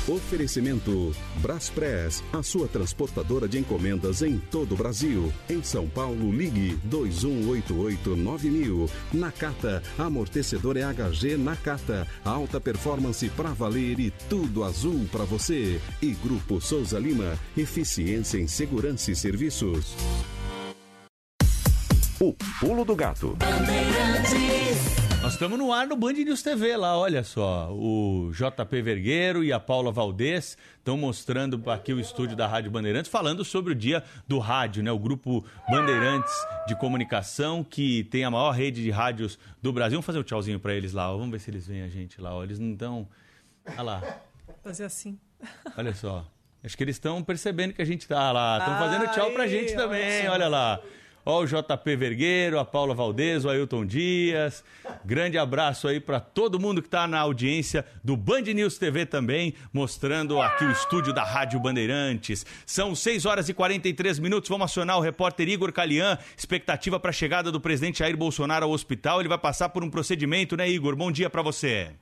Oferecimento 0.06 1.16
Braspress, 1.36 2.22
a 2.34 2.42
sua 2.42 2.68
transportadora 2.68 3.48
de 3.48 3.58
encomendas 3.58 4.20
em 4.20 4.36
todo 4.36 4.74
o 4.74 4.76
Brasil. 4.76 5.32
Em 5.48 5.62
São 5.62 5.88
Paulo, 5.88 6.30
ligue 6.30 6.78
2188-9000. 6.86 8.90
Nakata, 9.14 9.82
amortecedor 9.96 10.76
EHG 10.76 11.38
Nakata. 11.38 12.06
Alta 12.22 12.60
performance 12.60 13.26
para 13.30 13.54
valer 13.54 13.98
e 14.00 14.10
tudo 14.28 14.64
azul 14.64 15.08
para 15.10 15.24
você. 15.24 15.80
E 16.02 16.10
Grupo 16.10 16.60
Souza 16.60 16.98
Lima, 16.98 17.38
eficiência 17.56 18.36
em 18.36 18.46
segurança 18.46 19.10
e 19.10 19.16
serviços. 19.16 19.96
O 22.20 22.34
Pulo 22.60 22.84
do 22.84 22.94
Gato. 22.94 23.34
Nós 25.22 25.34
estamos 25.34 25.56
no 25.56 25.72
ar 25.72 25.86
no 25.86 25.94
Band 25.96 26.14
News 26.14 26.42
TV 26.42 26.76
lá, 26.76 26.98
olha 26.98 27.22
só. 27.22 27.72
O 27.72 28.32
JP 28.32 28.82
Vergueiro 28.82 29.44
e 29.44 29.52
a 29.52 29.60
Paula 29.60 29.92
Valdez 29.92 30.58
estão 30.76 30.96
mostrando 30.96 31.70
aqui 31.70 31.92
o 31.92 32.00
estúdio 32.00 32.36
da 32.36 32.48
Rádio 32.48 32.72
Bandeirantes, 32.72 33.08
falando 33.08 33.44
sobre 33.44 33.72
o 33.72 33.74
dia 33.74 34.02
do 34.26 34.40
rádio, 34.40 34.82
né? 34.82 34.90
O 34.90 34.98
grupo 34.98 35.44
Bandeirantes 35.70 36.32
de 36.66 36.74
Comunicação, 36.74 37.62
que 37.62 38.02
tem 38.04 38.24
a 38.24 38.30
maior 38.32 38.50
rede 38.50 38.82
de 38.82 38.90
rádios 38.90 39.38
do 39.62 39.72
Brasil. 39.72 39.96
Vamos 39.96 40.06
fazer 40.06 40.18
um 40.18 40.24
tchauzinho 40.24 40.58
para 40.58 40.74
eles 40.74 40.92
lá, 40.92 41.12
ó. 41.12 41.16
vamos 41.16 41.30
ver 41.30 41.38
se 41.38 41.50
eles 41.50 41.68
veem 41.68 41.82
a 41.82 41.88
gente 41.88 42.20
lá. 42.20 42.34
Ó. 42.34 42.42
Eles 42.42 42.58
não 42.58 42.72
estão. 42.72 43.08
Olha 43.68 43.82
lá, 43.82 44.02
Fazer 44.64 44.84
assim. 44.84 45.16
olha 45.78 45.94
só. 45.94 46.26
Acho 46.64 46.76
que 46.76 46.82
eles 46.82 46.96
estão 46.96 47.22
percebendo 47.22 47.72
que 47.74 47.82
a 47.82 47.84
gente 47.84 48.08
tá 48.08 48.32
lá. 48.32 48.58
Estão 48.58 48.76
fazendo 48.76 49.12
tchau 49.12 49.30
pra 49.30 49.46
gente 49.46 49.74
também, 49.74 50.28
olha 50.28 50.48
lá. 50.48 50.80
Ó 51.24 51.42
o 51.42 51.46
JP 51.46 51.96
Vergueiro, 51.96 52.58
a 52.58 52.64
Paula 52.64 52.94
Valdez, 52.94 53.44
o 53.44 53.48
Ailton 53.48 53.86
Dias. 53.86 54.64
Grande 55.04 55.38
abraço 55.38 55.86
aí 55.86 56.00
para 56.00 56.18
todo 56.18 56.58
mundo 56.58 56.82
que 56.82 56.88
está 56.88 57.06
na 57.06 57.20
audiência 57.20 57.86
do 58.02 58.16
Band 58.16 58.42
News 58.42 58.76
TV 58.76 59.06
também, 59.06 59.54
mostrando 59.72 60.40
aqui 60.40 60.64
o 60.64 60.72
estúdio 60.72 61.12
da 61.12 61.22
Rádio 61.22 61.60
Bandeirantes. 61.60 62.44
São 62.66 62.94
6 62.94 63.24
horas 63.24 63.48
e 63.48 63.54
43 63.54 64.18
minutos. 64.18 64.48
Vamos 64.48 64.64
acionar 64.64 64.98
o 64.98 65.00
repórter 65.00 65.48
Igor 65.48 65.72
Calian. 65.72 66.18
Expectativa 66.36 66.98
para 66.98 67.10
a 67.10 67.12
chegada 67.12 67.52
do 67.52 67.60
presidente 67.60 68.00
Jair 68.00 68.16
Bolsonaro 68.16 68.66
ao 68.66 68.72
hospital. 68.72 69.20
Ele 69.20 69.28
vai 69.28 69.38
passar 69.38 69.68
por 69.68 69.84
um 69.84 69.90
procedimento, 69.90 70.56
né, 70.56 70.68
Igor? 70.68 70.96
Bom 70.96 71.12
dia 71.12 71.30
para 71.30 71.42
você. 71.42 71.92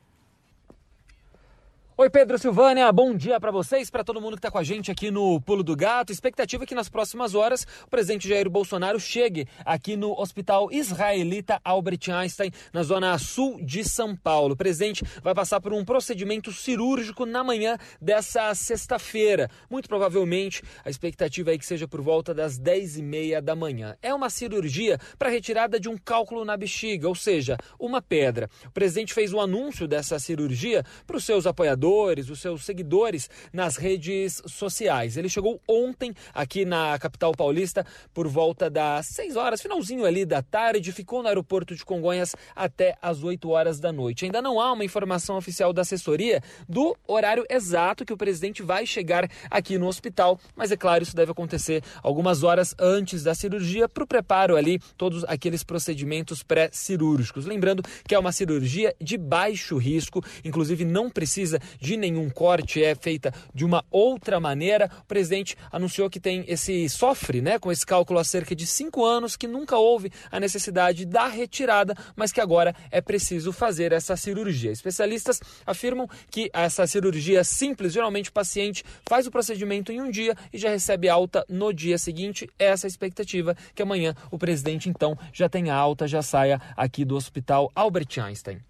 Oi, 2.01 2.09
Pedro 2.09 2.39
Silvânia, 2.39 2.91
bom 2.91 3.15
dia 3.15 3.39
para 3.39 3.51
vocês, 3.51 3.91
para 3.91 4.03
todo 4.03 4.23
mundo 4.23 4.33
que 4.33 4.39
está 4.39 4.51
com 4.51 4.57
a 4.57 4.65
gente 4.65 4.91
aqui 4.91 5.11
no 5.11 5.39
Pulo 5.39 5.63
do 5.63 5.77
Gato. 5.77 6.11
Expectativa 6.11 6.65
é 6.65 6.67
que 6.67 6.75
nas 6.75 6.89
próximas 6.89 7.35
horas 7.35 7.67
o 7.85 7.91
presidente 7.91 8.27
Jair 8.27 8.49
Bolsonaro 8.49 8.99
chegue 8.99 9.47
aqui 9.67 9.97
no 9.99 10.19
Hospital 10.19 10.73
Israelita 10.73 11.61
Albert 11.63 12.11
Einstein, 12.11 12.53
na 12.73 12.83
zona 12.83 13.19
sul 13.19 13.61
de 13.63 13.85
São 13.85 14.17
Paulo. 14.17 14.55
O 14.55 14.57
presidente 14.57 15.05
vai 15.23 15.35
passar 15.35 15.61
por 15.61 15.75
um 15.75 15.85
procedimento 15.85 16.51
cirúrgico 16.53 17.27
na 17.27 17.45
manhã 17.45 17.77
dessa 18.01 18.55
sexta-feira. 18.55 19.51
Muito 19.69 19.87
provavelmente 19.87 20.63
a 20.83 20.89
expectativa 20.89 21.53
é 21.53 21.59
que 21.59 21.67
seja 21.67 21.87
por 21.87 22.01
volta 22.01 22.33
das 22.33 22.57
10 22.57 22.97
e 22.97 23.03
meia 23.03 23.43
da 23.43 23.55
manhã. 23.55 23.95
É 24.01 24.15
uma 24.15 24.31
cirurgia 24.31 24.99
para 25.19 25.29
retirada 25.29 25.79
de 25.79 25.91
um 25.91 25.99
cálculo 25.99 26.47
na 26.47 26.57
bexiga, 26.57 27.07
ou 27.07 27.15
seja, 27.15 27.59
uma 27.79 28.01
pedra. 28.01 28.49
O 28.65 28.71
presidente 28.71 29.13
fez 29.13 29.35
o 29.35 29.39
anúncio 29.39 29.87
dessa 29.87 30.19
cirurgia 30.19 30.83
para 31.07 31.19
os 31.19 31.25
seus 31.25 31.47
apoiadores 31.47 31.90
os 32.31 32.41
seus 32.41 32.65
seguidores 32.65 33.29
nas 33.53 33.77
redes 33.77 34.41
sociais. 34.47 35.17
Ele 35.17 35.29
chegou 35.29 35.61
ontem 35.67 36.15
aqui 36.33 36.65
na 36.65 36.99
capital 36.99 37.33
paulista 37.33 37.85
por 38.15 38.29
volta 38.29 38.71
das 38.71 39.07
6 39.07 39.37
horas, 39.37 39.61
finalzinho 39.61 40.05
ali 40.05 40.25
da 40.25 40.41
tarde, 40.41 40.93
ficou 40.93 41.23
no 41.23 41.29
aeroporto 41.29 41.75
de 41.75 41.85
Congonhas 41.85 42.37
até 42.55 42.97
as 43.03 43.25
8 43.25 43.49
horas 43.51 43.81
da 43.81 43.93
noite. 43.93 44.25
Ainda 44.25 44.41
não 44.41 44.61
há 44.61 44.73
uma 44.73 44.85
informação 44.85 45.37
oficial 45.37 45.73
da 45.73 45.83
assessoria 45.83 46.41
do 46.69 46.97
horário 47.07 47.45
exato 47.51 48.05
que 48.05 48.13
o 48.13 48.17
presidente 48.17 48.63
vai 48.63 48.87
chegar 48.87 49.29
aqui 49.51 49.79
no 49.79 49.87
hospital, 49.87 50.39
mas 50.55 50.71
é 50.71 50.77
claro, 50.77 51.03
isso 51.03 51.17
deve 51.17 51.33
acontecer 51.33 51.83
algumas 52.03 52.43
horas 52.43 52.75
antes 52.79 53.25
da 53.25 53.35
cirurgia 53.35 53.89
para 53.89 54.05
o 54.05 54.07
preparo 54.07 54.57
ali, 54.57 54.79
todos 54.97 55.25
aqueles 55.25 55.65
procedimentos 55.65 56.43
pré-cirúrgicos. 56.43 57.47
Lembrando 57.47 57.83
que 58.07 58.15
é 58.15 58.19
uma 58.19 58.33
cirurgia 58.33 58.95
de 59.01 59.17
baixo 59.17 59.77
risco, 59.77 60.23
inclusive 60.45 60.85
não 60.85 61.11
precisa 61.11 61.59
de 61.81 61.97
nenhum 61.97 62.29
corte, 62.29 62.83
é 62.83 62.95
feita 62.95 63.33
de 63.55 63.65
uma 63.65 63.85
outra 63.91 64.39
maneira. 64.39 64.91
O 65.01 65.05
presidente 65.07 65.57
anunciou 65.73 66.11
que 66.11 66.21
tem 66.21 66.45
esse 66.47 66.89
sofre, 66.89 67.41
né, 67.41 67.59
com 67.59 67.73
esse 67.73 67.85
cálculo 67.85 68.19
há 68.19 68.25
cerca 68.25 68.55
de 68.55 68.67
cinco 68.67 69.05
anos, 69.05 69.37
que 69.37 69.47
nunca 69.47 69.77
houve 69.77 70.13
a 70.31 70.39
necessidade 70.39 71.05
da 71.05 71.27
retirada, 71.27 71.97
mas 72.15 72.33
que 72.33 72.41
agora 72.41 72.75
é 72.91 73.01
preciso 73.01 73.53
fazer 73.53 73.93
essa 73.93 74.17
cirurgia. 74.17 74.71
Especialistas 74.71 75.41
afirmam 75.67 76.09
que 76.31 76.51
essa 76.53 76.87
cirurgia 76.87 77.43
simples, 77.43 77.93
geralmente 77.93 78.31
o 78.31 78.33
paciente 78.33 78.85
faz 79.09 79.27
o 79.27 79.31
procedimento 79.31 79.91
em 79.91 80.01
um 80.01 80.11
dia 80.11 80.37
e 80.53 80.59
já 80.59 80.71
recebe 80.71 81.09
alta 81.09 81.45
no 81.49 81.73
dia 81.73 81.99
seguinte. 81.99 82.49
Essa 82.59 82.87
é 82.87 82.89
a 82.89 82.91
expectativa 82.91 83.57
que 83.75 83.83
amanhã 83.83 84.15
o 84.31 84.39
presidente 84.39 84.89
então 84.89 85.17
já 85.33 85.49
tenha 85.49 85.75
alta, 85.75 86.07
já 86.07 86.23
saia 86.23 86.61
aqui 86.77 87.05
do 87.05 87.17
Hospital 87.17 87.71
Albert 87.75 88.19
Einstein. 88.19 88.61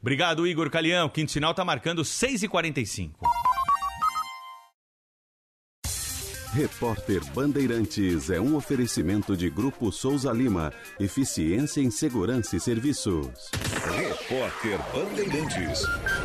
Obrigado, 0.00 0.46
Igor 0.46 0.70
Calião. 0.70 1.08
Quinto 1.08 1.32
sinal 1.32 1.50
está 1.52 1.64
marcando 1.64 2.02
6h45. 2.02 3.10
Repórter 6.56 7.22
Bandeirantes 7.34 8.30
é 8.30 8.40
um 8.40 8.56
oferecimento 8.56 9.36
de 9.36 9.50
Grupo 9.50 9.92
Souza 9.92 10.32
Lima. 10.32 10.72
Eficiência 10.98 11.82
em 11.82 11.90
Segurança 11.90 12.56
e 12.56 12.60
Serviços. 12.60 13.50
Repórter 13.94 14.78
Bandeirantes. 14.90 15.82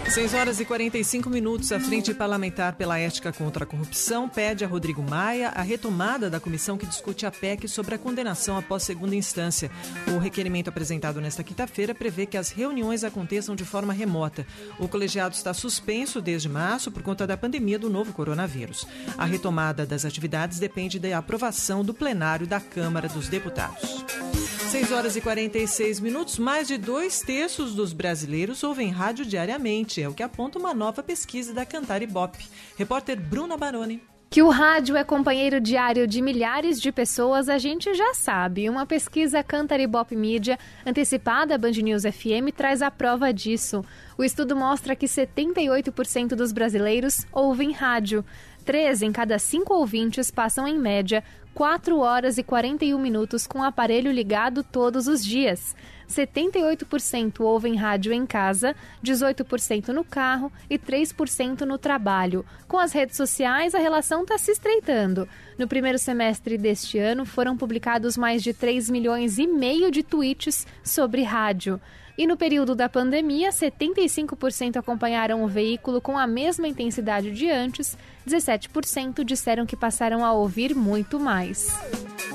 6 0.10 0.34
horas 0.34 0.60
e 0.62 0.66
45 0.66 1.30
minutos. 1.30 1.74
A 1.74 1.82
Frente 1.82 2.14
Parlamentar 2.14 2.78
pela 2.78 2.98
Ética 2.98 3.34
contra 3.34 3.66
a 3.66 3.68
Corrupção 3.68 4.30
pede 4.30 4.64
a 4.64 4.68
Rodrigo 4.70 5.04
Maia 5.04 5.50
a 5.50 5.62
retomada 5.62 6.30
da 6.30 6.40
comissão 6.40 6.78
que 6.78 6.86
discute 6.86 7.26
a 7.26 7.32
PEC 7.32 7.68
sobre 7.68 7.96
a 7.96 8.00
condenação 8.00 8.58
após 8.58 8.84
segunda 8.84 9.18
instância. 9.18 9.70
O 10.16 10.18
requerimento 10.18 10.70
apresentado 10.70 11.20
nesta 11.20 11.44
quinta-feira 11.44 11.94
prevê 11.94 12.26
que 12.26 12.38
as 12.38 12.52
reuniões 12.52 13.04
aconteçam 13.04 13.54
de 13.54 13.66
forma 13.66 13.92
remota. 13.92 14.48
O 14.80 14.88
colegiado 14.88 15.36
está 15.36 15.54
suspenso 15.54 16.22
desde 16.22 16.48
março 16.48 16.90
por 16.90 17.04
conta 17.04 17.28
da 17.28 17.36
pandemia 17.36 17.78
do 17.78 17.90
novo 17.90 18.14
coronavírus. 18.14 18.88
A 19.18 19.26
retomada 19.26 19.86
das 19.86 20.06
atividades 20.06 20.21
depende 20.60 21.00
da 21.00 21.18
aprovação 21.18 21.84
do 21.84 21.94
plenário 21.94 22.48
da 22.48 22.60
Câmara 22.60 23.08
dos 23.08 23.28
Deputados. 23.28 24.04
6 24.72 24.92
horas 24.94 25.16
e 25.18 25.22
46 25.22 26.00
minutos. 26.00 26.40
Mais 26.40 26.68
de 26.68 26.78
dois 26.78 27.20
terços 27.20 27.76
dos 27.76 27.92
brasileiros 27.92 28.64
ouvem 28.64 28.90
rádio 28.90 29.26
diariamente. 29.26 30.02
É 30.02 30.08
o 30.08 30.14
que 30.14 30.24
aponta 30.24 30.58
uma 30.58 30.74
nova 30.74 31.04
pesquisa 31.04 31.54
da 31.54 31.66
Cantar 31.66 32.02
Ibope. 32.02 32.48
Repórter 32.78 33.20
Bruna 33.20 33.58
Baroni. 33.58 34.02
Que 34.34 34.42
o 34.42 34.48
rádio 34.48 34.96
é 34.96 35.04
companheiro 35.04 35.60
diário 35.60 36.08
de 36.08 36.22
milhares 36.22 36.80
de 36.80 36.90
pessoas, 36.90 37.50
a 37.50 37.58
gente 37.58 37.94
já 37.94 38.14
sabe. 38.14 38.70
Uma 38.70 38.86
pesquisa 38.86 39.44
Cantar 39.44 39.82
Ibope 39.82 40.16
Mídia, 40.16 40.58
antecipada 40.86 41.56
à 41.56 41.58
Band 41.58 41.72
News 41.72 42.04
FM, 42.04 42.56
traz 42.56 42.82
a 42.82 42.90
prova 42.90 43.34
disso. 43.34 43.84
O 44.18 44.24
estudo 44.24 44.56
mostra 44.56 44.96
que 44.96 45.06
78% 45.06 46.30
dos 46.30 46.54
brasileiros 46.54 47.28
ouvem 47.34 47.74
rádio. 47.74 48.24
Três 48.66 49.02
em 49.02 49.12
cada 49.12 49.40
cinco 49.40 49.74
ouvintes 49.74 50.30
passam, 50.30 50.68
em 50.68 50.78
média, 50.78 51.24
4 51.54 52.00
horas 52.00 52.38
e 52.38 52.44
41 52.44 52.98
minutos 52.98 53.46
com 53.46 53.60
o 53.60 53.64
aparelho 53.64 54.12
ligado 54.12 54.64
todos 54.64 55.08
os 55.08 55.24
dias. 55.24 55.76
78% 56.08 57.40
ouvem 57.40 57.76
rádio 57.76 58.14
em 58.14 58.26
casa, 58.26 58.76
18% 59.04 59.90
no 59.90 60.04
carro 60.04 60.52
e 60.70 60.78
3% 60.78 61.62
no 61.62 61.78
trabalho. 61.78 62.46
Com 62.68 62.78
as 62.78 62.92
redes 62.92 63.18
sociais, 63.18 63.74
a 63.74 63.80
relação 63.80 64.24
está 64.24 64.38
se 64.38 64.52
estreitando. 64.52 65.28
No 65.58 65.68
primeiro 65.68 65.98
semestre 65.98 66.58
deste 66.58 66.98
ano, 66.98 67.26
foram 67.26 67.58
publicados 67.58 68.18
mais 68.18 68.44
de 68.44 68.54
3 68.54 68.90
milhões 68.90 69.38
e 69.38 69.48
meio 69.48 69.90
de 69.90 70.04
tweets 70.04 70.68
sobre 70.84 71.24
rádio. 71.24 71.80
E 72.18 72.28
no 72.28 72.38
período 72.38 72.76
da 72.76 72.90
pandemia, 72.90 73.50
75% 73.50 74.78
acompanharam 74.78 75.44
o 75.44 75.48
veículo 75.48 76.02
com 76.02 76.18
a 76.18 76.28
mesma 76.28 76.68
intensidade 76.68 77.32
de 77.32 77.50
antes, 77.50 77.98
17% 78.28 79.24
disseram 79.24 79.66
que 79.66 79.76
passaram 79.76 80.24
a 80.24 80.34
ouvir 80.34 80.76
muito 80.76 81.20
mais. 81.20 81.68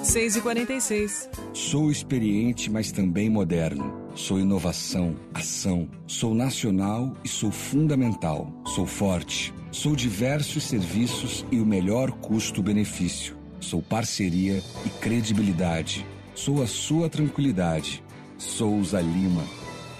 6 0.02 0.36
e 0.36 0.40
46 0.40 1.28
Sou 1.52 1.90
experiente, 1.90 2.70
mas 2.70 2.92
também 2.92 3.28
moderno. 3.28 4.08
Sou 4.14 4.38
inovação, 4.38 5.16
ação. 5.34 5.88
Sou 6.06 6.34
nacional 6.34 7.14
e 7.24 7.28
sou 7.28 7.50
fundamental. 7.50 8.52
Sou 8.66 8.86
forte. 8.86 9.52
Sou 9.70 9.94
diversos 9.96 10.64
serviços 10.64 11.44
e 11.50 11.60
o 11.60 11.66
melhor 11.66 12.10
custo-benefício. 12.12 13.36
Sou 13.60 13.82
parceria 13.82 14.62
e 14.84 14.88
credibilidade. 15.00 16.06
Sou 16.34 16.62
a 16.62 16.66
sua 16.66 17.08
tranquilidade. 17.08 18.02
Souza 18.38 19.00
Lima 19.00 19.44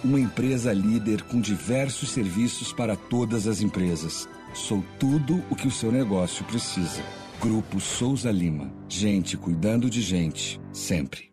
uma 0.07 0.21
empresa 0.21 0.73
líder 0.73 1.23
com 1.23 1.41
diversos 1.41 2.11
serviços 2.11 2.73
para 2.73 2.95
todas 2.95 3.47
as 3.47 3.61
empresas. 3.61 4.29
Sou 4.57 4.83
tudo 4.99 5.45
o 5.51 5.55
que 5.55 5.69
o 5.69 5.71
seu 5.71 5.93
negócio 5.93 6.43
precisa. 6.47 7.03
Grupo 7.39 7.79
Souza 7.79 8.33
Lima. 8.33 8.73
Gente 8.89 9.37
cuidando 9.37 9.91
de 9.91 10.01
gente, 10.01 10.59
sempre. 10.73 11.31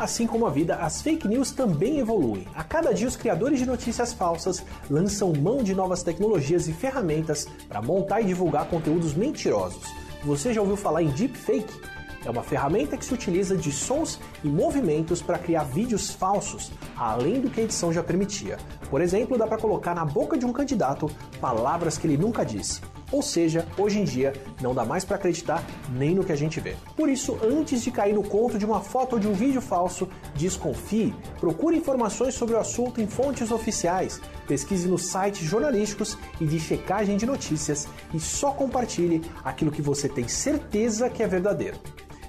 Assim 0.00 0.26
como 0.26 0.46
a 0.46 0.50
vida, 0.50 0.76
as 0.76 1.02
fake 1.02 1.28
news 1.28 1.50
também 1.50 1.98
evoluem. 1.98 2.48
A 2.54 2.64
cada 2.64 2.94
dia, 2.94 3.06
os 3.06 3.16
criadores 3.16 3.58
de 3.58 3.66
notícias 3.66 4.14
falsas 4.14 4.64
lançam 4.88 5.30
mão 5.34 5.62
de 5.62 5.74
novas 5.74 6.02
tecnologias 6.02 6.66
e 6.66 6.72
ferramentas 6.72 7.46
para 7.68 7.82
montar 7.82 8.22
e 8.22 8.24
divulgar 8.24 8.66
conteúdos 8.66 9.12
mentirosos. 9.12 9.82
Você 10.24 10.54
já 10.54 10.62
ouviu 10.62 10.76
falar 10.76 11.02
em 11.02 11.10
deepfake? 11.10 11.97
É 12.24 12.30
uma 12.30 12.42
ferramenta 12.42 12.96
que 12.96 13.04
se 13.04 13.14
utiliza 13.14 13.56
de 13.56 13.70
sons 13.70 14.20
e 14.42 14.48
movimentos 14.48 15.22
para 15.22 15.38
criar 15.38 15.64
vídeos 15.64 16.10
falsos, 16.10 16.70
além 16.96 17.40
do 17.40 17.50
que 17.50 17.60
a 17.60 17.64
edição 17.64 17.92
já 17.92 18.02
permitia. 18.02 18.58
Por 18.90 19.00
exemplo, 19.00 19.38
dá 19.38 19.46
para 19.46 19.58
colocar 19.58 19.94
na 19.94 20.04
boca 20.04 20.36
de 20.36 20.44
um 20.44 20.52
candidato 20.52 21.10
palavras 21.40 21.96
que 21.96 22.06
ele 22.06 22.16
nunca 22.16 22.44
disse. 22.44 22.80
Ou 23.10 23.22
seja, 23.22 23.66
hoje 23.78 23.98
em 23.98 24.04
dia 24.04 24.34
não 24.60 24.74
dá 24.74 24.84
mais 24.84 25.04
para 25.04 25.16
acreditar 25.16 25.64
nem 25.90 26.14
no 26.14 26.22
que 26.22 26.32
a 26.32 26.36
gente 26.36 26.60
vê. 26.60 26.76
Por 26.94 27.08
isso, 27.08 27.38
antes 27.42 27.82
de 27.82 27.90
cair 27.90 28.14
no 28.14 28.22
conto 28.22 28.58
de 28.58 28.66
uma 28.66 28.80
foto 28.80 29.14
ou 29.14 29.18
de 29.18 29.26
um 29.26 29.32
vídeo 29.32 29.62
falso, 29.62 30.06
desconfie, 30.34 31.14
procure 31.40 31.76
informações 31.76 32.34
sobre 32.34 32.54
o 32.54 32.58
assunto 32.58 33.00
em 33.00 33.06
fontes 33.06 33.50
oficiais, 33.50 34.20
pesquise 34.46 34.88
nos 34.88 35.06
sites 35.06 35.42
jornalísticos 35.42 36.18
e 36.38 36.46
de 36.46 36.60
checagem 36.60 37.16
de 37.16 37.24
notícias 37.24 37.88
e 38.12 38.20
só 38.20 38.50
compartilhe 38.50 39.22
aquilo 39.42 39.70
que 39.70 39.80
você 39.80 40.08
tem 40.08 40.28
certeza 40.28 41.08
que 41.08 41.22
é 41.22 41.26
verdadeiro. 41.26 41.78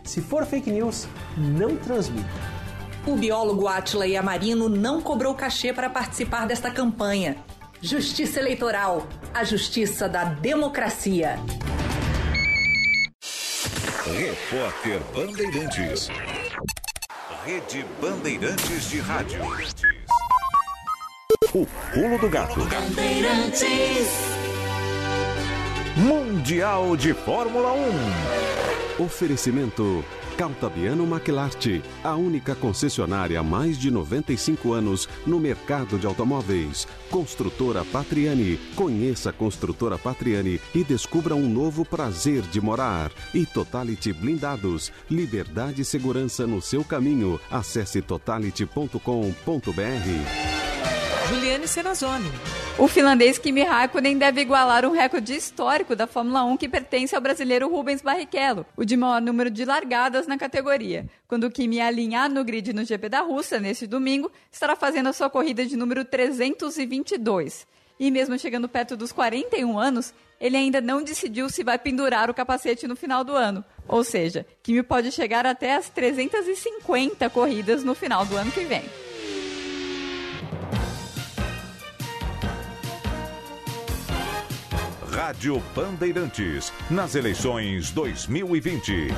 Se 0.10 0.22
for 0.22 0.44
fake 0.44 0.72
news, 0.72 1.08
não 1.38 1.78
transmita. 1.78 2.28
O 3.06 3.16
biólogo 3.16 3.68
Atila 3.68 4.08
Yamarino 4.08 4.68
não 4.68 5.02
cobrou 5.02 5.36
cachê 5.36 5.72
para 5.72 5.88
participar 5.88 6.48
desta 6.48 6.72
campanha. 6.72 7.38
Justiça 7.80 8.40
Eleitoral, 8.40 9.08
a 9.32 9.44
justiça 9.44 10.10
da 10.10 10.24
democracia. 10.24 11.40
Repórter 14.04 15.00
Bandeirantes. 15.14 16.10
Rede 17.46 17.86
Bandeirantes 18.02 18.90
de 18.90 19.00
Rádio. 19.02 19.42
O 21.54 21.68
pulo 21.94 22.18
do 22.18 22.30
gato. 22.30 22.62
Mundial 25.96 26.98
de 26.98 27.14
Fórmula 27.14 27.74
1. 27.74 28.79
Oferecimento 29.00 30.04
Caltabiano 30.38 31.08
Maquilarte, 31.08 31.82
a 32.04 32.18
única 32.18 32.54
concessionária 32.54 33.40
há 33.40 33.44
mais 33.44 33.78
de 33.78 33.90
95 33.90 34.74
anos 34.74 35.08
no 35.26 35.40
mercado 35.40 35.98
de 35.98 36.06
automóveis. 36.06 36.86
Construtora 37.10 37.86
Patriani. 37.86 38.58
Conheça 38.76 39.30
a 39.30 39.34
Construtora 39.34 39.98
Patriani 39.98 40.60
e 40.76 40.84
descubra 40.84 41.34
um 41.34 41.48
novo 41.48 41.86
prazer 41.86 42.42
de 42.42 42.60
morar. 42.60 43.10
E 43.34 43.46
Totality 43.46 44.12
Blindados. 44.12 44.92
Liberdade 45.10 45.82
e 45.84 45.86
segurança 45.86 46.46
no 46.46 46.62
seu 46.62 46.84
caminho. 46.84 47.40
Acesse 47.50 48.02
totality.com.br. 48.02 49.00
Juliane 51.30 51.68
Serrazoni. 51.68 52.30
O 52.80 52.88
finlandês 52.88 53.38
Kimi 53.38 53.62
Raikkonen 53.62 54.18
deve 54.18 54.40
igualar 54.40 54.86
um 54.86 54.92
recorde 54.92 55.36
histórico 55.36 55.98
da 55.98 56.08
Fórmula 56.08 56.46
1 56.46 56.56
que 56.56 56.70
pertence 56.70 57.14
ao 57.14 57.22
brasileiro 57.22 57.68
Rubens 57.68 58.02
Barrichello, 58.02 58.66
o 58.78 58.86
de 58.86 58.96
maior 58.96 59.22
número 59.22 59.50
de 59.50 59.66
largadas 59.66 60.26
na 60.28 60.38
categoria. 60.38 61.06
Quando 61.28 61.44
o 61.44 61.52
Kimi 61.52 61.82
alinhar 61.82 62.30
no 62.30 62.42
grid 62.42 62.72
no 62.72 62.86
GP 62.86 63.10
da 63.10 63.20
Rússia 63.20 63.60
neste 63.60 63.86
domingo, 63.86 64.32
estará 64.50 64.78
fazendo 64.78 65.10
a 65.10 65.14
sua 65.14 65.30
corrida 65.30 65.66
de 65.66 65.76
número 65.76 66.06
322. 66.06 67.68
E 68.00 68.10
mesmo 68.10 68.40
chegando 68.40 68.70
perto 68.70 68.96
dos 68.96 69.12
41 69.12 69.78
anos, 69.78 70.14
ele 70.40 70.56
ainda 70.56 70.80
não 70.80 71.04
decidiu 71.04 71.50
se 71.50 71.66
vai 71.66 71.78
pendurar 71.78 72.30
o 72.30 72.34
capacete 72.34 72.88
no 72.88 72.96
final 72.96 73.26
do 73.26 73.36
ano. 73.36 73.62
Ou 73.90 74.06
seja, 74.06 74.46
Kimi 74.64 74.84
pode 74.84 75.12
chegar 75.12 75.46
até 75.46 75.76
as 75.76 75.90
350 75.90 77.30
corridas 77.30 77.84
no 77.84 77.94
final 77.94 78.26
do 78.26 78.38
ano 78.38 78.54
que 78.54 78.64
vem. 78.64 78.84
Rádio 85.20 85.62
Bandeirantes, 85.76 86.72
nas 86.90 87.14
eleições 87.14 87.92
2020. 87.92 89.10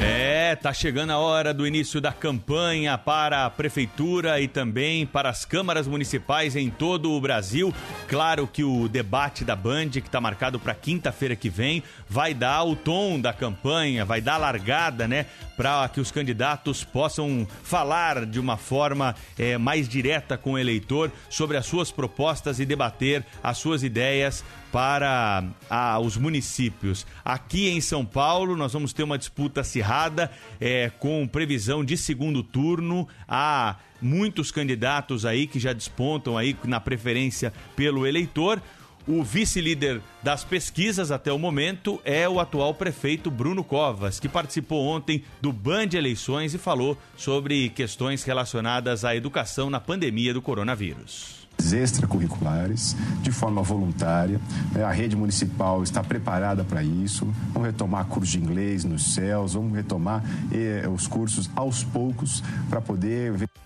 É, 0.00 0.56
tá 0.56 0.72
chegando 0.72 1.10
a 1.10 1.18
hora 1.18 1.54
do 1.54 1.64
início 1.64 2.00
da 2.00 2.12
campanha 2.12 2.98
para 2.98 3.46
a 3.46 3.50
prefeitura 3.50 4.40
e 4.40 4.48
também 4.48 5.06
para 5.06 5.30
as 5.30 5.44
câmaras 5.44 5.86
municipais 5.86 6.56
em 6.56 6.68
todo 6.68 7.12
o 7.12 7.20
Brasil. 7.20 7.72
Claro 8.08 8.46
que 8.46 8.64
o 8.64 8.88
debate 8.88 9.44
da 9.44 9.54
Band, 9.54 9.90
que 9.90 9.98
está 10.00 10.20
marcado 10.20 10.58
para 10.58 10.74
quinta-feira 10.74 11.36
que 11.36 11.48
vem, 11.48 11.82
vai 12.08 12.34
dar 12.34 12.64
o 12.64 12.76
tom 12.76 13.20
da 13.20 13.32
campanha, 13.32 14.04
vai 14.04 14.20
dar 14.20 14.34
a 14.34 14.38
largada, 14.38 15.08
né, 15.08 15.26
para 15.56 15.88
que 15.88 16.00
os 16.00 16.10
candidatos 16.10 16.84
possam 16.84 17.46
falar 17.62 18.26
de 18.26 18.38
uma 18.38 18.56
forma 18.56 19.14
é, 19.38 19.58
mais 19.58 19.88
direta 19.88 20.36
com 20.36 20.52
o 20.52 20.58
eleitor 20.58 21.10
sobre 21.28 21.56
as 21.56 21.66
suas 21.66 21.90
propostas 21.90 22.60
e 22.60 22.66
debater 22.66 23.24
as 23.42 23.58
suas 23.58 23.82
ideias 23.82 24.44
para 24.70 25.44
a, 25.70 25.98
os 25.98 26.16
municípios. 26.16 27.06
Aqui 27.24 27.68
em 27.70 27.80
São 27.80 28.04
Paulo, 28.04 28.56
nós 28.56 28.72
vamos 28.72 28.92
ter 28.92 29.02
uma 29.02 29.16
disputa 29.16 29.62
acirrada, 29.62 30.30
é, 30.60 30.90
com 30.98 31.26
previsão 31.26 31.84
de 31.84 31.96
segundo 31.96 32.42
turno. 32.42 33.08
Há 33.26 33.76
muitos 34.00 34.50
candidatos 34.50 35.24
aí 35.24 35.46
que 35.46 35.58
já 35.58 35.72
despontam 35.72 36.36
aí 36.36 36.56
na 36.64 36.78
preferência 36.80 37.52
pelo 37.74 38.06
eleitor. 38.06 38.60
O 39.08 39.22
vice-líder 39.22 40.02
das 40.20 40.42
pesquisas 40.42 41.12
até 41.12 41.32
o 41.32 41.38
momento 41.38 42.00
é 42.04 42.28
o 42.28 42.40
atual 42.40 42.74
prefeito 42.74 43.30
Bruno 43.30 43.62
Covas, 43.62 44.18
que 44.18 44.28
participou 44.28 44.84
ontem 44.84 45.22
do 45.40 45.52
Band 45.52 45.90
Eleições 45.94 46.54
e 46.54 46.58
falou 46.58 46.98
sobre 47.16 47.68
questões 47.68 48.24
relacionadas 48.24 49.04
à 49.04 49.14
educação 49.14 49.70
na 49.70 49.78
pandemia 49.78 50.34
do 50.34 50.42
coronavírus 50.42 51.46
extracurriculares 51.72 52.94
de 53.22 53.32
forma 53.32 53.62
voluntária. 53.62 54.38
Né? 54.72 54.84
A 54.84 54.92
rede 54.92 55.16
municipal 55.16 55.82
está 55.82 56.04
preparada 56.04 56.62
para 56.62 56.82
isso. 56.82 57.26
Vamos 57.52 57.68
retomar 57.68 58.04
curso 58.04 58.32
de 58.32 58.38
inglês 58.38 58.84
nos 58.84 59.14
céus, 59.14 59.54
vamos 59.54 59.74
retomar 59.74 60.22
eh, 60.52 60.86
os 60.86 61.06
cursos 61.06 61.50
aos 61.56 61.82
poucos 61.82 62.42
para 62.68 62.80
poder 62.80 63.32
ver. 63.32 63.65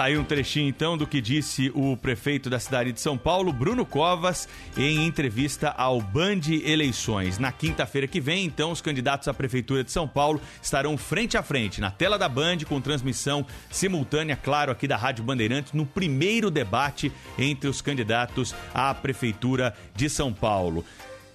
Tá 0.00 0.04
aí 0.04 0.16
um 0.16 0.24
trechinho 0.24 0.66
então 0.66 0.96
do 0.96 1.06
que 1.06 1.20
disse 1.20 1.70
o 1.74 1.94
prefeito 1.94 2.48
da 2.48 2.58
cidade 2.58 2.90
de 2.90 2.98
São 2.98 3.18
Paulo, 3.18 3.52
Bruno 3.52 3.84
Covas, 3.84 4.48
em 4.74 5.04
entrevista 5.04 5.74
ao 5.76 6.00
Band 6.00 6.40
Eleições. 6.64 7.38
Na 7.38 7.52
quinta-feira 7.52 8.06
que 8.06 8.18
vem, 8.18 8.46
então, 8.46 8.72
os 8.72 8.80
candidatos 8.80 9.28
à 9.28 9.34
prefeitura 9.34 9.84
de 9.84 9.92
São 9.92 10.08
Paulo 10.08 10.40
estarão 10.62 10.96
frente 10.96 11.36
a 11.36 11.42
frente 11.42 11.82
na 11.82 11.90
tela 11.90 12.16
da 12.16 12.30
Band 12.30 12.60
com 12.66 12.80
transmissão 12.80 13.46
simultânea, 13.70 14.36
claro, 14.36 14.72
aqui 14.72 14.88
da 14.88 14.96
Rádio 14.96 15.22
Bandeirantes, 15.22 15.74
no 15.74 15.84
primeiro 15.84 16.50
debate 16.50 17.12
entre 17.38 17.68
os 17.68 17.82
candidatos 17.82 18.54
à 18.72 18.94
prefeitura 18.94 19.76
de 19.94 20.08
São 20.08 20.32
Paulo. 20.32 20.82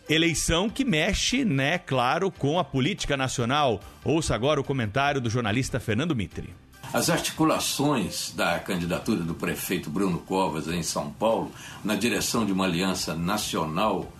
Eleição 0.09 0.71
que 0.71 0.83
mexe, 0.83 1.45
né, 1.45 1.77
claro, 1.77 2.31
com 2.31 2.57
a 2.57 2.63
política 2.63 3.15
nacional. 3.15 3.79
Ouça 4.03 4.33
agora 4.33 4.59
o 4.59 4.63
comentário 4.63 5.21
do 5.21 5.29
jornalista 5.29 5.79
Fernando 5.79 6.15
Mitre. 6.15 6.64
As 6.93 7.09
articulações 7.09 8.31
da 8.35 8.57
candidatura 8.59 9.21
do 9.21 9.33
prefeito 9.33 9.89
Bruno 9.89 10.19
Covas 10.19 10.67
em 10.67 10.81
São 10.81 11.09
Paulo, 11.09 11.51
na 11.83 11.95
direção 11.95 12.45
de 12.45 12.53
uma 12.53 12.65
aliança 12.65 13.13
nacional, 13.13 14.11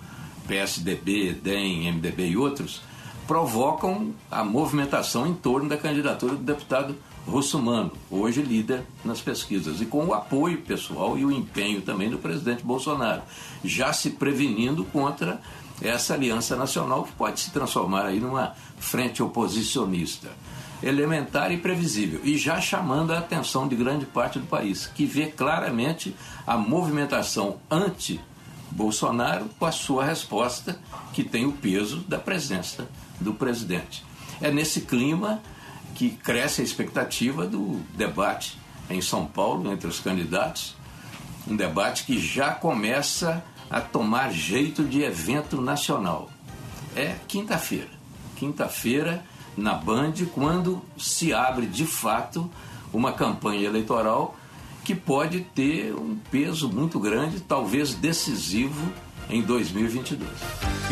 PSDB, 0.47 1.33
DEM, 1.33 1.91
MDB 1.93 2.29
e 2.29 2.37
outros, 2.37 2.81
provocam 3.25 4.13
a 4.29 4.43
movimentação 4.43 5.25
em 5.25 5.33
torno 5.33 5.69
da 5.69 5.77
candidatura 5.77 6.35
do 6.35 6.43
deputado 6.43 6.95
Russumano, 7.25 7.91
hoje 8.11 8.41
líder 8.41 8.83
nas 9.03 9.19
pesquisas, 9.19 9.81
e 9.81 9.85
com 9.85 10.05
o 10.05 10.13
apoio 10.13 10.61
pessoal 10.61 11.17
e 11.17 11.25
o 11.25 11.31
empenho 11.31 11.81
também 11.81 12.09
do 12.09 12.19
presidente 12.19 12.63
Bolsonaro, 12.63 13.23
já 13.63 13.91
se 13.91 14.11
prevenindo 14.11 14.83
contra 14.85 15.41
essa 15.81 16.13
aliança 16.13 16.55
nacional 16.55 17.03
que 17.03 17.11
pode 17.13 17.39
se 17.39 17.51
transformar 17.51 18.05
aí 18.05 18.19
numa 18.19 18.53
frente 18.77 19.23
oposicionista 19.23 20.29
elementar 20.84 21.52
e 21.52 21.57
previsível, 21.57 22.22
e 22.23 22.38
já 22.38 22.60
chamando 22.60 23.11
a 23.11 23.19
atenção 23.19 23.68
de 23.68 23.76
grande 23.76 24.06
parte 24.06 24.39
do 24.39 24.45
país, 24.45 24.88
que 24.88 25.06
vê 25.06 25.27
claramente 25.27 26.15
a 26.45 26.57
movimentação 26.57 27.57
anti-Bolsonaro 27.69 29.49
com 29.57 29.65
a 29.65 29.72
sua 29.72 30.06
resposta, 30.06 30.80
que 31.14 31.23
tem 31.23 31.45
o 31.45 31.52
peso 31.52 31.99
da 32.07 32.19
presença 32.19 32.88
do 33.19 33.34
presidente. 33.34 34.03
É 34.41 34.52
nesse 34.52 34.81
clima 34.81 35.41
que 35.95 36.10
cresce 36.10 36.61
a 36.61 36.64
expectativa 36.64 37.47
do 37.47 37.81
debate 37.95 38.57
em 38.89 39.02
São 39.02 39.26
Paulo 39.26 39.72
entre 39.72 39.88
os 39.88 39.99
candidatos, 39.99 40.76
um 41.47 41.56
debate 41.56 42.03
que 42.03 42.19
já 42.19 42.52
começa 42.52 43.43
a 43.69 43.80
tomar 43.81 44.31
jeito 44.31 44.84
de 44.84 45.02
evento 45.02 45.61
nacional. 45.61 46.30
É 46.95 47.15
quinta-feira. 47.27 47.89
Quinta-feira 48.35 49.23
na 49.57 49.73
Band 49.73 50.14
quando 50.34 50.82
se 50.98 51.34
abre 51.34 51.65
de 51.65 51.86
fato 51.86 52.49
uma 52.94 53.11
campanha 53.11 53.65
eleitoral 53.65 54.36
que 54.84 54.94
pode 54.94 55.41
ter 55.41 55.95
um 55.95 56.15
peso 56.32 56.69
muito 56.69 56.99
grande, 56.99 57.40
talvez 57.40 57.95
decisivo 57.95 58.91
em 59.30 59.41
2022. 59.41 60.30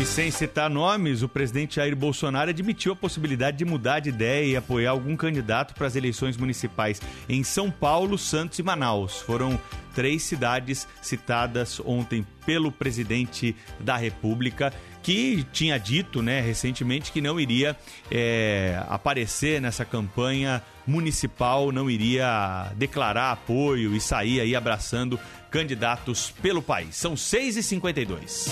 E 0.00 0.04
sem 0.04 0.30
citar 0.30 0.68
nomes, 0.68 1.22
o 1.22 1.28
presidente 1.28 1.76
Jair 1.76 1.94
Bolsonaro 1.94 2.50
admitiu 2.50 2.92
a 2.92 2.96
possibilidade 2.96 3.56
de 3.58 3.64
mudar 3.64 4.00
de 4.00 4.08
ideia 4.08 4.44
e 4.44 4.56
apoiar 4.56 4.90
algum 4.90 5.16
candidato 5.16 5.74
para 5.74 5.86
as 5.86 5.94
eleições 5.94 6.36
municipais 6.36 7.00
em 7.28 7.44
São 7.44 7.70
Paulo, 7.70 8.18
Santos 8.18 8.58
e 8.58 8.62
Manaus. 8.62 9.20
Foram 9.20 9.58
três 9.94 10.24
cidades 10.24 10.88
citadas 11.00 11.80
ontem 11.84 12.26
pelo 12.44 12.72
presidente 12.72 13.54
da 13.78 13.96
República 13.96 14.72
que 15.04 15.46
tinha 15.52 15.78
dito 15.78 16.22
né, 16.22 16.40
recentemente 16.40 17.12
que 17.12 17.20
não 17.20 17.38
iria 17.38 17.76
é, 18.10 18.82
aparecer 18.88 19.60
nessa 19.60 19.84
campanha 19.84 20.62
municipal, 20.86 21.70
não 21.70 21.90
iria 21.90 22.72
declarar 22.74 23.30
apoio 23.30 23.94
e 23.94 24.00
sair 24.00 24.40
aí 24.40 24.56
abraçando 24.56 25.20
candidatos 25.50 26.32
pelo 26.42 26.62
país. 26.62 26.96
São 26.96 27.14
6h52. 27.14 28.50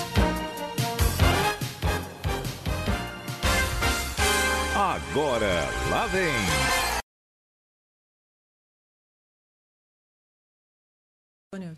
Agora, 4.76 5.68
lá 5.90 6.06
vem. 6.06 6.91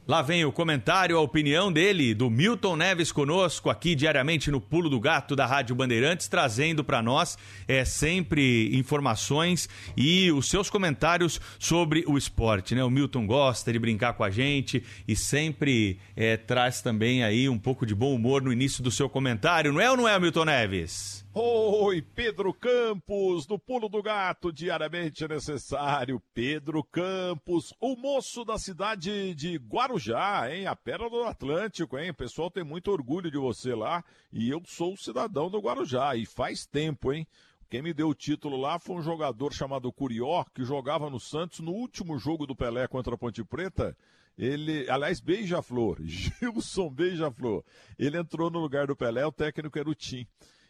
Lá 0.06 0.22
vem 0.22 0.44
o 0.44 0.52
comentário, 0.52 1.18
a 1.18 1.20
opinião 1.20 1.72
dele, 1.72 2.14
do 2.14 2.30
Milton 2.30 2.76
Neves 2.76 3.10
conosco 3.10 3.68
aqui 3.68 3.96
diariamente 3.96 4.48
no 4.48 4.60
Pulo 4.60 4.88
do 4.88 5.01
Gato 5.01 5.34
da 5.34 5.46
Rádio 5.46 5.74
Bandeirantes, 5.74 6.28
trazendo 6.28 6.84
para 6.84 7.02
nós 7.02 7.36
é 7.66 7.84
sempre 7.84 8.70
informações 8.76 9.68
e 9.96 10.30
os 10.30 10.48
seus 10.48 10.70
comentários 10.70 11.40
sobre 11.59 12.05
o 12.06 12.16
esporte, 12.16 12.72
né? 12.72 12.84
O 12.84 12.90
Milton 12.90 13.26
gosta 13.26 13.72
de 13.72 13.78
brincar 13.80 14.12
com 14.12 14.22
a 14.22 14.30
gente 14.30 14.80
e 15.09 15.16
sempre 15.16 15.98
é, 16.14 16.36
traz 16.36 16.80
também 16.80 17.24
aí 17.24 17.48
um 17.48 17.59
pouco 17.59 17.84
de 17.84 17.96
bom 17.96 18.14
humor 18.14 18.42
no 18.42 18.52
início 18.52 18.80
do 18.80 18.92
seu 18.92 19.09
comentário, 19.09 19.72
não 19.72 19.80
é 19.80 19.90
ou 19.90 19.96
não 19.96 20.06
é, 20.06 20.16
Milton 20.20 20.44
Neves? 20.44 21.23
Oi, 21.36 22.01
Pedro 22.01 22.55
Campos, 22.55 23.44
do 23.44 23.59
Pulo 23.59 23.89
do 23.89 24.01
Gato, 24.01 24.52
diariamente 24.52 25.27
necessário. 25.27 26.23
Pedro 26.32 26.85
Campos, 26.85 27.74
o 27.81 27.97
moço 27.97 28.44
da 28.44 28.56
cidade 28.56 29.35
de 29.35 29.56
Guarujá, 29.56 30.48
hein? 30.48 30.69
A 30.69 30.77
Pérola 30.77 31.11
do 31.11 31.24
Atlântico, 31.24 31.98
hein? 31.98 32.11
O 32.11 32.15
pessoal 32.15 32.52
tem 32.52 32.62
muito 32.62 32.89
orgulho 32.89 33.32
de 33.32 33.36
você 33.36 33.74
lá. 33.74 34.05
E 34.32 34.48
eu 34.48 34.62
sou 34.65 34.97
cidadão 34.97 35.51
do 35.51 35.59
Guarujá, 35.59 36.15
e 36.15 36.24
faz 36.24 36.66
tempo, 36.66 37.12
hein? 37.12 37.27
Quem 37.69 37.82
me 37.82 37.93
deu 37.93 38.11
o 38.11 38.15
título 38.15 38.56
lá 38.56 38.78
foi 38.78 38.94
um 38.94 39.02
jogador 39.02 39.52
chamado 39.52 39.93
Curió, 39.93 40.44
que 40.55 40.62
jogava 40.62 41.11
no 41.11 41.19
Santos 41.19 41.59
no 41.59 41.73
último 41.73 42.16
jogo 42.16 42.47
do 42.47 42.55
Pelé 42.55 42.86
contra 42.86 43.16
a 43.16 43.19
Ponte 43.19 43.43
Preta. 43.43 43.97
Ele, 44.39 44.89
aliás, 44.89 45.19
Beija-Flor, 45.19 45.98
Gilson 46.06 46.90
Beija-Flor. 46.90 47.65
Ele 47.98 48.19
entrou 48.19 48.52
no 48.52 48.61
lugar 48.61 48.86
do 48.86 48.94
Pelé, 48.94 49.27
o 49.27 49.32
técnico 49.32 49.77
era 49.77 49.90
o 49.90 49.97
Tim. 49.97 50.28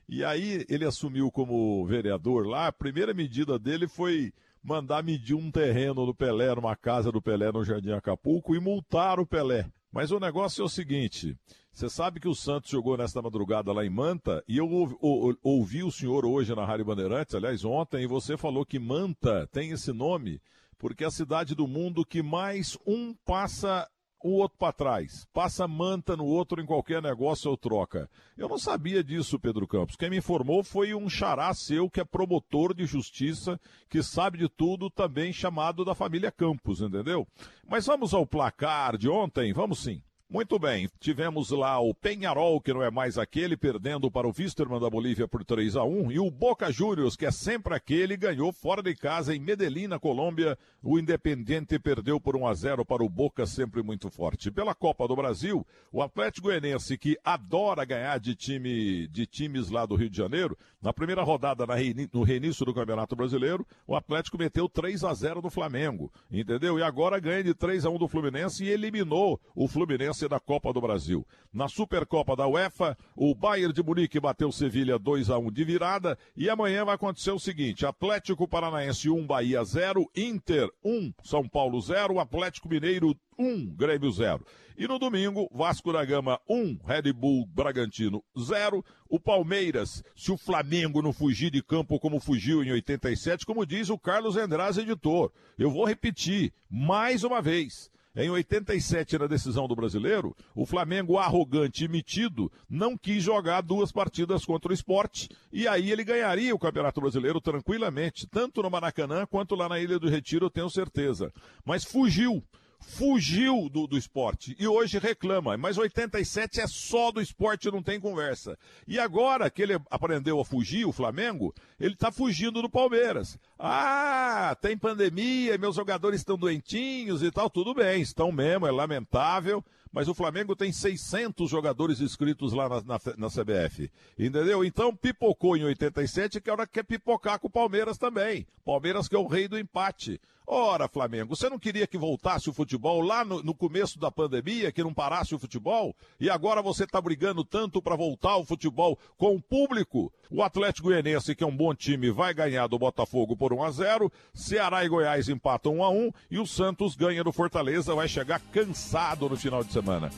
E 0.08 0.24
aí 0.24 0.64
ele 0.68 0.84
assumiu 0.84 1.30
como 1.30 1.84
vereador 1.86 2.46
lá, 2.46 2.66
a 2.66 2.72
primeira 2.72 3.14
medida 3.14 3.58
dele 3.58 3.88
foi 3.88 4.32
mandar 4.62 5.02
medir 5.02 5.34
um 5.34 5.50
terreno 5.50 6.06
do 6.06 6.14
Pelé, 6.14 6.54
numa 6.54 6.76
casa 6.76 7.12
do 7.12 7.20
Pelé 7.20 7.52
no 7.52 7.64
Jardim 7.64 7.92
Acapulco, 7.92 8.54
e 8.54 8.60
multar 8.60 9.20
o 9.20 9.26
Pelé. 9.26 9.66
Mas 9.92 10.10
o 10.10 10.18
negócio 10.18 10.62
é 10.62 10.64
o 10.64 10.68
seguinte: 10.68 11.36
você 11.72 11.88
sabe 11.88 12.20
que 12.20 12.28
o 12.28 12.34
Santos 12.34 12.70
jogou 12.70 12.96
nesta 12.96 13.20
madrugada 13.20 13.72
lá 13.72 13.84
em 13.84 13.90
Manta, 13.90 14.42
e 14.48 14.58
eu 14.58 14.68
ouvi, 14.68 14.96
ou, 15.00 15.36
ouvi 15.42 15.82
o 15.82 15.90
senhor 15.90 16.24
hoje 16.24 16.54
na 16.54 16.64
Rádio 16.64 16.84
Bandeirantes, 16.84 17.34
aliás, 17.34 17.64
ontem, 17.64 18.02
e 18.02 18.06
você 18.06 18.36
falou 18.36 18.64
que 18.64 18.78
Manta 18.78 19.48
tem 19.52 19.70
esse 19.70 19.92
nome 19.92 20.40
porque 20.84 21.04
é 21.04 21.06
a 21.06 21.10
cidade 21.10 21.54
do 21.54 21.66
mundo 21.66 22.04
que 22.04 22.22
mais 22.22 22.76
um 22.86 23.14
passa 23.24 23.88
o 24.24 24.38
outro 24.38 24.56
para 24.56 24.72
trás. 24.72 25.28
Passa 25.34 25.68
manta 25.68 26.16
no 26.16 26.24
outro 26.24 26.58
em 26.58 26.64
qualquer 26.64 27.02
negócio 27.02 27.50
ou 27.50 27.58
troca. 27.58 28.08
Eu 28.38 28.48
não 28.48 28.56
sabia 28.56 29.04
disso, 29.04 29.38
Pedro 29.38 29.68
Campos. 29.68 29.96
Quem 29.96 30.08
me 30.08 30.16
informou 30.16 30.64
foi 30.64 30.94
um 30.94 31.10
xará 31.10 31.52
seu 31.52 31.90
que 31.90 32.00
é 32.00 32.04
promotor 32.04 32.74
de 32.74 32.86
justiça, 32.86 33.60
que 33.86 34.02
sabe 34.02 34.38
de 34.38 34.48
tudo, 34.48 34.88
também 34.88 35.30
chamado 35.30 35.84
da 35.84 35.94
família 35.94 36.32
Campos, 36.32 36.80
entendeu? 36.80 37.28
Mas 37.68 37.84
vamos 37.84 38.14
ao 38.14 38.26
placar 38.26 38.96
de 38.96 39.10
ontem? 39.10 39.52
Vamos 39.52 39.80
sim. 39.80 40.02
Muito 40.28 40.58
bem, 40.58 40.88
tivemos 40.98 41.50
lá 41.50 41.78
o 41.78 41.94
Penharol, 41.94 42.58
que 42.58 42.72
não 42.72 42.82
é 42.82 42.90
mais 42.90 43.18
aquele, 43.18 43.58
perdendo 43.58 44.10
para 44.10 44.26
o 44.26 44.32
Wisterman 44.36 44.80
da 44.80 44.88
Bolívia 44.88 45.28
por 45.28 45.44
3 45.44 45.76
a 45.76 45.84
1 45.84 46.10
e 46.10 46.18
o 46.18 46.30
Boca 46.30 46.72
Juniors, 46.72 47.14
que 47.14 47.26
é 47.26 47.30
sempre 47.30 47.74
aquele, 47.74 48.16
ganhou 48.16 48.50
fora 48.50 48.82
de 48.82 48.96
casa 48.96 49.36
em 49.36 49.38
Medellín, 49.38 49.86
na 49.86 49.98
Colômbia. 49.98 50.58
O 50.82 50.98
Independiente 50.98 51.78
perdeu 51.78 52.18
por 52.18 52.36
1 52.36 52.46
a 52.48 52.54
0 52.54 52.84
para 52.86 53.04
o 53.04 53.08
Boca, 53.08 53.44
sempre 53.44 53.82
muito 53.82 54.10
forte. 54.10 54.50
Pela 54.50 54.74
Copa 54.74 55.06
do 55.06 55.14
Brasil, 55.14 55.64
o 55.92 56.02
Atlético 56.02 56.48
Goianiense, 56.48 56.96
que 56.96 57.18
adora 57.22 57.84
ganhar 57.84 58.18
de, 58.18 58.34
time, 58.34 59.06
de 59.08 59.26
times 59.26 59.68
lá 59.68 59.84
do 59.84 59.94
Rio 59.94 60.10
de 60.10 60.16
Janeiro, 60.16 60.56
na 60.82 60.92
primeira 60.92 61.22
rodada 61.22 61.64
no 62.12 62.22
reinício 62.22 62.64
do 62.64 62.74
Campeonato 62.74 63.14
Brasileiro, 63.14 63.66
o 63.86 63.94
Atlético 63.94 64.38
meteu 64.38 64.68
3 64.68 65.04
a 65.04 65.14
0 65.14 65.42
no 65.42 65.50
Flamengo, 65.50 66.12
entendeu? 66.30 66.78
E 66.78 66.82
agora 66.82 67.20
ganha 67.20 67.44
de 67.44 67.54
3 67.54 67.86
a 67.86 67.90
1 67.90 67.98
do 67.98 68.08
Fluminense 68.08 68.64
e 68.64 68.68
eliminou 68.68 69.40
o 69.54 69.68
Fluminense 69.68 70.13
sequência 70.14 70.28
da 70.28 70.40
Copa 70.40 70.72
do 70.72 70.80
Brasil. 70.80 71.26
Na 71.52 71.68
Supercopa 71.68 72.36
da 72.36 72.46
UEFA, 72.46 72.96
o 73.16 73.34
Bayern 73.34 73.72
de 73.72 73.82
Munique 73.82 74.20
bateu 74.20 74.50
Sevilha 74.50 74.98
2 74.98 75.28
a 75.28 75.38
1 75.38 75.50
de 75.50 75.64
virada 75.64 76.18
e 76.36 76.48
amanhã 76.48 76.84
vai 76.84 76.94
acontecer 76.94 77.32
o 77.32 77.38
seguinte: 77.38 77.84
Atlético 77.84 78.48
Paranaense 78.48 79.10
1, 79.10 79.26
Bahia 79.26 79.62
0, 79.62 80.08
Inter 80.16 80.70
1, 80.82 81.12
São 81.22 81.46
Paulo 81.46 81.80
0, 81.80 82.18
Atlético 82.18 82.68
Mineiro 82.68 83.14
1, 83.38 83.74
Grêmio 83.74 84.10
0. 84.10 84.44
E 84.76 84.88
no 84.88 84.98
domingo, 84.98 85.48
Vasco 85.52 85.92
da 85.92 86.04
Gama 86.04 86.40
1, 86.48 86.80
Red 86.84 87.12
Bull 87.12 87.46
Bragantino 87.46 88.24
0. 88.36 88.84
O 89.08 89.20
Palmeiras, 89.20 90.02
se 90.16 90.32
o 90.32 90.36
Flamengo 90.36 91.00
não 91.00 91.12
fugir 91.12 91.50
de 91.50 91.62
campo 91.62 92.00
como 92.00 92.18
fugiu 92.18 92.64
em 92.64 92.72
87, 92.72 93.46
como 93.46 93.64
diz 93.64 93.88
o 93.88 93.98
Carlos 93.98 94.36
Endraz, 94.36 94.76
editor. 94.76 95.30
Eu 95.56 95.70
vou 95.70 95.84
repetir 95.84 96.52
mais 96.68 97.22
uma 97.22 97.40
vez. 97.40 97.93
Em 98.16 98.30
87, 98.30 99.18
na 99.18 99.26
decisão 99.26 99.66
do 99.66 99.74
brasileiro, 99.74 100.36
o 100.54 100.64
Flamengo, 100.64 101.18
arrogante 101.18 101.84
e 101.84 101.88
metido, 101.88 102.50
não 102.70 102.96
quis 102.96 103.22
jogar 103.22 103.60
duas 103.60 103.90
partidas 103.90 104.44
contra 104.44 104.70
o 104.70 104.74
esporte 104.74 105.28
e 105.52 105.66
aí 105.66 105.90
ele 105.90 106.04
ganharia 106.04 106.54
o 106.54 106.58
Campeonato 106.58 107.00
Brasileiro 107.00 107.40
tranquilamente, 107.40 108.26
tanto 108.28 108.62
no 108.62 108.70
Maracanã 108.70 109.26
quanto 109.26 109.56
lá 109.56 109.68
na 109.68 109.80
Ilha 109.80 109.98
do 109.98 110.08
Retiro, 110.08 110.46
eu 110.46 110.50
tenho 110.50 110.70
certeza. 110.70 111.32
Mas 111.64 111.82
fugiu 111.82 112.40
fugiu 112.84 113.68
do, 113.68 113.86
do 113.86 113.96
esporte 113.96 114.54
e 114.58 114.66
hoje 114.66 114.98
reclama. 114.98 115.56
Mas 115.56 115.78
87 115.78 116.60
é 116.60 116.66
só 116.66 117.10
do 117.10 117.20
esporte, 117.20 117.70
não 117.70 117.82
tem 117.82 117.98
conversa. 117.98 118.58
E 118.86 118.98
agora 118.98 119.50
que 119.50 119.62
ele 119.62 119.78
aprendeu 119.90 120.40
a 120.40 120.44
fugir, 120.44 120.84
o 120.84 120.92
Flamengo, 120.92 121.54
ele 121.80 121.94
está 121.94 122.12
fugindo 122.12 122.62
do 122.62 122.68
Palmeiras. 122.68 123.38
Ah, 123.58 124.56
tem 124.60 124.76
pandemia, 124.76 125.58
meus 125.58 125.76
jogadores 125.76 126.20
estão 126.20 126.36
doentinhos 126.36 127.22
e 127.22 127.30
tal, 127.30 127.48
tudo 127.48 127.74
bem, 127.74 128.02
estão 128.02 128.30
mesmo, 128.30 128.66
é 128.66 128.70
lamentável 128.70 129.64
mas 129.94 130.08
o 130.08 130.14
Flamengo 130.14 130.56
tem 130.56 130.72
600 130.72 131.48
jogadores 131.48 132.00
inscritos 132.00 132.52
lá 132.52 132.68
na, 132.68 132.80
na, 132.80 133.00
na, 133.16 133.28
CBF. 133.28 133.88
Entendeu? 134.18 134.64
Então 134.64 134.94
pipocou 134.94 135.56
em 135.56 135.62
87, 135.62 136.40
que 136.40 136.50
é 136.50 136.52
hora 136.52 136.66
que 136.66 136.72
quer 136.72 136.82
pipocar 136.82 137.38
com 137.38 137.46
o 137.46 137.50
Palmeiras 137.50 137.96
também. 137.96 138.44
Palmeiras 138.64 139.06
que 139.06 139.14
é 139.14 139.18
o 139.18 139.28
rei 139.28 139.46
do 139.46 139.56
empate. 139.56 140.20
Ora, 140.46 140.86
Flamengo, 140.86 141.34
você 141.34 141.48
não 141.48 141.58
queria 141.58 141.86
que 141.86 141.96
voltasse 141.96 142.50
o 142.50 142.52
futebol 142.52 143.00
lá 143.00 143.24
no, 143.24 143.42
no 143.42 143.54
começo 143.54 143.98
da 143.98 144.10
pandemia, 144.10 144.70
que 144.70 144.82
não 144.82 144.92
parasse 144.92 145.34
o 145.34 145.38
futebol? 145.38 145.96
E 146.20 146.28
agora 146.28 146.60
você 146.60 146.84
está 146.84 147.00
brigando 147.00 147.42
tanto 147.42 147.80
para 147.80 147.96
voltar 147.96 148.36
o 148.36 148.44
futebol 148.44 148.98
com 149.16 149.34
o 149.34 149.42
público? 149.42 150.12
O 150.30 150.42
Atlético 150.42 150.88
Goianiense, 150.88 151.34
que 151.34 151.42
é 151.42 151.46
um 151.46 151.56
bom 151.56 151.74
time, 151.74 152.10
vai 152.10 152.34
ganhar 152.34 152.66
do 152.66 152.78
Botafogo 152.78 153.34
por 153.34 153.54
1 153.54 153.62
a 153.62 153.70
0 153.70 154.12
Ceará 154.34 154.84
e 154.84 154.88
Goiás 154.88 155.30
empatam 155.30 155.78
1 155.78 155.84
a 155.84 155.90
1 155.90 156.10
e 156.30 156.38
o 156.38 156.46
Santos 156.46 156.94
ganha 156.94 157.24
do 157.24 157.32
Fortaleza, 157.32 157.94
vai 157.94 158.06
chegar 158.06 158.40
cansado 158.52 159.28
no 159.28 159.36
final 159.36 159.64
de 159.64 159.72
semana. 159.72 160.10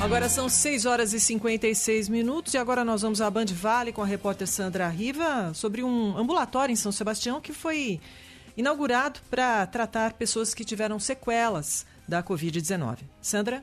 Agora 0.00 0.28
são 0.28 0.48
6 0.48 0.86
horas 0.86 1.12
e 1.12 1.20
56 1.20 2.08
minutos 2.08 2.54
e 2.54 2.58
agora 2.58 2.84
nós 2.84 3.02
vamos 3.02 3.20
à 3.20 3.30
Band 3.30 3.46
Vale 3.46 3.92
com 3.92 4.02
a 4.02 4.06
repórter 4.06 4.46
Sandra 4.46 4.88
Riva 4.88 5.52
sobre 5.54 5.82
um 5.82 6.16
ambulatório 6.16 6.72
em 6.72 6.76
São 6.76 6.92
Sebastião 6.92 7.40
que 7.40 7.52
foi 7.52 8.00
inaugurado 8.56 9.20
para 9.30 9.66
tratar 9.66 10.14
pessoas 10.14 10.54
que 10.54 10.64
tiveram 10.64 10.98
sequelas 10.98 11.86
da 12.08 12.22
Covid-19. 12.22 12.98
Sandra? 13.20 13.62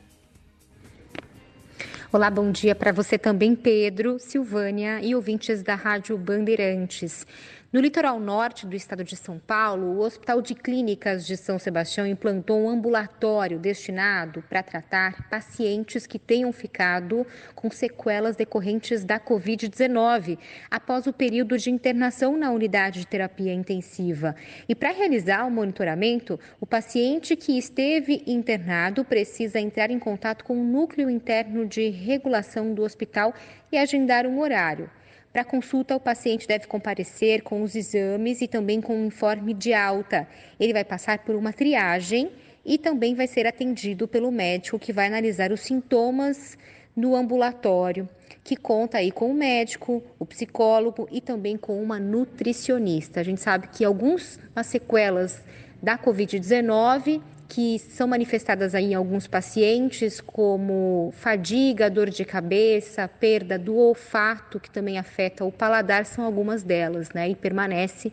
Olá, 2.11 2.29
bom 2.29 2.51
dia 2.51 2.75
para 2.75 2.91
você 2.91 3.17
também, 3.17 3.55
Pedro, 3.55 4.19
Silvânia 4.19 5.01
e 5.01 5.15
ouvintes 5.15 5.63
da 5.63 5.73
Rádio 5.73 6.15
Bandeirantes. 6.15 7.25
No 7.73 7.79
litoral 7.79 8.19
norte 8.19 8.67
do 8.67 8.75
estado 8.75 9.03
de 9.03 9.15
São 9.15 9.39
Paulo, 9.39 9.95
o 9.95 10.01
Hospital 10.01 10.43
de 10.43 10.53
Clínicas 10.53 11.25
de 11.25 11.35
São 11.35 11.57
Sebastião 11.57 12.05
implantou 12.05 12.61
um 12.61 12.69
ambulatório 12.69 13.57
destinado 13.57 14.43
para 14.47 14.61
tratar 14.61 15.27
pacientes 15.27 16.05
que 16.05 16.19
tenham 16.19 16.53
ficado 16.53 17.25
com 17.55 17.71
sequelas 17.71 18.35
decorrentes 18.35 19.03
da 19.03 19.19
Covid-19 19.19 20.37
após 20.69 21.07
o 21.07 21.13
período 21.13 21.57
de 21.57 21.71
internação 21.71 22.37
na 22.37 22.51
unidade 22.51 22.99
de 22.99 23.07
terapia 23.07 23.51
intensiva. 23.51 24.35
E 24.69 24.75
para 24.75 24.91
realizar 24.91 25.43
o 25.43 25.49
monitoramento, 25.49 26.39
o 26.61 26.67
paciente 26.67 27.35
que 27.35 27.57
esteve 27.57 28.21
internado 28.27 29.03
precisa 29.03 29.59
entrar 29.59 29.89
em 29.89 29.97
contato 29.97 30.45
com 30.45 30.61
o 30.61 30.63
núcleo 30.63 31.09
interno 31.09 31.65
de 31.65 31.89
regulação 31.89 32.71
do 32.71 32.83
hospital 32.83 33.33
e 33.71 33.79
agendar 33.79 34.27
um 34.27 34.39
horário. 34.41 34.91
Para 35.33 35.43
consulta, 35.43 35.95
o 35.95 35.99
paciente 35.99 36.47
deve 36.47 36.67
comparecer 36.67 37.41
com 37.41 37.63
os 37.63 37.73
exames 37.73 38.39
e 38.39 38.47
também 38.47 38.79
com 38.79 38.95
um 38.95 39.07
informe 39.07 39.51
de 39.51 39.73
alta. 39.73 40.27
Ele 40.59 40.71
vai 40.71 40.83
passar 40.83 41.17
por 41.25 41.33
uma 41.33 41.51
triagem 41.51 42.29
e 42.63 42.77
também 42.77 43.15
vai 43.15 43.25
ser 43.25 43.47
atendido 43.47 44.07
pelo 44.07 44.31
médico 44.31 44.77
que 44.77 44.93
vai 44.93 45.07
analisar 45.07 45.51
os 45.51 45.61
sintomas 45.61 46.55
no 46.95 47.15
ambulatório, 47.15 48.07
que 48.43 48.55
conta 48.55 48.99
aí 48.99 49.11
com 49.11 49.31
o 49.31 49.33
médico, 49.33 50.03
o 50.19 50.25
psicólogo 50.27 51.07
e 51.11 51.19
também 51.19 51.57
com 51.57 51.81
uma 51.81 51.99
nutricionista. 51.99 53.19
A 53.19 53.23
gente 53.23 53.41
sabe 53.41 53.69
que 53.69 53.83
algumas 53.83 54.39
sequelas 54.63 55.43
da 55.81 55.97
Covid-19 55.97 57.23
que 57.53 57.77
são 57.77 58.07
manifestadas 58.07 58.73
em 58.73 58.95
alguns 58.95 59.27
pacientes, 59.27 60.19
como 60.19 61.13
fadiga, 61.15 61.87
dor 61.87 62.09
de 62.09 62.25
cabeça, 62.25 63.07
perda 63.07 63.59
do 63.59 63.75
olfato, 63.75 64.59
que 64.59 64.71
também 64.71 64.97
afeta 64.97 65.45
o 65.45 65.51
paladar, 65.51 66.03
são 66.03 66.25
algumas 66.25 66.63
delas, 66.63 67.11
né? 67.11 67.29
E 67.29 67.35
permanece 67.35 68.11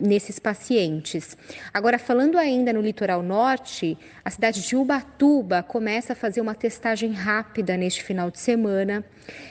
nesses 0.00 0.38
pacientes. 0.38 1.36
Agora, 1.72 1.98
falando 1.98 2.38
ainda 2.38 2.72
no 2.72 2.80
litoral 2.80 3.22
norte, 3.22 3.98
a 4.24 4.30
cidade 4.30 4.66
de 4.66 4.76
Ubatuba 4.76 5.62
começa 5.62 6.12
a 6.12 6.16
fazer 6.16 6.40
uma 6.40 6.54
testagem 6.54 7.12
rápida 7.12 7.76
neste 7.76 8.02
final 8.02 8.30
de 8.30 8.38
semana. 8.38 9.04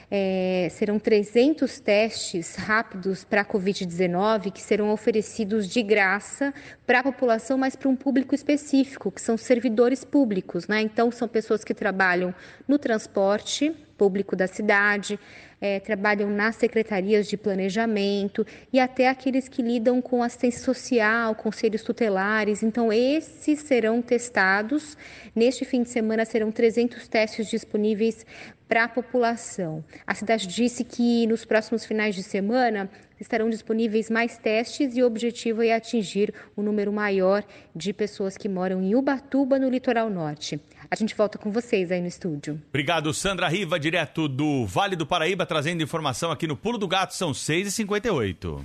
É, 0.10 0.70
serão 0.72 0.98
300 0.98 1.80
testes 1.80 2.56
rápidos 2.56 3.24
para 3.24 3.42
a 3.42 3.46
Covid-19 3.46 4.52
que 4.52 4.62
serão 4.62 4.92
oferecidos 4.92 5.68
de 5.68 5.84
graça 5.84 6.54
para 6.86 7.00
a 7.00 7.04
população, 7.04 7.58
mas 7.58 7.76
para 7.76 7.90
um 7.90 7.96
público 7.96 8.34
específico, 8.34 9.12
que 9.12 9.22
são 9.22 9.38
servidores 9.38 10.04
públicos, 10.04 10.68
né? 10.68 10.82
Então, 10.82 11.12
são 11.12 11.28
pessoas 11.28 11.64
que 11.64 11.74
trabalham 11.74 12.34
no 12.68 12.80
transporte 12.80 13.76
público 13.98 14.36
da 14.36 14.48
cidade, 14.48 15.20
é, 15.60 15.80
trabalham 15.80 16.30
nas 16.30 16.56
secretarias 16.56 17.28
de 17.28 17.36
planejamento 17.36 18.46
e 18.72 18.80
até 18.80 19.10
aqueles 19.10 19.48
que 19.48 19.62
lidam 19.62 20.02
com 20.02 20.22
assistência 20.22 20.62
social, 20.62 21.36
conselhos 21.36 21.82
tutelares. 21.82 22.64
Então, 22.64 22.92
esses 22.94 23.60
serão 23.62 24.02
testados. 24.02 24.98
Neste 25.36 25.66
fim 25.66 25.84
de 25.84 25.90
semana 25.90 26.26
serão 26.26 26.52
300 26.52 27.08
testes 27.08 27.48
disponíveis 27.48 28.26
para 28.68 28.84
a 28.84 28.88
população. 28.88 29.84
A 30.06 30.14
cidade 30.14 30.48
disse 30.48 30.84
que 30.84 31.26
nos 31.28 31.46
próximos 31.46 31.86
finais 31.86 32.16
de 32.16 32.24
semana 32.24 32.90
estarão 33.20 33.50
disponíveis 33.50 34.10
mais 34.10 34.38
testes 34.38 34.96
e 34.96 35.02
o 35.02 35.08
objetivo 35.08 35.64
é 35.64 35.74
atingir 35.74 36.34
um 36.56 36.62
número 36.62 36.92
maior 36.92 37.44
de 37.76 37.92
pessoas 37.94 38.38
que 38.38 38.48
moram 38.48 38.82
em 38.82 38.96
Ubatuba, 38.96 39.58
no 39.58 39.70
litoral 39.70 40.10
norte. 40.10 40.60
A 40.90 40.96
gente 40.96 41.16
volta 41.16 41.38
com 41.38 41.52
vocês 41.52 41.92
aí 41.92 42.00
no 42.00 42.08
estúdio. 42.08 42.62
Obrigado, 42.70 43.14
Sandra 43.14 43.48
Riva, 43.48 43.80
direto 43.80 44.28
do 44.28 44.66
Vale 44.66 44.96
do 44.96 45.06
Paraíba, 45.06 45.46
trazendo 45.46 45.84
informação 45.84 46.32
aqui 46.32 46.48
no 46.48 46.56
Pulo 46.56 46.78
do 46.78 46.88
Gato, 46.88 47.14
são 47.14 47.32
6h58. 47.32 48.62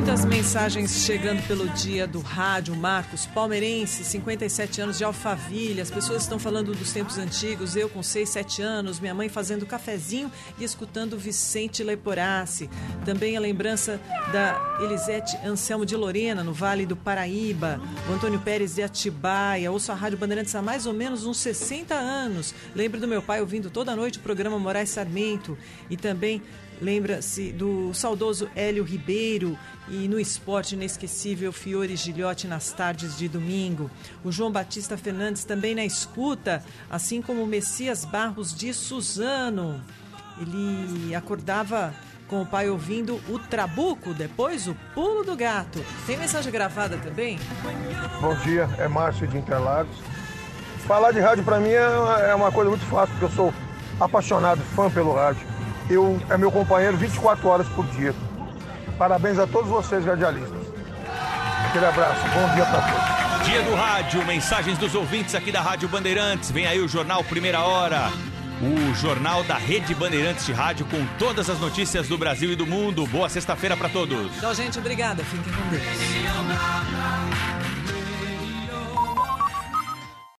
Muitas 0.00 0.24
mensagens 0.24 1.04
chegando 1.04 1.46
pelo 1.46 1.68
dia 1.68 2.06
do 2.06 2.20
rádio. 2.20 2.74
Marcos, 2.74 3.26
palmeirense, 3.26 4.02
57 4.02 4.80
anos 4.80 4.96
de 4.96 5.04
Alphaville. 5.04 5.78
As 5.78 5.90
pessoas 5.90 6.22
estão 6.22 6.38
falando 6.38 6.72
dos 6.72 6.90
tempos 6.90 7.18
antigos. 7.18 7.76
Eu 7.76 7.86
com 7.86 8.02
6, 8.02 8.26
7 8.26 8.62
anos, 8.62 8.98
minha 8.98 9.12
mãe 9.12 9.28
fazendo 9.28 9.66
cafezinho 9.66 10.32
e 10.58 10.64
escutando 10.64 11.18
Vicente 11.18 11.84
Leporassi. 11.84 12.70
Também 13.04 13.36
a 13.36 13.40
lembrança 13.40 14.00
da 14.32 14.78
Elisete 14.80 15.36
Anselmo 15.44 15.84
de 15.84 15.94
Lorena, 15.94 16.42
no 16.42 16.54
Vale 16.54 16.86
do 16.86 16.96
Paraíba. 16.96 17.78
O 18.08 18.14
Antônio 18.14 18.40
Pérez 18.40 18.76
de 18.76 18.82
Atibaia. 18.82 19.70
Ouço 19.70 19.92
a 19.92 19.94
Rádio 19.94 20.16
Bandeirantes 20.16 20.54
há 20.54 20.62
mais 20.62 20.86
ou 20.86 20.94
menos 20.94 21.26
uns 21.26 21.36
60 21.36 21.94
anos. 21.94 22.54
Lembro 22.74 22.98
do 22.98 23.06
meu 23.06 23.20
pai 23.20 23.42
ouvindo 23.42 23.68
toda 23.68 23.94
noite 23.94 24.18
o 24.18 24.22
programa 24.22 24.58
Moraes 24.58 24.88
Sarmento. 24.88 25.58
E 25.90 25.96
também 25.98 26.42
lembra-se 26.80 27.52
do 27.52 27.92
saudoso 27.92 28.48
Hélio 28.56 28.82
Ribeiro 28.82 29.58
e 29.88 30.08
no 30.08 30.18
esporte 30.18 30.74
inesquecível 30.74 31.52
Fiore 31.52 31.96
Gilhote 31.96 32.46
nas 32.46 32.72
tardes 32.72 33.16
de 33.16 33.28
domingo. 33.28 33.90
O 34.24 34.32
João 34.32 34.50
Batista 34.50 34.96
Fernandes 34.96 35.44
também 35.44 35.74
na 35.74 35.84
escuta, 35.84 36.64
assim 36.88 37.20
como 37.20 37.42
o 37.42 37.46
Messias 37.46 38.04
Barros 38.04 38.54
de 38.54 38.72
Suzano. 38.72 39.80
Ele 40.40 41.14
acordava 41.14 41.92
com 42.28 42.42
o 42.42 42.46
pai 42.46 42.70
ouvindo 42.70 43.20
o 43.28 43.38
Trabuco, 43.38 44.14
depois 44.14 44.68
o 44.68 44.76
Pulo 44.94 45.24
do 45.24 45.36
Gato. 45.36 45.84
Tem 46.06 46.16
mensagem 46.16 46.52
gravada 46.52 46.96
também? 46.98 47.38
Bom 48.20 48.34
dia, 48.36 48.68
é 48.78 48.86
Márcio 48.86 49.26
de 49.26 49.36
Interlagos. 49.36 49.96
Falar 50.86 51.12
de 51.12 51.20
rádio 51.20 51.44
para 51.44 51.58
mim 51.58 51.70
é 51.70 51.88
uma, 51.88 52.18
é 52.20 52.34
uma 52.34 52.52
coisa 52.52 52.70
muito 52.70 52.86
fácil, 52.86 53.12
porque 53.14 53.24
eu 53.26 53.36
sou 53.36 53.54
apaixonado, 53.98 54.60
fã 54.76 54.88
pelo 54.88 55.12
rádio. 55.12 55.46
Eu, 55.90 56.20
é 56.30 56.38
meu 56.38 56.52
companheiro 56.52 56.96
24 56.96 57.48
horas 57.48 57.66
por 57.68 57.84
dia. 57.86 58.14
Parabéns 58.96 59.38
a 59.40 59.46
todos 59.46 59.68
vocês, 59.68 60.04
radialistas. 60.04 60.60
Aquele 61.68 61.84
abraço, 61.84 62.22
bom 62.28 62.54
dia 62.54 62.64
para 62.64 62.80
todos. 62.80 63.46
Dia 63.46 63.62
do 63.62 63.74
rádio, 63.74 64.24
mensagens 64.24 64.78
dos 64.78 64.94
ouvintes 64.94 65.34
aqui 65.34 65.50
da 65.50 65.60
Rádio 65.60 65.88
Bandeirantes. 65.88 66.50
Vem 66.50 66.66
aí 66.66 66.78
o 66.78 66.86
Jornal 66.86 67.24
Primeira 67.24 67.60
Hora. 67.60 68.12
O 68.60 68.94
jornal 68.94 69.42
da 69.44 69.56
Rede 69.56 69.94
Bandeirantes 69.94 70.46
de 70.46 70.52
Rádio 70.52 70.86
com 70.86 71.04
todas 71.18 71.48
as 71.50 71.58
notícias 71.58 72.06
do 72.06 72.16
Brasil 72.18 72.52
e 72.52 72.56
do 72.56 72.66
mundo. 72.66 73.06
Boa 73.06 73.28
sexta-feira 73.28 73.76
para 73.76 73.88
todos. 73.88 74.36
Então, 74.36 74.54
gente, 74.54 74.78
obrigada. 74.78 75.24
Fiquem 75.24 75.52
com 75.52 75.68
Deus. 75.70 75.82